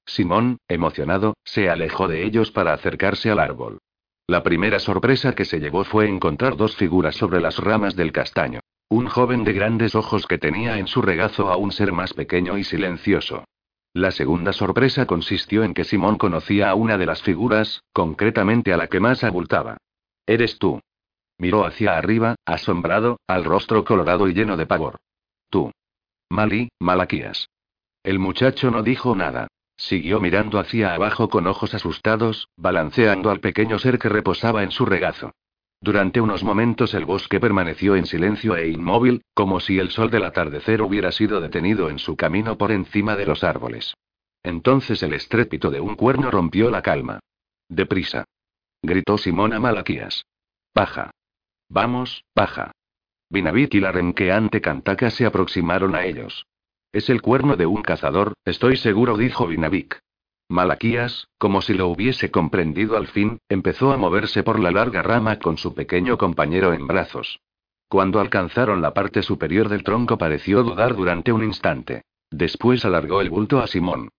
Simón, 0.07 0.57
emocionado, 0.67 1.35
se 1.43 1.69
alejó 1.69 2.07
de 2.07 2.25
ellos 2.25 2.49
para 2.49 2.73
acercarse 2.73 3.29
al 3.29 3.37
árbol. 3.37 3.77
La 4.25 4.41
primera 4.41 4.79
sorpresa 4.79 5.35
que 5.35 5.45
se 5.45 5.59
llevó 5.59 5.83
fue 5.83 6.09
encontrar 6.09 6.57
dos 6.57 6.75
figuras 6.75 7.15
sobre 7.15 7.41
las 7.41 7.59
ramas 7.59 7.95
del 7.95 8.11
castaño. 8.11 8.61
Un 8.89 9.07
joven 9.07 9.43
de 9.43 9.53
grandes 9.53 9.95
ojos 9.95 10.27
que 10.27 10.37
tenía 10.37 10.77
en 10.77 10.87
su 10.87 11.01
regazo 11.01 11.51
a 11.51 11.57
un 11.57 11.71
ser 11.71 11.91
más 11.91 12.13
pequeño 12.13 12.57
y 12.57 12.63
silencioso. 12.63 13.45
La 13.93 14.11
segunda 14.11 14.53
sorpresa 14.53 15.05
consistió 15.05 15.63
en 15.63 15.73
que 15.73 15.83
Simón 15.83 16.17
conocía 16.17 16.69
a 16.69 16.75
una 16.75 16.97
de 16.97 17.05
las 17.05 17.21
figuras, 17.21 17.83
concretamente 17.93 18.73
a 18.73 18.77
la 18.77 18.87
que 18.87 18.99
más 18.99 19.23
abultaba. 19.23 19.77
Eres 20.25 20.57
tú. 20.57 20.79
Miró 21.37 21.65
hacia 21.65 21.97
arriba, 21.97 22.35
asombrado, 22.45 23.19
al 23.27 23.43
rostro 23.43 23.83
colorado 23.83 24.27
y 24.27 24.33
lleno 24.33 24.57
de 24.57 24.65
pavor. 24.65 24.97
Tú. 25.49 25.71
Malí, 26.29 26.69
Malaquías. 26.79 27.49
El 28.03 28.19
muchacho 28.19 28.71
no 28.71 28.81
dijo 28.81 29.15
nada. 29.15 29.47
Siguió 29.77 30.19
mirando 30.19 30.59
hacia 30.59 30.93
abajo 30.93 31.29
con 31.29 31.47
ojos 31.47 31.73
asustados, 31.73 32.47
balanceando 32.57 33.29
al 33.29 33.39
pequeño 33.39 33.79
ser 33.79 33.99
que 33.99 34.09
reposaba 34.09 34.63
en 34.63 34.71
su 34.71 34.85
regazo. 34.85 35.33
Durante 35.83 36.21
unos 36.21 36.45
momentos 36.45 36.93
el 36.93 37.03
bosque 37.03 37.41
permaneció 37.41 37.97
en 37.97 38.05
silencio 38.05 38.55
e 38.55 38.69
inmóvil, 38.69 39.21
como 39.33 39.59
si 39.59 39.79
el 39.79 39.89
sol 39.89 40.09
del 40.09 40.23
atardecer 40.23 40.81
hubiera 40.81 41.11
sido 41.11 41.41
detenido 41.41 41.89
en 41.89 41.99
su 41.99 42.15
camino 42.15 42.57
por 42.57 42.71
encima 42.71 43.17
de 43.17 43.25
los 43.25 43.43
árboles. 43.43 43.93
Entonces 44.43 45.03
el 45.03 45.11
estrépito 45.11 45.71
de 45.71 45.81
un 45.81 45.95
cuerno 45.95 46.31
rompió 46.31 46.71
la 46.71 46.81
calma. 46.81 47.19
Deprisa. 47.67 48.23
Gritó 48.81 49.17
Simón 49.17 49.51
a 49.51 49.59
Malaquías. 49.59 50.23
Baja. 50.73 51.11
Vamos, 51.67 52.23
baja. 52.33 52.71
Binavik 53.29 53.73
y 53.73 53.81
la 53.81 53.91
renqueante 53.91 54.61
Cantaka 54.61 55.09
se 55.09 55.25
aproximaron 55.25 55.95
a 55.95 56.05
ellos. 56.05 56.45
Es 56.93 57.09
el 57.09 57.21
cuerno 57.21 57.57
de 57.57 57.65
un 57.65 57.81
cazador, 57.81 58.35
estoy 58.45 58.77
seguro, 58.77 59.17
dijo 59.17 59.47
Binavik. 59.47 59.99
Malaquías, 60.53 61.29
como 61.39 61.63
si 61.63 61.73
lo 61.73 61.87
hubiese 61.87 62.29
comprendido 62.29 62.95
al 62.95 63.07
fin, 63.07 63.39
empezó 63.49 63.91
a 63.91 63.97
moverse 63.97 64.43
por 64.43 64.59
la 64.59 64.69
larga 64.69 65.01
rama 65.01 65.39
con 65.39 65.57
su 65.57 65.73
pequeño 65.73 66.19
compañero 66.19 66.73
en 66.73 66.85
brazos. 66.85 67.39
Cuando 67.89 68.19
alcanzaron 68.19 68.79
la 68.79 68.93
parte 68.93 69.23
superior 69.23 69.67
del 69.67 69.83
tronco 69.83 70.19
pareció 70.19 70.61
dudar 70.61 70.95
durante 70.95 71.31
un 71.31 71.43
instante. 71.43 72.03
Después 72.29 72.85
alargó 72.85 73.21
el 73.21 73.31
bulto 73.31 73.61
a 73.61 73.65
Simón. 73.67 74.09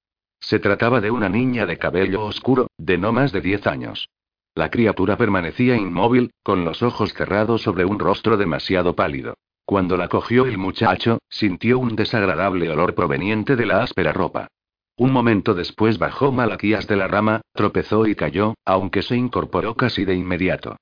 Se 0.40 0.58
trataba 0.58 1.00
de 1.00 1.12
una 1.12 1.28
niña 1.28 1.66
de 1.66 1.78
cabello 1.78 2.24
oscuro, 2.24 2.66
de 2.78 2.98
no 2.98 3.12
más 3.12 3.30
de 3.30 3.40
diez 3.40 3.64
años. 3.68 4.08
La 4.56 4.72
criatura 4.72 5.16
permanecía 5.16 5.76
inmóvil, 5.76 6.32
con 6.42 6.64
los 6.64 6.82
ojos 6.82 7.14
cerrados 7.14 7.62
sobre 7.62 7.84
un 7.84 8.00
rostro 8.00 8.36
demasiado 8.36 8.96
pálido. 8.96 9.34
Cuando 9.64 9.96
la 9.96 10.08
cogió 10.08 10.46
el 10.46 10.58
muchacho, 10.58 11.18
sintió 11.28 11.78
un 11.78 11.94
desagradable 11.94 12.68
olor 12.70 12.96
proveniente 12.96 13.54
de 13.54 13.66
la 13.66 13.84
áspera 13.84 14.12
ropa. 14.12 14.48
Un 14.96 15.12
momento 15.12 15.54
después 15.54 15.98
bajó 15.98 16.30
Malaquías 16.30 16.86
de 16.86 16.96
la 16.96 17.08
rama, 17.08 17.40
tropezó 17.52 18.06
y 18.06 18.14
cayó, 18.14 18.54
aunque 18.64 19.02
se 19.02 19.16
incorporó 19.16 19.74
casi 19.74 20.04
de 20.04 20.14
inmediato. 20.14 20.76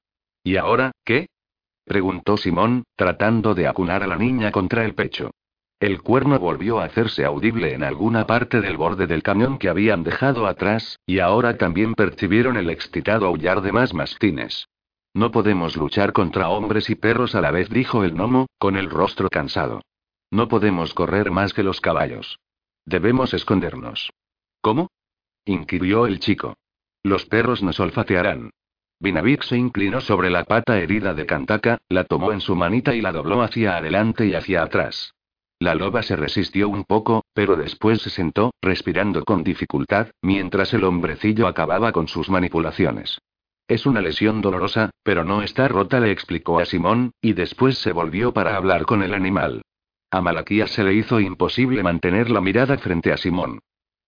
¿Y 0.44 0.56
ahora, 0.56 0.92
qué? 1.04 1.28
preguntó 1.84 2.36
Simón, 2.36 2.84
tratando 2.94 3.54
de 3.54 3.66
acunar 3.66 4.02
a 4.02 4.06
la 4.06 4.16
niña 4.16 4.52
contra 4.52 4.84
el 4.84 4.94
pecho. 4.94 5.30
El 5.80 6.02
cuerno 6.02 6.38
volvió 6.38 6.78
a 6.78 6.84
hacerse 6.84 7.24
audible 7.24 7.74
en 7.74 7.82
alguna 7.82 8.26
parte 8.26 8.60
del 8.60 8.76
borde 8.76 9.06
del 9.06 9.22
cañón 9.22 9.58
que 9.58 9.68
habían 9.68 10.04
dejado 10.04 10.46
atrás, 10.46 11.00
y 11.06 11.18
ahora 11.18 11.56
también 11.56 11.94
percibieron 11.94 12.56
el 12.56 12.70
excitado 12.70 13.26
aullar 13.26 13.62
de 13.62 13.72
más 13.72 13.92
mastines. 13.94 14.68
No 15.14 15.30
podemos 15.30 15.76
luchar 15.76 16.12
contra 16.12 16.50
hombres 16.50 16.88
y 16.88 16.94
perros 16.94 17.34
a 17.34 17.40
la 17.40 17.50
vez, 17.50 17.68
dijo 17.68 18.04
el 18.04 18.12
gnomo, 18.12 18.46
con 18.58 18.76
el 18.76 18.90
rostro 18.90 19.28
cansado. 19.28 19.82
No 20.30 20.48
podemos 20.48 20.94
correr 20.94 21.30
más 21.30 21.52
que 21.52 21.62
los 21.62 21.80
caballos. 21.80 22.38
Debemos 22.84 23.34
escondernos. 23.34 24.12
¿Cómo? 24.60 24.90
inquirió 25.44 26.06
el 26.06 26.20
chico. 26.20 26.56
Los 27.02 27.26
perros 27.26 27.62
nos 27.62 27.80
olfatearán. 27.80 28.50
Binavik 29.00 29.42
se 29.42 29.56
inclinó 29.56 30.00
sobre 30.00 30.30
la 30.30 30.44
pata 30.44 30.78
herida 30.78 31.14
de 31.14 31.26
Kantaka, 31.26 31.80
la 31.88 32.04
tomó 32.04 32.32
en 32.32 32.40
su 32.40 32.54
manita 32.54 32.94
y 32.94 33.00
la 33.00 33.10
dobló 33.10 33.42
hacia 33.42 33.76
adelante 33.76 34.26
y 34.26 34.34
hacia 34.34 34.62
atrás. 34.62 35.14
La 35.58 35.74
loba 35.74 36.02
se 36.02 36.16
resistió 36.16 36.68
un 36.68 36.84
poco, 36.84 37.24
pero 37.34 37.56
después 37.56 38.02
se 38.02 38.10
sentó, 38.10 38.52
respirando 38.60 39.24
con 39.24 39.44
dificultad, 39.44 40.08
mientras 40.20 40.74
el 40.74 40.84
hombrecillo 40.84 41.46
acababa 41.46 41.92
con 41.92 42.08
sus 42.08 42.30
manipulaciones. 42.30 43.20
Es 43.68 43.86
una 43.86 44.00
lesión 44.00 44.40
dolorosa, 44.40 44.90
pero 45.02 45.24
no 45.24 45.42
está 45.42 45.68
rota, 45.68 46.00
le 46.00 46.10
explicó 46.10 46.58
a 46.58 46.64
Simón, 46.64 47.12
y 47.20 47.32
después 47.32 47.78
se 47.78 47.92
volvió 47.92 48.32
para 48.32 48.56
hablar 48.56 48.86
con 48.86 49.02
el 49.02 49.14
animal. 49.14 49.62
A 50.12 50.20
Malaquías 50.20 50.70
se 50.70 50.84
le 50.84 50.92
hizo 50.92 51.20
imposible 51.20 51.82
mantener 51.82 52.30
la 52.30 52.42
mirada 52.42 52.76
frente 52.76 53.14
a 53.14 53.16
Simón. 53.16 53.60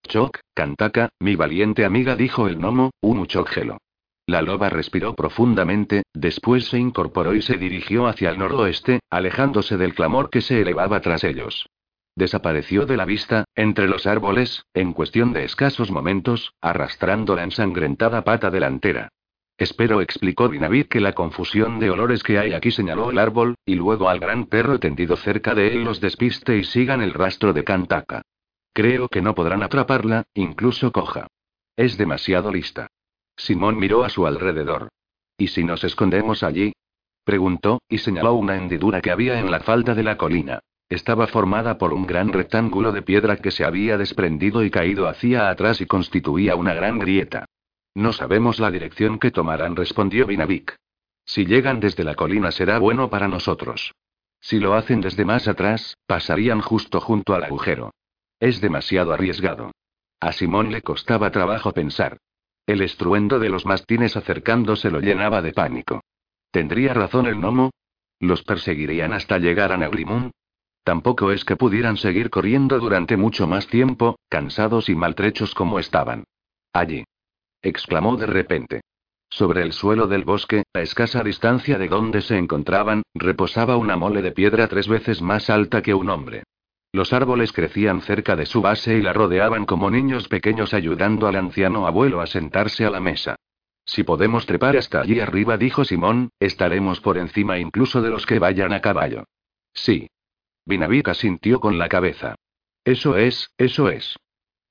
Choc, 0.07 0.39
Kantaka, 0.53 1.09
mi 1.19 1.35
valiente 1.35 1.83
amiga, 1.83 2.15
dijo 2.15 2.47
el 2.47 2.57
gnomo, 2.57 2.91
un 3.01 3.27
gelo. 3.47 3.79
La 4.27 4.43
loba 4.43 4.69
respiró 4.69 5.15
profundamente, 5.15 6.03
después 6.13 6.65
se 6.65 6.77
incorporó 6.77 7.33
y 7.33 7.41
se 7.41 7.57
dirigió 7.57 8.05
hacia 8.05 8.29
el 8.29 8.37
noroeste, 8.37 8.99
alejándose 9.09 9.77
del 9.77 9.95
clamor 9.95 10.29
que 10.29 10.41
se 10.41 10.61
elevaba 10.61 11.01
tras 11.01 11.23
ellos. 11.23 11.67
Desapareció 12.15 12.85
de 12.85 12.97
la 12.97 13.05
vista, 13.05 13.45
entre 13.55 13.87
los 13.87 14.05
árboles, 14.05 14.63
en 14.75 14.93
cuestión 14.93 15.33
de 15.33 15.43
escasos 15.43 15.89
momentos, 15.89 16.53
arrastrando 16.61 17.35
la 17.35 17.43
ensangrentada 17.43 18.23
pata 18.23 18.51
delantera. 18.51 19.09
Espero, 19.57 20.01
explicó 20.01 20.49
Dinavit 20.49 20.89
que 20.89 20.99
la 20.99 21.13
confusión 21.13 21.79
de 21.79 21.89
olores 21.89 22.23
que 22.23 22.37
hay 22.37 22.53
aquí 22.53 22.71
señaló 22.71 23.09
el 23.09 23.19
árbol, 23.19 23.55
y 23.65 23.75
luego 23.75 24.09
al 24.09 24.19
gran 24.19 24.47
perro 24.47 24.79
tendido 24.79 25.15
cerca 25.15 25.55
de 25.55 25.73
él 25.73 25.85
los 25.85 26.01
despiste 26.01 26.57
y 26.57 26.65
sigan 26.65 27.01
el 27.01 27.13
rastro 27.13 27.53
de 27.53 27.63
Kantaka. 27.63 28.21
Creo 28.73 29.07
que 29.07 29.21
no 29.21 29.33
podrán 29.33 29.63
atraparla, 29.63 30.25
incluso 30.33 30.91
coja. 30.91 31.27
Es 31.77 31.97
demasiado 31.97 32.51
lista. 32.51 32.87
Simón 33.37 33.77
miró 33.77 34.03
a 34.03 34.09
su 34.09 34.27
alrededor. 34.27 34.89
¿Y 35.37 35.47
si 35.47 35.63
nos 35.63 35.85
escondemos 35.85 36.43
allí? 36.43 36.73
Preguntó, 37.23 37.81
y 37.87 37.99
señaló 37.99 38.33
una 38.33 38.57
hendidura 38.57 39.01
que 39.01 39.11
había 39.11 39.39
en 39.39 39.51
la 39.51 39.61
falda 39.61 39.95
de 39.95 40.03
la 40.03 40.17
colina. 40.17 40.59
Estaba 40.89 41.27
formada 41.27 41.77
por 41.77 41.93
un 41.93 42.05
gran 42.05 42.31
rectángulo 42.31 42.91
de 42.91 43.01
piedra 43.01 43.37
que 43.37 43.51
se 43.51 43.63
había 43.63 43.97
desprendido 43.97 44.63
y 44.63 44.69
caído 44.69 45.07
hacia 45.07 45.49
atrás 45.49 45.79
y 45.79 45.85
constituía 45.85 46.55
una 46.55 46.73
gran 46.73 46.99
grieta. 46.99 47.45
No 47.95 48.11
sabemos 48.11 48.59
la 48.59 48.71
dirección 48.71 49.19
que 49.19 49.31
tomarán, 49.31 49.77
respondió 49.77 50.27
Binavik. 50.27 50.75
Si 51.25 51.45
llegan 51.45 51.79
desde 51.79 52.03
la 52.03 52.15
colina 52.15 52.51
será 52.51 52.77
bueno 52.77 53.09
para 53.09 53.29
nosotros. 53.29 53.95
Si 54.41 54.59
lo 54.59 54.73
hacen 54.73 54.99
desde 54.99 55.23
más 55.23 55.47
atrás, 55.47 55.97
pasarían 56.05 56.59
justo 56.59 56.99
junto 56.99 57.33
al 57.33 57.45
agujero. 57.45 57.93
Es 58.39 58.59
demasiado 58.59 59.13
arriesgado. 59.13 59.71
A 60.19 60.33
Simón 60.33 60.71
le 60.71 60.81
costaba 60.81 61.31
trabajo 61.31 61.71
pensar. 61.71 62.17
El 62.67 62.81
estruendo 62.81 63.39
de 63.39 63.49
los 63.49 63.65
mastines 63.65 64.17
acercándose 64.17 64.91
lo 64.91 64.99
llenaba 64.99 65.41
de 65.41 65.53
pánico. 65.53 66.01
¿Tendría 66.51 66.93
razón 66.93 67.27
el 67.27 67.35
gnomo? 67.35 67.71
¿Los 68.19 68.43
perseguirían 68.43 69.13
hasta 69.13 69.39
llegar 69.39 69.71
a 69.71 69.77
Negrimun? 69.77 70.31
Tampoco 70.83 71.31
es 71.31 71.45
que 71.45 71.55
pudieran 71.55 71.97
seguir 71.97 72.29
corriendo 72.29 72.77
durante 72.77 73.17
mucho 73.17 73.47
más 73.47 73.67
tiempo, 73.67 74.19
cansados 74.29 74.89
y 74.89 74.95
maltrechos 74.95 75.55
como 75.55 75.79
estaban. 75.79 76.25
Allí 76.73 77.05
exclamó 77.67 78.15
de 78.15 78.27
repente. 78.27 78.81
Sobre 79.29 79.63
el 79.63 79.73
suelo 79.73 80.07
del 80.07 80.23
bosque, 80.23 80.63
a 80.73 80.81
escasa 80.81 81.23
distancia 81.23 81.77
de 81.77 81.87
donde 81.87 82.21
se 82.21 82.37
encontraban, 82.37 83.03
reposaba 83.13 83.75
una 83.75 83.97
mole 83.97 84.21
de 84.21 84.31
piedra 84.31 84.67
tres 84.67 84.87
veces 84.87 85.21
más 85.21 85.49
alta 85.49 85.81
que 85.81 85.93
un 85.93 86.09
hombre. 86.09 86.43
Los 86.93 87.11
árboles 87.11 87.51
crecían 87.51 88.01
cerca 88.01 88.35
de 88.35 88.45
su 88.45 88.61
base 88.61 88.97
y 88.97 89.01
la 89.01 89.11
rodeaban 89.11 89.65
como 89.65 89.89
niños 89.89 90.29
pequeños 90.29 90.73
ayudando 90.73 91.27
al 91.27 91.35
anciano 91.35 91.87
abuelo 91.87 92.21
a 92.21 92.27
sentarse 92.27 92.85
a 92.85 92.89
la 92.89 93.01
mesa. 93.01 93.35
Si 93.83 94.03
podemos 94.03 94.45
trepar 94.45 94.77
hasta 94.77 95.01
allí 95.01 95.19
arriba, 95.19 95.57
dijo 95.57 95.83
Simón, 95.83 96.29
estaremos 96.39 97.01
por 97.01 97.17
encima 97.17 97.59
incluso 97.59 98.01
de 98.01 98.11
los 98.11 98.25
que 98.25 98.39
vayan 98.39 98.73
a 98.73 98.79
caballo. 98.79 99.25
Sí. 99.73 100.07
Vinavica 100.65 101.13
sintió 101.13 101.59
con 101.59 101.77
la 101.77 101.89
cabeza. 101.89 102.35
Eso 102.85 103.17
es, 103.17 103.49
eso 103.57 103.89
es. 103.89 104.15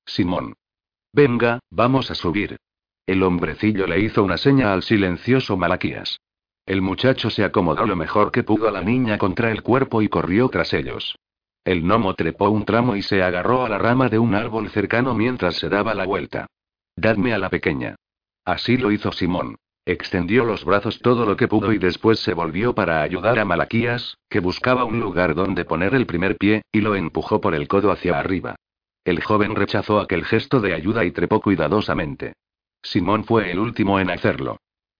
Simón. 0.05 0.55
Venga, 1.13 1.59
vamos 1.69 2.09
a 2.11 2.15
subir. 2.15 2.57
El 3.07 3.21
hombrecillo 3.21 3.85
le 3.85 3.99
hizo 3.99 4.23
una 4.23 4.37
seña 4.37 4.73
al 4.73 4.81
silencioso 4.81 5.57
Malaquías. 5.57 6.19
El 6.65 6.81
muchacho 6.81 7.29
se 7.29 7.43
acomodó 7.43 7.85
lo 7.85 7.95
mejor 7.95 8.31
que 8.31 8.43
pudo 8.43 8.67
a 8.67 8.71
la 8.71 8.81
niña 8.81 9.19
contra 9.19 9.51
el 9.51 9.61
cuerpo 9.61 10.01
y 10.01 10.09
corrió 10.09 10.49
tras 10.49 10.73
ellos. 10.73 11.15
El 11.63 11.83
gnomo 11.83 12.15
trepó 12.15 12.49
un 12.49 12.65
tramo 12.65 12.95
y 12.95 13.03
se 13.03 13.21
agarró 13.21 13.63
a 13.63 13.69
la 13.69 13.77
rama 13.77 14.09
de 14.09 14.17
un 14.17 14.33
árbol 14.33 14.69
cercano 14.69 15.13
mientras 15.13 15.55
se 15.55 15.69
daba 15.69 15.93
la 15.93 16.05
vuelta. 16.05 16.47
Dadme 16.95 17.33
a 17.33 17.37
la 17.37 17.49
pequeña. 17.49 17.95
Así 18.43 18.77
lo 18.77 18.91
hizo 18.91 19.11
Simón. 19.11 19.57
Extendió 19.85 20.43
los 20.43 20.65
brazos 20.65 20.99
todo 20.99 21.27
lo 21.27 21.37
que 21.37 21.47
pudo 21.47 21.73
y 21.73 21.77
después 21.77 22.19
se 22.19 22.33
volvió 22.33 22.73
para 22.73 23.03
ayudar 23.03 23.37
a 23.37 23.45
Malaquías, 23.45 24.17
que 24.29 24.39
buscaba 24.39 24.83
un 24.83 24.99
lugar 24.99 25.35
donde 25.35 25.63
poner 25.63 25.93
el 25.93 26.07
primer 26.07 26.37
pie, 26.37 26.63
y 26.71 26.81
lo 26.81 26.95
empujó 26.95 27.39
por 27.39 27.53
el 27.53 27.67
codo 27.67 27.91
hacia 27.91 28.17
arriba. 28.17 28.55
El 29.03 29.21
joven 29.21 29.53
rechazó 29.53 29.99
aquel 29.99 30.25
gesto 30.25 30.59
de 30.59 30.73
ayuda 30.73 31.05
y 31.05 31.11
trepó 31.11 31.39
cuidadosamente. 31.39 32.33
Simón 32.85 33.23
fue 33.23 33.51
el 33.51 33.57
último 33.57 33.99
en 33.99 34.11
hacerlo. 34.11 34.57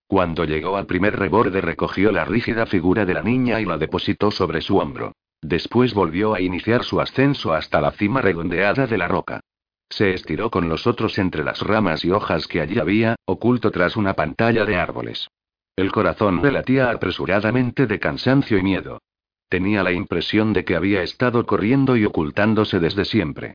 Cuando 0.07 0.43
llegó 0.43 0.75
al 0.75 0.87
primer 0.87 1.17
reborde 1.17 1.61
recogió 1.61 2.11
la 2.11 2.25
rígida 2.25 2.65
figura 2.65 3.05
de 3.05 3.13
la 3.13 3.21
niña 3.21 3.61
y 3.61 3.65
la 3.65 3.77
depositó 3.77 4.31
sobre 4.31 4.61
su 4.61 4.77
hombro. 4.77 5.13
Después 5.41 5.93
volvió 5.93 6.33
a 6.33 6.41
iniciar 6.41 6.83
su 6.83 6.99
ascenso 6.99 7.53
hasta 7.53 7.79
la 7.79 7.91
cima 7.91 8.21
redondeada 8.21 8.87
de 8.87 8.97
la 8.97 9.07
roca. 9.07 9.41
Se 9.87 10.15
estiró 10.15 10.49
con 10.49 10.67
los 10.67 10.87
otros 10.87 11.19
entre 11.19 11.43
las 11.43 11.61
ramas 11.61 12.03
y 12.03 12.09
hojas 12.09 12.47
que 12.47 12.59
allí 12.59 12.79
había, 12.79 13.15
oculto 13.25 13.69
tras 13.69 13.95
una 13.95 14.15
pantalla 14.15 14.65
de 14.65 14.77
árboles. 14.77 15.27
El 15.75 15.91
corazón 15.91 16.41
le 16.41 16.51
latía 16.51 16.89
apresuradamente 16.89 17.85
de 17.85 17.99
cansancio 17.99 18.57
y 18.57 18.63
miedo. 18.63 18.99
Tenía 19.47 19.83
la 19.83 19.91
impresión 19.91 20.53
de 20.53 20.65
que 20.65 20.75
había 20.75 21.03
estado 21.03 21.45
corriendo 21.45 21.95
y 21.95 22.05
ocultándose 22.05 22.79
desde 22.79 23.05
siempre. 23.05 23.53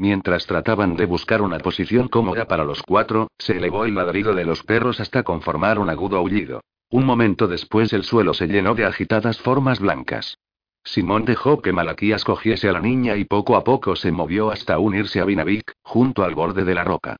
Mientras 0.00 0.46
trataban 0.46 0.96
de 0.96 1.04
buscar 1.04 1.42
una 1.42 1.58
posición 1.58 2.08
cómoda 2.08 2.46
para 2.46 2.64
los 2.64 2.82
cuatro, 2.82 3.28
se 3.36 3.58
elevó 3.58 3.84
el 3.84 3.94
ladrido 3.94 4.34
de 4.34 4.46
los 4.46 4.62
perros 4.62 4.98
hasta 4.98 5.24
conformar 5.24 5.78
un 5.78 5.90
agudo 5.90 6.16
aullido. 6.16 6.62
Un 6.88 7.04
momento 7.04 7.46
después 7.46 7.92
el 7.92 8.02
suelo 8.02 8.32
se 8.32 8.46
llenó 8.46 8.74
de 8.74 8.86
agitadas 8.86 9.38
formas 9.42 9.78
blancas. 9.78 10.38
Simón 10.84 11.26
dejó 11.26 11.60
que 11.60 11.74
Malaquías 11.74 12.24
cogiese 12.24 12.70
a 12.70 12.72
la 12.72 12.80
niña 12.80 13.16
y 13.16 13.26
poco 13.26 13.56
a 13.56 13.62
poco 13.62 13.94
se 13.94 14.10
movió 14.10 14.50
hasta 14.50 14.78
unirse 14.78 15.20
a 15.20 15.26
Vinavik, 15.26 15.70
junto 15.82 16.24
al 16.24 16.34
borde 16.34 16.64
de 16.64 16.74
la 16.74 16.84
roca. 16.84 17.16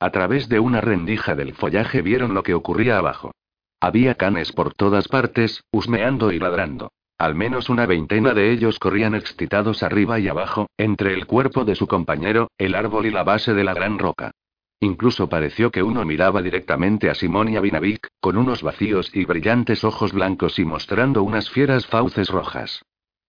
A 0.00 0.10
través 0.10 0.48
de 0.48 0.58
una 0.58 0.80
rendija 0.80 1.36
del 1.36 1.54
follaje 1.54 2.02
vieron 2.02 2.34
lo 2.34 2.42
que 2.42 2.54
ocurría 2.54 2.98
abajo. 2.98 3.30
Había 3.78 4.16
canes 4.16 4.50
por 4.50 4.74
todas 4.74 5.06
partes, 5.06 5.62
husmeando 5.70 6.32
y 6.32 6.40
ladrando. 6.40 6.90
Al 7.18 7.34
menos 7.34 7.68
una 7.68 7.86
veintena 7.86 8.34
de 8.34 8.50
ellos 8.50 8.78
corrían 8.78 9.14
excitados 9.14 9.82
arriba 9.82 10.18
y 10.18 10.28
abajo, 10.28 10.68
entre 10.76 11.14
el 11.14 11.26
cuerpo 11.26 11.64
de 11.64 11.76
su 11.76 11.86
compañero, 11.86 12.50
el 12.58 12.74
árbol 12.74 13.06
y 13.06 13.10
la 13.10 13.22
base 13.22 13.54
de 13.54 13.64
la 13.64 13.72
gran 13.72 13.98
roca. 13.98 14.32
Incluso 14.80 15.28
pareció 15.28 15.70
que 15.70 15.82
uno 15.82 16.04
miraba 16.04 16.42
directamente 16.42 17.08
a 17.08 17.14
Simón 17.14 17.48
y 17.48 17.56
a 17.56 17.60
Vinavik, 17.60 18.08
con 18.20 18.36
unos 18.36 18.62
vacíos 18.62 19.10
y 19.14 19.24
brillantes 19.24 19.84
ojos 19.84 20.12
blancos 20.12 20.58
y 20.58 20.64
mostrando 20.64 21.22
unas 21.22 21.48
fieras 21.48 21.86
fauces 21.86 22.28
rojas. 22.28 22.82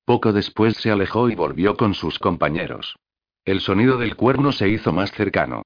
Poco 0.03 0.33
después 0.33 0.75
se 0.77 0.91
alejó 0.91 1.29
y 1.29 1.35
volvió 1.35 1.77
con 1.77 1.93
sus 1.93 2.19
compañeros. 2.19 2.97
El 3.45 3.61
sonido 3.61 3.97
del 3.97 4.15
cuerno 4.15 4.51
se 4.51 4.67
hizo 4.67 4.91
más 4.91 5.11
cercano. 5.11 5.61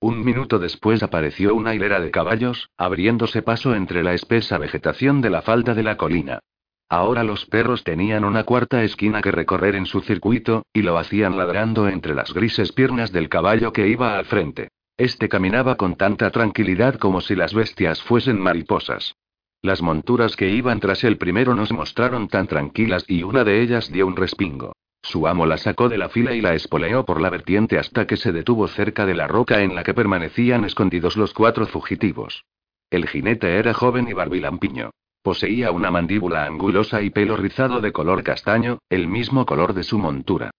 Un 0.00 0.24
minuto 0.24 0.58
después 0.58 1.02
apareció 1.02 1.54
una 1.54 1.74
hilera 1.74 2.00
de 2.00 2.10
caballos, 2.10 2.70
abriéndose 2.76 3.42
paso 3.42 3.74
entre 3.74 4.02
la 4.02 4.14
espesa 4.14 4.58
vegetación 4.58 5.20
de 5.20 5.30
la 5.30 5.42
falda 5.42 5.74
de 5.74 5.82
la 5.82 5.96
colina. 5.96 6.40
Ahora 6.88 7.24
los 7.24 7.46
perros 7.46 7.82
tenían 7.82 8.24
una 8.24 8.44
cuarta 8.44 8.82
esquina 8.82 9.22
que 9.22 9.32
recorrer 9.32 9.74
en 9.74 9.86
su 9.86 10.00
circuito, 10.00 10.64
y 10.72 10.82
lo 10.82 10.98
hacían 10.98 11.36
ladrando 11.36 11.88
entre 11.88 12.14
las 12.14 12.32
grises 12.32 12.72
piernas 12.72 13.10
del 13.12 13.28
caballo 13.28 13.72
que 13.72 13.88
iba 13.88 14.16
al 14.16 14.26
frente. 14.26 14.68
Este 14.96 15.28
caminaba 15.28 15.76
con 15.76 15.96
tanta 15.96 16.30
tranquilidad 16.30 16.96
como 16.96 17.20
si 17.20 17.34
las 17.34 17.52
bestias 17.52 18.02
fuesen 18.02 18.38
mariposas. 18.38 19.16
Las 19.60 19.82
monturas 19.82 20.36
que 20.36 20.50
iban 20.50 20.78
tras 20.78 21.04
el 21.04 21.16
primero 21.16 21.54
no 21.54 21.66
se 21.66 21.74
mostraron 21.74 22.28
tan 22.28 22.46
tranquilas 22.46 23.04
y 23.08 23.22
una 23.22 23.44
de 23.44 23.62
ellas 23.62 23.90
dio 23.90 24.06
un 24.06 24.14
respingo. 24.14 24.74
Su 25.02 25.26
amo 25.26 25.46
la 25.46 25.56
sacó 25.56 25.88
de 25.88 25.98
la 25.98 26.10
fila 26.10 26.34
y 26.34 26.40
la 26.40 26.54
espoleó 26.54 27.04
por 27.04 27.20
la 27.20 27.30
vertiente 27.30 27.78
hasta 27.78 28.06
que 28.06 28.16
se 28.16 28.30
detuvo 28.30 28.68
cerca 28.68 29.04
de 29.04 29.14
la 29.14 29.26
roca 29.26 29.62
en 29.62 29.74
la 29.74 29.82
que 29.82 29.94
permanecían 29.94 30.64
escondidos 30.64 31.16
los 31.16 31.34
cuatro 31.34 31.66
fugitivos. 31.66 32.44
El 32.90 33.08
jinete 33.08 33.56
era 33.56 33.74
joven 33.74 34.06
y 34.08 34.12
barbilampiño. 34.12 34.90
Poseía 35.24 35.72
una 35.72 35.90
mandíbula 35.90 36.44
angulosa 36.44 37.00
y 37.00 37.08
pelo 37.08 37.38
rizado 37.38 37.80
de 37.80 37.92
color 37.92 38.22
castaño, 38.22 38.80
el 38.90 39.08
mismo 39.08 39.46
color 39.46 39.72
de 39.72 39.82
su 39.82 39.98
montura. 39.98 40.50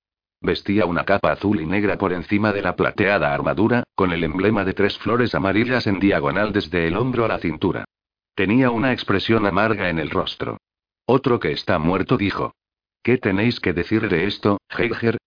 Vestía 0.42 0.88
una 0.88 1.04
capa 1.06 1.34
azul 1.34 1.62
y 1.62 1.68
negra 1.68 2.00
por 2.00 2.12
encima 2.12 2.52
de 2.52 2.64
la 2.64 2.76
plateada 2.76 3.32
armadura, 3.32 3.84
con 3.94 4.12
el 4.12 4.24
emblema 4.24 4.66
de 4.66 4.74
tres 4.74 4.98
flores 4.98 5.36
amarillas 5.36 5.86
en 5.86 6.00
diagonal 6.00 6.52
desde 6.52 6.88
el 6.88 6.98
hombro 6.98 7.26
a 7.26 7.28
la 7.28 7.38
cintura. 7.38 7.86
Tenía 8.34 8.72
una 8.72 8.92
expresión 8.92 9.46
amarga 9.46 9.88
en 9.88 10.00
el 10.00 10.10
rostro. 10.10 10.58
Otro 11.06 11.40
que 11.40 11.52
está 11.52 11.78
muerto 11.78 12.18
dijo. 12.18 12.56
¿Qué 13.04 13.20
tenéis 13.20 13.60
que 13.60 13.72
decir 13.72 14.10
de 14.10 14.26
esto, 14.26 14.58
Heiger? 14.76 15.20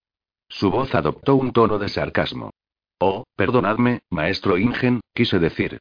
Su 0.48 0.73
voz 0.73 0.97
adoptó 0.97 1.36
un 1.36 1.52
tono 1.52 1.78
de 1.78 1.89
sarcasmo. 1.89 2.51
Oh, 2.98 3.23
perdonadme, 3.36 4.01
maestro 4.10 4.59
Ingen, 4.59 5.01
quise 5.15 5.39
decir. 5.39 5.78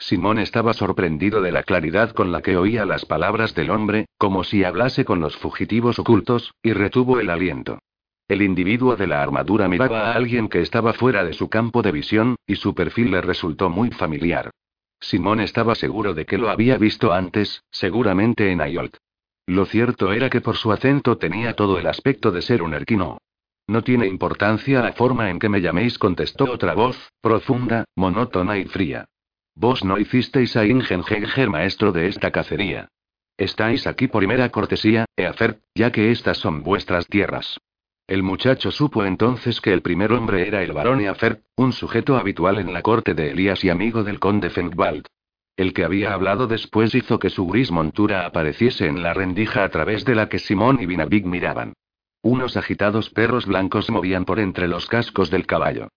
Simón 0.00 0.38
estaba 0.38 0.72
sorprendido 0.72 1.42
de 1.42 1.52
la 1.52 1.62
claridad 1.62 2.12
con 2.12 2.32
la 2.32 2.40
que 2.40 2.56
oía 2.56 2.86
las 2.86 3.04
palabras 3.04 3.54
del 3.54 3.70
hombre, 3.70 4.06
como 4.16 4.44
si 4.44 4.64
hablase 4.64 5.04
con 5.04 5.20
los 5.20 5.36
fugitivos 5.36 5.98
ocultos, 5.98 6.54
y 6.62 6.72
retuvo 6.72 7.20
el 7.20 7.28
aliento. 7.28 7.78
El 8.26 8.40
individuo 8.40 8.96
de 8.96 9.06
la 9.06 9.22
armadura 9.22 9.68
miraba 9.68 10.10
a 10.10 10.14
alguien 10.14 10.48
que 10.48 10.62
estaba 10.62 10.94
fuera 10.94 11.22
de 11.22 11.34
su 11.34 11.50
campo 11.50 11.82
de 11.82 11.92
visión, 11.92 12.36
y 12.46 12.56
su 12.56 12.74
perfil 12.74 13.10
le 13.10 13.20
resultó 13.20 13.68
muy 13.68 13.90
familiar. 13.90 14.50
Simón 15.00 15.38
estaba 15.40 15.74
seguro 15.74 16.14
de 16.14 16.24
que 16.24 16.38
lo 16.38 16.48
había 16.48 16.78
visto 16.78 17.12
antes, 17.12 17.62
seguramente 17.70 18.50
en 18.50 18.62
Ayolt. 18.62 18.96
Lo 19.46 19.66
cierto 19.66 20.12
era 20.12 20.30
que 20.30 20.40
por 20.40 20.56
su 20.56 20.72
acento 20.72 21.18
tenía 21.18 21.54
todo 21.54 21.78
el 21.78 21.86
aspecto 21.86 22.30
de 22.30 22.40
ser 22.40 22.62
un 22.62 22.72
erquino. 22.72 23.18
No 23.66 23.82
tiene 23.82 24.06
importancia 24.06 24.80
la 24.80 24.92
forma 24.92 25.28
en 25.28 25.38
que 25.38 25.50
me 25.50 25.60
llaméis, 25.60 25.98
contestó 25.98 26.44
otra 26.50 26.72
voz, 26.72 26.96
profunda, 27.20 27.84
monótona 27.96 28.56
y 28.56 28.64
fría. 28.64 29.06
Vos 29.60 29.84
no 29.84 29.98
hicisteis 29.98 30.56
a 30.56 30.64
Ingenhenger 30.64 31.50
maestro 31.50 31.92
de 31.92 32.08
esta 32.08 32.30
cacería. 32.30 32.88
Estáis 33.36 33.86
aquí 33.86 34.08
por 34.08 34.26
mera 34.26 34.48
cortesía, 34.48 35.04
Eafer, 35.18 35.60
ya 35.74 35.92
que 35.92 36.10
estas 36.10 36.38
son 36.38 36.62
vuestras 36.62 37.06
tierras. 37.06 37.58
El 38.06 38.22
muchacho 38.22 38.70
supo 38.70 39.04
entonces 39.04 39.60
que 39.60 39.74
el 39.74 39.82
primer 39.82 40.12
hombre 40.12 40.48
era 40.48 40.62
el 40.62 40.72
barón 40.72 41.02
Eafer, 41.02 41.42
un 41.56 41.74
sujeto 41.74 42.16
habitual 42.16 42.58
en 42.58 42.72
la 42.72 42.80
corte 42.80 43.12
de 43.12 43.32
Elías 43.32 43.62
y 43.62 43.68
amigo 43.68 44.02
del 44.02 44.18
conde 44.18 44.48
Fengwald. 44.48 45.04
El 45.58 45.74
que 45.74 45.84
había 45.84 46.14
hablado 46.14 46.46
después 46.46 46.94
hizo 46.94 47.18
que 47.18 47.28
su 47.28 47.46
gris 47.46 47.70
montura 47.70 48.24
apareciese 48.24 48.86
en 48.86 49.02
la 49.02 49.12
rendija 49.12 49.62
a 49.62 49.68
través 49.68 50.06
de 50.06 50.14
la 50.14 50.30
que 50.30 50.38
Simón 50.38 50.78
y 50.80 50.86
Vinabig 50.86 51.26
miraban. 51.26 51.74
Unos 52.22 52.56
agitados 52.56 53.10
perros 53.10 53.44
blancos 53.44 53.90
movían 53.90 54.24
por 54.24 54.40
entre 54.40 54.68
los 54.68 54.86
cascos 54.86 55.28
del 55.28 55.44
caballo. 55.44 55.88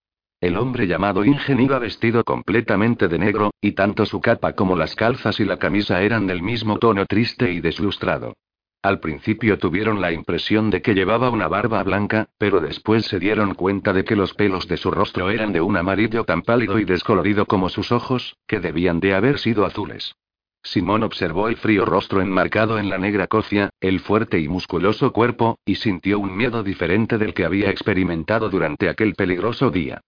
El 0.44 0.58
hombre 0.58 0.88
llamado 0.88 1.24
Ingen 1.24 1.62
iba 1.62 1.80
vestido 1.80 2.26
completamente 2.26 3.08
de 3.08 3.18
negro, 3.18 3.54
y 3.62 3.72
tanto 3.72 4.06
su 4.06 4.20
capa 4.20 4.52
como 4.52 4.76
las 4.76 4.94
calzas 4.94 5.40
y 5.40 5.46
la 5.46 5.56
camisa 5.56 6.02
eran 6.02 6.28
del 6.28 6.42
mismo 6.42 6.80
tono 6.80 7.06
triste 7.06 7.54
y 7.54 7.62
deslustrado. 7.62 8.34
Al 8.82 9.00
principio 9.00 9.58
tuvieron 9.58 10.02
la 10.02 10.12
impresión 10.12 10.70
de 10.70 10.82
que 10.82 10.96
llevaba 10.96 11.30
una 11.30 11.48
barba 11.48 11.82
blanca, 11.84 12.28
pero 12.38 12.60
después 12.60 13.06
se 13.06 13.20
dieron 13.20 13.54
cuenta 13.54 13.94
de 13.94 14.04
que 14.04 14.18
los 14.18 14.34
pelos 14.34 14.68
de 14.68 14.76
su 14.76 14.92
rostro 14.92 15.30
eran 15.30 15.54
de 15.54 15.62
un 15.62 15.78
amarillo 15.78 16.26
tan 16.26 16.42
pálido 16.42 16.78
y 16.78 16.84
descolorido 16.84 17.46
como 17.46 17.70
sus 17.70 17.94
ojos, 17.94 18.36
que 18.46 18.60
debían 18.60 19.00
de 19.00 19.14
haber 19.14 19.40
sido 19.40 19.66
azules. 19.66 20.14
Simón 20.62 21.04
observó 21.04 21.48
el 21.48 21.56
frío 21.56 21.86
rostro 21.86 22.20
enmarcado 22.20 22.80
en 22.80 22.90
la 22.90 22.98
negra 22.98 23.28
cofia, 23.28 23.70
el 23.80 24.02
fuerte 24.02 24.42
y 24.42 24.50
musculoso 24.50 25.14
cuerpo, 25.14 25.58
y 25.64 25.76
sintió 25.76 26.20
un 26.20 26.36
miedo 26.36 26.64
diferente 26.64 27.18
del 27.18 27.34
que 27.34 27.46
había 27.46 27.70
experimentado 27.70 28.50
durante 28.50 28.90
aquel 28.90 29.16
peligroso 29.16 29.72
día. 29.72 30.02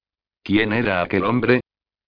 ¿Quién 0.46 0.74
era 0.74 1.02
aquel 1.02 1.24
hombre? 1.24 1.62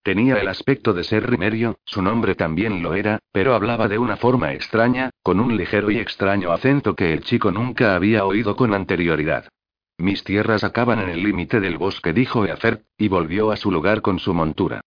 Tenía 0.04 0.36
el 0.36 0.48
aspecto 0.48 0.94
de 0.94 1.04
ser 1.04 1.28
Rimerio, 1.28 1.80
su 1.84 2.04
nombre 2.04 2.36
también 2.36 2.84
lo 2.84 2.94
era, 2.94 3.18
pero 3.32 3.56
hablaba 3.56 3.88
de 3.88 3.98
una 3.98 4.16
forma 4.16 4.54
extraña, 4.54 5.10
con 5.24 5.40
un 5.40 5.58
ligero 5.58 5.90
y 5.90 5.98
extraño 5.98 6.52
acento 6.52 6.96
que 6.96 7.14
el 7.14 7.24
chico 7.24 7.52
nunca 7.52 7.96
había 7.96 8.26
oído 8.26 8.56
con 8.56 8.76
anterioridad. 8.76 9.50
Mis 9.98 10.24
tierras 10.24 10.64
acaban 10.64 11.00
en 11.00 11.10
el 11.10 11.24
límite 11.24 11.60
del 11.60 11.80
bosque, 11.80 12.14
dijo 12.14 12.46
Eafer, 12.46 12.84
y 12.96 13.08
volvió 13.08 13.50
a 13.50 13.58
su 13.58 13.72
lugar 13.72 14.04
con 14.04 14.20
su 14.20 14.36
montura. 14.36 14.82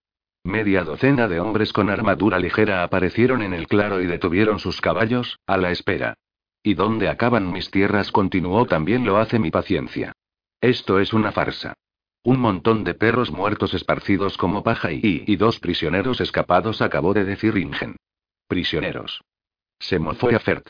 Media 0.45 0.85
docena 0.85 1.27
de 1.27 1.41
hombres 1.41 1.73
con 1.73 1.89
armadura 1.89 2.39
ligera 2.39 2.83
aparecieron 2.83 3.41
en 3.41 3.53
el 3.53 3.67
claro 3.67 4.01
y 4.01 4.05
detuvieron 4.05 4.59
sus 4.59 4.79
caballos, 4.79 5.39
a 5.45 5.57
la 5.57 5.71
espera. 5.71 6.13
¿Y 6.63 6.75
dónde 6.75 7.09
acaban 7.09 7.51
mis 7.51 7.69
tierras? 7.69 8.13
continuó 8.13 8.65
también 8.65 9.03
lo 9.03 9.17
hace 9.17 9.39
mi 9.39 9.51
paciencia. 9.51 10.13
Esto 10.61 11.01
es 11.01 11.11
una 11.11 11.33
farsa. 11.33 11.73
Un 12.23 12.39
montón 12.39 12.83
de 12.83 12.93
perros 12.93 13.31
muertos 13.31 13.73
esparcidos 13.73 14.37
como 14.37 14.63
paja 14.63 14.91
y, 14.91 15.23
y 15.25 15.35
dos 15.37 15.59
prisioneros 15.59 16.21
escapados, 16.21 16.81
acabó 16.81 17.13
de 17.13 17.25
decir 17.25 17.57
Ingen. 17.57 17.95
Prisioneros. 18.47 19.21
Se 19.79 19.97
mofó 19.97 20.29
a 20.29 20.39
Fert. 20.39 20.69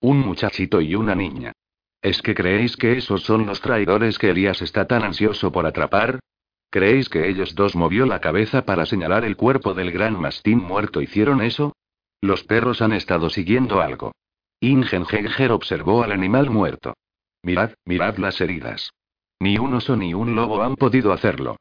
Un 0.00 0.20
muchachito 0.20 0.80
y 0.80 0.94
una 0.94 1.14
niña. 1.16 1.52
¿Es 2.00 2.22
que 2.22 2.34
creéis 2.34 2.76
que 2.76 2.96
esos 2.96 3.22
son 3.22 3.46
los 3.46 3.60
traidores 3.60 4.18
que 4.18 4.30
Elías 4.30 4.62
está 4.62 4.86
tan 4.86 5.02
ansioso 5.02 5.50
por 5.50 5.66
atrapar? 5.66 6.20
¿Creéis 6.70 7.08
que 7.08 7.28
ellos 7.28 7.54
dos 7.54 7.76
movió 7.76 8.06
la 8.06 8.20
cabeza 8.20 8.64
para 8.64 8.86
señalar 8.86 9.24
el 9.24 9.36
cuerpo 9.36 9.74
del 9.74 9.92
gran 9.92 10.18
mastín 10.20 10.58
muerto 10.58 11.02
hicieron 11.02 11.42
eso? 11.42 11.74
Los 12.20 12.44
perros 12.44 12.80
han 12.80 12.92
estado 12.92 13.28
siguiendo 13.28 13.80
algo. 13.80 14.12
Ingen 14.60 15.04
observó 15.50 16.04
al 16.04 16.12
animal 16.12 16.48
muerto. 16.48 16.94
Mirad, 17.42 17.72
mirad 17.84 18.16
las 18.18 18.40
heridas. 18.40 18.92
Ni 19.42 19.58
un 19.58 19.74
oso 19.74 19.96
ni 19.96 20.14
un 20.14 20.36
lobo 20.36 20.62
han 20.62 20.76
podido 20.76 21.12
hacerlo. 21.12 21.56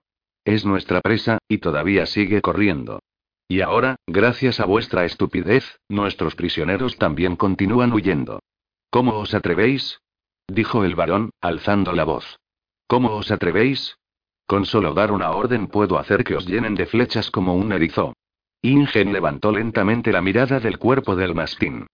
Es 0.46 0.66
nuestra 0.66 1.02
presa, 1.02 1.40
y 1.48 1.58
todavía 1.58 2.06
sigue 2.06 2.40
corriendo. 2.40 3.00
Y 3.48 3.62
ahora, 3.62 3.96
gracias 4.06 4.60
a 4.60 4.66
vuestra 4.66 5.04
estupidez, 5.04 5.80
nuestros 5.90 6.36
prisioneros 6.36 7.00
también 7.00 7.36
continúan 7.36 7.92
huyendo. 7.92 8.40
¿Cómo 8.92 9.18
os 9.18 9.34
atrevéis? 9.34 10.00
dijo 10.48 10.84
el 10.84 10.94
varón, 10.94 11.32
alzando 11.42 11.94
la 11.94 12.04
voz. 12.04 12.38
¿Cómo 12.86 13.16
os 13.16 13.32
atrevéis? 13.32 13.98
Con 14.46 14.68
solo 14.68 14.94
dar 14.94 15.12
una 15.12 15.32
orden 15.32 15.66
puedo 15.66 15.98
hacer 15.98 16.24
que 16.24 16.36
os 16.36 16.46
llenen 16.46 16.76
de 16.76 16.86
flechas 16.86 17.32
como 17.32 17.56
un 17.56 17.72
erizo. 17.72 18.14
Ingen 18.62 19.12
levantó 19.12 19.52
lentamente 19.52 20.12
la 20.12 20.22
mirada 20.22 20.60
del 20.60 20.78
cuerpo 20.78 21.16
del 21.16 21.34
mastín. 21.34 21.88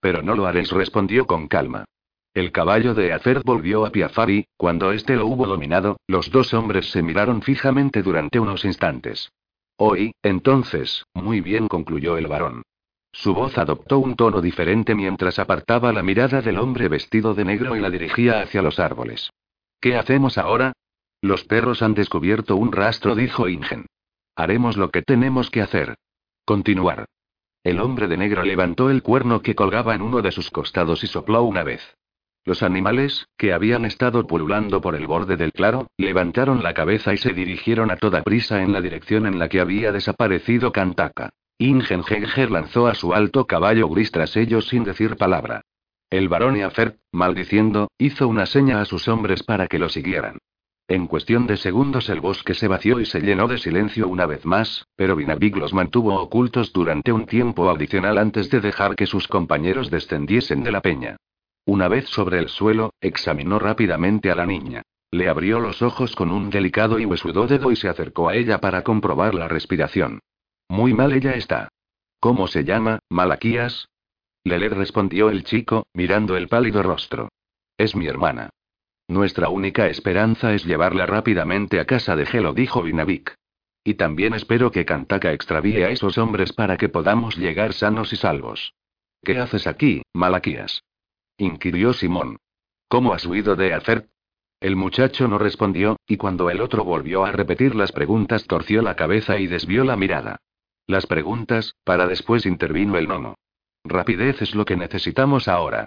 Pero 0.00 0.22
no 0.22 0.36
lo 0.36 0.46
haréis, 0.46 0.70
respondió 0.70 1.26
con 1.26 1.48
calma. 1.48 1.84
El 2.34 2.50
caballo 2.50 2.94
de 2.94 3.12
Acer 3.12 3.42
volvió 3.44 3.86
a 3.86 3.90
piafar 3.90 4.28
y, 4.28 4.48
cuando 4.56 4.90
éste 4.90 5.14
lo 5.14 5.28
hubo 5.28 5.46
dominado, 5.46 5.98
los 6.08 6.32
dos 6.32 6.52
hombres 6.52 6.90
se 6.90 7.00
miraron 7.00 7.42
fijamente 7.42 8.02
durante 8.02 8.40
unos 8.40 8.64
instantes. 8.64 9.30
Hoy, 9.76 10.12
entonces, 10.20 11.04
muy 11.14 11.40
bien, 11.40 11.68
concluyó 11.68 12.18
el 12.18 12.26
varón. 12.26 12.62
Su 13.12 13.34
voz 13.34 13.56
adoptó 13.56 14.00
un 14.00 14.16
tono 14.16 14.40
diferente 14.40 14.96
mientras 14.96 15.38
apartaba 15.38 15.92
la 15.92 16.02
mirada 16.02 16.42
del 16.42 16.58
hombre 16.58 16.88
vestido 16.88 17.34
de 17.34 17.44
negro 17.44 17.76
y 17.76 17.80
la 17.80 17.88
dirigía 17.88 18.40
hacia 18.40 18.62
los 18.62 18.80
árboles. 18.80 19.30
¿Qué 19.80 19.96
hacemos 19.96 20.36
ahora? 20.36 20.72
Los 21.22 21.44
perros 21.44 21.82
han 21.82 21.94
descubierto 21.94 22.56
un 22.56 22.72
rastro, 22.72 23.14
dijo 23.14 23.48
Ingen. 23.48 23.86
Haremos 24.34 24.76
lo 24.76 24.90
que 24.90 25.02
tenemos 25.02 25.50
que 25.50 25.62
hacer. 25.62 25.94
Continuar. 26.44 27.06
El 27.62 27.78
hombre 27.78 28.08
de 28.08 28.16
negro 28.16 28.42
levantó 28.42 28.90
el 28.90 29.04
cuerno 29.04 29.40
que 29.40 29.54
colgaba 29.54 29.94
en 29.94 30.02
uno 30.02 30.20
de 30.20 30.32
sus 30.32 30.50
costados 30.50 31.04
y 31.04 31.06
sopló 31.06 31.44
una 31.44 31.62
vez. 31.62 31.94
Los 32.46 32.62
animales, 32.62 33.26
que 33.38 33.54
habían 33.54 33.86
estado 33.86 34.26
pululando 34.26 34.82
por 34.82 34.94
el 34.94 35.06
borde 35.06 35.38
del 35.38 35.52
claro, 35.52 35.86
levantaron 35.96 36.62
la 36.62 36.74
cabeza 36.74 37.14
y 37.14 37.16
se 37.16 37.32
dirigieron 37.32 37.90
a 37.90 37.96
toda 37.96 38.22
prisa 38.22 38.62
en 38.62 38.72
la 38.72 38.82
dirección 38.82 39.26
en 39.26 39.38
la 39.38 39.48
que 39.48 39.60
había 39.60 39.92
desaparecido 39.92 40.70
Kantaka. 40.70 41.30
Ingengenger 41.56 42.50
lanzó 42.50 42.86
a 42.86 42.94
su 42.94 43.14
alto 43.14 43.46
caballo 43.46 43.88
gris 43.88 44.10
tras 44.10 44.36
ellos 44.36 44.68
sin 44.68 44.84
decir 44.84 45.16
palabra. 45.16 45.62
El 46.10 46.28
barón 46.28 46.56
Eafert, 46.56 46.98
maldiciendo, 47.12 47.88
hizo 47.96 48.28
una 48.28 48.44
seña 48.44 48.82
a 48.82 48.84
sus 48.84 49.08
hombres 49.08 49.42
para 49.42 49.66
que 49.66 49.78
lo 49.78 49.88
siguieran. 49.88 50.38
En 50.86 51.06
cuestión 51.06 51.46
de 51.46 51.56
segundos 51.56 52.10
el 52.10 52.20
bosque 52.20 52.52
se 52.52 52.68
vació 52.68 53.00
y 53.00 53.06
se 53.06 53.20
llenó 53.20 53.48
de 53.48 53.56
silencio 53.56 54.06
una 54.06 54.26
vez 54.26 54.44
más, 54.44 54.86
pero 54.96 55.16
Vinavik 55.16 55.56
los 55.56 55.72
mantuvo 55.72 56.20
ocultos 56.20 56.74
durante 56.74 57.10
un 57.10 57.24
tiempo 57.24 57.70
adicional 57.70 58.18
antes 58.18 58.50
de 58.50 58.60
dejar 58.60 58.96
que 58.96 59.06
sus 59.06 59.28
compañeros 59.28 59.90
descendiesen 59.90 60.62
de 60.62 60.72
la 60.72 60.82
peña. 60.82 61.16
Una 61.66 61.88
vez 61.88 62.08
sobre 62.08 62.38
el 62.38 62.48
suelo, 62.48 62.92
examinó 63.00 63.58
rápidamente 63.58 64.30
a 64.30 64.34
la 64.34 64.46
niña. 64.46 64.82
Le 65.10 65.28
abrió 65.28 65.60
los 65.60 65.80
ojos 65.80 66.14
con 66.14 66.30
un 66.30 66.50
delicado 66.50 66.98
y 66.98 67.06
huesudo 67.06 67.46
dedo 67.46 67.70
y 67.70 67.76
se 67.76 67.88
acercó 67.88 68.28
a 68.28 68.34
ella 68.34 68.58
para 68.60 68.82
comprobar 68.82 69.34
la 69.34 69.48
respiración. 69.48 70.20
Muy 70.68 70.92
mal 70.92 71.12
ella 71.12 71.34
está. 71.34 71.68
¿Cómo 72.20 72.48
se 72.48 72.64
llama, 72.64 72.98
Malaquías? 73.08 73.88
Lele 74.44 74.68
respondió 74.68 75.30
el 75.30 75.44
chico, 75.44 75.86
mirando 75.94 76.36
el 76.36 76.48
pálido 76.48 76.82
rostro. 76.82 77.28
Es 77.78 77.96
mi 77.96 78.06
hermana. 78.06 78.50
Nuestra 79.08 79.48
única 79.48 79.86
esperanza 79.86 80.54
es 80.54 80.64
llevarla 80.64 81.06
rápidamente 81.06 81.80
a 81.80 81.84
casa 81.84 82.16
de 82.16 82.26
Gelo, 82.26 82.52
dijo 82.52 82.82
Vinavik. 82.82 83.34
Y 83.84 83.94
también 83.94 84.34
espero 84.34 84.70
que 84.70 84.84
Kantaka 84.84 85.32
extravíe 85.32 85.84
a 85.84 85.90
esos 85.90 86.16
hombres 86.18 86.52
para 86.52 86.76
que 86.76 86.88
podamos 86.88 87.36
llegar 87.36 87.74
sanos 87.74 88.12
y 88.12 88.16
salvos. 88.16 88.72
¿Qué 89.22 89.38
haces 89.38 89.66
aquí, 89.66 90.02
Malaquías? 90.14 90.82
Inquirió 91.38 91.92
Simón. 91.92 92.38
¿Cómo 92.88 93.12
has 93.12 93.26
huido 93.26 93.56
de 93.56 93.74
hacer? 93.74 94.08
El 94.60 94.76
muchacho 94.76 95.28
no 95.28 95.38
respondió, 95.38 95.96
y 96.06 96.16
cuando 96.16 96.48
el 96.50 96.60
otro 96.60 96.84
volvió 96.84 97.24
a 97.24 97.32
repetir 97.32 97.74
las 97.74 97.92
preguntas 97.92 98.46
torció 98.46 98.82
la 98.82 98.96
cabeza 98.96 99.38
y 99.38 99.46
desvió 99.46 99.84
la 99.84 99.96
mirada. 99.96 100.38
Las 100.86 101.06
preguntas, 101.06 101.74
para 101.84 102.06
después 102.06 102.46
intervino 102.46 102.96
el 102.96 103.08
nono. 103.08 103.34
Rapidez 103.84 104.40
es 104.42 104.54
lo 104.54 104.64
que 104.64 104.76
necesitamos 104.76 105.48
ahora. 105.48 105.86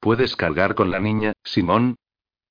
¿Puedes 0.00 0.36
cargar 0.36 0.74
con 0.74 0.90
la 0.90 1.00
niña, 1.00 1.32
Simón? 1.44 1.96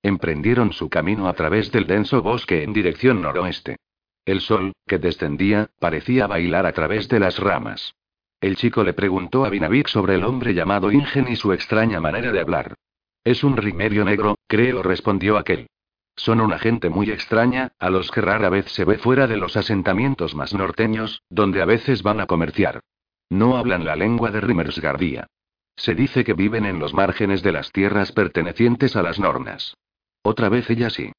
Emprendieron 0.02 0.74
su 0.74 0.90
camino 0.90 1.28
a 1.28 1.34
través 1.34 1.72
del 1.72 1.88
denso 1.88 2.22
bosque 2.22 2.64
en 2.64 2.74
dirección 2.74 3.22
noroeste. 3.22 3.78
El 4.26 4.42
sol, 4.42 4.74
que 4.86 4.98
descendía, 5.00 5.70
parecía 5.80 6.28
bailar 6.28 6.66
a 6.66 6.74
través 6.74 7.08
de 7.08 7.20
las 7.20 7.40
ramas. 7.40 7.94
El 8.40 8.56
chico 8.56 8.84
le 8.84 8.94
preguntó 8.94 9.46
a 9.46 9.50
Vinavik 9.50 9.88
sobre 9.88 10.16
el 10.16 10.24
hombre 10.24 10.54
llamado 10.54 10.92
Ingen 10.92 11.28
y 11.28 11.36
su 11.36 11.54
extraña 11.54 12.00
manera 12.00 12.32
de 12.32 12.40
hablar. 12.40 12.76
Es 13.24 13.44
un 13.44 13.58
rimerio 13.58 14.06
negro, 14.06 14.36
creo, 14.48 14.84
respondió 14.84 15.38
aquel. 15.38 15.68
Son 16.16 16.40
una 16.40 16.60
gente 16.60 16.90
muy 16.90 17.10
extraña, 17.10 17.72
a 17.80 17.90
los 17.90 18.12
que 18.12 18.22
rara 18.22 18.50
vez 18.50 18.66
se 18.72 18.86
ve 18.86 19.00
fuera 19.00 19.28
de 19.28 19.38
los 19.38 19.58
asentamientos 19.58 20.36
más 20.36 20.54
norteños, 20.54 21.24
donde 21.30 21.62
a 21.62 21.66
veces 21.66 22.04
van 22.04 22.20
a 22.20 22.28
comerciar. 22.28 22.82
No 23.30 23.58
hablan 23.58 23.86
la 23.86 23.96
lengua 23.96 24.30
de 24.30 24.42
Rimersgardia. 24.42 25.28
Se 25.76 25.96
dice 25.96 26.24
que 26.24 26.34
viven 26.34 26.66
en 26.66 26.80
los 26.80 26.94
márgenes 26.94 27.44
de 27.44 27.52
las 27.52 27.72
tierras 27.72 28.12
pertenecientes 28.12 28.96
a 28.96 29.04
las 29.04 29.20
Nornas. 29.20 29.76
Otra 30.22 30.50
vez 30.50 30.70
ella 30.70 30.90
sí. 30.90 31.12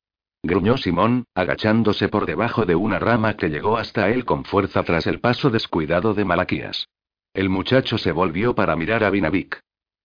Gruñó 0.43 0.77
Simón, 0.77 1.24
agachándose 1.35 2.09
por 2.09 2.27
debajo 2.27 2.65
de 2.65 2.77
una 2.77 2.99
rama 2.99 3.35
que 3.35 3.51
llegó 3.51 3.77
hasta 3.77 4.09
él 4.09 4.24
con 4.24 4.45
fuerza 4.45 4.85
tras 4.85 5.07
el 5.07 5.20
paso 5.20 5.51
descuidado 5.51 6.15
de 6.15 6.24
Malaquías. 6.24 6.89
El 7.34 7.48
muchacho 7.48 7.98
se 7.98 8.12
volvió 8.12 8.55
para 8.55 8.76
mirar 8.76 9.05
a 9.05 9.10
Vinavik. 9.10 9.60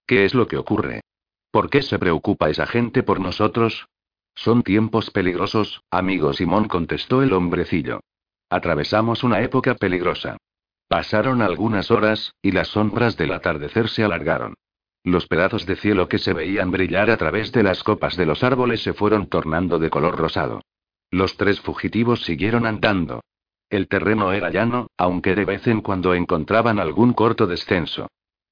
¿Qué 0.05 0.25
es 0.25 0.33
lo 0.33 0.47
que 0.47 0.57
ocurre? 0.57 1.01
¿Por 1.51 1.69
qué 1.69 1.81
se 1.81 1.99
preocupa 1.99 2.49
esa 2.49 2.65
gente 2.65 3.03
por 3.03 3.19
nosotros? 3.19 3.87
Son 4.35 4.63
tiempos 4.63 5.11
peligrosos, 5.11 5.81
amigo 5.91 6.33
Simón 6.33 6.67
contestó 6.67 7.21
el 7.21 7.33
hombrecillo. 7.33 8.01
Atravesamos 8.49 9.23
una 9.23 9.41
época 9.41 9.75
peligrosa. 9.75 10.37
Pasaron 10.87 11.41
algunas 11.41 11.91
horas, 11.91 12.33
y 12.41 12.51
las 12.51 12.69
sombras 12.69 13.17
del 13.17 13.33
atardecer 13.33 13.89
se 13.89 14.03
alargaron. 14.03 14.55
Los 15.03 15.27
pedazos 15.27 15.65
de 15.65 15.75
cielo 15.75 16.07
que 16.07 16.17
se 16.17 16.33
veían 16.33 16.71
brillar 16.71 17.09
a 17.09 17.17
través 17.17 17.51
de 17.51 17.63
las 17.63 17.83
copas 17.83 18.15
de 18.15 18.25
los 18.25 18.43
árboles 18.43 18.81
se 18.81 18.93
fueron 18.93 19.27
tornando 19.27 19.79
de 19.79 19.89
color 19.89 20.17
rosado. 20.17 20.61
Los 21.11 21.35
tres 21.37 21.59
fugitivos 21.59 22.23
siguieron 22.23 22.65
andando. 22.65 23.21
El 23.73 23.87
terreno 23.87 24.33
era 24.33 24.51
llano, 24.51 24.85
aunque 24.97 25.33
de 25.33 25.45
vez 25.45 25.65
en 25.65 25.81
cuando 25.81 26.13
encontraban 26.13 26.77
algún 26.77 27.13
corto 27.13 27.47
descenso. 27.47 28.05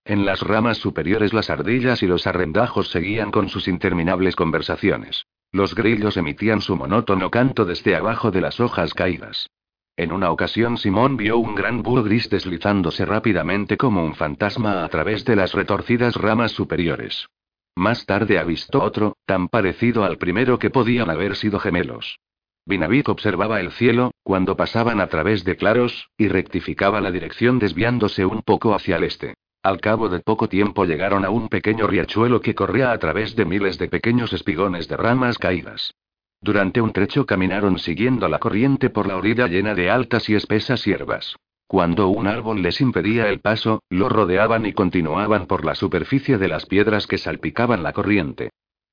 En 0.03 0.25
las 0.25 0.41
ramas 0.41 0.79
superiores 0.79 1.31
las 1.31 1.51
ardillas 1.51 2.01
y 2.01 2.07
los 2.07 2.25
arrendajos 2.25 2.89
seguían 2.89 3.29
con 3.29 3.47
sus 3.47 3.67
interminables 3.67 4.35
conversaciones. 4.35 5.27
Los 5.51 5.75
grillos 5.75 6.17
emitían 6.17 6.59
su 6.59 6.75
monótono 6.75 7.29
canto 7.29 7.65
desde 7.65 7.95
abajo 7.95 8.31
de 8.31 8.41
las 8.41 8.59
hojas 8.59 8.95
caídas. 8.95 9.51
En 9.95 10.11
una 10.11 10.31
ocasión 10.31 10.79
Simón 10.79 11.17
vio 11.17 11.37
un 11.37 11.53
gran 11.53 11.83
búho 11.83 12.01
gris 12.01 12.27
deslizándose 12.27 13.05
rápidamente 13.05 13.77
como 13.77 14.03
un 14.03 14.15
fantasma 14.15 14.83
a 14.83 14.89
través 14.89 15.23
de 15.23 15.35
las 15.35 15.53
retorcidas 15.53 16.15
ramas 16.15 16.51
superiores. 16.51 17.27
Más 17.75 18.07
tarde 18.07 18.39
avistó 18.39 18.81
otro, 18.81 19.17
tan 19.27 19.49
parecido 19.49 20.03
al 20.03 20.17
primero 20.17 20.57
que 20.57 20.71
podían 20.71 21.11
haber 21.11 21.35
sido 21.35 21.59
gemelos. 21.59 22.17
Vinavik 22.65 23.09
observaba 23.09 23.59
el 23.59 23.71
cielo, 23.71 24.11
cuando 24.23 24.55
pasaban 24.55 25.01
a 25.01 25.07
través 25.07 25.43
de 25.43 25.55
claros, 25.55 26.09
y 26.17 26.27
rectificaba 26.27 27.01
la 27.01 27.11
dirección 27.11 27.59
desviándose 27.59 28.25
un 28.25 28.41
poco 28.41 28.75
hacia 28.75 28.97
el 28.97 29.03
este. 29.03 29.33
Al 29.63 29.79
cabo 29.79 30.09
de 30.09 30.19
poco 30.19 30.49
tiempo 30.49 30.85
llegaron 30.85 31.23
a 31.23 31.29
un 31.29 31.47
pequeño 31.47 31.85
riachuelo 31.87 32.41
que 32.41 32.55
corría 32.55 32.91
a 32.91 32.97
través 32.97 33.35
de 33.35 33.45
miles 33.45 33.77
de 33.77 33.87
pequeños 33.87 34.33
espigones 34.33 34.87
de 34.87 34.97
ramas 34.97 35.37
caídas. 35.37 35.93
Durante 36.41 36.81
un 36.81 36.91
trecho 36.91 37.27
caminaron 37.27 37.77
siguiendo 37.77 38.27
la 38.27 38.39
corriente 38.39 38.89
por 38.89 39.05
la 39.05 39.17
orilla 39.17 39.47
llena 39.47 39.75
de 39.75 39.91
altas 39.91 40.29
y 40.29 40.35
espesas 40.35 40.83
hierbas. 40.83 41.35
Cuando 41.67 42.07
un 42.09 42.27
árbol 42.27 42.63
les 42.63 42.81
impedía 42.81 43.29
el 43.29 43.39
paso, 43.39 43.83
lo 43.89 44.09
rodeaban 44.09 44.65
y 44.65 44.73
continuaban 44.73 45.45
por 45.45 45.63
la 45.63 45.75
superficie 45.75 46.37
de 46.37 46.47
las 46.47 46.65
piedras 46.65 47.05
que 47.05 47.19
salpicaban 47.19 47.83
la 47.83 47.93
corriente. 47.93 48.49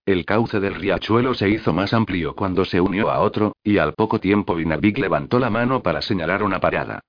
El 0.09 0.25
cauce 0.25 0.59
del 0.59 0.75
riachuelo 0.75 1.35
se 1.35 1.51
hizo 1.51 1.75
más 1.75 1.93
amplio 1.93 2.35
cuando 2.35 2.65
se 2.65 2.81
unió 2.81 3.11
a 3.11 3.21
otro, 3.21 3.53
y 3.63 3.77
al 3.77 3.93
poco 3.93 4.19
tiempo 4.19 4.55
Vinavik 4.55 4.97
levantó 4.97 5.39
la 5.39 5.51
mano 5.51 5.83
para 5.83 6.01
señalar 6.01 6.43
una 6.43 6.61
parada. 6.61 7.01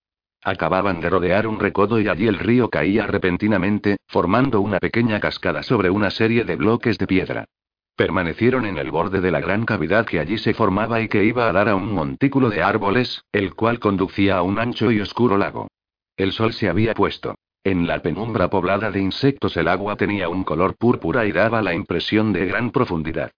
Acababan 0.43 0.99
de 0.99 1.09
rodear 1.09 1.47
un 1.47 1.61
recodo 1.61 2.01
y 2.01 2.09
allí 2.09 2.27
el 2.27 2.37
río 2.37 2.69
caía 2.69 3.07
repentinamente, 3.07 3.99
formando 4.05 4.59
una 4.59 4.79
pequeña 4.79 5.21
cascada 5.21 5.63
sobre 5.63 5.89
una 5.89 6.11
serie 6.11 6.43
de 6.43 6.57
bloques 6.57 6.97
de 6.97 7.07
piedra. 7.07 7.45
Permanecieron 7.95 8.65
en 8.65 8.77
el 8.77 8.91
borde 8.91 9.21
de 9.21 9.31
la 9.31 9.39
gran 9.39 9.63
cavidad 9.63 10.05
que 10.05 10.19
allí 10.19 10.37
se 10.37 10.53
formaba 10.53 10.99
y 10.99 11.07
que 11.07 11.23
iba 11.23 11.47
a 11.47 11.53
dar 11.53 11.69
a 11.69 11.77
un 11.77 11.93
montículo 11.93 12.49
de 12.49 12.63
árboles, 12.63 13.23
el 13.31 13.55
cual 13.55 13.79
conducía 13.79 14.39
a 14.39 14.41
un 14.41 14.59
ancho 14.59 14.91
y 14.91 14.99
oscuro 14.99 15.37
lago. 15.37 15.69
El 16.17 16.33
sol 16.33 16.51
se 16.51 16.67
había 16.67 16.93
puesto. 16.95 17.35
En 17.63 17.87
la 17.87 18.01
penumbra 18.01 18.49
poblada 18.49 18.89
de 18.89 19.01
insectos 19.01 19.57
el 19.57 19.67
agua 19.67 19.97
tenía 19.97 20.29
un 20.29 20.43
color 20.43 20.77
púrpura 20.77 21.25
y 21.25 21.31
daba 21.31 21.61
la 21.61 21.73
impresión 21.73 22.31
de 22.31 22.45
gran 22.45 22.71
profundidad. 22.71 23.31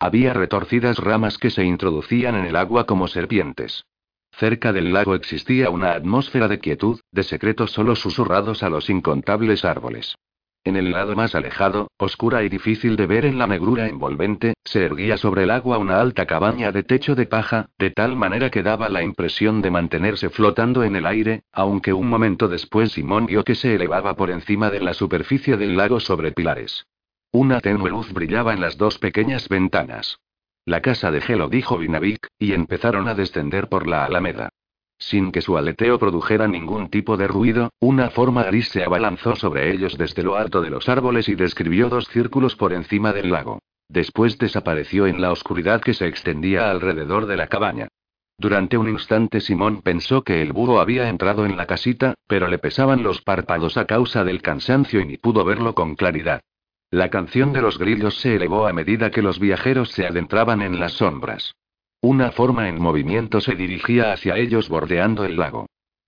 Había 0.00 0.32
retorcidas 0.32 0.98
ramas 0.98 1.38
que 1.38 1.50
se 1.50 1.64
introducían 1.64 2.34
en 2.34 2.44
el 2.46 2.56
agua 2.56 2.86
como 2.86 3.06
serpientes. 3.08 3.84
Cerca 4.32 4.72
del 4.72 4.92
lago 4.92 5.14
existía 5.14 5.70
una 5.70 5.92
atmósfera 5.92 6.48
de 6.48 6.58
quietud, 6.58 7.00
de 7.12 7.22
secretos 7.22 7.72
solo 7.72 7.96
susurrados 7.96 8.62
a 8.62 8.68
los 8.68 8.90
incontables 8.90 9.64
árboles. 9.64 10.16
En 10.64 10.76
el 10.76 10.90
lado 10.90 11.16
más 11.16 11.34
alejado, 11.34 11.88
oscura 11.96 12.42
y 12.42 12.48
difícil 12.48 12.96
de 12.96 13.06
ver 13.06 13.24
en 13.24 13.38
la 13.38 13.46
negrura 13.46 13.88
envolvente, 13.88 14.54
se 14.64 14.84
erguía 14.84 15.16
sobre 15.16 15.44
el 15.44 15.50
agua 15.50 15.78
una 15.78 16.00
alta 16.00 16.26
cabaña 16.26 16.72
de 16.72 16.82
techo 16.82 17.14
de 17.14 17.26
paja, 17.26 17.70
de 17.78 17.90
tal 17.90 18.16
manera 18.16 18.50
que 18.50 18.62
daba 18.62 18.88
la 18.88 19.02
impresión 19.02 19.62
de 19.62 19.70
mantenerse 19.70 20.28
flotando 20.30 20.82
en 20.82 20.96
el 20.96 21.06
aire, 21.06 21.44
aunque 21.52 21.92
un 21.92 22.08
momento 22.08 22.48
después 22.48 22.92
Simón 22.92 23.26
vio 23.26 23.44
que 23.44 23.54
se 23.54 23.74
elevaba 23.74 24.14
por 24.14 24.30
encima 24.30 24.70
de 24.70 24.80
la 24.80 24.94
superficie 24.94 25.56
del 25.56 25.76
lago 25.76 26.00
sobre 26.00 26.32
pilares. 26.32 26.86
Una 27.30 27.60
tenue 27.60 27.90
luz 27.90 28.12
brillaba 28.12 28.52
en 28.52 28.60
las 28.60 28.76
dos 28.76 28.98
pequeñas 28.98 29.48
ventanas. 29.48 30.18
La 30.64 30.82
casa 30.82 31.10
de 31.10 31.20
Gelo, 31.20 31.48
dijo 31.48 31.78
Vinavik, 31.78 32.26
y 32.38 32.52
empezaron 32.52 33.08
a 33.08 33.14
descender 33.14 33.68
por 33.68 33.86
la 33.86 34.04
alameda. 34.04 34.50
Sin 34.98 35.30
que 35.30 35.40
su 35.40 35.56
aleteo 35.56 35.98
produjera 35.98 36.48
ningún 36.48 36.90
tipo 36.90 37.16
de 37.16 37.28
ruido, 37.28 37.70
una 37.80 38.10
forma 38.10 38.42
gris 38.44 38.68
se 38.68 38.82
abalanzó 38.82 39.36
sobre 39.36 39.72
ellos 39.72 39.96
desde 39.96 40.24
lo 40.24 40.36
alto 40.36 40.60
de 40.60 40.70
los 40.70 40.88
árboles 40.88 41.28
y 41.28 41.36
describió 41.36 41.88
dos 41.88 42.08
círculos 42.08 42.56
por 42.56 42.72
encima 42.72 43.12
del 43.12 43.30
lago. 43.30 43.60
Después 43.88 44.36
desapareció 44.38 45.06
en 45.06 45.20
la 45.20 45.32
oscuridad 45.32 45.80
que 45.80 45.94
se 45.94 46.06
extendía 46.06 46.70
alrededor 46.70 47.26
de 47.26 47.36
la 47.36 47.46
cabaña. 47.46 47.88
Durante 48.36 48.76
un 48.76 48.88
instante 48.88 49.40
Simón 49.40 49.82
pensó 49.82 50.22
que 50.22 50.42
el 50.42 50.52
búho 50.52 50.80
había 50.80 51.08
entrado 51.08 51.46
en 51.46 51.56
la 51.56 51.66
casita, 51.66 52.14
pero 52.26 52.48
le 52.48 52.58
pesaban 52.58 53.02
los 53.02 53.22
párpados 53.22 53.76
a 53.76 53.86
causa 53.86 54.24
del 54.24 54.42
cansancio 54.42 55.00
y 55.00 55.06
ni 55.06 55.16
pudo 55.16 55.44
verlo 55.44 55.74
con 55.74 55.94
claridad. 55.94 56.42
La 56.90 57.10
canción 57.10 57.52
de 57.52 57.62
los 57.62 57.78
grillos 57.78 58.18
se 58.20 58.36
elevó 58.36 58.66
a 58.66 58.72
medida 58.72 59.10
que 59.10 59.22
los 59.22 59.38
viajeros 59.38 59.90
se 59.90 60.06
adentraban 60.06 60.62
en 60.62 60.78
las 60.80 60.92
sombras. 60.92 61.54
Una 62.00 62.30
forma 62.30 62.68
en 62.68 62.80
movimiento 62.80 63.40
se 63.40 63.56
dirigía 63.56 64.12
hacia 64.12 64.36
ellos 64.36 64.68
bordeando 64.68 65.24
el 65.24 65.36
lago. 65.36 65.66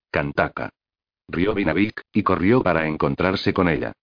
Cantaka. 0.09 0.69
Rió 1.27 1.53
Vinavik, 1.53 2.01
y 2.13 2.23
corrió 2.23 2.61
para 2.61 2.87
encontrarse 2.87 3.53
con 3.53 3.67
ella. 3.67 3.93